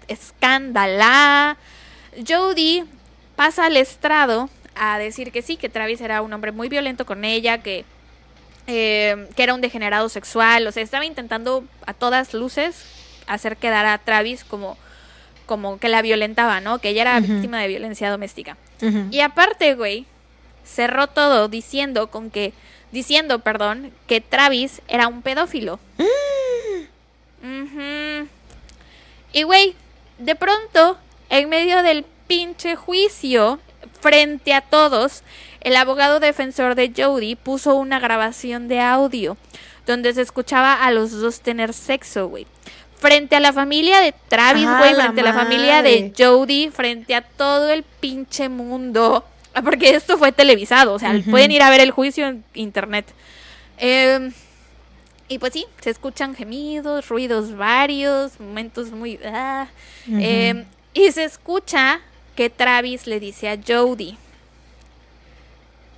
escándala. 0.06 1.56
Jodie 2.26 2.84
pasa 3.34 3.66
al 3.66 3.76
estrado 3.76 4.48
a 4.78 4.98
decir 4.98 5.32
que 5.32 5.42
sí, 5.42 5.56
que 5.56 5.68
Travis 5.68 6.00
era 6.00 6.22
un 6.22 6.32
hombre 6.32 6.52
muy 6.52 6.68
violento 6.68 7.06
con 7.06 7.24
ella, 7.24 7.62
que 7.62 7.84
eh, 8.68 9.28
que 9.36 9.44
era 9.44 9.54
un 9.54 9.60
degenerado 9.60 10.08
sexual, 10.08 10.66
o 10.66 10.72
sea, 10.72 10.82
estaba 10.82 11.04
intentando 11.04 11.64
a 11.86 11.94
todas 11.94 12.34
luces 12.34 12.84
hacer 13.28 13.56
quedar 13.56 13.86
a 13.86 13.98
Travis 13.98 14.42
como, 14.42 14.76
como 15.46 15.78
que 15.78 15.88
la 15.88 16.02
violentaba, 16.02 16.60
¿no? 16.60 16.80
Que 16.80 16.88
ella 16.88 17.02
era 17.02 17.20
víctima 17.20 17.60
de 17.60 17.68
violencia 17.68 18.10
doméstica. 18.10 18.56
Y 19.10 19.20
aparte, 19.20 19.74
güey, 19.74 20.04
cerró 20.64 21.06
todo 21.06 21.48
diciendo 21.48 22.08
con 22.08 22.30
que, 22.30 22.52
diciendo, 22.90 23.38
perdón, 23.38 23.92
que 24.08 24.20
Travis 24.20 24.82
era 24.88 25.06
un 25.06 25.22
pedófilo. 25.22 25.78
Ujú. 27.42 28.28
Y 29.32 29.42
güey, 29.44 29.76
de 30.18 30.34
pronto, 30.34 30.98
en 31.30 31.48
medio 31.48 31.82
del 31.84 32.04
pinche 32.26 32.74
juicio, 32.74 33.60
frente 34.06 34.54
a 34.54 34.60
todos, 34.60 35.24
el 35.60 35.74
abogado 35.74 36.20
defensor 36.20 36.76
de 36.76 36.92
Jody 36.96 37.34
puso 37.34 37.74
una 37.74 37.98
grabación 37.98 38.68
de 38.68 38.78
audio 38.78 39.36
donde 39.84 40.14
se 40.14 40.22
escuchaba 40.22 40.74
a 40.74 40.92
los 40.92 41.10
dos 41.10 41.40
tener 41.40 41.72
sexo, 41.72 42.28
güey. 42.28 42.46
Frente 42.98 43.34
a 43.34 43.40
la 43.40 43.52
familia 43.52 43.98
de 44.00 44.14
Travis, 44.28 44.64
Ah, 44.64 44.78
güey, 44.78 44.94
la 44.94 45.04
frente 45.04 45.20
a 45.22 45.24
la 45.24 45.32
familia 45.32 45.82
de. 45.82 46.12
Jody, 46.16 46.70
frente 46.70 47.16
a 47.16 47.22
todo 47.22 47.68
el 47.70 47.82
pinche 47.82 48.48
mundo. 48.48 49.24
Porque 49.64 49.90
esto 49.90 50.16
fue 50.18 50.30
televisado, 50.30 50.94
o 50.94 50.98
sea, 51.00 51.20
pueden 51.28 51.50
ir 51.50 51.62
a 51.62 51.70
ver 51.70 51.80
el 51.80 51.90
juicio 51.90 52.28
en 52.28 52.44
internet. 52.54 53.06
Eh, 53.78 54.30
y 55.28 55.38
pues 55.40 55.52
sí, 55.52 55.66
se 55.80 55.90
escuchan 55.90 56.36
gemidos, 56.36 57.08
ruidos 57.08 57.56
varios, 57.56 58.38
momentos 58.38 58.92
muy... 58.92 59.18
ah. 59.24 59.66
Eh, 60.08 60.64
y 60.94 61.10
se 61.10 61.24
escucha 61.24 62.00
que 62.36 62.50
Travis 62.50 63.06
le 63.06 63.18
dice 63.18 63.48
a 63.48 63.58
Jody, 63.66 64.16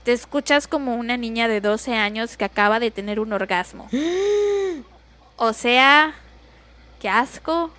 te 0.05 0.13
escuchas 0.13 0.67
como 0.67 0.95
una 0.95 1.19
niña 1.19 1.49
de 1.49 1.61
12 1.61 1.95
años 1.95 2.39
que 2.39 2.45
acaba 2.45 2.81
de 2.81 2.91
tener 2.91 3.21
un 3.21 3.33
orgasmo. 3.35 3.89
O 5.41 5.53
sea, 5.53 6.17
qué 7.01 7.09
asco, 7.09 7.71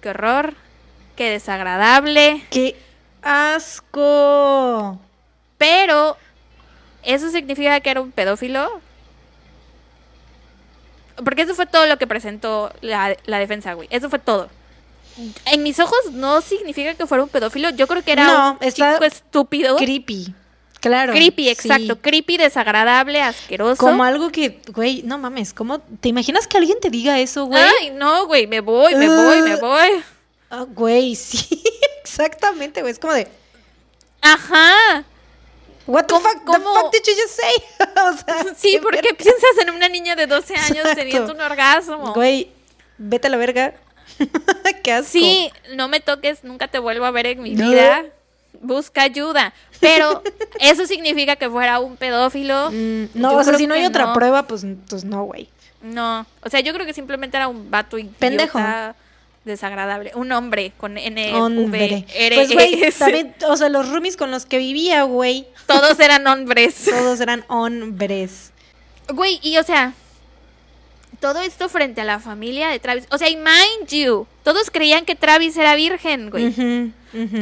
qué 0.00 0.10
horror, 0.10 0.54
qué 1.16 1.28
desagradable. 1.28 2.44
¡Qué 2.50 2.76
asco! 3.20 5.00
Pero, 5.58 6.16
¿eso 7.02 7.30
significa 7.30 7.80
que 7.80 7.90
era 7.90 8.00
un 8.00 8.12
pedófilo? 8.12 8.80
Porque 11.24 11.42
eso 11.42 11.56
fue 11.56 11.66
todo 11.66 11.86
lo 11.86 11.98
que 11.98 12.06
presentó 12.06 12.72
la, 12.80 13.16
la 13.24 13.38
defensa, 13.40 13.72
güey. 13.72 13.88
Eso 13.90 14.08
fue 14.08 14.20
todo. 14.20 14.48
En 15.46 15.62
mis 15.62 15.78
ojos 15.80 15.98
no 16.12 16.40
significa 16.40 16.94
que 16.94 17.06
fuera 17.06 17.22
un 17.22 17.28
pedófilo. 17.28 17.70
Yo 17.70 17.86
creo 17.86 18.02
que 18.02 18.12
era 18.12 18.24
No, 18.26 18.52
un 18.52 18.58
está 18.66 18.94
chico 18.94 19.04
estúpido. 19.04 19.76
Creepy. 19.76 20.34
Claro. 20.80 21.12
creepy, 21.14 21.44
sí. 21.44 21.48
exacto. 21.50 21.98
Creepy, 22.02 22.36
desagradable, 22.36 23.22
asqueroso. 23.22 23.80
Como 23.80 24.04
algo 24.04 24.30
que, 24.30 24.60
güey, 24.74 25.02
no 25.02 25.16
mames, 25.16 25.54
¿cómo 25.54 25.78
te 25.80 26.10
imaginas 26.10 26.46
que 26.46 26.58
alguien 26.58 26.78
te 26.78 26.90
diga 26.90 27.18
eso, 27.20 27.46
güey? 27.46 27.62
Ay, 27.80 27.90
no, 27.90 28.26
güey, 28.26 28.46
me 28.46 28.60
voy, 28.60 28.94
me 28.94 29.08
voy, 29.08 29.40
me 29.42 29.54
Uh. 29.56 29.60
voy. 29.60 29.88
Ah, 30.50 30.66
güey, 30.68 31.14
sí, 31.16 31.62
exactamente, 32.02 32.82
güey. 32.82 32.92
Es 32.92 32.98
como 32.98 33.14
de, 33.14 33.26
Ajá. 34.20 35.04
what 35.86 36.04
the 36.04 36.14
¿Cómo- 36.14 36.28
fuck, 36.28 36.44
the 36.44 36.60
fuck 36.60 36.92
did 36.92 37.00
you 37.06 37.14
just 37.22 37.40
say? 37.40 37.54
o 38.06 38.16
sea, 38.18 38.54
Sí, 38.56 38.72
qué 38.72 38.80
porque 38.80 39.00
verga. 39.02 39.16
piensas 39.16 39.50
en 39.62 39.70
una 39.70 39.88
niña 39.88 40.16
de 40.16 40.26
12 40.26 40.54
años 40.54 40.70
Exacto. 40.78 40.94
teniendo 40.96 41.32
un 41.32 41.40
orgasmo. 41.40 42.12
Güey, 42.14 42.50
vete 42.98 43.28
a 43.28 43.30
la 43.30 43.36
verga. 43.36 43.74
qué 44.82 44.92
asco. 44.92 45.10
Sí, 45.12 45.50
no 45.74 45.88
me 45.88 46.00
toques, 46.00 46.44
nunca 46.44 46.68
te 46.68 46.78
vuelvo 46.78 47.04
a 47.04 47.10
ver 47.10 47.26
en 47.26 47.42
mi 47.42 47.54
No. 47.54 47.68
vida. 47.70 48.04
busca 48.60 49.02
ayuda. 49.02 49.52
Pero 49.80 50.22
eso 50.60 50.86
significa 50.86 51.36
que 51.36 51.50
fuera 51.50 51.80
un 51.80 51.96
pedófilo. 51.96 52.70
Mm, 52.70 53.06
no, 53.14 53.32
Yo 53.32 53.38
o 53.38 53.44
sea, 53.44 53.54
si 53.58 53.66
no 53.66 53.74
hay 53.74 53.84
otra 53.84 54.06
no. 54.06 54.12
prueba, 54.14 54.44
pues, 54.46 54.64
pues 54.88 55.04
no, 55.04 55.24
güey. 55.24 55.48
No, 55.82 56.24
o 56.42 56.48
sea, 56.48 56.60
yo 56.60 56.72
creo 56.72 56.86
que 56.86 56.94
simplemente 56.94 57.36
era 57.36 57.48
un 57.48 57.70
vato 57.70 57.98
idiota, 57.98 58.16
Pendejo. 58.18 58.58
desagradable. 59.44 60.12
Un 60.14 60.32
hombre 60.32 60.72
con 60.78 60.96
N, 60.96 61.34
Hombre. 61.34 62.06
V, 62.08 62.26
R, 62.26 62.36
Pues, 62.36 62.52
güey, 62.52 62.92
también, 62.92 63.34
o 63.46 63.56
sea, 63.56 63.68
los 63.68 63.88
roomies 63.90 64.16
con 64.16 64.30
los 64.30 64.46
que 64.46 64.56
vivía, 64.58 65.02
güey, 65.02 65.46
Todos 65.66 66.00
eran 66.00 66.26
hombres. 66.26 66.86
todos 66.88 67.20
eran 67.20 67.44
hombres. 67.48 68.52
Güey, 69.12 69.38
y 69.42 69.58
o 69.58 69.62
sea, 69.62 69.92
todo 71.20 71.40
esto 71.40 71.68
frente 71.68 72.00
a 72.00 72.04
la 72.04 72.20
familia 72.20 72.68
de 72.68 72.78
Travis. 72.78 73.06
O 73.10 73.18
sea, 73.18 73.28
y 73.28 73.36
mind 73.36 73.88
you, 73.88 74.26
todos 74.42 74.70
creían 74.70 75.04
que 75.04 75.14
Travis 75.16 75.56
era 75.56 75.74
virgen, 75.74 76.30
güey. 76.30 76.92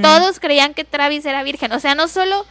Todos 0.02 0.40
creían 0.40 0.74
que 0.74 0.84
Travis 0.84 1.24
era 1.24 1.42
virgen. 1.42 1.72
O 1.72 1.80
sea, 1.80 1.94
no 1.94 2.08
solo. 2.08 2.46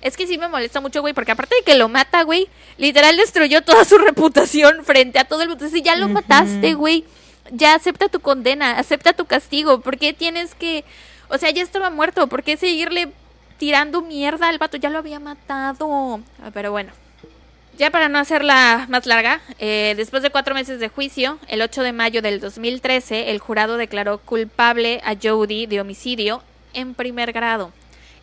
Es 0.00 0.16
que 0.16 0.26
sí 0.26 0.38
me 0.38 0.48
molesta 0.48 0.80
mucho, 0.80 1.00
güey, 1.00 1.12
porque 1.12 1.32
aparte 1.32 1.56
de 1.56 1.62
que 1.62 1.74
lo 1.74 1.88
mata, 1.88 2.22
güey, 2.22 2.48
literal 2.76 3.16
destruyó 3.16 3.62
toda 3.62 3.84
su 3.84 3.98
reputación 3.98 4.84
frente 4.84 5.18
a 5.18 5.24
todo 5.24 5.42
el 5.42 5.48
mundo. 5.48 5.64
Entonces, 5.64 5.84
ya 5.84 5.96
lo 5.96 6.08
mataste, 6.08 6.74
güey. 6.74 7.04
Ya 7.50 7.74
acepta 7.74 8.08
tu 8.08 8.20
condena, 8.20 8.78
acepta 8.78 9.12
tu 9.12 9.24
castigo. 9.24 9.80
¿Por 9.80 9.98
qué 9.98 10.12
tienes 10.12 10.54
que.? 10.54 10.84
O 11.28 11.38
sea, 11.38 11.50
ya 11.50 11.62
estaba 11.62 11.90
muerto. 11.90 12.26
¿Por 12.28 12.42
qué 12.42 12.56
seguirle 12.56 13.10
tirando 13.58 14.02
mierda 14.02 14.48
al 14.48 14.58
vato? 14.58 14.76
Ya 14.76 14.90
lo 14.90 14.98
había 14.98 15.18
matado. 15.18 16.20
Ah, 16.42 16.50
Pero 16.52 16.70
bueno. 16.70 16.92
Ya 17.78 17.90
para 17.92 18.08
no 18.08 18.18
hacerla 18.18 18.86
más 18.88 19.06
larga, 19.06 19.40
eh, 19.60 19.94
después 19.96 20.24
de 20.24 20.30
cuatro 20.30 20.52
meses 20.52 20.80
de 20.80 20.88
juicio, 20.88 21.38
el 21.46 21.62
8 21.62 21.82
de 21.82 21.92
mayo 21.92 22.22
del 22.22 22.40
2013, 22.40 23.30
el 23.30 23.38
jurado 23.38 23.76
declaró 23.76 24.18
culpable 24.18 25.00
a 25.04 25.14
Jody 25.14 25.66
de 25.66 25.80
homicidio 25.80 26.42
en 26.74 26.94
primer 26.94 27.32
grado. 27.32 27.72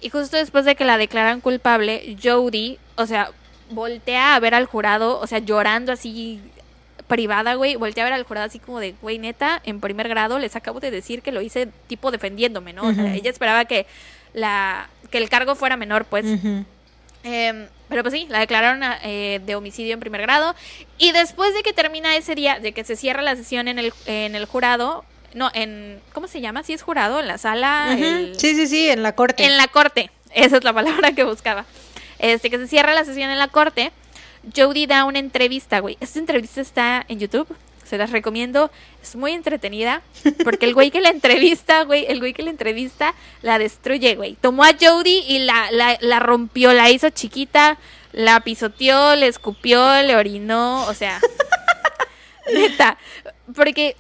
Y 0.02 0.10
justo 0.10 0.36
después 0.36 0.65
de 0.65 0.76
que 0.76 0.84
la 0.84 0.98
declaran 0.98 1.40
culpable, 1.40 2.18
Jody, 2.22 2.80
o 2.95 3.06
sea, 3.06 3.32
voltea 3.69 4.36
a 4.36 4.40
ver 4.41 4.56
al 4.56 4.65
jurado, 4.65 5.22
o 5.22 5.26
sea, 5.26 5.40
llorando 5.40 5.94
así 5.94 6.41
privada, 7.07 7.53
güey, 7.53 7.77
voltea 7.77 8.03
a 8.03 8.10
ver 8.10 8.14
al 8.14 8.23
jurado 8.23 8.48
así 8.48 8.60
como 8.60 8.82
de, 8.82 8.94
güey, 9.02 9.19
neta, 9.19 9.61
en 9.64 9.80
primer 9.80 10.10
grado 10.10 10.38
les 10.38 10.57
acabo 10.57 10.82
de 10.82 10.91
decir 10.91 11.22
que 11.22 11.32
lo 11.32 11.40
hice 11.40 11.69
tipo 11.88 12.11
defendiéndome, 12.11 12.73
¿no? 12.73 12.88
O 12.88 12.94
sea, 12.94 13.15
ella 13.15 13.32
esperaba 13.32 13.64
que 13.64 13.86
la 14.34 14.90
que 15.11 15.18
el 15.18 15.30
cargo 15.30 15.56
fuera 15.56 15.77
menor, 15.77 16.03
pues. 16.03 16.26
Em, 17.23 17.68
pero 17.89 18.01
pues 18.03 18.13
sí, 18.13 18.25
la 18.29 18.39
declararon 18.39 18.81
eh, 19.03 19.39
de 19.45 19.55
homicidio 19.55 19.93
en 19.93 19.99
primer 19.99 20.21
grado. 20.21 20.55
Y 20.97 21.11
después 21.11 21.53
de 21.53 21.63
que 21.63 21.73
termina 21.73 22.15
ese 22.15 22.35
día, 22.35 22.59
de 22.59 22.71
que 22.73 22.83
se 22.83 22.95
cierra 22.95 23.21
la 23.21 23.35
sesión 23.35 23.67
en 23.67 23.79
el, 23.79 23.93
en 24.05 24.35
el 24.35 24.45
jurado, 24.45 25.03
no, 25.33 25.51
en, 25.53 25.99
¿cómo 26.13 26.27
se 26.27 26.39
llama? 26.41 26.63
Si 26.63 26.73
es 26.73 26.81
jurado, 26.81 27.19
en 27.19 27.27
la 27.27 27.37
sala. 27.37 27.95
El- 27.97 28.39
Sí, 28.39 28.55
sí, 28.55 28.67
sí, 28.67 28.89
en 28.89 29.03
la 29.03 29.13
corte. 29.13 29.43
en 29.45 29.57
la 29.57 29.67
corte. 29.67 30.09
Esa 30.33 30.57
es 30.57 30.63
la 30.63 30.73
palabra 30.73 31.11
que 31.13 31.23
buscaba. 31.23 31.65
Este, 32.19 32.49
que 32.49 32.57
se 32.57 32.67
cierra 32.67 32.93
la 32.93 33.03
sesión 33.05 33.29
en 33.29 33.37
la 33.39 33.47
corte. 33.49 33.91
Jodie 34.55 34.87
da 34.87 35.05
una 35.05 35.19
entrevista, 35.19 35.79
güey. 35.79 35.97
Esta 35.99 36.19
entrevista 36.19 36.61
está 36.61 37.03
en 37.07 37.19
YouTube. 37.19 37.47
Se 37.85 37.97
las 37.97 38.11
recomiendo. 38.11 38.71
Es 39.01 39.15
muy 39.15 39.31
entretenida. 39.31 40.01
Porque 40.43 40.65
el 40.65 40.73
güey 40.73 40.91
que 40.91 41.01
la 41.01 41.09
entrevista, 41.09 41.83
güey, 41.83 42.05
el 42.07 42.19
güey 42.19 42.33
que 42.33 42.43
la 42.43 42.49
entrevista 42.49 43.13
la 43.41 43.57
destruye, 43.57 44.15
güey. 44.15 44.35
Tomó 44.41 44.63
a 44.63 44.73
Jodie 44.79 45.23
y 45.27 45.39
la, 45.39 45.71
la, 45.71 45.97
la 46.01 46.19
rompió, 46.19 46.73
la 46.73 46.89
hizo 46.89 47.09
chiquita, 47.11 47.77
la 48.11 48.39
pisoteó, 48.41 49.15
le 49.15 49.27
escupió, 49.27 50.01
le 50.03 50.15
orinó. 50.15 50.85
O 50.87 50.93
sea, 50.93 51.21
neta. 52.53 52.97
Porque 53.55 53.95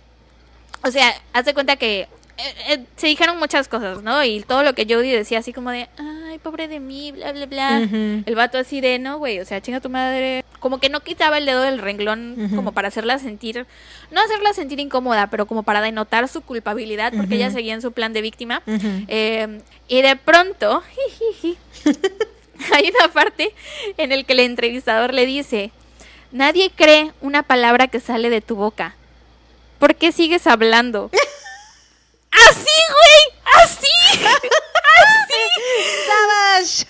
o 0.85 0.91
sea, 0.91 1.11
haz 1.33 1.45
de 1.45 1.55
cuenta 1.55 1.77
que 1.77 2.07
eh, 2.37 2.73
eh, 2.73 2.85
se 2.97 3.07
dijeron 3.07 3.39
muchas 3.39 3.67
cosas, 3.67 4.01
¿no? 4.03 4.23
Y 4.23 4.41
todo 4.41 4.63
lo 4.63 4.73
que 4.73 4.85
Jodie 4.85 5.15
decía 5.15 5.39
así 5.39 5.53
como 5.53 5.71
de, 5.71 5.87
ay, 5.97 6.37
pobre 6.39 6.67
de 6.67 6.81
mí, 6.81 7.13
bla, 7.13 7.31
bla, 7.31 7.45
bla. 7.45 7.77
El 7.79 8.35
vato 8.35 8.57
así 8.57 8.81
de, 8.81 8.99
no, 8.99 9.17
güey, 9.19 9.39
o 9.39 9.45
sea, 9.45 9.61
chinga 9.61 9.79
tu 9.79 9.89
madre. 9.89 10.43
Como 10.59 10.79
que 10.79 10.89
no 10.89 10.99
quitaba 10.99 11.37
el 11.37 11.45
dedo 11.45 11.61
del 11.61 11.79
renglón 11.79 12.51
como 12.55 12.73
para 12.73 12.89
hacerla 12.89 13.19
sentir, 13.19 13.65
no 14.11 14.21
hacerla 14.21 14.51
sentir 14.53 14.79
incómoda, 14.79 15.27
pero 15.27 15.45
como 15.45 15.63
para 15.63 15.79
denotar 15.79 16.27
su 16.27 16.41
culpabilidad, 16.41 17.13
porque 17.15 17.35
ella 17.35 17.51
seguía 17.51 17.73
en 17.73 17.81
su 17.81 17.91
plan 17.91 18.13
de 18.13 18.21
víctima. 18.21 18.61
Eh, 19.07 19.61
y 19.87 20.01
de 20.01 20.15
pronto, 20.15 20.81
jijiji, 20.81 21.57
hay 22.73 22.91
una 22.99 23.13
parte 23.13 23.53
en 23.97 24.11
el 24.11 24.25
que 24.25 24.33
el 24.33 24.39
entrevistador 24.41 25.13
le 25.13 25.25
dice, 25.25 25.71
nadie 26.31 26.71
cree 26.75 27.11
una 27.21 27.43
palabra 27.43 27.87
que 27.87 27.99
sale 27.99 28.29
de 28.29 28.41
tu 28.41 28.55
boca. 28.55 28.95
¿Por 29.79 29.95
qué 29.95 30.11
sigues 30.11 30.47
hablando? 30.47 31.11
¡Así, 32.49 32.77
güey! 32.95 33.23
¡Así! 33.63 33.95
¡Así! 34.97 35.43
Savage. 36.07 36.85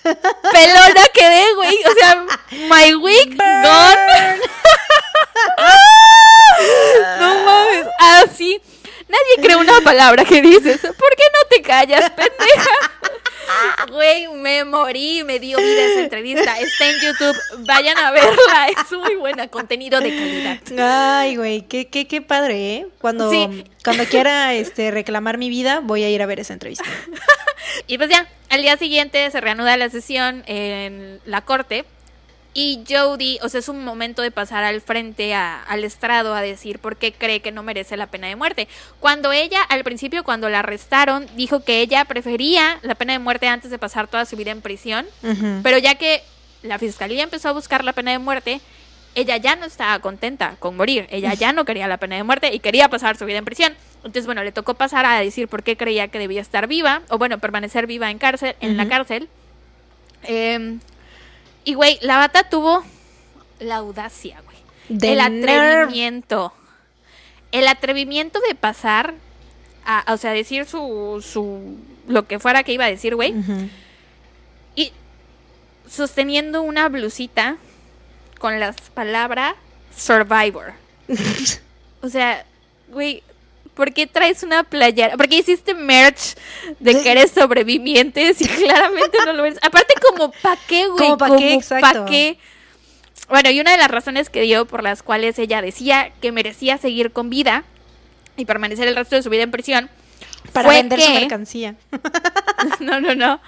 Pelona 0.52 1.04
quedé, 1.12 1.54
güey. 1.54 1.76
O 1.84 1.92
sea, 1.98 2.26
my 2.68 2.94
wig 2.94 3.36
gone. 3.36 4.40
no 7.20 7.28
mames. 7.44 7.86
Así. 7.98 8.60
Nadie 9.08 9.42
cree 9.42 9.56
una 9.56 9.80
palabra 9.84 10.24
que 10.24 10.42
dices. 10.42 10.80
¿Por 10.80 11.16
qué 11.16 11.24
no 11.32 11.48
te 11.50 11.62
callas, 11.62 12.10
pendeja? 12.16 12.70
Güey, 13.92 14.26
me 14.28 14.64
morí, 14.64 15.22
me 15.24 15.38
dio 15.38 15.58
vida 15.58 15.84
esa 15.86 16.00
entrevista. 16.00 16.58
Está 16.58 16.90
en 16.90 17.00
YouTube, 17.00 17.36
vayan 17.58 17.96
a 17.96 18.10
verla, 18.10 18.68
es 18.68 18.92
muy 18.92 19.14
buena, 19.14 19.46
contenido 19.48 20.00
de 20.00 20.10
calidad. 20.10 21.18
Ay, 21.20 21.36
güey, 21.36 21.62
qué, 21.62 21.86
qué, 21.86 22.08
qué 22.08 22.20
padre, 22.22 22.74
¿eh? 22.74 22.86
Cuando, 23.00 23.30
Sí. 23.30 23.64
cuando 23.84 24.04
quiera 24.06 24.52
este, 24.54 24.90
reclamar 24.90 25.38
mi 25.38 25.48
vida, 25.48 25.78
voy 25.80 26.02
a 26.02 26.10
ir 26.10 26.22
a 26.22 26.26
ver 26.26 26.40
esa 26.40 26.52
entrevista. 26.52 26.84
Y 27.88 27.98
pues 27.98 28.08
ya, 28.10 28.28
al 28.48 28.62
día 28.62 28.76
siguiente 28.76 29.28
se 29.30 29.40
reanuda 29.40 29.76
la 29.76 29.90
sesión 29.90 30.44
en 30.46 31.20
la 31.24 31.40
corte. 31.42 31.84
Y 32.58 32.82
Jodie, 32.88 33.38
o 33.42 33.50
sea, 33.50 33.60
es 33.60 33.68
un 33.68 33.84
momento 33.84 34.22
de 34.22 34.30
pasar 34.30 34.64
al 34.64 34.80
frente 34.80 35.34
a- 35.34 35.62
al 35.62 35.84
estrado 35.84 36.34
a 36.34 36.40
decir 36.40 36.78
por 36.78 36.96
qué 36.96 37.12
cree 37.12 37.40
que 37.40 37.52
no 37.52 37.62
merece 37.62 37.98
la 37.98 38.06
pena 38.06 38.28
de 38.28 38.34
muerte. 38.36 38.66
Cuando 38.98 39.30
ella, 39.30 39.60
al 39.62 39.84
principio, 39.84 40.24
cuando 40.24 40.48
la 40.48 40.60
arrestaron, 40.60 41.26
dijo 41.36 41.62
que 41.64 41.82
ella 41.82 42.06
prefería 42.06 42.78
la 42.80 42.94
pena 42.94 43.12
de 43.12 43.18
muerte 43.18 43.46
antes 43.46 43.70
de 43.70 43.78
pasar 43.78 44.08
toda 44.08 44.24
su 44.24 44.36
vida 44.36 44.52
en 44.52 44.62
prisión. 44.62 45.04
Pero 45.62 45.76
ya 45.76 45.96
que 45.96 46.22
la 46.62 46.78
fiscalía 46.78 47.22
empezó 47.24 47.50
a 47.50 47.52
buscar 47.52 47.84
la 47.84 47.92
pena 47.92 48.12
de 48.12 48.18
muerte, 48.20 48.62
ella 49.14 49.36
ya 49.36 49.54
no 49.56 49.66
estaba 49.66 49.98
contenta 49.98 50.56
con 50.58 50.76
morir. 50.78 51.06
Ella 51.10 51.34
ya 51.34 51.52
no 51.52 51.66
quería 51.66 51.86
la 51.88 51.98
pena 51.98 52.16
de 52.16 52.22
muerte 52.22 52.54
y 52.54 52.60
quería 52.60 52.88
pasar 52.88 53.18
su 53.18 53.26
vida 53.26 53.36
en 53.36 53.44
prisión. 53.44 53.74
Entonces, 53.98 54.24
bueno, 54.24 54.42
le 54.42 54.52
tocó 54.52 54.72
pasar 54.72 55.04
a 55.04 55.20
decir 55.20 55.46
por 55.48 55.62
qué 55.62 55.76
creía 55.76 56.08
que 56.08 56.18
debía 56.18 56.40
estar 56.40 56.66
viva, 56.68 57.02
o 57.10 57.18
bueno, 57.18 57.38
permanecer 57.38 57.86
viva 57.86 58.10
en 58.10 58.16
cárcel, 58.16 58.56
en 58.62 58.78
la 58.78 58.88
cárcel. 58.88 59.28
Eh, 60.24 60.78
y 61.66 61.74
güey, 61.74 61.98
la 62.00 62.16
bata 62.16 62.48
tuvo 62.48 62.84
la 63.58 63.76
audacia, 63.76 64.40
güey. 64.42 64.56
El 65.02 65.20
atrevimiento. 65.20 66.52
El 67.50 67.66
atrevimiento 67.66 68.38
de 68.48 68.54
pasar 68.54 69.14
a, 69.84 70.04
o 70.12 70.16
sea, 70.16 70.30
decir 70.30 70.66
su, 70.66 71.24
su, 71.26 71.76
lo 72.06 72.26
que 72.28 72.38
fuera 72.38 72.62
que 72.62 72.72
iba 72.72 72.84
a 72.84 72.88
decir, 72.88 73.16
güey. 73.16 73.34
Y 74.76 74.92
sosteniendo 75.90 76.62
una 76.62 76.88
blusita 76.88 77.56
con 78.38 78.60
las 78.60 78.76
palabras 78.94 79.54
Survivor. 79.94 80.74
O 82.02 82.08
sea, 82.08 82.44
güey, 82.88 83.24
¿por 83.76 83.92
qué 83.92 84.08
traes 84.08 84.42
una 84.42 84.64
playera? 84.64 85.16
¿Por 85.16 85.28
qué 85.28 85.36
hiciste 85.36 85.74
merch 85.74 86.34
de 86.80 87.00
que 87.00 87.12
eres 87.12 87.30
sobreviviente 87.30 88.34
si 88.34 88.48
claramente 88.48 89.18
no 89.24 89.32
lo 89.34 89.44
eres? 89.44 89.58
Aparte, 89.62 89.94
como 90.02 90.32
pa' 90.42 90.56
qué, 90.66 90.88
güey. 90.88 90.98
Como 90.98 91.18
pa' 91.18 91.36
qué, 91.36 91.54
exacto. 91.54 92.04
pa' 92.04 92.06
qué. 92.06 92.38
Bueno, 93.28 93.50
y 93.50 93.60
una 93.60 93.72
de 93.72 93.78
las 93.78 93.90
razones 93.90 94.30
que 94.30 94.40
dio 94.40 94.66
por 94.66 94.82
las 94.82 95.02
cuales 95.02 95.38
ella 95.38 95.60
decía 95.62 96.10
que 96.20 96.32
merecía 96.32 96.78
seguir 96.78 97.12
con 97.12 97.28
vida 97.30 97.64
y 98.36 98.44
permanecer 98.44 98.88
el 98.88 98.96
resto 98.96 99.16
de 99.16 99.22
su 99.22 99.30
vida 99.30 99.42
en 99.42 99.50
prisión 99.50 99.90
Para 100.52 100.68
fue 100.68 100.76
vender 100.76 101.00
su 101.00 101.06
que- 101.06 101.20
mercancía. 101.20 101.74
no, 102.80 103.00
no, 103.00 103.14
no. 103.14 103.40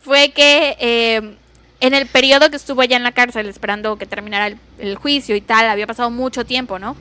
Fue 0.00 0.30
que 0.30 0.76
eh, 0.80 1.36
en 1.80 1.94
el 1.94 2.06
periodo 2.06 2.48
que 2.50 2.56
estuvo 2.56 2.80
allá 2.80 2.96
en 2.96 3.02
la 3.02 3.12
cárcel 3.12 3.46
esperando 3.48 3.96
que 3.96 4.06
terminara 4.06 4.46
el, 4.48 4.58
el 4.78 4.96
juicio 4.96 5.36
y 5.36 5.40
tal, 5.42 5.68
había 5.68 5.86
pasado 5.86 6.10
mucho 6.10 6.44
tiempo, 6.46 6.78
¿no? 6.78 6.96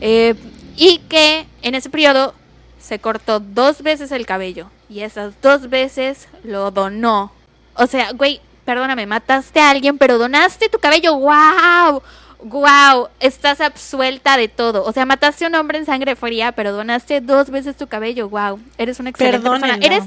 Eh, 0.00 0.34
y 0.76 0.98
que 1.08 1.46
en 1.62 1.74
ese 1.74 1.90
periodo 1.90 2.34
se 2.78 2.98
cortó 2.98 3.40
dos 3.40 3.82
veces 3.82 4.12
el 4.12 4.26
cabello 4.26 4.70
y 4.88 5.00
esas 5.00 5.40
dos 5.42 5.68
veces 5.68 6.28
lo 6.44 6.70
donó. 6.70 7.32
O 7.74 7.86
sea, 7.86 8.12
güey, 8.12 8.40
perdóname, 8.64 9.06
mataste 9.06 9.60
a 9.60 9.70
alguien, 9.70 9.98
pero 9.98 10.18
donaste 10.18 10.68
tu 10.68 10.78
cabello. 10.78 11.16
¡Wow! 11.16 12.02
¡Wow! 12.42 13.08
Estás 13.20 13.60
absuelta 13.60 14.36
de 14.36 14.48
todo. 14.48 14.84
O 14.84 14.92
sea, 14.92 15.06
mataste 15.06 15.44
a 15.44 15.48
un 15.48 15.54
hombre 15.54 15.78
en 15.78 15.86
sangre 15.86 16.16
fría, 16.16 16.52
pero 16.52 16.72
donaste 16.72 17.20
dos 17.20 17.50
veces 17.50 17.76
tu 17.76 17.86
cabello. 17.86 18.28
¡Wow! 18.28 18.60
Eres 18.78 19.00
una 19.00 19.10
excelente 19.10 19.48
persona. 19.48 19.78
Eres, 19.80 20.04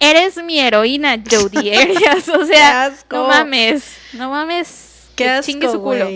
eres 0.00 0.42
mi 0.42 0.58
heroína, 0.58 1.16
Jodie 1.30 1.76
Arias. 1.76 2.28
O 2.38 2.44
sea, 2.44 2.92
no 3.10 3.28
mames. 3.28 3.96
No 4.12 4.30
mames. 4.30 5.08
Qué 5.14 5.28
asco, 5.28 5.50
chingue 5.50 5.70
su 5.70 5.82
culo. 5.82 6.08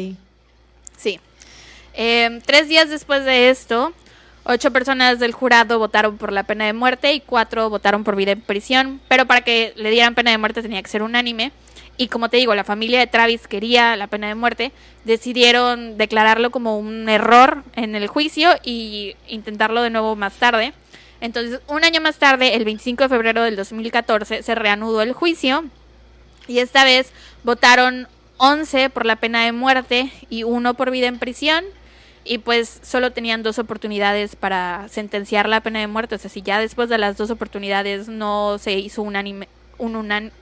Eh, 1.94 2.40
tres 2.44 2.68
días 2.68 2.88
después 2.88 3.24
de 3.24 3.50
esto, 3.50 3.92
Ocho 4.44 4.72
personas 4.72 5.20
del 5.20 5.32
jurado 5.32 5.78
votaron 5.78 6.18
por 6.18 6.32
la 6.32 6.42
pena 6.42 6.66
de 6.66 6.72
muerte 6.72 7.12
y 7.12 7.20
cuatro 7.20 7.70
votaron 7.70 8.02
por 8.02 8.16
vida 8.16 8.32
en 8.32 8.40
prisión. 8.40 9.00
Pero 9.06 9.26
para 9.26 9.42
que 9.42 9.72
le 9.76 9.90
dieran 9.90 10.16
pena 10.16 10.32
de 10.32 10.38
muerte 10.38 10.62
tenía 10.62 10.82
que 10.82 10.90
ser 10.90 11.02
unánime. 11.04 11.52
Y 11.96 12.08
como 12.08 12.28
te 12.28 12.38
digo, 12.38 12.52
la 12.56 12.64
familia 12.64 12.98
de 12.98 13.06
Travis 13.06 13.46
quería 13.46 13.94
la 13.96 14.08
pena 14.08 14.26
de 14.26 14.34
muerte. 14.34 14.72
Decidieron 15.04 15.96
declararlo 15.96 16.50
como 16.50 16.76
un 16.76 17.08
error 17.08 17.62
en 17.76 17.94
el 17.94 18.08
juicio 18.08 18.50
y 18.64 19.14
intentarlo 19.28 19.80
de 19.82 19.90
nuevo 19.90 20.16
más 20.16 20.34
tarde. 20.34 20.72
Entonces, 21.20 21.60
un 21.68 21.84
año 21.84 22.00
más 22.00 22.16
tarde, 22.16 22.56
el 22.56 22.64
25 22.64 23.04
de 23.04 23.08
febrero 23.08 23.44
del 23.44 23.54
2014, 23.54 24.42
se 24.42 24.54
reanudó 24.56 25.02
el 25.02 25.12
juicio. 25.12 25.64
Y 26.48 26.58
esta 26.58 26.82
vez 26.82 27.12
votaron 27.44 28.08
11 28.38 28.90
por 28.90 29.06
la 29.06 29.14
pena 29.14 29.44
de 29.44 29.52
muerte 29.52 30.10
y 30.28 30.42
uno 30.42 30.74
por 30.74 30.90
vida 30.90 31.06
en 31.06 31.20
prisión. 31.20 31.64
Y 32.24 32.38
pues 32.38 32.80
solo 32.82 33.12
tenían 33.12 33.42
dos 33.42 33.58
oportunidades 33.58 34.36
para 34.36 34.88
sentenciar 34.88 35.48
la 35.48 35.60
pena 35.60 35.80
de 35.80 35.86
muerte. 35.86 36.14
O 36.14 36.18
sea, 36.18 36.30
si 36.30 36.42
ya 36.42 36.60
después 36.60 36.88
de 36.88 36.98
las 36.98 37.16
dos 37.16 37.30
oportunidades 37.30 38.08
no 38.08 38.58
se 38.58 38.78
hizo 38.78 39.02
un, 39.02 39.16
anime, 39.16 39.48
un 39.78 39.96
unan, 39.96 40.32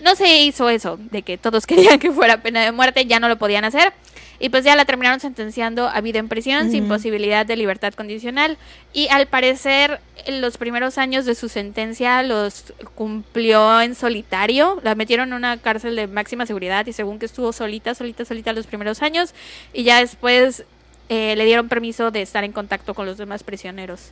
no 0.00 0.16
se 0.16 0.38
hizo 0.38 0.68
eso, 0.68 0.98
de 0.98 1.22
que 1.22 1.38
todos 1.38 1.66
querían 1.68 1.98
que 1.98 2.10
fuera 2.10 2.42
pena 2.42 2.62
de 2.62 2.72
muerte, 2.72 3.06
ya 3.06 3.20
no 3.20 3.28
lo 3.28 3.38
podían 3.38 3.64
hacer. 3.64 3.92
Y 4.40 4.48
pues 4.48 4.64
ya 4.64 4.74
la 4.74 4.84
terminaron 4.84 5.20
sentenciando 5.20 5.88
a 5.88 6.00
vida 6.00 6.18
en 6.18 6.28
prisión 6.28 6.70
sin 6.70 6.88
posibilidad 6.88 7.46
de 7.46 7.56
libertad 7.56 7.94
condicional. 7.94 8.58
Y 8.92 9.06
al 9.08 9.26
parecer 9.26 10.00
los 10.28 10.58
primeros 10.58 10.98
años 10.98 11.24
de 11.24 11.36
su 11.36 11.48
sentencia 11.48 12.22
los 12.24 12.74
cumplió 12.96 13.80
en 13.80 13.94
solitario. 13.94 14.80
La 14.82 14.96
metieron 14.96 15.28
en 15.28 15.34
una 15.34 15.56
cárcel 15.58 15.94
de 15.94 16.08
máxima 16.08 16.46
seguridad 16.46 16.84
y 16.86 16.92
según 16.92 17.20
que 17.20 17.26
estuvo 17.26 17.52
solita, 17.52 17.94
solita, 17.94 18.24
solita 18.24 18.52
los 18.52 18.66
primeros 18.66 19.02
años. 19.02 19.34
Y 19.72 19.84
ya 19.84 20.00
después 20.00 20.64
eh, 21.08 21.34
le 21.36 21.44
dieron 21.44 21.68
permiso 21.68 22.10
de 22.10 22.22
estar 22.22 22.44
en 22.44 22.52
contacto 22.52 22.94
con 22.94 23.06
los 23.06 23.18
demás 23.18 23.42
prisioneros. 23.42 24.10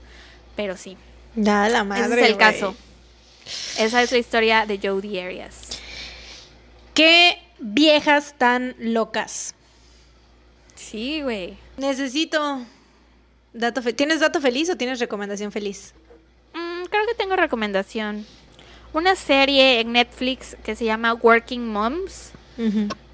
Pero 0.57 0.77
sí. 0.77 0.97
Ya, 1.35 1.69
la 1.69 1.85
madre. 1.85 2.05
Ese 2.05 2.21
es 2.21 2.31
el 2.31 2.37
caso. 2.37 2.77
Esa 3.79 4.03
es 4.03 4.13
la 4.13 4.19
historia 4.19 4.67
de 4.67 4.79
Jodie 4.79 5.23
Arias. 5.23 5.81
Qué 6.95 7.39
viejas 7.59 8.35
tan 8.37 8.75
locas. 8.79 9.55
Sí, 10.75 11.23
güey. 11.23 11.57
Necesito 11.79 12.61
dato 13.53 13.83
¿Tienes 13.95 14.21
dato 14.21 14.41
feliz 14.41 14.69
o 14.71 14.77
tienes 14.77 15.01
recomendación 15.01 15.53
feliz? 15.53 15.95
Mm, 16.55 16.85
creo 16.85 17.07
que 17.07 17.15
tengo 17.15 17.37
recomendación. 17.37 18.27
Una 18.93 19.17
serie 19.17 19.81
en 19.81 19.93
Netflix 19.93 20.57
que 20.63 20.77
se 20.77 20.85
llama 20.85 21.15
Working 21.15 21.67
Moms. 21.67 22.33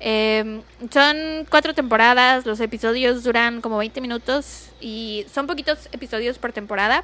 Em, 0.00 0.62
son 0.90 1.46
cuatro 1.50 1.74
temporadas, 1.74 2.46
los 2.46 2.60
episodios 2.60 3.24
duran 3.24 3.60
como 3.60 3.78
20 3.78 4.00
minutos 4.00 4.70
y 4.80 5.26
son 5.32 5.46
poquitos 5.46 5.88
episodios 5.92 6.38
por 6.38 6.52
temporada. 6.52 7.02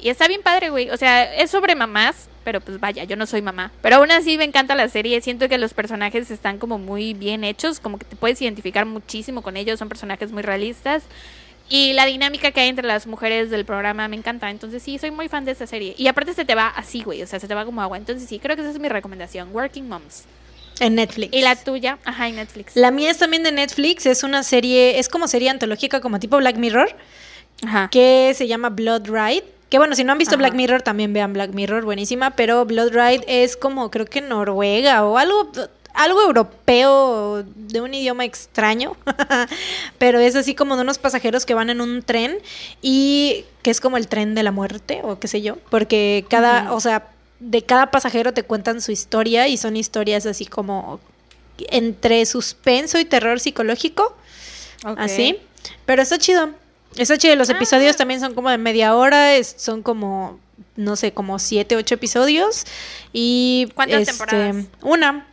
Y 0.00 0.08
está 0.08 0.26
bien 0.26 0.42
padre, 0.42 0.70
güey. 0.70 0.90
O 0.90 0.96
sea, 0.96 1.32
es 1.36 1.50
sobre 1.52 1.76
mamás, 1.76 2.28
pero 2.42 2.60
pues 2.60 2.80
vaya, 2.80 3.04
yo 3.04 3.14
no 3.14 3.24
soy 3.24 3.40
mamá. 3.40 3.70
Pero 3.82 3.96
aún 3.96 4.10
así 4.10 4.36
me 4.36 4.44
encanta 4.44 4.74
la 4.74 4.88
serie. 4.88 5.20
Siento 5.20 5.48
que 5.48 5.58
los 5.58 5.74
personajes 5.74 6.28
están 6.32 6.58
como 6.58 6.78
muy 6.78 7.14
bien 7.14 7.44
hechos, 7.44 7.78
como 7.78 7.98
que 7.98 8.04
te 8.06 8.16
puedes 8.16 8.42
identificar 8.42 8.84
muchísimo 8.84 9.42
con 9.42 9.56
ellos. 9.56 9.78
Son 9.78 9.88
personajes 9.88 10.32
muy 10.32 10.42
realistas. 10.42 11.04
Y 11.68 11.92
la 11.92 12.04
dinámica 12.06 12.50
que 12.50 12.60
hay 12.60 12.68
entre 12.68 12.86
las 12.86 13.06
mujeres 13.06 13.48
del 13.50 13.64
programa 13.64 14.08
me 14.08 14.16
encanta. 14.16 14.50
Entonces 14.50 14.82
sí, 14.82 14.98
soy 14.98 15.12
muy 15.12 15.28
fan 15.28 15.44
de 15.44 15.52
esta 15.52 15.68
serie. 15.68 15.94
Y 15.96 16.08
aparte 16.08 16.34
se 16.34 16.44
te 16.44 16.56
va 16.56 16.66
así, 16.66 17.04
güey. 17.04 17.22
O 17.22 17.26
sea, 17.28 17.38
se 17.38 17.46
te 17.46 17.54
va 17.54 17.64
como 17.64 17.80
agua. 17.80 17.96
Entonces 17.96 18.28
sí, 18.28 18.40
creo 18.40 18.56
que 18.56 18.62
esa 18.62 18.72
es 18.72 18.80
mi 18.80 18.88
recomendación. 18.88 19.54
Working 19.54 19.88
Moms. 19.88 20.24
En 20.80 20.94
Netflix. 20.94 21.32
¿Y 21.32 21.42
la 21.42 21.56
tuya? 21.56 21.98
Ajá, 22.04 22.28
en 22.28 22.36
Netflix. 22.36 22.76
La 22.76 22.90
mía 22.90 23.10
es 23.10 23.18
también 23.18 23.42
de 23.42 23.52
Netflix. 23.52 24.06
Es 24.06 24.22
una 24.22 24.42
serie, 24.42 24.98
es 24.98 25.08
como 25.08 25.28
serie 25.28 25.50
antológica, 25.50 26.00
como 26.00 26.18
tipo 26.18 26.36
Black 26.38 26.56
Mirror. 26.56 26.94
Ajá. 27.64 27.88
Que 27.90 28.32
se 28.34 28.48
llama 28.48 28.70
Blood 28.70 29.08
Ride. 29.08 29.44
Que 29.68 29.78
bueno, 29.78 29.94
si 29.94 30.04
no 30.04 30.12
han 30.12 30.18
visto 30.18 30.36
Black 30.36 30.54
Mirror, 30.54 30.82
también 30.82 31.14
vean 31.14 31.32
Black 31.32 31.52
Mirror, 31.52 31.84
buenísima. 31.84 32.32
Pero 32.32 32.64
Blood 32.66 32.90
Ride 32.92 33.24
es 33.26 33.56
como, 33.56 33.90
creo 33.90 34.06
que 34.06 34.20
Noruega 34.20 35.04
o 35.04 35.16
algo, 35.16 35.50
algo 35.94 36.22
europeo 36.22 37.42
de 37.42 37.80
un 37.80 37.94
idioma 37.94 38.24
extraño. 38.24 38.96
pero 39.98 40.20
es 40.20 40.36
así 40.36 40.54
como 40.54 40.76
de 40.76 40.82
unos 40.82 40.98
pasajeros 40.98 41.46
que 41.46 41.54
van 41.54 41.70
en 41.70 41.80
un 41.80 42.02
tren 42.02 42.36
y 42.82 43.46
que 43.62 43.70
es 43.70 43.80
como 43.80 43.96
el 43.96 44.08
tren 44.08 44.34
de 44.34 44.42
la 44.42 44.52
muerte 44.52 45.00
o 45.04 45.18
qué 45.18 45.28
sé 45.28 45.40
yo. 45.40 45.56
Porque 45.70 46.26
cada, 46.28 46.74
o 46.74 46.80
sea, 46.80 47.11
de 47.42 47.62
cada 47.62 47.90
pasajero 47.90 48.32
te 48.32 48.44
cuentan 48.44 48.80
su 48.80 48.92
historia 48.92 49.48
y 49.48 49.56
son 49.56 49.76
historias 49.76 50.26
así 50.26 50.46
como 50.46 51.00
entre 51.58 52.24
suspenso 52.24 52.98
y 52.98 53.04
terror 53.04 53.40
psicológico. 53.40 54.16
Así. 54.84 55.38
Pero 55.84 56.02
está 56.02 56.18
chido. 56.18 56.50
Está 56.96 57.18
chido, 57.18 57.36
los 57.36 57.50
ah. 57.50 57.54
episodios 57.54 57.96
también 57.96 58.20
son 58.20 58.34
como 58.34 58.50
de 58.50 58.58
media 58.58 58.94
hora, 58.94 59.30
son 59.42 59.82
como, 59.82 60.38
no 60.76 60.94
sé, 60.96 61.12
como 61.12 61.38
siete, 61.38 61.76
ocho 61.76 61.94
episodios. 61.94 62.64
Y 63.12 63.68
¿Cuántas 63.74 64.02
este, 64.02 64.12
temporadas? 64.12 64.66
Una. 64.82 65.26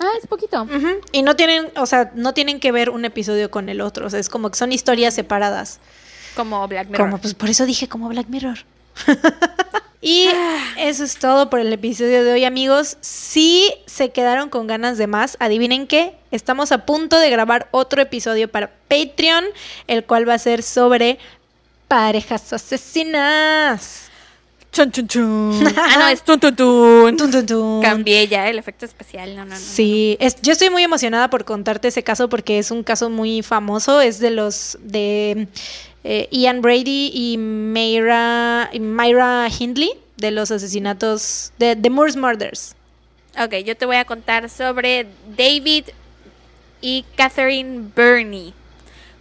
Ah, 0.00 0.10
es 0.20 0.26
poquito. 0.26 0.66
Y 1.12 1.22
no 1.22 1.36
tienen, 1.36 1.70
o 1.76 1.86
sea, 1.86 2.10
no 2.14 2.34
tienen 2.34 2.58
que 2.58 2.72
ver 2.72 2.90
un 2.90 3.04
episodio 3.04 3.50
con 3.50 3.68
el 3.68 3.80
otro. 3.80 4.06
O 4.06 4.10
sea, 4.10 4.18
es 4.18 4.28
como 4.28 4.50
que 4.50 4.58
son 4.58 4.72
historias 4.72 5.14
separadas. 5.14 5.78
Como 6.34 6.66
Black 6.66 6.88
Mirror. 6.88 7.06
Como, 7.06 7.18
pues 7.20 7.34
por 7.34 7.50
eso 7.50 7.66
dije 7.66 7.88
como 7.88 8.08
Black 8.08 8.26
Mirror. 8.28 8.58
Y 10.04 10.26
eso 10.78 11.04
es 11.04 11.16
todo 11.16 11.48
por 11.48 11.60
el 11.60 11.72
episodio 11.72 12.24
de 12.24 12.32
hoy, 12.32 12.44
amigos. 12.44 12.96
Si 13.00 13.72
se 13.86 14.10
quedaron 14.10 14.48
con 14.48 14.66
ganas 14.66 14.98
de 14.98 15.06
más, 15.06 15.36
adivinen 15.38 15.86
qué, 15.86 16.16
estamos 16.32 16.72
a 16.72 16.84
punto 16.84 17.20
de 17.20 17.30
grabar 17.30 17.68
otro 17.70 18.02
episodio 18.02 18.50
para 18.50 18.72
Patreon, 18.88 19.44
el 19.86 20.04
cual 20.04 20.28
va 20.28 20.34
a 20.34 20.38
ser 20.40 20.64
sobre 20.64 21.20
parejas 21.86 22.52
asesinas. 22.52 24.10
Chun, 24.72 24.90
chun, 24.90 25.06
chun. 25.06 25.66
ah, 25.76 25.96
no, 25.98 26.08
es 26.08 26.22
tun, 26.22 26.40
tun, 26.40 26.56
tun. 26.56 27.82
Cambié 27.82 28.26
ya 28.26 28.48
el 28.48 28.58
efecto 28.58 28.86
especial. 28.86 29.36
No, 29.36 29.44
no, 29.44 29.50
no. 29.50 29.60
Sí, 29.60 30.16
Es, 30.18 30.40
yo 30.40 30.52
estoy 30.52 30.70
muy 30.70 30.82
emocionada 30.82 31.28
por 31.28 31.44
contarte 31.44 31.88
ese 31.88 32.02
caso 32.02 32.30
porque 32.30 32.58
es 32.58 32.70
un 32.70 32.82
caso 32.82 33.10
muy 33.10 33.42
famoso. 33.42 34.00
Es 34.00 34.18
de 34.18 34.30
los 34.30 34.78
de 34.80 35.46
eh, 36.04 36.28
Ian 36.30 36.62
Brady 36.62 37.10
y 37.12 37.36
Myra, 37.36 38.70
Myra 38.80 39.46
Hindley 39.50 39.92
de 40.16 40.30
los 40.30 40.50
asesinatos 40.50 41.52
de 41.58 41.76
The 41.76 41.90
Moores 41.90 42.16
Murders. 42.16 42.74
Ok, 43.38 43.56
yo 43.66 43.76
te 43.76 43.84
voy 43.84 43.96
a 43.96 44.06
contar 44.06 44.48
sobre 44.48 45.06
David 45.36 45.84
y 46.80 47.04
Catherine 47.14 47.90
Burney. 47.94 48.54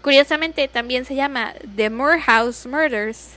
Curiosamente 0.02 0.68
también 0.70 1.04
se 1.04 1.16
llama 1.16 1.54
The 1.76 1.90
Morehouse 1.90 2.66
Murders. 2.66 3.32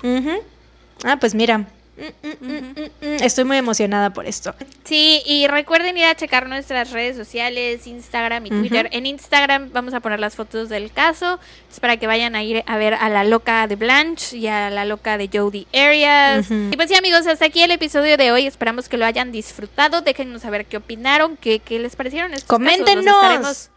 Ah, 1.03 1.19
pues 1.19 1.35
mira, 1.35 1.67
Mm, 1.97 2.27
mm, 2.27 2.57
mm, 3.01 3.23
Estoy 3.23 3.45
muy 3.45 3.57
emocionada 3.57 4.11
por 4.11 4.27
esto. 4.27 4.55
Sí, 4.85 5.23
y 5.25 5.47
recuerden 5.47 5.97
ir 5.97 6.05
a 6.07 6.15
checar 6.15 6.49
nuestras 6.49 6.91
redes 6.91 7.17
sociales, 7.17 7.87
Instagram 7.87 8.47
y 8.47 8.51
Twitter. 8.51 8.89
En 8.93 9.07
Instagram 9.07 9.71
vamos 9.73 9.95
a 9.95 10.01
poner 10.01 10.19
las 10.19 10.35
fotos 10.35 10.69
del 10.69 10.91
caso, 10.91 11.39
es 11.71 11.81
para 11.81 11.97
que 11.97 12.07
vayan 12.07 12.35
a 12.35 12.43
ir 12.43 12.65
a 12.67 12.77
ver 12.77 12.95
a 12.95 13.09
la 13.09 13.25
loca 13.25 13.67
de 13.67 13.77
Blanche 13.77 14.37
y 14.37 14.49
a 14.49 14.71
la 14.71 14.85
loca 14.85 15.17
de 15.19 15.31
Jodie 15.33 15.67
Arias. 15.73 16.51
Y 16.51 16.77
pues 16.77 16.89
sí, 16.89 16.97
amigos, 16.97 17.27
hasta 17.27 17.47
aquí 17.47 17.63
el 17.63 17.71
episodio 17.71 18.17
de 18.17 18.33
hoy. 18.33 18.47
Esperamos 18.47 18.89
que 18.89 18.97
lo 18.97 19.07
hayan 19.07 19.33
disfrutado. 19.33 20.03
Déjenos 20.03 20.43
saber 20.43 20.67
qué 20.67 20.79
opinaron, 20.79 21.37
qué, 21.37 21.61
qué 21.61 21.79
les 21.79 21.97
parecieron 21.97 22.35
estos 22.35 22.49
Coméntenos. 22.49 23.05
Los 23.05 23.15
estaremos 23.15 23.71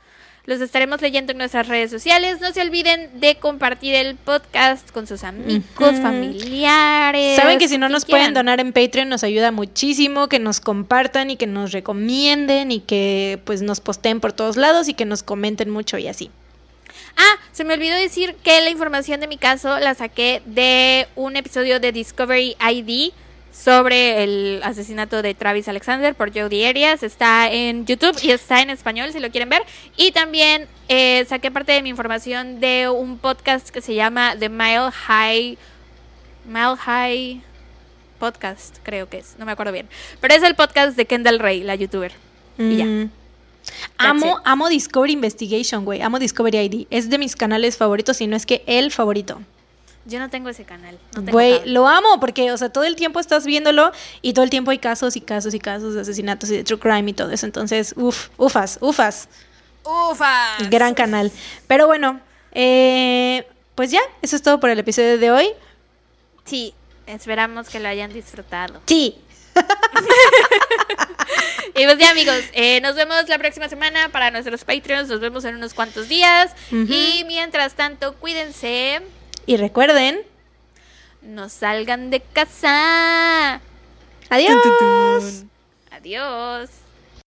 leyendo 1.01 1.33
en 1.33 1.37
nuestras 1.37 1.67
redes 1.67 1.91
sociales. 1.91 2.39
No 2.39 2.51
se 2.53 2.61
olviden 2.61 3.19
de 3.19 3.35
compartir 3.35 3.93
el 3.93 4.15
podcast 4.15 4.89
con 4.91 5.05
sus 5.05 5.23
amigos, 5.23 5.63
familiares. 6.01 7.35
Saben 7.35 7.59
que 7.59 7.67
si 7.67 7.77
no 7.77 7.89
nos 7.89 8.05
pueden 8.05 8.33
donar 8.33 8.59
en 8.59 8.71
Patreon 8.71 9.09
nos 9.09 9.23
ayuda 9.23 9.51
muchísimo 9.51 10.29
que 10.29 10.39
nos 10.39 10.61
compartan 10.61 11.29
y 11.29 11.35
que 11.35 11.47
nos 11.47 11.73
recomienden 11.73 12.71
y 12.71 12.79
que 12.79 13.39
pues 13.43 13.61
nos 13.61 13.81
posteen 13.81 14.19
por 14.19 14.31
todos 14.33 14.55
lados 14.55 14.87
y 14.87 14.93
que 14.93 15.05
nos 15.05 15.21
comenten 15.21 15.69
mucho 15.69 15.97
y 15.97 16.07
así. 16.07 16.31
Ah, 17.17 17.39
se 17.51 17.63
me 17.63 17.73
olvidó 17.73 17.95
decir 17.95 18.35
que 18.43 18.61
la 18.61 18.69
información 18.69 19.19
de 19.19 19.27
mi 19.27 19.37
caso 19.37 19.79
la 19.79 19.95
saqué 19.95 20.41
de 20.45 21.07
un 21.15 21.35
episodio 21.35 21.79
de 21.79 21.91
Discovery 21.91 22.55
ID 22.59 23.11
sobre 23.63 24.23
el 24.23 24.61
asesinato 24.63 25.21
de 25.21 25.33
Travis 25.33 25.67
Alexander 25.67 26.13
por 26.13 26.31
Jodie 26.31 26.67
Arias. 26.67 27.01
Está 27.03 27.51
en 27.51 27.85
YouTube 27.85 28.17
y 28.21 28.31
está 28.31 28.61
en 28.61 28.69
español 28.69 29.11
si 29.11 29.19
lo 29.19 29.31
quieren 29.31 29.49
ver. 29.49 29.63
Y 29.95 30.11
también 30.11 30.67
eh, 30.89 31.25
saqué 31.27 31.49
parte 31.51 31.71
de 31.71 31.81
mi 31.81 31.89
información 31.89 32.59
de 32.59 32.87
un 32.89 33.17
podcast 33.17 33.69
que 33.69 33.81
se 33.81 33.95
llama 33.95 34.35
The 34.37 34.49
Mile 34.49 34.91
High. 34.91 35.57
Mile 36.45 36.77
High 36.77 37.41
Podcast, 38.19 38.77
creo 38.83 39.09
que 39.09 39.17
es. 39.17 39.35
No 39.37 39.45
me 39.45 39.51
acuerdo 39.51 39.71
bien. 39.71 39.89
Pero 40.21 40.33
es 40.33 40.43
el 40.43 40.55
podcast 40.55 40.95
de 40.95 41.05
Kendall 41.05 41.39
Ray, 41.39 41.63
la 41.63 41.75
youtuber. 41.75 42.13
Y 42.57 42.77
ya. 42.77 42.85
Mm. 42.85 43.11
Amo, 43.97 44.39
amo 44.45 44.69
Discovery 44.69 45.13
Investigation, 45.13 45.83
güey. 45.83 46.01
Amo 46.01 46.19
Discovery 46.19 46.57
ID. 46.57 46.87
Es 46.89 47.09
de 47.09 47.17
mis 47.17 47.35
canales 47.35 47.75
favoritos, 47.75 48.21
y 48.21 48.27
no 48.27 48.35
es 48.35 48.45
que 48.45 48.63
el 48.65 48.91
favorito. 48.91 49.41
Yo 50.07 50.19
no 50.19 50.29
tengo 50.29 50.47
ese 50.47 50.63
canal. 50.63 50.97
Güey, 51.15 51.65
lo 51.65 51.85
amo 51.85 52.21
porque, 52.21 52.49
o 52.53 52.57
sea, 52.57 52.69
todo 52.69 52.85
el 52.85 52.95
tiempo 52.95 53.19
estás 53.19 53.45
viéndolo 53.45 53.91
y 54.21 54.31
todo 54.31 54.45
el 54.45 54.49
tiempo 54.49 54.71
hay 54.71 54.77
casos 54.77 55.17
y 55.17 55.21
casos 55.21 55.53
y 55.53 55.59
casos 55.59 55.95
de 55.95 56.01
asesinatos 56.01 56.49
y 56.49 56.55
de 56.55 56.63
true 56.63 56.79
crime 56.79 57.11
y 57.11 57.13
todo 57.13 57.29
eso. 57.31 57.45
Entonces, 57.45 57.93
uff, 57.97 58.29
ufas, 58.37 58.77
ufas. 58.79 59.27
Ufas. 59.83 60.69
Gran 60.69 60.93
canal. 60.93 61.29
Pero 61.67 61.87
bueno, 61.87 62.21
eh, 62.53 63.45
pues 63.75 63.91
ya, 63.91 63.99
eso 64.21 64.37
es 64.37 64.41
todo 64.41 64.61
por 64.61 64.69
el 64.69 64.79
episodio 64.79 65.17
de 65.17 65.29
hoy. 65.29 65.49
Sí, 66.45 66.73
esperamos 67.05 67.67
que 67.67 67.81
lo 67.81 67.89
hayan 67.89 68.13
disfrutado. 68.13 68.79
Sí. 68.85 69.17
y 71.75 71.83
pues 71.83 71.97
ya 71.97 72.11
amigos, 72.11 72.39
eh, 72.53 72.79
nos 72.79 72.95
vemos 72.95 73.27
la 73.27 73.39
próxima 73.39 73.67
semana 73.67 74.07
para 74.09 74.31
nuestros 74.31 74.63
Patreons, 74.63 75.09
nos 75.09 75.19
vemos 75.19 75.43
en 75.43 75.55
unos 75.55 75.73
cuantos 75.73 76.07
días 76.07 76.53
y 76.71 77.25
mientras 77.25 77.73
tanto 77.73 78.15
cuídense. 78.15 79.01
Y 79.47 79.55
recuerden, 79.55 80.19
no 81.21 81.47
salgan 81.47 82.09
de 82.09 82.19
casa. 82.19 83.61
Adiós. 84.29 85.45
Adiós. 85.89 86.69